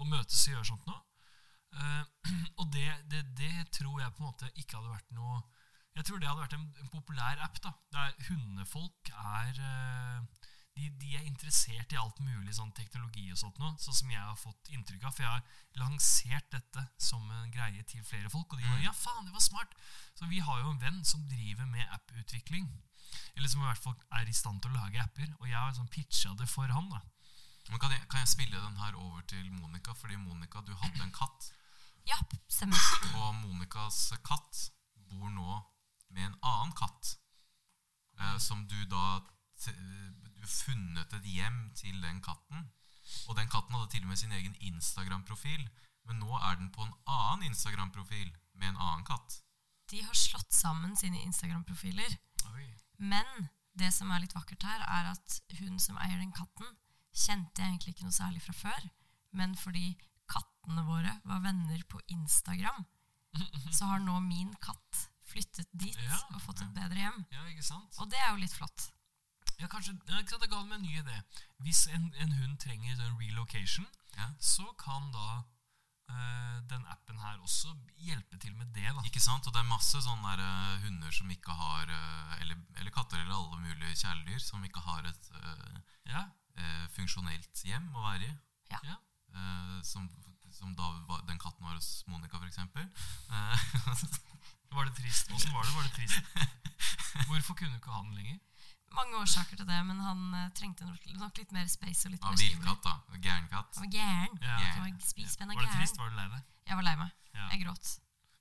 å 0.00 0.06
møtes 0.08 0.46
og 0.46 0.54
gjøre 0.54 0.68
sånt 0.70 0.86
nå. 0.88 0.96
Eh, 1.76 2.04
og 2.60 2.70
det, 2.72 2.86
det, 3.10 3.24
det 3.38 3.66
tror 3.74 4.00
jeg 4.00 4.14
på 4.14 4.22
en 4.22 4.30
måte 4.30 4.50
ikke 4.54 4.78
hadde 4.78 4.94
vært 4.94 5.12
noe 5.14 5.36
Jeg 5.94 6.06
tror 6.06 6.18
det 6.18 6.28
hadde 6.28 6.42
vært 6.42 6.56
en, 6.56 6.66
en 6.82 6.90
populær 6.90 7.42
app. 7.44 7.60
da 7.62 7.72
Der 7.94 8.14
hundefolk 8.28 9.10
er 9.10 9.60
de, 10.80 10.88
de 11.02 11.16
er 11.18 11.26
interessert 11.28 11.92
i 11.92 11.98
alt 12.00 12.20
mulig 12.24 12.54
sånn 12.56 12.72
teknologi 12.76 13.26
og 13.32 13.38
sånt 13.40 13.58
noe, 13.60 13.74
sånn 13.82 13.96
som 13.96 14.12
jeg 14.12 14.20
har 14.22 14.38
fått 14.38 14.70
inntrykk 14.72 15.04
av. 15.04 15.14
For 15.16 15.26
jeg 15.26 15.32
har 15.34 15.82
lansert 15.82 16.48
dette 16.54 16.84
som 17.00 17.26
en 17.36 17.52
greie 17.52 17.84
til 17.90 18.04
flere 18.06 18.32
folk, 18.32 18.54
og 18.54 18.60
de 18.60 18.68
bare 18.68 18.86
Ja, 18.86 18.94
faen, 18.96 19.26
det 19.26 19.34
var 19.34 19.44
smart! 19.44 19.76
Så 20.16 20.28
vi 20.30 20.40
har 20.44 20.62
jo 20.62 20.72
en 20.72 20.82
venn 20.82 21.02
som 21.04 21.26
driver 21.28 21.68
med 21.68 21.84
apputvikling. 21.96 22.68
Eller 23.36 23.50
som 23.50 23.62
i 23.62 23.68
hvert 23.68 23.82
fall 23.82 23.96
er 24.18 24.28
i 24.28 24.36
stand 24.36 24.62
til 24.62 24.72
å 24.72 24.80
lage 24.80 25.02
apper. 25.02 25.28
Og 25.40 25.48
jeg 25.48 25.58
har 25.58 25.72
sånn 25.76 25.90
pitcha 25.92 26.34
det 26.38 26.48
for 26.50 26.70
han. 26.70 26.88
da 26.92 27.00
Men 27.70 27.82
kan, 27.82 27.94
jeg, 27.94 28.06
kan 28.10 28.24
jeg 28.24 28.32
spille 28.34 28.60
den 28.60 28.80
her 28.80 28.96
over 28.98 29.24
til 29.30 29.46
Monica? 29.52 29.94
Fordi 29.96 30.16
Monica, 30.16 30.62
du 30.66 30.72
hadde 30.74 31.02
en 31.04 31.14
katt. 31.14 31.50
Ja, 32.08 32.18
stemmer. 32.48 32.80
Og 33.16 33.34
Monicas 33.42 34.08
katt 34.26 34.70
bor 35.10 35.28
nå 35.32 35.60
med 36.14 36.30
en 36.30 36.38
annen 36.40 36.72
katt. 36.78 37.16
Eh, 38.20 38.38
som 38.42 38.66
du 38.68 38.78
da 38.90 39.20
funnet 40.48 41.12
et 41.18 41.28
hjem 41.34 41.60
til 41.76 42.00
den 42.02 42.20
katten. 42.24 42.70
Og 43.28 43.36
den 43.36 43.50
katten 43.50 43.74
hadde 43.74 43.90
til 43.92 44.04
og 44.04 44.12
med 44.12 44.20
sin 44.20 44.32
egen 44.32 44.56
Instagram-profil. 44.60 45.68
Men 46.08 46.20
nå 46.22 46.36
er 46.38 46.58
den 46.58 46.70
på 46.74 46.84
en 46.86 46.94
annen 47.06 47.50
Instagram-profil 47.50 48.30
med 48.58 48.72
en 48.72 48.80
annen 48.80 49.06
katt. 49.08 49.40
De 49.90 50.02
har 50.04 50.14
slått 50.14 50.52
sammen 50.54 50.94
sine 50.96 51.20
Instagram-profiler. 51.26 52.16
Men 52.98 53.48
det 53.78 53.90
som 53.94 54.10
er 54.12 54.22
litt 54.22 54.36
vakkert 54.36 54.64
her, 54.66 54.84
er 54.84 55.10
at 55.14 55.40
hun 55.60 55.78
som 55.82 55.98
eier 56.02 56.18
den 56.20 56.34
katten, 56.36 56.68
kjente 57.10 57.62
jeg 57.62 57.72
egentlig 57.72 57.94
ikke 57.94 58.06
noe 58.06 58.16
særlig 58.16 58.42
fra 58.44 58.54
før. 58.54 58.88
Men 59.36 59.54
fordi 59.58 59.94
kattene 60.30 60.84
våre 60.86 61.16
var 61.26 61.42
venner 61.44 61.82
på 61.90 62.00
Instagram, 62.14 62.84
så 63.76 63.90
har 63.92 64.02
nå 64.04 64.18
min 64.24 64.52
katt 64.62 65.06
flyttet 65.30 65.68
dit 65.70 65.98
Ja, 66.02 66.18
og 66.34 66.42
fått 66.42 66.64
et 66.64 66.72
bedre 66.74 66.98
hjem. 67.04 67.20
Ja? 67.30 67.44
Og 68.02 68.10
det 68.10 68.18
er 68.18 68.32
jo 68.32 68.42
litt 68.42 68.54
flott. 68.54 68.88
Ja, 69.60 69.68
kanskje, 69.68 69.92
ja, 70.08 70.18
ikke 70.18 70.32
sant, 70.34 70.42
Det 70.42 70.50
ga 70.50 70.60
meg 70.64 70.78
en 70.78 70.86
ny 70.86 70.94
idé. 71.02 71.16
Hvis 71.64 71.86
en, 71.92 72.06
en 72.24 72.32
hund 72.40 72.58
trenger 72.62 73.00
en 73.06 73.18
relocation, 73.20 73.86
Ja. 74.16 74.30
så 74.40 74.64
kan 74.80 75.10
da 75.14 75.42
eh, 76.10 76.56
den 76.70 76.86
appen 76.90 77.18
her 77.22 77.36
også 77.44 77.74
hjelpe 78.00 78.38
til 78.40 78.54
med 78.56 78.72
det. 78.74 78.88
da. 78.96 79.02
Ikke 79.06 79.20
sant? 79.20 79.46
Og 79.46 79.52
det 79.54 79.60
er 79.60 79.68
masse 79.68 80.00
sånne 80.02 80.32
der, 80.36 80.42
uh, 80.42 80.80
hunder 80.84 81.12
som 81.14 81.30
ikke 81.30 81.52
har 81.54 81.86
uh, 81.92 82.40
eller, 82.40 82.56
eller 82.80 82.90
katter 82.90 83.20
eller 83.20 83.36
alle 83.36 83.60
mulige 83.60 83.94
kjæledyr 84.00 84.40
som 84.42 84.64
ikke 84.64 84.80
har 84.80 85.06
et 85.06 85.30
Ja, 86.10 86.24
eh, 86.58 86.86
funksjonelt 86.96 87.60
hjem 87.64 87.86
å 87.94 88.02
være 88.02 88.26
i. 88.26 88.32
Ja. 88.72 88.80
ja. 88.88 88.96
Eh, 89.34 89.76
som, 89.86 90.08
som 90.50 90.72
da 90.74 90.88
var, 91.06 91.22
den 91.28 91.38
katten 91.38 91.62
var 91.66 91.76
hos 91.76 92.02
Monica, 92.10 92.40
f.eks. 92.40 92.58
Uh, 93.30 94.10
Var 94.74 94.86
det 94.86 94.94
trist? 94.98 95.30
Åssen 95.34 95.52
var 95.54 95.64
det? 95.66 95.74
Var 95.74 95.82
det 95.82 95.92
trist? 95.94 96.22
Hvorfor 97.28 97.54
kunne 97.58 97.76
ikke 97.78 97.90
ha 97.94 98.02
den 98.02 98.14
lenger? 98.18 98.38
Mange 98.98 99.16
årsaker 99.22 99.56
til 99.56 99.66
det, 99.68 99.78
men 99.86 100.00
han 100.02 100.22
uh, 100.34 100.46
trengte 100.58 100.86
nok, 100.86 101.04
nok 101.20 101.36
litt 101.38 101.52
mer 101.54 101.66
space 101.70 102.08
og 102.08 102.14
litt 102.14 102.24
Han 102.26 102.34
var. 102.34 102.42
Villkatt, 102.42 102.86
da. 102.86 103.18
Gærenkatt. 103.22 103.78
Han 103.78 103.86
var 103.86 103.92
gæren. 103.94 104.38
Ja. 104.42 104.56
Han 104.74 104.84
var 104.84 104.90
det 104.90 105.74
trist? 105.78 105.98
Var 106.00 106.10
du 106.10 106.16
lei 106.18 106.28
deg? 106.32 106.42
Jeg 106.66 106.78
var 106.80 106.86
lei 106.86 106.96
meg. 106.98 107.12
Ja. 107.34 107.46
Jeg 107.52 107.62
gråt. 107.64 107.92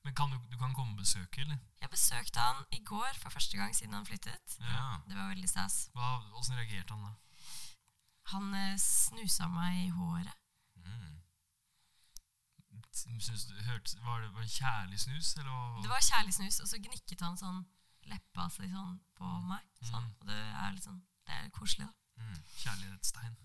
Men 0.07 0.15
kan 0.15 0.31
du, 0.31 0.37
du 0.49 0.57
kan 0.57 0.73
komme 0.73 0.95
og 0.95 0.97
besøke, 1.03 1.41
eller? 1.41 1.57
Jeg 1.81 1.89
besøkte 1.89 2.39
han 2.39 2.63
i 2.71 2.81
går 2.83 3.13
for 3.21 3.29
første 3.29 3.57
gang 3.57 3.75
siden 3.75 3.93
han 3.93 4.05
flyttet. 4.05 4.57
Ja. 4.59 4.99
Det 5.07 5.17
var 5.17 5.27
veldig 5.35 5.49
stas. 5.49 5.89
Hvordan 5.93 6.57
reagerte 6.57 6.93
han 6.93 7.03
da? 7.09 7.13
Han 8.33 8.53
uh, 8.53 8.77
snusa 8.81 9.47
meg 9.53 9.83
i 9.85 9.89
håret. 9.93 10.35
Mm. 10.81 11.17
Syns 12.93 13.45
du, 13.45 13.53
hørte, 13.67 13.97
var, 14.05 14.21
det, 14.21 14.33
var 14.33 14.41
det 14.41 14.51
kjærlig 14.51 14.99
snus, 14.99 15.35
eller? 15.37 15.81
Det 15.83 15.89
var 15.89 16.01
kjærlig 16.01 16.33
snus, 16.33 16.59
og 16.59 16.67
så 16.71 16.81
gnikket 16.81 17.21
han 17.21 17.37
sånn 17.37 17.61
leppa 18.09 18.47
si 18.53 18.69
sånn 18.71 18.97
på 19.17 19.35
meg. 19.49 19.65
Sånn. 19.85 20.03
Mm. 20.03 20.15
Og 20.19 20.31
det 20.31 20.39
er 20.39 20.81
sånn 20.83 21.05
Det 21.29 21.37
er 21.37 21.53
koselig, 21.53 21.85
da. 21.85 22.23
Mm. 22.25 22.41
Kjærlighetstegn. 22.63 23.37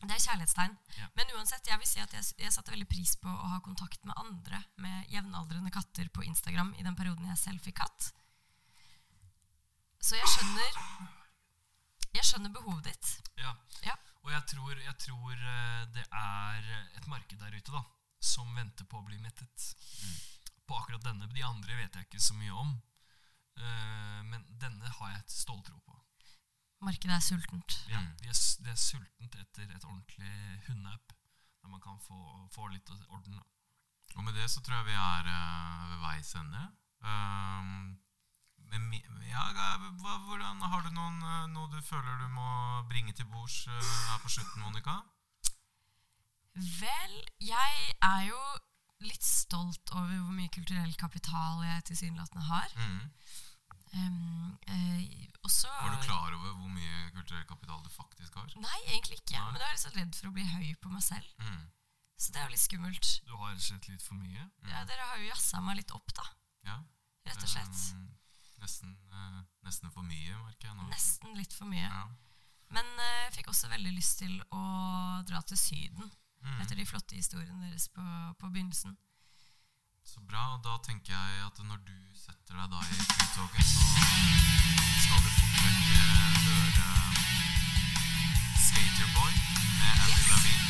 Det 0.00 0.14
er 0.16 0.22
kjærlighetstegn. 0.24 0.76
Ja. 0.96 1.06
Men 1.18 1.32
uansett, 1.36 1.66
jeg 1.68 1.78
vil 1.80 1.88
si 1.88 2.00
at 2.00 2.14
jeg, 2.16 2.24
jeg 2.40 2.52
satte 2.54 2.72
veldig 2.72 2.88
pris 2.88 3.12
på 3.20 3.30
å 3.30 3.50
ha 3.52 3.60
kontakt 3.64 4.06
med 4.08 4.16
andre 4.18 4.62
med 4.80 5.12
jevnaldrende 5.12 5.72
katter 5.74 6.08
på 6.08 6.24
Instagram 6.24 6.72
i 6.80 6.86
den 6.86 6.96
perioden 6.96 7.28
jeg 7.28 7.40
selv 7.40 7.64
fikk 7.64 7.82
katt. 7.82 8.10
Så 10.00 10.16
jeg 10.16 10.28
skjønner 10.32 10.78
Jeg 12.16 12.26
skjønner 12.26 12.52
behovet 12.54 12.88
ditt. 12.88 13.10
Ja. 13.38 13.52
Ja. 13.84 13.94
Og 14.24 14.32
jeg 14.32 14.42
tror, 14.50 14.72
jeg 14.74 14.96
tror 15.04 15.36
eh, 15.36 15.84
det 15.94 16.06
er 16.10 16.70
et 16.98 17.06
marked 17.08 17.38
der 17.38 17.54
ute 17.54 17.72
da, 17.72 17.84
som 18.20 18.48
venter 18.56 18.88
på 18.88 18.98
å 18.98 19.06
bli 19.06 19.20
mettet. 19.22 19.68
På 20.66 20.80
akkurat 20.80 21.04
denne. 21.06 21.28
De 21.30 21.44
andre 21.46 21.76
vet 21.78 21.94
jeg 21.96 22.08
ikke 22.08 22.22
så 22.24 22.34
mye 22.40 22.56
om. 22.64 22.74
Eh, 23.58 24.20
men 24.30 24.44
denne 24.60 24.88
har 24.98 25.14
jeg 25.14 25.24
et 25.24 25.32
ståltro 25.34 25.78
på. 25.86 25.96
Markedet 26.80 27.16
er 27.16 27.20
sultent. 27.24 27.76
Ja, 27.90 28.00
det 28.20 28.30
er, 28.30 28.36
de 28.36 28.64
det 28.64 28.72
er 28.72 28.80
sultent 28.80 29.34
etter 29.36 29.72
et 29.74 29.84
ordentlig 29.84 30.30
hundeapp, 30.68 31.12
der 31.60 31.68
man 31.68 31.80
kan 31.80 31.98
få, 32.00 32.48
få 32.54 32.68
litt 32.72 32.88
orden. 33.08 33.40
Og 34.16 34.24
med 34.24 34.32
det 34.32 34.48
så 34.50 34.62
tror 34.64 34.80
jeg 34.80 34.86
vi 34.86 34.96
er 34.96 35.28
uh, 35.28 35.90
ved 35.90 35.98
veis 36.06 36.32
ende. 36.40 36.62
Um, 37.04 38.00
men 38.70 38.88
ja, 39.28 39.44
hva, 40.00 40.16
hvordan, 40.24 40.62
har 40.72 40.82
du 40.86 40.90
noen, 40.94 41.20
eh, 41.20 41.46
noe 41.52 41.68
du 41.72 41.80
føler 41.82 42.18
du 42.22 42.28
må 42.32 42.48
bringe 42.88 43.12
til 43.12 43.26
bords 43.26 43.66
uh, 43.66 43.76
her 44.08 44.18
på 44.22 44.32
slutten, 44.32 44.62
Monica? 44.62 45.00
Vel, 46.54 47.14
jeg 47.44 47.92
er 48.02 48.22
jo 48.30 48.40
litt 49.04 49.24
stolt 49.24 49.92
over 49.96 50.12
hvor 50.12 50.34
mye 50.36 50.50
kulturell 50.52 50.92
kapital 51.00 51.62
jeg 51.64 51.86
tilsynelatende 51.90 52.46
har. 52.48 52.74
Mm. 52.76 53.00
Um, 53.90 54.58
eh, 54.70 55.26
også 55.42 55.66
Var 55.66 55.90
du 55.96 56.04
klar 56.04 56.30
over 56.36 56.52
hvor 56.52 56.70
mye 56.70 57.10
kulturell 57.16 57.46
kapital 57.48 57.80
du 57.82 57.90
faktisk 57.90 58.36
har? 58.38 58.52
Nei, 58.60 58.78
egentlig 58.92 59.18
ikke. 59.22 59.38
Nei. 59.38 59.50
Men 59.50 59.64
jeg 59.64 59.68
er 59.68 59.76
litt 59.76 59.84
så 59.86 59.92
redd 59.96 60.18
for 60.18 60.30
å 60.30 60.34
bli 60.36 60.46
høy 60.46 60.68
på 60.82 60.92
meg 60.92 61.04
selv. 61.06 61.34
Mm. 61.42 61.64
Så 62.20 62.32
det 62.34 62.40
er 62.40 62.46
jo 62.46 62.54
litt 62.54 62.66
skummelt. 62.66 63.10
Du 63.26 63.34
har 63.40 63.58
slett 63.58 63.88
litt 63.88 64.04
for 64.04 64.20
mye. 64.20 64.46
Ja, 64.68 64.84
dere 64.86 65.08
har 65.08 65.20
jo 65.22 65.30
jazza 65.30 65.62
meg 65.64 65.80
litt 65.80 65.94
opp, 65.96 66.12
da. 66.14 66.26
Ja. 66.68 66.78
Rett 67.26 67.40
og 67.40 67.50
slett. 67.50 67.84
Um, 67.96 68.08
nesten, 68.60 68.96
uh, 69.10 69.40
nesten 69.66 69.92
for 69.94 70.04
mye, 70.04 70.36
merker 70.44 70.68
jeg 70.68 70.76
nå. 70.76 70.88
Nesten 70.92 71.38
litt 71.40 71.56
for 71.56 71.70
mye. 71.70 71.88
Ja. 71.88 72.04
Men 72.70 72.86
eh, 73.02 73.22
jeg 73.24 73.40
fikk 73.40 73.48
også 73.50 73.70
veldig 73.72 73.92
lyst 73.96 74.20
til 74.20 74.36
å 74.54 74.60
dra 75.26 75.40
til 75.48 75.58
Syden 75.58 76.12
Mm. 76.42 76.60
etter 76.62 76.76
de 76.76 76.86
flotte 76.86 77.16
historiene 77.16 77.66
deres 77.68 77.88
på, 77.88 78.02
på 78.40 78.48
begynnelsen. 78.48 78.96
Så 80.04 80.20
bra. 80.20 80.56
Da 80.64 80.76
tenker 80.86 81.12
jeg 81.12 81.44
at 81.46 81.58
når 81.64 81.76
du 81.86 81.96
setter 82.16 82.56
deg 82.56 82.70
da 82.72 82.80
i 82.80 82.96
flytoget, 82.96 83.66
så 83.72 83.84
skal 85.04 85.20
du 85.24 85.30
fort 85.36 85.56
vekk 85.64 85.90
høre 86.46 86.88
Skaterboy 88.66 89.32
med 89.78 89.92
Avril 89.92 90.20
Yes. 90.20 90.30
Lavigne. 90.32 90.68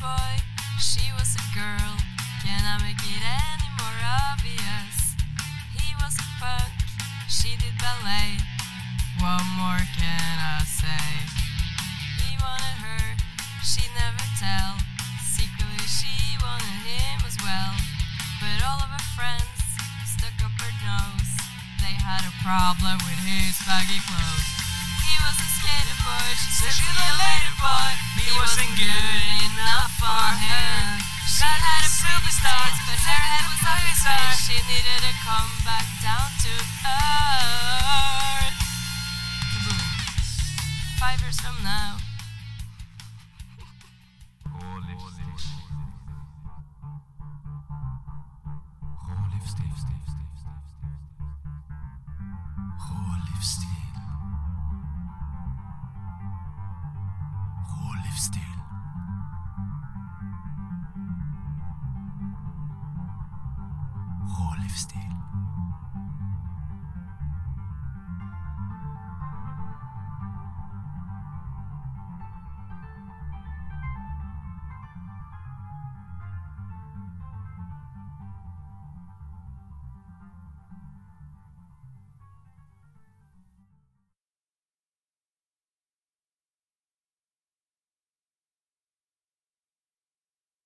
Boy, 0.00 0.34
she 0.80 1.12
was 1.12 1.36
a 1.36 1.44
girl. 1.54 1.94
Can 2.42 2.58
I 2.64 2.76
make 2.82 2.98
it 3.06 3.22
any 3.22 3.70
more 3.78 3.98
obvious? 4.32 5.14
He 5.78 5.94
was 5.94 6.14
a 6.18 6.26
punk, 6.40 6.72
she 7.28 7.56
did 7.56 7.78
ballet. 7.78 8.51
What 9.20 9.44
more 9.58 9.82
can 9.98 10.34
I 10.40 10.64
say? 10.64 11.08
He 12.22 12.32
wanted 12.40 12.76
her, 12.80 13.04
she 13.60 13.84
never 13.92 14.24
tell. 14.40 14.80
Secretly 15.20 15.84
she 15.84 16.38
wanted 16.40 16.80
him 16.86 17.20
as 17.26 17.36
well. 17.44 17.76
But 18.40 18.64
all 18.64 18.80
of 18.80 18.88
her 18.88 19.06
friends 19.12 19.60
stuck 20.08 20.34
up 20.40 20.54
her 20.58 20.74
nose. 20.80 21.30
They 21.84 21.92
had 21.92 22.24
a 22.24 22.34
problem 22.40 22.96
with 23.04 23.20
his 23.26 23.58
baggy 23.68 24.00
clothes. 24.08 24.48
He 25.04 25.14
was 25.20 25.36
a 25.36 25.48
skater 25.60 25.98
boy, 26.02 26.28
she 26.38 26.50
said 26.62 26.72
she 26.72 26.88
a 26.88 27.12
later 27.14 27.54
boy. 27.60 27.90
He 28.16 28.32
wasn't 28.38 28.72
good 28.74 29.22
enough 29.44 29.92
for 30.00 30.24
her. 30.40 30.98
She 31.28 31.44
had 31.44 31.84
a 31.84 31.90
superstar, 31.90 32.70
but 32.88 32.96
her 32.96 33.22
head 33.28 33.44
was 33.50 33.62
on 33.66 33.82
his 33.86 34.00
face. 34.00 34.40
She 34.46 34.56
needed 34.66 35.04
to 35.04 35.12
come 35.20 35.52
back 35.66 35.86
down 36.00 36.30
to 36.48 36.52
earth. 36.86 38.61
Five 41.02 41.20
years 41.20 41.40
from 41.40 41.64
now. 41.64 42.01